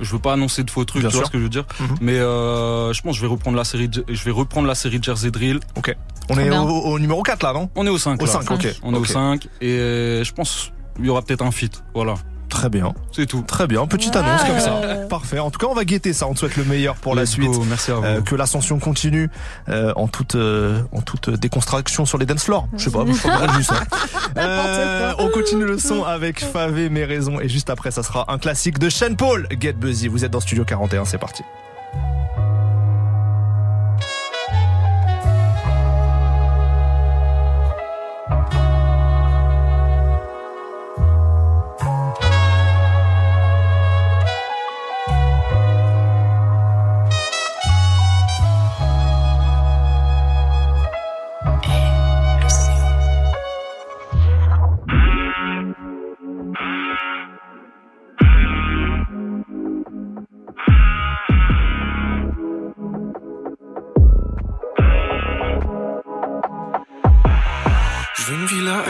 Je 0.00 0.12
veux 0.12 0.18
pas 0.18 0.34
annoncer 0.34 0.64
de 0.64 0.70
faux 0.70 0.84
trucs, 0.84 1.00
Bien 1.02 1.10
tu 1.10 1.16
vois 1.16 1.24
ce 1.26 1.30
que 1.30 1.38
je 1.38 1.44
veux 1.44 1.48
dire. 1.48 1.64
Mhm. 1.80 1.96
Mais 2.00 2.18
euh, 2.18 2.92
je 2.92 3.00
pense 3.02 3.12
que 3.12 3.16
je 3.16 3.22
vais 3.22 3.30
reprendre 3.32 3.56
la 3.56 3.64
série, 3.64 3.88
de- 3.88 4.04
je 4.08 4.24
vais 4.24 4.30
reprendre 4.30 4.66
la 4.68 4.74
série 4.74 4.98
Jersey 5.02 5.30
Drill. 5.30 5.60
Ok. 5.76 5.94
On 6.28 6.38
est 6.38 6.50
au, 6.50 6.62
au 6.68 6.98
numéro 6.98 7.22
4 7.22 7.42
là, 7.42 7.52
non? 7.52 7.70
On 7.74 7.86
est 7.86 7.90
au 7.90 7.98
5 7.98 8.20
Au 8.22 8.26
là. 8.26 8.32
5, 8.32 8.50
ok. 8.50 8.74
On 8.82 8.92
est 8.94 8.96
au 8.98 9.00
Ok. 9.00 9.06
5 9.08 9.48
et 9.62 10.22
je 10.24 10.32
pense 10.32 10.70
il 10.98 11.06
y 11.06 11.08
aura 11.08 11.22
peut-être 11.22 11.42
un 11.42 11.50
feat. 11.50 11.82
Voilà, 11.94 12.14
Très 12.48 12.68
bien. 12.68 12.94
c'est 13.12 13.26
tout. 13.26 13.42
Très 13.42 13.66
bien. 13.66 13.86
Petite 13.86 14.14
annonce 14.16 14.42
comme 14.44 14.60
ça. 14.60 14.80
Parfait. 15.08 15.38
En 15.38 15.50
tout 15.50 15.58
cas, 15.58 15.66
on 15.66 15.74
va 15.74 15.84
guetter 15.84 16.12
ça. 16.12 16.26
On 16.26 16.34
te 16.34 16.40
souhaite 16.40 16.56
le 16.56 16.64
meilleur 16.64 16.94
pour 16.96 17.14
la 17.14 17.26
suite. 17.26 17.50
go, 17.50 17.64
Merci 17.68 17.90
à 17.90 17.94
vous. 17.94 18.04
Euh, 18.04 18.20
que 18.20 18.34
l'ascension 18.34 18.78
continue 18.78 19.30
euh, 19.68 19.92
en 19.96 20.08
toute 20.08 20.34
euh, 20.34 20.80
en 20.92 21.00
toute 21.00 21.30
déconstruction 21.30 22.06
sur 22.06 22.18
les 22.18 22.26
dance 22.26 22.44
floors. 22.44 22.68
Je 22.76 22.84
sais 22.84 22.90
pas, 22.90 23.04
je 23.06 23.62
ça. 23.62 23.74
Euh, 24.36 25.12
on 25.18 25.28
continue 25.28 25.64
le 25.64 25.78
son 25.78 26.02
avec 26.02 26.40
Favé 26.40 26.88
mes 26.88 27.04
raisons 27.04 27.38
et 27.40 27.48
juste 27.48 27.70
après 27.70 27.92
ça 27.92 28.02
sera 28.02 28.32
un 28.32 28.38
classique 28.38 28.80
de 28.80 28.88
Sean 28.90 29.14
Paul, 29.14 29.46
Get 29.60 29.74
Buzzy. 29.74 30.08
Vous 30.08 30.24
êtes 30.24 30.32
dans 30.32 30.40
Studio 30.40 30.64
41, 30.64 31.04
c'est 31.04 31.18
parti. 31.18 31.44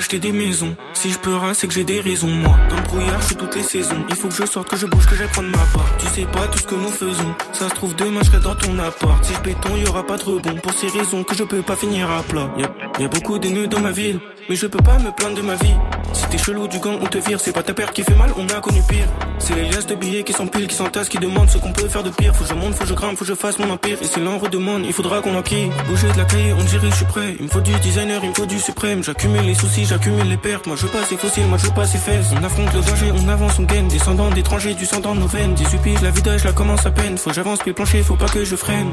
Acheter 0.05 0.18
des 0.18 0.32
maisons. 0.32 0.76
Si 0.93 1.10
je 1.10 1.18
peux 1.18 1.35
rien, 1.35 1.55
c'est 1.55 1.66
que 1.66 1.72
j'ai 1.72 1.85
des 1.85 1.98
raisons. 1.98 2.28
Moi, 2.28 2.55
dans 2.68 2.76
le 2.76 2.82
brouillard, 2.82 3.22
je 3.22 3.28
suis 3.28 3.36
toutes 3.36 3.56
les 3.56 3.62
saisons. 3.62 4.05
Il 4.10 4.14
faut 4.14 4.28
que 4.28 4.35
je 4.35 4.44
sorte, 4.44 4.68
que 4.68 4.76
je 4.76 4.85
bouge, 4.85 5.06
que 5.06 5.16
j'aille 5.16 5.28
prendre 5.28 5.48
ma 5.48 5.64
part. 5.72 5.90
Tu 5.98 6.06
sais 6.09 6.26
pas 6.26 6.47
tout 6.48 6.59
ce 6.59 6.66
que 6.66 6.74
nous 6.74 6.90
faisons. 6.90 7.35
Ça 7.55 7.70
se 7.70 7.74
trouve, 7.74 7.97
demain, 7.97 8.20
je 8.22 8.26
serai 8.26 8.40
dans 8.40 8.55
ton 8.55 8.78
appart. 8.78 9.24
Si 9.24 9.32
je 9.32 9.40
béton, 9.40 9.74
y 9.76 9.89
aura 9.89 10.05
pas 10.06 10.18
de 10.18 10.24
rebond. 10.24 10.56
Pour 10.56 10.74
ces 10.74 10.89
raisons 10.89 11.24
que 11.24 11.35
je 11.35 11.44
peux 11.44 11.62
pas 11.62 11.74
finir 11.74 12.10
à 12.10 12.22
plat. 12.22 12.51
Y 12.59 12.64
a, 12.64 13.01
y 13.01 13.05
a 13.05 13.09
beaucoup 13.09 13.39
d'ennemis 13.39 13.66
dans 13.66 13.81
ma 13.81 13.93
ville. 13.93 14.20
Mais 14.49 14.57
je 14.57 14.66
peux 14.66 14.83
pas 14.83 14.99
me 14.99 15.11
plaindre 15.11 15.37
de 15.37 15.43
ma 15.43 15.55
vie. 15.55 15.75
Si 16.12 16.27
t'es 16.27 16.37
chelou 16.37 16.69
du 16.69 16.79
gang, 16.79 16.99
on 17.01 17.07
te 17.07 17.16
vire. 17.16 17.41
C'est 17.41 17.53
pas 17.53 17.62
ta 17.62 17.73
père 17.73 17.93
qui 17.93 18.03
fait 18.03 18.15
mal, 18.15 18.31
on 18.37 18.47
a 18.49 18.61
connu 18.61 18.83
pire. 18.87 19.07
C'est 19.39 19.55
les 19.55 19.65
liasses 19.71 19.87
de 19.87 19.95
billets 19.95 20.23
qui 20.23 20.35
s'empilent, 20.35 20.66
qui 20.66 20.75
s'entassent, 20.75 21.09
qui 21.09 21.16
demandent 21.19 21.49
ce 21.49 21.57
qu'on 21.57 21.73
peut 21.73 21.89
faire 21.89 22.03
de 22.03 22.11
pire. 22.11 22.35
Faut 22.37 22.45
que 22.45 22.51
je 22.51 22.55
monte, 22.55 22.75
faut 22.75 22.85
que 22.85 22.91
je 22.91 22.95
grimpe, 22.95 23.16
faut 23.16 23.25
que 23.25 23.31
je 23.31 23.35
fasse 23.35 23.59
mon 23.59 23.71
empire. 23.71 23.97
Et 24.03 24.05
si 24.05 24.21
l'on 24.21 24.39
redemande, 24.39 24.83
il 24.85 24.93
faudra 24.93 25.23
qu'on 25.23 25.35
enquille. 25.35 25.71
Bouger 25.89 26.12
de 26.12 26.19
la 26.19 26.25
cahier, 26.25 26.53
on 26.53 26.62
dirait 26.65 26.91
je 26.91 26.97
suis 26.97 27.05
prêt. 27.07 27.37
Il 27.39 27.47
me 27.47 27.51
faut 27.51 27.61
du 27.61 27.73
designer, 27.81 28.21
il 28.23 28.31
me 28.31 28.35
faut 28.35 28.45
du 28.45 28.59
suprême. 28.59 29.03
J'accumule 29.03 29.43
les 29.43 29.55
soucis, 29.55 29.87
j'accumule 29.87 30.29
les 30.29 30.37
pertes. 30.37 30.66
Moi 30.66 30.77
je 30.77 30.83
veux 30.83 30.93
pas 30.93 31.05
ces 31.05 31.16
fossiles, 31.16 31.47
moi 31.47 31.57
je 31.57 31.66
veux 31.66 31.75
pas 31.75 31.87
ces 31.87 31.99
fesses. 31.99 32.27
On 32.39 32.45
affronte 32.45 32.73
le 32.75 32.81
danger, 32.83 33.12
on 33.15 33.29
avance, 33.29 33.59
on 33.59 33.62
gagne. 33.62 33.89
Descendant 33.89 34.29
d'étrangers, 34.29 34.75
du 34.75 34.85
sang 34.85 35.01
dans 35.01 35.15
nos 35.15 35.27
veines. 35.27 35.55
Des 35.55 35.65
UP, 35.65 36.03
la 36.03 36.11
vida, 36.11 36.37
je 36.37 36.45
la 36.45 36.53
commence 36.53 36.85
à 36.85 36.91
peine. 36.91 37.16
Faut 37.16 37.33
j'avance, 37.33 37.61
puis 37.61 37.73
plancher, 37.73 38.03
faut 38.03 38.16
pas 38.16 38.29
que 38.29 38.45
je 38.45 38.57
freine. 38.57 38.93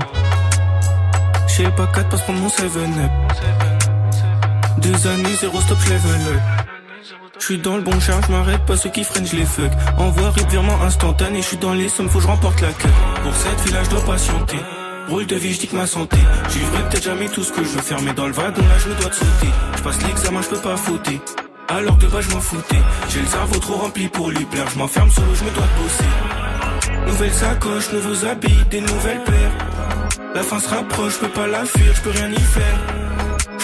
Chez 1.49 1.63
le 1.63 1.71
pas 1.71 1.87
4, 1.87 2.07
passe 2.07 2.21
prendre 2.21 2.39
mon 2.39 2.47
7-up. 2.47 3.80
Deux 4.81 5.07
années, 5.07 5.35
zéro 5.39 5.61
stop, 5.61 5.77
je 5.85 5.93
level 5.93 6.35
up. 6.35 6.41
Je 7.39 7.45
suis 7.45 7.57
dans 7.57 7.75
le 7.75 7.81
bon 7.81 7.99
charge, 7.99 8.25
je 8.27 8.31
m'arrête 8.31 8.65
pas 8.65 8.75
ceux 8.75 8.89
qui 8.89 9.03
freinent, 9.03 9.25
je 9.25 9.35
les 9.35 9.45
fuck. 9.45 9.71
Envoie 9.97 10.29
rip 10.31 10.49
virement 10.49 10.81
instantané, 10.83 11.41
je 11.41 11.47
suis 11.47 11.57
dans 11.57 11.73
les 11.73 11.89
sommes, 11.89 12.09
faut 12.09 12.19
que 12.19 12.23
je 12.23 12.27
remporte 12.27 12.61
la 12.61 12.71
queue. 12.73 12.89
Pour 13.23 13.35
cette 13.35 13.59
village, 13.65 13.85
je 13.85 13.89
dois 13.91 14.05
patienter. 14.05 14.57
Rôle 15.09 15.25
de 15.25 15.35
vie, 15.35 15.53
je 15.53 15.59
dis 15.59 15.67
que 15.67 15.75
ma 15.75 15.87
santé. 15.87 16.17
J'y 16.49 16.59
ferai 16.59 16.83
peut-être 16.83 17.03
jamais 17.03 17.29
tout 17.29 17.43
ce 17.43 17.51
que 17.51 17.63
je 17.63 17.69
veux 17.69 17.81
faire, 17.81 18.01
mais 18.01 18.13
dans 18.13 18.27
le 18.27 18.33
wagon 18.33 18.61
là, 18.61 18.77
je 18.79 18.89
dois 18.89 19.09
de 19.09 19.15
sauter. 19.15 19.51
Je 19.77 19.81
passe 19.81 20.01
l'examen, 20.03 20.41
je 20.41 20.49
peux 20.49 20.61
pas 20.61 20.77
fauter. 20.77 21.21
Alors 21.67 21.97
que 21.97 22.05
de 22.05 22.07
bas, 22.07 22.21
je 22.21 22.29
m'en 22.29 22.41
foutais. 22.41 22.81
J'ai 23.09 23.21
le 23.21 23.27
cerveau 23.27 23.59
trop 23.59 23.75
rempli 23.75 24.07
pour 24.07 24.29
lui 24.29 24.45
plaire. 24.45 24.67
Je 24.73 24.79
m'enferme 24.79 25.09
solo, 25.09 25.33
je 25.33 25.43
me 25.43 25.51
dois 25.51 25.63
de 25.63 25.83
bosser. 25.83 27.07
Nouvelle 27.07 27.33
sacoche, 27.33 27.91
nouveaux 27.93 28.25
habits, 28.25 28.65
des 28.69 28.81
nouvelles 28.81 29.23
paires. 29.23 29.51
La 30.35 30.43
fin 30.43 30.59
se 30.59 30.69
rapproche, 30.69 31.13
je 31.13 31.19
peux 31.19 31.29
pas 31.29 31.47
la 31.47 31.65
fuir, 31.65 31.93
je 31.95 32.01
peux 32.01 32.11
rien 32.11 32.31
y 32.31 32.39
faire. 32.39 33.10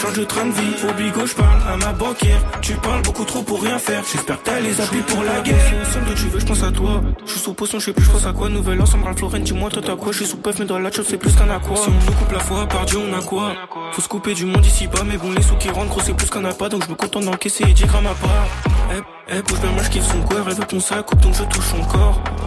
Change 0.02 0.14
de 0.14 0.24
train 0.26 0.46
de 0.46 0.52
vie, 0.52 0.76
au 0.88 0.94
bigot, 0.94 1.26
je 1.26 1.34
parle 1.34 1.60
à 1.68 1.76
ma 1.78 1.92
banquière. 1.92 2.40
Tu 2.62 2.74
parles 2.74 3.02
beaucoup 3.02 3.24
trop 3.24 3.42
pour 3.42 3.64
rien 3.64 3.80
faire. 3.80 4.04
J'espère 4.12 4.38
que 4.44 4.46
t'as 4.46 4.60
les 4.60 4.80
appuis 4.80 5.02
pour 5.02 5.24
la 5.24 5.42
guerre. 5.42 5.58
Somme 5.92 6.06
de 6.06 6.14
tu 6.14 6.26
veux, 6.28 6.40
je 6.40 6.46
pense 6.46 6.62
à 6.62 6.72
toi. 6.72 7.02
Je 7.26 7.32
suis 7.32 7.40
sous 7.40 7.54
potion, 7.54 7.80
je 7.80 7.86
sais 7.86 7.94
plus, 7.94 8.06
je 8.06 8.12
pense 8.12 8.26
à 8.28 8.32
quoi. 8.32 8.48
Nouvelle 8.48 8.80
ensemble, 8.80 9.06
Florent, 9.16 9.40
dis-moi, 9.40 9.72
toi 9.72 9.82
t'as 9.84 9.96
quoi. 9.96 10.12
Je 10.12 10.18
suis 10.18 10.28
sous 10.28 10.38
puff, 10.38 10.60
mais 10.60 10.66
dans 10.66 10.78
la 10.78 10.92
chop, 10.92 11.06
c'est 11.10 11.18
plus 11.18 11.34
qu'un 11.34 11.50
aqua. 11.50 11.76
Si 11.78 11.90
on 11.90 11.94
nous 11.94 12.12
coupe 12.12 12.32
la 12.32 12.40
foi, 12.40 12.68
par 12.68 12.86
Dieu, 12.86 13.00
on 13.00 13.18
a 13.18 13.24
quoi? 13.24 13.54
Faut 13.92 14.02
se 14.04 14.08
couper 14.08 14.36
du 14.36 14.46
monde 14.46 14.64
ici 14.64 14.86
bas, 14.86 15.02
mais 15.04 15.18
bon, 15.18 15.32
les 15.32 15.42
sous 15.42 15.56
qui 15.56 15.70
rentrent, 15.72 15.90
gros, 15.90 16.02
c'est 16.02 16.14
plus 16.14 16.30
qu'un 16.30 16.46
appât. 16.46 16.70
Donc 16.70 16.86
je 16.86 16.92
me 16.92 16.96
contente 16.96 17.26
d'encaisser 17.26 17.66
10 17.66 17.86
grammes 17.86 18.06
à 18.06 18.14
part. 18.14 18.46
Eh, 18.92 19.36
eh, 19.36 19.42
bouge 19.42 19.60
bien, 19.62 19.72
moi 19.72 19.82
je 19.82 19.90
kiffe 19.90 20.08
son 20.12 20.22
corps. 20.22 20.46
Elle 20.48 20.54
veut 20.54 20.66
qu'on 20.66 20.80
s'accoupe, 20.80 21.22
donc 21.22 21.34
je 21.34 21.44
touche 21.44 21.66
son. 21.66 21.82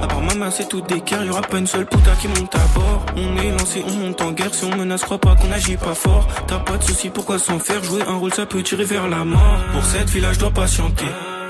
À 0.02 0.06
part 0.06 0.22
ma 0.22 0.34
main, 0.34 0.50
c'est 0.50 0.68
tout 0.68 0.80
d'équerre. 0.80 1.24
Y'aura 1.24 1.42
pas 1.42 1.58
une 1.58 1.66
seule 1.66 1.84
puta 1.84 2.12
qui 2.12 2.28
monte 2.28 2.54
à 2.54 2.64
bord. 2.74 3.04
On 3.16 3.36
est 3.36 3.50
lancé, 3.50 3.84
on 3.86 3.92
monte 3.92 4.20
en 4.22 4.30
guerre. 4.30 4.54
Si 4.54 4.64
on 4.64 4.74
menace, 4.74 5.02
crois 5.02 5.18
pas 5.18 5.34
qu'on 5.34 5.50
agit 5.50 5.76
pas 5.76 5.94
fort. 5.94 6.26
T'as 6.46 6.58
pas 6.58 6.78
de 6.78 6.84
soucis, 6.84 7.10
pourquoi 7.10 7.38
s'en 7.40 7.58
faire 7.58 7.82
Jouer 7.82 8.02
un 8.06 8.16
rôle, 8.16 8.32
ça 8.32 8.46
peut 8.46 8.62
tirer 8.62 8.84
vers 8.84 9.08
la 9.08 9.24
mort. 9.24 9.56
Pour 9.72 9.84
cette 9.84 10.10
village, 10.10 10.34
je 10.36 10.40
dois 10.40 10.50
patienter. 10.50 11.06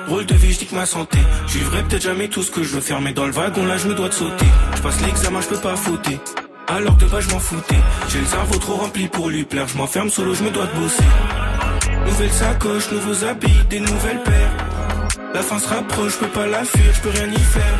Rôle 0.09 0.27
de 0.27 0.35
vie, 0.35 0.53
je 0.53 0.61
dis 0.61 0.67
que 0.67 0.75
ma 0.75 0.87
santé. 0.87 1.19
Je 1.47 1.59
vivrai 1.59 1.83
peut-être 1.83 2.03
jamais 2.03 2.29
tout 2.29 2.43
ce 2.43 2.51
que 2.51 2.63
je 2.63 2.75
veux 2.75 2.81
faire, 2.81 3.01
mais 3.01 3.13
dans 3.13 3.27
le 3.27 3.33
wagon 3.33 3.67
là, 3.67 3.77
je 3.77 3.89
me 3.89 3.95
dois 3.95 4.09
de 4.09 4.15
sauter. 4.15 4.47
Je 4.77 4.83
passe 4.83 5.01
l'examen, 5.03 5.41
je 5.41 5.49
peux 5.49 5.61
pas 5.61 5.77
fauter. 5.77 6.19
Alors 6.69 6.97
que 6.97 7.05
de 7.05 7.21
je 7.21 7.31
m'en 7.31 7.41
foutais. 7.41 7.83
J'ai 8.09 8.21
le 8.21 8.27
cerveau 8.27 8.59
trop 8.59 8.75
rempli 8.75 9.09
pour 9.09 9.29
lui 9.29 9.45
plaire. 9.45 9.67
Je 9.67 9.77
m'enferme 9.77 10.09
solo, 10.09 10.35
je 10.35 10.45
me 10.45 10.51
dois 10.51 10.67
de 10.67 10.81
bosser. 10.81 11.03
Nouvelle 12.07 12.31
sacoche, 12.31 12.93
nouveaux 12.93 13.25
habits, 13.25 13.65
des 13.69 13.81
nouvelles 13.81 14.23
paires. 14.23 14.57
La 15.35 15.43
fin 15.43 15.59
se 15.59 15.69
rapproche, 15.69 16.13
je 16.13 16.19
peux 16.19 16.29
pas 16.29 16.47
la 16.47 16.65
fuir, 16.65 16.95
je 16.95 17.01
peux 17.01 17.11
rien 17.11 17.29
y 17.29 17.39
faire. 17.39 17.79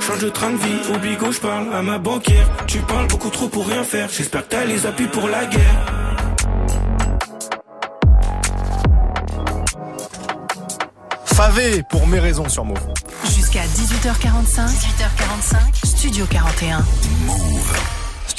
Change 0.00 0.18
de 0.20 0.28
train 0.28 0.50
de 0.50 0.56
vie, 0.56 0.94
au 0.94 0.98
bigot, 0.98 1.32
je 1.32 1.40
parle 1.40 1.72
à 1.72 1.82
ma 1.82 1.98
banquière. 1.98 2.48
Tu 2.66 2.78
parles 2.80 3.06
beaucoup 3.06 3.30
trop 3.30 3.48
pour 3.48 3.66
rien 3.66 3.82
faire. 3.82 4.08
J'espère 4.10 4.46
que 4.46 4.50
t'as 4.50 4.64
les 4.64 4.84
appuis 4.86 5.06
pour 5.06 5.28
la 5.28 5.46
guerre. 5.46 6.01
Pour 11.88 12.06
mes 12.06 12.20
raisons 12.20 12.48
sur 12.48 12.64
Move. 12.64 12.78
Jusqu'à 13.24 13.62
18h45. 13.64 14.64
18h45. 14.64 15.86
Studio 15.86 16.24
41. 16.26 16.84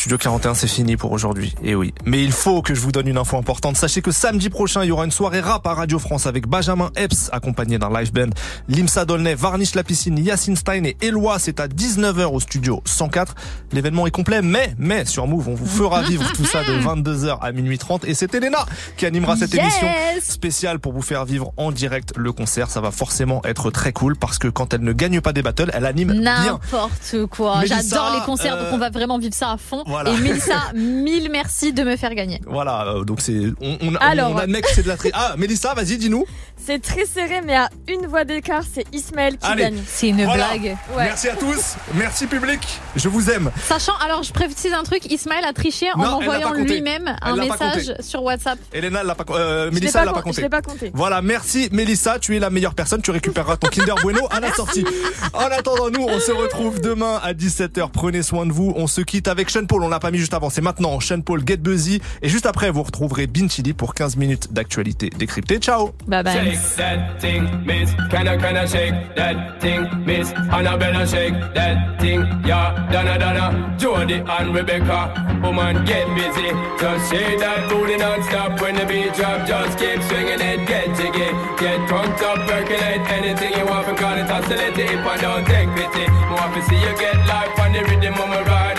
Studio 0.03 0.17
41, 0.17 0.53
c'est 0.53 0.67
fini 0.67 0.97
pour 0.97 1.13
aujourd'hui. 1.13 1.55
Et 1.63 1.75
oui. 1.75 1.93
Mais 2.03 2.21
il 2.21 2.33
faut 2.33 2.61
que 2.61 2.75
je 2.75 2.81
vous 2.81 2.91
donne 2.91 3.07
une 3.07 3.17
info 3.17 3.37
importante. 3.37 3.77
Sachez 3.77 4.01
que 4.01 4.11
samedi 4.11 4.49
prochain, 4.49 4.83
il 4.83 4.89
y 4.89 4.91
aura 4.91 5.05
une 5.05 5.11
soirée 5.11 5.39
rap 5.39 5.65
à 5.65 5.73
Radio 5.73 5.97
France 5.97 6.25
avec 6.25 6.45
Benjamin 6.45 6.91
Epps, 6.97 7.29
accompagné 7.31 7.77
d'un 7.79 7.89
live 7.89 8.11
band. 8.11 8.31
Limsa 8.67 9.05
Dolnay, 9.05 9.33
Varnish 9.33 9.75
La 9.75 9.83
Piscine, 9.85 10.17
Yacine 10.17 10.57
Stein 10.57 10.83
et 10.83 10.97
Eloi. 11.01 11.39
C'est 11.39 11.61
à 11.61 11.69
19h 11.69 12.25
au 12.25 12.41
studio 12.41 12.81
104. 12.83 13.33
L'événement 13.71 14.05
est 14.05 14.11
complet, 14.11 14.41
mais, 14.41 14.75
mais, 14.77 15.05
sur 15.05 15.25
Move, 15.25 15.47
on 15.47 15.55
vous 15.55 15.65
fera 15.65 16.01
vivre 16.01 16.29
tout 16.33 16.43
ça 16.43 16.65
de 16.65 16.73
22h 16.83 17.39
à 17.39 17.53
minuit 17.53 17.77
30. 17.77 18.03
Et 18.03 18.13
c'est 18.13 18.35
Elena 18.35 18.65
qui 18.97 19.05
animera 19.05 19.37
cette 19.37 19.53
Yes 19.53 19.61
émission 19.61 19.87
spéciale 20.21 20.79
pour 20.79 20.91
vous 20.91 21.01
faire 21.01 21.23
vivre 21.23 21.53
en 21.55 21.71
direct 21.71 22.11
le 22.17 22.33
concert. 22.33 22.69
Ça 22.69 22.81
va 22.81 22.91
forcément 22.91 23.41
être 23.45 23.71
très 23.71 23.93
cool 23.93 24.17
parce 24.17 24.37
que 24.37 24.49
quand 24.49 24.73
elle 24.73 24.81
ne 24.81 24.91
gagne 24.91 25.21
pas 25.21 25.31
des 25.31 25.43
battles, 25.43 25.71
elle 25.73 25.85
anime 25.85 26.11
bien. 26.11 26.59
N'importe 26.61 27.25
quoi. 27.27 27.61
J'adore 27.63 28.11
les 28.19 28.25
concerts, 28.25 28.55
euh, 28.57 28.65
donc 28.65 28.73
on 28.73 28.77
va 28.79 28.89
vraiment 28.89 29.17
vivre 29.17 29.33
ça 29.33 29.51
à 29.51 29.57
fond. 29.57 29.85
Voilà. 29.93 30.09
Et 30.11 30.17
Mélissa, 30.17 30.71
mille 30.73 31.29
merci 31.31 31.71
de 31.71 31.83
me 31.83 31.95
faire 31.95 32.15
gagner. 32.15 32.41
Voilà, 32.47 32.87
euh, 32.87 33.03
donc 33.03 33.21
c'est 33.21 33.39
on, 33.61 33.77
on, 33.81 33.95
Alors. 33.95 34.31
on 34.31 34.37
admet 34.37 34.61
que 34.61 34.69
c'est 34.73 34.81
de 34.83 34.87
la 34.87 34.97
tri. 34.97 35.11
Ah, 35.13 35.35
Mélissa, 35.37 35.73
vas-y, 35.75 35.97
dis-nous. 35.97 36.25
C'est 36.65 36.81
très 36.81 37.05
serré, 37.05 37.41
mais 37.45 37.55
à 37.55 37.69
une 37.87 38.07
voix 38.07 38.23
d'écart, 38.23 38.63
c'est 38.73 38.85
Ismaël 38.93 39.37
qui 39.37 39.45
Allez. 39.45 39.63
gagne. 39.63 39.83
C'est 39.85 40.07
une 40.09 40.23
Voilà. 40.23 40.47
blague. 40.47 40.77
Ouais. 40.95 41.03
Merci 41.05 41.27
à 41.29 41.35
tous, 41.35 41.75
merci 41.93 42.25
public, 42.25 42.59
je 42.95 43.07
vous 43.09 43.29
aime. 43.29 43.51
Sachant, 43.67 43.95
alors 44.03 44.23
je 44.23 44.31
précise 44.33 44.73
un 44.73 44.83
truc, 44.83 45.11
Ismaël 45.11 45.43
a 45.45 45.53
triché 45.53 45.87
en 45.93 45.97
Non, 45.97 46.03
elle 46.03 46.09
l'a 46.09 46.15
envoyant 46.15 46.49
pas 46.51 46.55
compté. 46.55 46.73
lui-même 46.75 47.07
un 47.21 47.33
Elle 47.35 47.47
l'a 47.47 47.55
pas 47.55 47.75
message 47.75 47.95
sur 47.99 48.23
WhatsApp. 48.23 48.57
Elena, 48.71 49.01
elle 49.01 49.07
l'a 49.07 49.15
pas, 49.15 49.25
euh, 49.33 49.65
Je 49.65 49.69
l'ai 49.69 49.75
Mélissa, 49.75 49.99
elle 49.99 50.05
l'a 50.05 50.11
pas 50.11 50.17
pas 50.17 50.21
con- 50.23 50.29
compté. 50.29 50.37
Je 50.37 50.41
l'ai 50.41 50.49
pas 50.49 50.61
compté. 50.61 50.91
Voilà, 50.93 51.21
merci 51.21 51.69
Mélissa, 51.71 52.17
tu 52.19 52.35
es 52.35 52.39
la 52.39 52.49
meilleure 52.49 52.75
personne, 52.75 53.01
tu 53.01 53.11
récupéreras 53.11 53.57
ton 53.57 53.67
Kinder 53.67 53.95
Bueno 54.01 54.27
à 54.31 54.39
la 54.39 54.51
sortie. 54.53 54.85
En 55.33 55.39
attendant, 55.51 55.89
nous, 55.89 56.05
on 56.07 56.19
se 56.19 56.31
retrouve 56.31 56.79
demain 56.79 57.19
à 57.23 57.33
17h. 57.33 57.89
Prenez 57.91 58.23
soin 58.23 58.45
de 58.45 58.51
vous. 58.53 58.73
On 58.77 58.87
se 58.87 59.01
quitte 59.01 59.27
avec 59.27 59.49
Sean 59.49 59.65
Paul, 59.65 59.82
on 59.83 59.89
l'a 59.89 59.99
pas 59.99 60.11
mis 60.11 60.17
juste 60.17 60.33
avant, 60.33 60.49
c'est 60.49 60.61
maintenant. 60.61 60.99
Sean 60.99 61.21
Paul, 61.21 61.41
Get 61.45 61.57
Buzzy. 61.57 62.01
Et 62.21 62.29
juste 62.29 62.45
après, 62.45 62.69
vous 62.69 62.83
retrouverez 62.83 63.27
Bin 63.27 63.47
Chili 63.49 63.73
pour 63.73 63.93
15 63.93 64.15
minutes 64.17 64.53
d'actualité 64.53 65.09
décryptée. 65.09 65.59
Ciao 65.59 65.91
Bye 66.07 66.23
bye. 66.23 66.33
Shake 66.33 66.75
that 66.77 67.19
thing, 67.19 67.43
miss. 67.65 67.91
Kinda, 68.09 68.37
kinda 68.37 68.67
shake 68.67 68.93
that 69.15 69.59
thing, 69.59 69.87
miss? 70.05 70.31
Annabella 70.51 71.05
shake 71.05 71.33
that 71.53 71.99
thing, 71.99 72.25
yeah. 72.45 72.73
Donna, 72.91 73.17
Donna, 73.17 73.75
Jody 73.77 74.21
and 74.25 74.55
Rebecca. 74.55 75.13
Woman, 75.43 75.83
get 75.85 76.07
busy. 76.15 76.49
Just 76.79 77.11
shake 77.11 77.39
that 77.39 77.69
booty 77.69 77.97
non-stop 77.97 78.61
when 78.61 78.75
the 78.75 78.85
beat 78.85 79.13
drop. 79.13 79.45
Just 79.45 79.77
keep 79.77 80.01
swinging 80.03 80.39
it, 80.39 80.67
get 80.67 80.87
jiggy. 80.95 81.29
Get 81.59 81.87
drunk 81.87 82.21
up, 82.23 82.39
percolate 82.47 83.03
anything 83.11 83.53
you 83.57 83.65
want. 83.65 83.97
Call 83.97 84.17
it 84.17 84.29
oscillate 84.29 84.77
if 84.77 85.05
I 85.05 85.17
don't 85.17 85.45
take 85.45 85.69
pity. 85.75 86.05
More 86.29 86.49
to 86.55 86.61
see 86.67 86.79
you 86.79 86.93
get 86.97 87.17
life 87.27 87.59
on 87.59 87.73
the 87.73 87.81
rhythm 87.83 88.13
of 88.13 88.29
my 88.29 88.41
ride. 88.43 88.72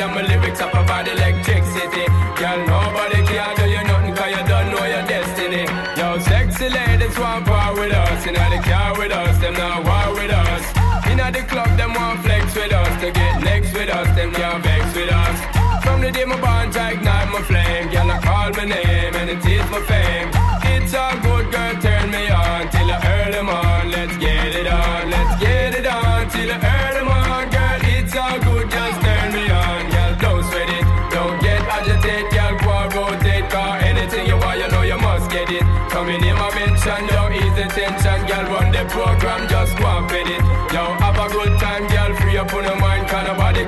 And 0.55 0.61
my 0.61 0.61
lyrics 0.61 0.61
up 0.61 0.75
about 0.75 1.09
electricity. 1.09 2.07
Girl, 2.37 2.59
nobody 2.67 3.27
can 3.27 3.57
do 3.57 3.65
you 3.69 3.83
nothing 3.85 4.15
cause 4.15 4.31
you 4.31 4.43
don't 4.47 4.71
know 4.71 4.85
your 4.85 5.07
destiny. 5.07 5.67
Yo, 5.97 6.19
sexy 6.19 6.69
ladies 6.69 7.19
want 7.19 7.47
part 7.47 7.75
with 7.77 7.93
us. 7.93 8.27
Inna 8.27 8.51
the 8.51 8.63
car 8.63 8.97
with 8.99 9.13
us, 9.13 9.39
them 9.39 9.55
not 9.55 9.85
war 9.85 10.15
with 10.15 10.31
us. 10.31 10.65
Inna 11.11 11.33
the 11.33 11.43
club, 11.43 11.77
them 11.77 11.95
want 11.95 12.21
flex 12.23 12.55
with 12.55 12.73
us. 12.73 13.01
To 13.01 13.11
get 13.11 13.43
next 13.43 13.73
with 13.75 13.91
us, 13.91 14.07
them 14.17 14.33
can't 14.33 14.63
vex 14.63 14.95
with 14.95 15.11
us. 15.11 15.39
From 15.85 16.01
the 16.01 16.11
day 16.11 16.25
my 16.25 16.41
bond, 16.41 16.77
I 16.77 16.93
ignite 16.93 17.29
my 17.31 17.43
flame. 17.43 17.91
Girl, 17.91 18.11
I 18.11 18.19
call 18.19 18.51
my 18.53 18.65
name 18.65 19.15
and 19.15 19.31
it 19.31 19.45
is 19.45 19.71
my 19.71 19.81
fame. 19.83 20.31
It's 20.75 20.95
all 20.95 21.17
good, 21.21 21.44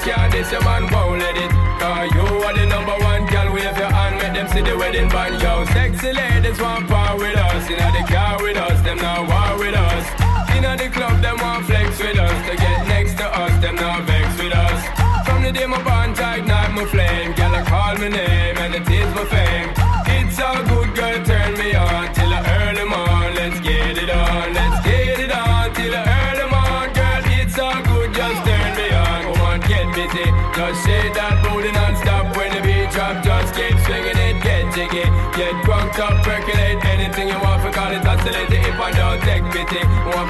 Cause 0.06 0.14
nobody 0.14 0.30
can 0.30 0.30
this, 0.30 0.52
your 0.52 0.62
man 0.62 0.86
won't 0.92 1.18
let 1.18 1.36
it. 1.36 1.50
Cause 1.80 2.14
you 2.14 2.26
are 2.46 2.54
the 2.54 2.66
number 2.66 2.94
one, 3.02 3.26
girl, 3.26 3.52
wave 3.52 3.76
your 3.76 3.90
hand, 3.90 4.16
make 4.22 4.34
them 4.34 4.48
see 4.48 4.62
the 4.62 4.78
wedding 4.78 5.08
band. 5.08 5.42
Yo, 5.42 5.64
sexy 5.74 6.12
ladies 6.12 6.60
want 6.60 6.88
part 6.88 7.18
with 7.18 7.36
us. 7.36 7.68
Inna 7.68 7.90
the 7.90 8.06
car 8.06 8.40
with 8.40 8.56
us, 8.56 8.80
them 8.82 8.98
not 8.98 9.26
war 9.26 9.58
with 9.58 9.74
us. 9.74 10.06
Inna 10.54 10.76
the 10.76 10.88
club, 10.90 11.20
them 11.22 11.38
want 11.38 11.66
flex 11.66 11.98
with 11.98 12.18
us. 12.18 12.38
To 12.48 12.56
get 12.56 12.86
next 12.86 13.16
to 13.18 13.26
us, 13.26 13.60
them 13.60 13.74
not 13.76 14.04
vex 14.04 14.38
with 14.38 14.54
us. 14.54 15.26
From 15.26 15.42
the 15.42 15.50
day 15.50 15.66
my 15.66 15.82
bond, 15.82 16.18
I 16.20 16.38
ignite 16.38 16.72
my 16.72 16.84
flame. 16.84 17.32
Girl, 17.34 17.54
I 17.54 17.62
call 17.64 17.98
my 17.98 18.08
name 18.08 18.45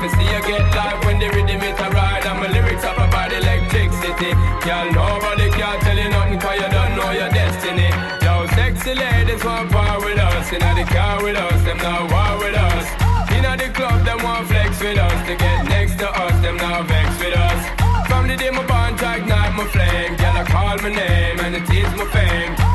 To 0.07 0.13
see 0.15 0.23
you 0.23 0.41
get 0.47 0.63
live 0.77 1.05
when 1.05 1.19
the 1.19 1.27
rhythm 1.35 1.59
is 1.67 1.81
a 1.81 1.91
ride. 1.91 2.23
And 2.27 2.39
my 2.39 2.47
lyrics 2.47 2.85
up 2.85 2.95
about 2.95 3.33
electricity. 3.33 4.31
Girl, 4.63 4.87
nobody 4.95 5.51
can 5.51 5.81
tell 5.83 5.99
you 5.99 6.09
nothing 6.11 6.39
cause 6.39 6.61
you 6.63 6.71
don't 6.71 6.95
know 6.95 7.11
your 7.11 7.29
destiny. 7.35 7.91
Yo, 8.23 8.47
sexy 8.55 8.95
ladies 8.95 9.43
want 9.43 9.73
part 9.73 9.99
with 10.05 10.17
us. 10.17 10.53
Inna 10.53 10.79
the 10.79 10.85
car 10.95 11.25
with 11.25 11.35
us, 11.35 11.59
them 11.65 11.79
not 11.79 12.07
war 12.07 12.39
with 12.39 12.55
us. 12.55 12.87
Inna 13.35 13.57
the 13.57 13.69
club, 13.75 14.05
them 14.07 14.23
want 14.23 14.47
flex 14.47 14.79
with 14.79 14.97
us. 14.97 15.27
To 15.27 15.35
get 15.35 15.67
next 15.67 15.99
to 15.99 16.09
us, 16.09 16.41
them 16.41 16.57
not 16.59 16.87
vex 16.87 17.11
with 17.19 17.35
us. 17.35 18.07
From 18.07 18.29
the 18.29 18.37
day 18.37 18.51
my 18.51 18.65
bond, 18.65 19.03
ignite 19.03 19.55
my 19.59 19.67
flame. 19.75 20.15
Girl, 20.15 20.37
I 20.39 20.45
call 20.47 20.77
my 20.87 20.91
name 20.95 21.41
and 21.41 21.57
it 21.57 21.69
is 21.69 21.91
my 21.99 22.07
fame. 22.15 22.66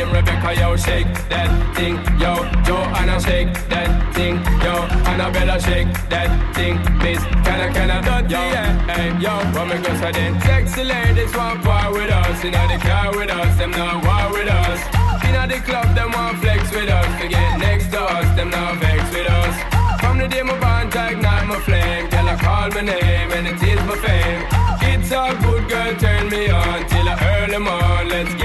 And 0.00 0.10
the 0.10 0.14
one 0.14 0.24
named 0.24 0.28
Rebecca, 0.28 0.60
yo, 0.60 0.76
shake 0.76 1.06
that 1.28 1.50
thing. 1.74 1.96
Yo, 2.18 2.34
Joanna, 2.64 3.20
shake 3.20 3.52
that 3.68 4.14
thing. 4.14 4.36
Yo, 4.62 4.74
Annabella, 5.10 5.60
shake 5.60 5.92
that 6.08 6.30
thing, 6.54 6.78
miss. 6.98 7.22
Kinda, 7.44 7.72
kinda, 7.72 8.02
dirty, 8.02 8.34
yeah. 8.34 8.94
Hey, 8.94 9.10
yo, 9.18 9.34
what 9.54 9.68
me 9.68 9.76
go 9.82 9.94
say 10.00 10.12
then? 10.12 10.40
Sexy 10.42 10.84
ladies 10.84 11.34
want 11.34 11.62
part 11.62 11.92
with 11.92 12.10
us. 12.10 12.44
Inna 12.44 12.66
the 12.68 12.78
car 12.78 13.16
with 13.16 13.30
us, 13.30 13.58
them 13.58 13.70
not 13.70 14.04
war 14.04 14.32
with 14.32 14.48
us. 14.48 14.80
Inna 15.24 15.46
the 15.46 15.60
club, 15.60 15.94
them 15.94 16.12
want 16.12 16.38
flex 16.38 16.70
with 16.70 16.88
us. 16.88 17.20
To 17.20 17.28
get 17.28 17.58
next 17.58 17.90
to 17.90 18.00
us, 18.00 18.36
them 18.36 18.50
not 18.50 18.76
vex 18.78 19.02
with 19.14 19.28
us. 19.28 19.54
From 20.00 20.18
the 20.18 20.28
day 20.28 20.42
my 20.42 20.58
bond, 20.58 20.94
I 20.96 21.12
ignite 21.12 21.46
my 21.46 21.58
flame. 21.60 22.08
Girl, 22.10 22.28
I 22.28 22.36
call 22.36 22.70
my 22.70 22.80
name 22.82 23.32
and 23.32 23.46
it 23.48 23.62
is 23.62 23.80
my 23.86 23.96
fame. 23.96 24.42
It's 24.90 25.12
all 25.12 25.34
good, 25.36 25.68
girl, 25.68 25.94
turn 25.96 26.28
me 26.28 26.48
on 26.50 26.86
till 26.88 27.08
I 27.08 27.16
earn 27.30 27.50
them 27.50 27.66
on. 27.68 28.08
Let's 28.08 28.37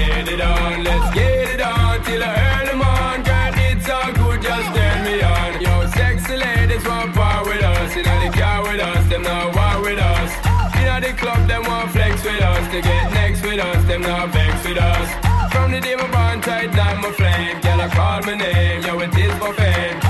want 11.84 11.92
flex 11.92 12.24
with 12.24 12.42
us. 12.42 12.72
To 12.72 12.80
get 12.80 13.12
next 13.12 13.42
with 13.42 13.60
us, 13.60 13.84
them 13.84 14.02
not 14.02 14.30
vex 14.30 14.64
with 14.66 14.78
us. 14.78 15.52
From 15.52 15.72
the 15.72 15.80
day 15.80 15.96
my 15.96 16.10
bond 16.10 16.42
tight, 16.42 16.74
like 16.74 16.98
my 17.02 17.10
flame. 17.12 17.60
Girl, 17.60 17.80
I 17.80 17.88
call 17.88 18.22
my 18.22 18.34
name, 18.36 18.82
yo, 18.82 18.98
it 19.00 19.16
is 19.16 19.40
my 19.40 19.52
fame. 19.52 20.03